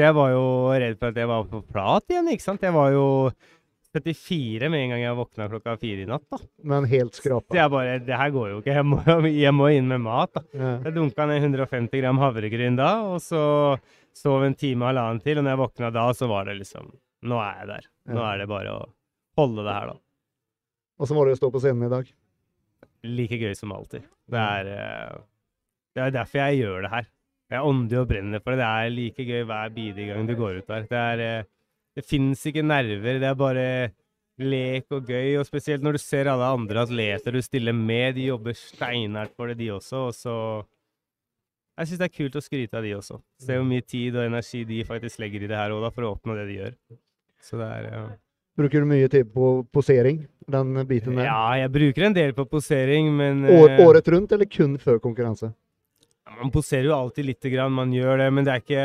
Jeg 0.00 0.14
var 0.16 0.30
jo 0.32 0.44
redd 0.72 0.94
for 1.00 1.12
at 1.12 1.18
jeg 1.20 1.28
var 1.28 1.48
på 1.50 1.60
plat 1.68 2.12
igjen, 2.12 2.30
ikke 2.32 2.44
sant. 2.46 2.62
Jeg 2.64 2.72
var 2.72 2.94
jo 2.94 3.06
74 3.92 4.70
med 4.72 4.86
en 4.86 4.94
gang 4.94 5.02
jeg 5.02 5.16
våkna 5.18 5.48
klokka 5.52 5.74
fire 5.80 6.06
i 6.06 6.08
natt, 6.08 6.24
da. 6.32 6.38
Men 6.64 6.86
helt 6.88 7.18
skrapa. 7.18 7.52
jeg 7.58 7.72
bare 7.74 7.98
Det 8.00 8.16
her 8.16 8.30
går 8.32 8.46
jo 8.54 8.60
ikke. 8.62 8.76
Jeg 8.78 8.86
må, 8.88 9.02
jeg 9.44 9.52
må 9.52 9.68
inn 9.76 9.90
med 9.90 10.00
mat, 10.06 10.32
da. 10.32 10.44
Ja. 10.56 10.70
Jeg 10.86 10.96
dunka 10.96 11.26
ned 11.28 11.44
150 11.44 12.00
gram 12.00 12.22
havregryn 12.22 12.78
da, 12.80 12.92
og 13.12 13.20
så 13.20 13.42
sov 14.16 14.46
en 14.46 14.56
time 14.56 14.86
og 14.86 14.92
halvannen 14.94 15.20
til. 15.24 15.40
Og 15.40 15.44
når 15.44 15.54
jeg 15.54 15.62
våkna 15.66 15.92
da, 15.92 16.06
så 16.16 16.30
var 16.30 16.48
det 16.48 16.56
liksom 16.62 16.88
Nå 17.22 17.36
er 17.38 17.60
jeg 17.60 17.68
der. 17.68 17.84
Nå 18.16 18.22
er 18.26 18.40
det 18.40 18.48
bare 18.50 18.70
å 18.74 18.78
holde 19.38 19.62
det 19.62 19.74
her, 19.76 19.92
da. 19.92 20.00
Og 20.98 21.06
så 21.06 21.14
var 21.14 21.28
det 21.28 21.36
å 21.36 21.38
stå 21.38 21.52
på 21.54 21.60
scenen 21.62 21.86
i 21.86 21.90
dag. 21.92 22.08
Like 23.06 23.38
gøy 23.38 23.52
som 23.54 23.70
alltid. 23.76 24.08
Det 24.32 24.40
er, 24.42 24.70
eh, 24.72 25.20
det 25.94 26.02
er 26.02 26.16
derfor 26.16 26.40
jeg 26.40 26.64
gjør 26.64 26.82
det 26.82 26.90
her. 26.96 27.06
Jeg 27.52 27.68
ånder 27.68 28.00
og 28.00 28.08
brenner 28.08 28.40
for 28.42 28.54
det. 28.54 28.62
Det 28.62 28.68
er 28.68 28.94
like 28.94 29.26
gøy 29.28 29.42
hver 29.48 29.72
bidige 29.74 30.12
gang 30.12 30.28
du 30.28 30.36
går 30.38 30.62
ut 30.62 30.70
der. 30.70 30.86
Det 30.88 31.00
er 31.00 31.24
eh, 31.26 31.50
Det 31.92 32.04
fins 32.08 32.46
ikke 32.48 32.64
nerver. 32.64 33.18
Det 33.20 33.28
er 33.28 33.36
bare 33.36 33.66
lek 34.40 34.86
og 34.96 35.08
gøy. 35.08 35.36
Og 35.40 35.46
spesielt 35.46 35.84
når 35.84 35.98
du 35.98 36.02
ser 36.02 36.30
alle 36.32 36.48
andre 36.56 36.86
atleter 36.86 37.36
du 37.36 37.42
stiller 37.44 37.76
med. 37.76 38.16
De 38.16 38.30
jobber 38.30 38.56
steinhardt 38.56 39.36
for 39.36 39.52
det, 39.52 39.58
de 39.60 39.68
også. 39.74 40.06
Og 40.08 40.16
så 40.16 40.36
Jeg 41.78 41.88
syns 41.88 42.00
det 42.00 42.08
er 42.08 42.16
kult 42.16 42.36
å 42.36 42.44
skryte 42.44 42.76
av 42.76 42.84
de 42.84 42.96
også. 42.96 43.20
Se 43.40 43.56
hvor 43.56 43.64
mye 43.68 43.84
tid 43.84 44.16
og 44.16 44.26
energi 44.26 44.64
de 44.68 44.82
faktisk 44.84 45.20
legger 45.22 45.44
i 45.44 45.48
det 45.48 45.56
her 45.56 45.72
òg, 45.72 45.88
for 45.92 46.04
å 46.04 46.12
oppnå 46.16 46.36
det 46.36 46.44
de 46.50 46.58
gjør. 46.58 46.74
Så 47.42 47.60
det 47.60 47.68
er 47.68 47.88
ja. 47.88 48.02
Bruker 48.60 48.84
du 48.84 48.88
mye 48.90 49.08
tid 49.08 49.30
på 49.32 49.54
posering? 49.72 50.26
Den 50.52 50.74
biten 50.84 51.16
der? 51.16 51.24
Ja, 51.30 51.54
jeg 51.56 51.72
bruker 51.72 52.04
en 52.04 52.16
del 52.16 52.34
på 52.36 52.44
posering, 52.44 53.08
men 53.16 53.46
År, 53.48 53.70
eh, 53.70 53.80
året 53.86 54.08
rundt, 54.12 54.32
eller 54.36 54.44
kun 54.44 54.76
før 54.76 55.00
konkurranse? 55.00 55.48
Man 56.30 56.52
poserer 56.54 56.86
jo 56.88 56.96
alltid 56.96 57.26
lite 57.26 57.50
grann, 57.50 57.74
man 57.74 57.92
gjør 57.92 58.22
det, 58.22 58.28
men 58.32 58.46
det 58.46 58.52
er 58.52 58.62
ikke 58.62 58.84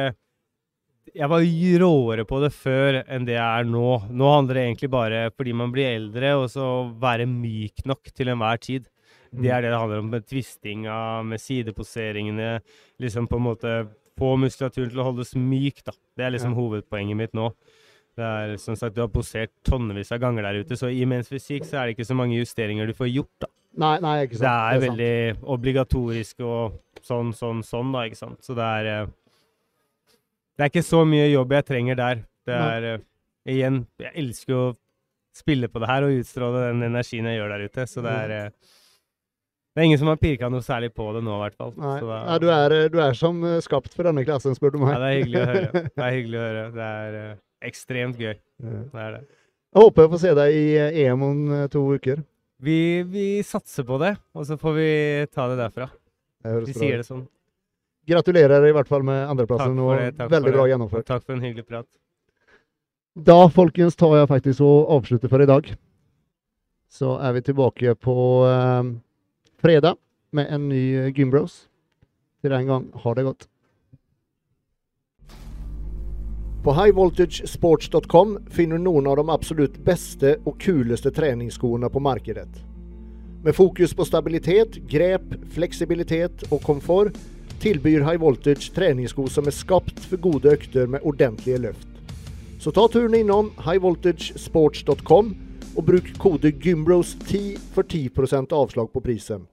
Jeg 1.15 1.30
var 1.31 1.45
råere 1.81 2.26
på 2.27 2.39
det 2.43 2.51
før 2.51 2.99
enn 3.05 3.26
det 3.26 3.38
jeg 3.38 3.61
er 3.61 3.68
nå. 3.69 3.88
Nå 4.11 4.31
handler 4.34 4.59
det 4.59 4.64
egentlig 4.65 4.89
bare 4.91 5.22
fordi 5.31 5.53
man 5.55 5.72
blir 5.72 5.93
eldre, 5.95 6.34
og 6.35 6.49
så 6.51 6.65
være 6.99 7.30
myk 7.30 7.85
nok 7.88 8.11
til 8.11 8.34
enhver 8.34 8.59
tid. 8.59 8.89
Det 9.31 9.51
er 9.51 9.61
det 9.61 9.72
det 9.72 9.80
handler 9.80 10.03
om 10.03 10.11
med 10.11 10.26
tvistinga, 10.27 11.23
med 11.23 11.41
sideposeringene. 11.41 12.59
Liksom 12.99 13.27
på 13.27 13.39
en 13.39 13.47
måte 13.47 13.73
få 14.18 14.35
muskulaturen 14.39 14.91
til 14.91 15.01
å 15.03 15.07
holdes 15.11 15.35
myk, 15.38 15.84
da. 15.85 15.93
Det 16.18 16.26
er 16.26 16.34
liksom 16.35 16.55
hovedpoenget 16.57 17.19
mitt 17.19 17.35
nå. 17.38 17.51
Det 18.18 18.26
er 18.26 18.55
som 18.57 18.76
sagt, 18.76 18.95
Du 18.95 19.03
har 19.03 19.11
posert 19.14 19.51
tonnevis 19.64 20.11
av 20.11 20.19
ganger 20.23 20.47
der 20.47 20.64
ute, 20.64 20.76
så 20.76 20.89
i 20.89 21.05
men's 21.05 21.30
fysikk 21.30 21.68
så 21.69 21.77
er 21.77 21.85
det 21.88 21.97
ikke 21.97 22.09
så 22.09 22.18
mange 22.18 22.39
justeringer 22.39 22.89
du 22.89 22.95
får 22.97 23.11
gjort. 23.14 23.35
da. 23.45 23.47
Nei, 23.77 23.99
nei, 24.01 24.15
ikke 24.26 24.39
sant. 24.39 24.41
Det 24.41 24.49
sant. 24.49 24.73
er 24.73 24.80
sant. 24.80 24.88
veldig 24.88 25.49
obligatorisk 25.53 26.39
og 26.41 26.80
sånn, 27.08 27.32
sånn, 27.36 27.64
sånn, 27.66 27.94
da, 27.96 28.04
ikke 28.10 28.20
sant. 28.20 28.40
Så 28.46 28.56
det 28.58 28.68
er 28.82 28.90
eh, 28.92 29.06
Det 30.58 30.66
er 30.68 30.72
ikke 30.74 30.86
så 30.88 31.04
mye 31.08 31.28
jobb 31.32 31.54
jeg 31.58 31.66
trenger 31.68 32.00
der. 32.00 32.26
Det 32.48 32.56
er 32.58 32.90
eh, 32.96 33.06
Igjen, 33.48 33.86
jeg 34.04 34.12
elsker 34.20 34.56
å 34.58 34.66
spille 35.38 35.70
på 35.72 35.80
det 35.80 35.88
her 35.88 36.04
og 36.04 36.18
utstråle 36.18 36.66
den 36.72 36.82
energien 36.90 37.28
jeg 37.30 37.38
gjør 37.38 37.52
der 37.54 37.62
ute, 37.70 37.86
så 37.88 38.02
det 38.04 38.12
er 38.26 38.34
eh, 38.36 38.50
Det 39.72 39.80
er 39.84 39.86
ingen 39.88 40.00
som 40.02 40.10
har 40.12 40.18
pirka 40.20 40.50
noe 40.50 40.66
særlig 40.66 40.90
på 40.98 41.06
det 41.16 41.22
nå, 41.24 41.36
i 41.38 41.44
hvert 41.46 41.56
fall. 41.60 41.72
Nei. 41.78 41.94
Så 42.02 42.10
da- 42.10 42.24
Nei, 42.28 42.38
du, 42.44 42.48
er, 42.52 42.76
du 42.92 42.98
er 43.06 43.14
som 43.16 43.40
skapt 43.64 43.94
for 43.94 44.10
denne 44.10 44.26
klassen, 44.28 44.56
spør 44.58 44.74
du 44.74 44.80
meg. 44.82 44.96
ja, 44.96 45.00
det 45.04 45.12
er 45.12 45.20
hyggelig 45.22 45.40
å 45.44 45.50
høre. 45.52 45.84
Det 45.96 46.04
er 46.08 46.16
hyggelig 46.18 46.40
å 46.40 46.46
høre. 46.48 46.64
Det 46.74 46.88
er 46.98 47.18
uh, 47.22 47.36
ekstremt 47.70 48.18
gøy. 48.26 48.34
Det 48.66 49.04
er 49.06 49.14
det. 49.20 49.22
Jeg 49.78 49.84
håper 49.84 50.04
jeg 50.08 50.12
får 50.16 50.22
se 50.24 50.34
deg 50.42 50.58
i 50.58 50.66
EM 51.06 51.24
om 51.28 51.40
to 51.70 51.84
uker. 51.94 52.24
Vi, 52.66 52.78
vi 53.06 53.26
satser 53.46 53.86
på 53.86 54.00
det, 54.02 54.16
og 54.34 54.48
så 54.50 54.58
får 54.58 54.74
vi 54.80 54.90
ta 55.30 55.46
det 55.52 55.60
derfra. 55.62 55.88
Vi 56.65 56.76
sier 56.76 57.02
det 57.02 57.07
sånn. 57.07 57.26
Gratulerer 58.07 58.69
i 58.69 58.74
hvert 58.76 58.88
fall 58.88 59.03
med 59.03 59.26
andreplassen. 59.28 59.80
Og 59.84 60.22
veldig 60.32 60.53
bra 60.56 60.68
gjennomført. 60.72 61.07
Takk 61.10 61.26
for 61.26 61.36
en 61.36 61.44
hyggelig 61.44 61.68
prat. 61.68 61.88
Da, 63.18 63.48
folkens, 63.49 63.98
tar 63.98 64.14
jeg 64.14 64.30
faktisk 64.30 64.61
og 64.61 64.91
avslutter 64.99 65.32
for 65.32 65.41
i 65.41 65.49
dag. 65.49 65.72
Så 66.88 67.18
er 67.19 67.34
vi 67.36 67.44
tilbake 67.49 67.95
på 67.99 68.15
eh, 68.48 68.91
fredag 69.60 69.98
med 70.38 70.53
en 70.53 70.69
ny 70.69 70.84
eh, 71.02 71.11
Gymbros. 71.15 71.65
Til 72.41 72.53
den 72.53 72.69
gang, 72.69 72.88
ha 72.94 73.14
det 73.18 73.26
godt. 73.26 73.48
På 76.64 76.74
highvoltagesports.com 76.78 78.38
finner 78.53 78.78
du 78.78 78.86
noen 78.86 79.07
av 79.07 79.18
de 79.18 79.30
absolutt 79.34 79.78
beste 79.84 80.38
og 80.45 80.57
kuleste 80.61 81.11
treningsskoene 81.15 81.90
på 81.90 82.02
markedet. 82.03 82.49
Med 83.43 83.55
fokus 83.55 83.93
på 83.93 84.05
stabilitet, 84.05 84.80
grep, 84.89 85.34
fleksibilitet 85.53 86.43
og 86.51 86.61
komfort 86.65 87.18
tilbyr 87.61 88.03
High 88.05 88.22
Voltage 88.22 88.72
treningssko 88.73 89.27
som 89.30 89.45
er 89.47 89.55
skapt 89.55 89.99
for 90.09 90.22
gode 90.22 90.49
økter 90.51 90.89
med 90.89 91.05
ordentlige 91.05 91.57
løft. 91.57 91.88
Så 92.59 92.73
ta 92.73 92.88
turen 92.89 93.14
innom 93.14 93.51
highvoltagesports.com 93.61 95.35
og 95.77 95.85
bruk 95.85 96.09
kode 96.18 96.51
GYMBROS10 96.51 97.59
for 97.73 97.85
10% 97.85 98.53
avslag 98.53 98.89
på 98.93 98.99
prisen. 98.99 99.45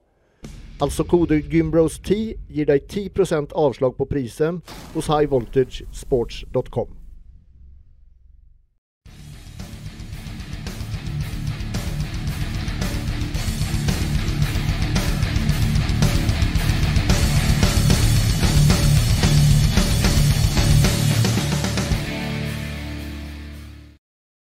Altså 0.81 1.03
kode 1.03 1.39
GYMBROS10 1.45 2.33
gir 2.49 2.65
deg 2.65 2.89
10% 2.89 3.53
avslag 3.55 3.95
på 3.97 4.09
prisen 4.09 4.61
hos 4.93 5.07
highvoltagesports.com. 5.07 7.04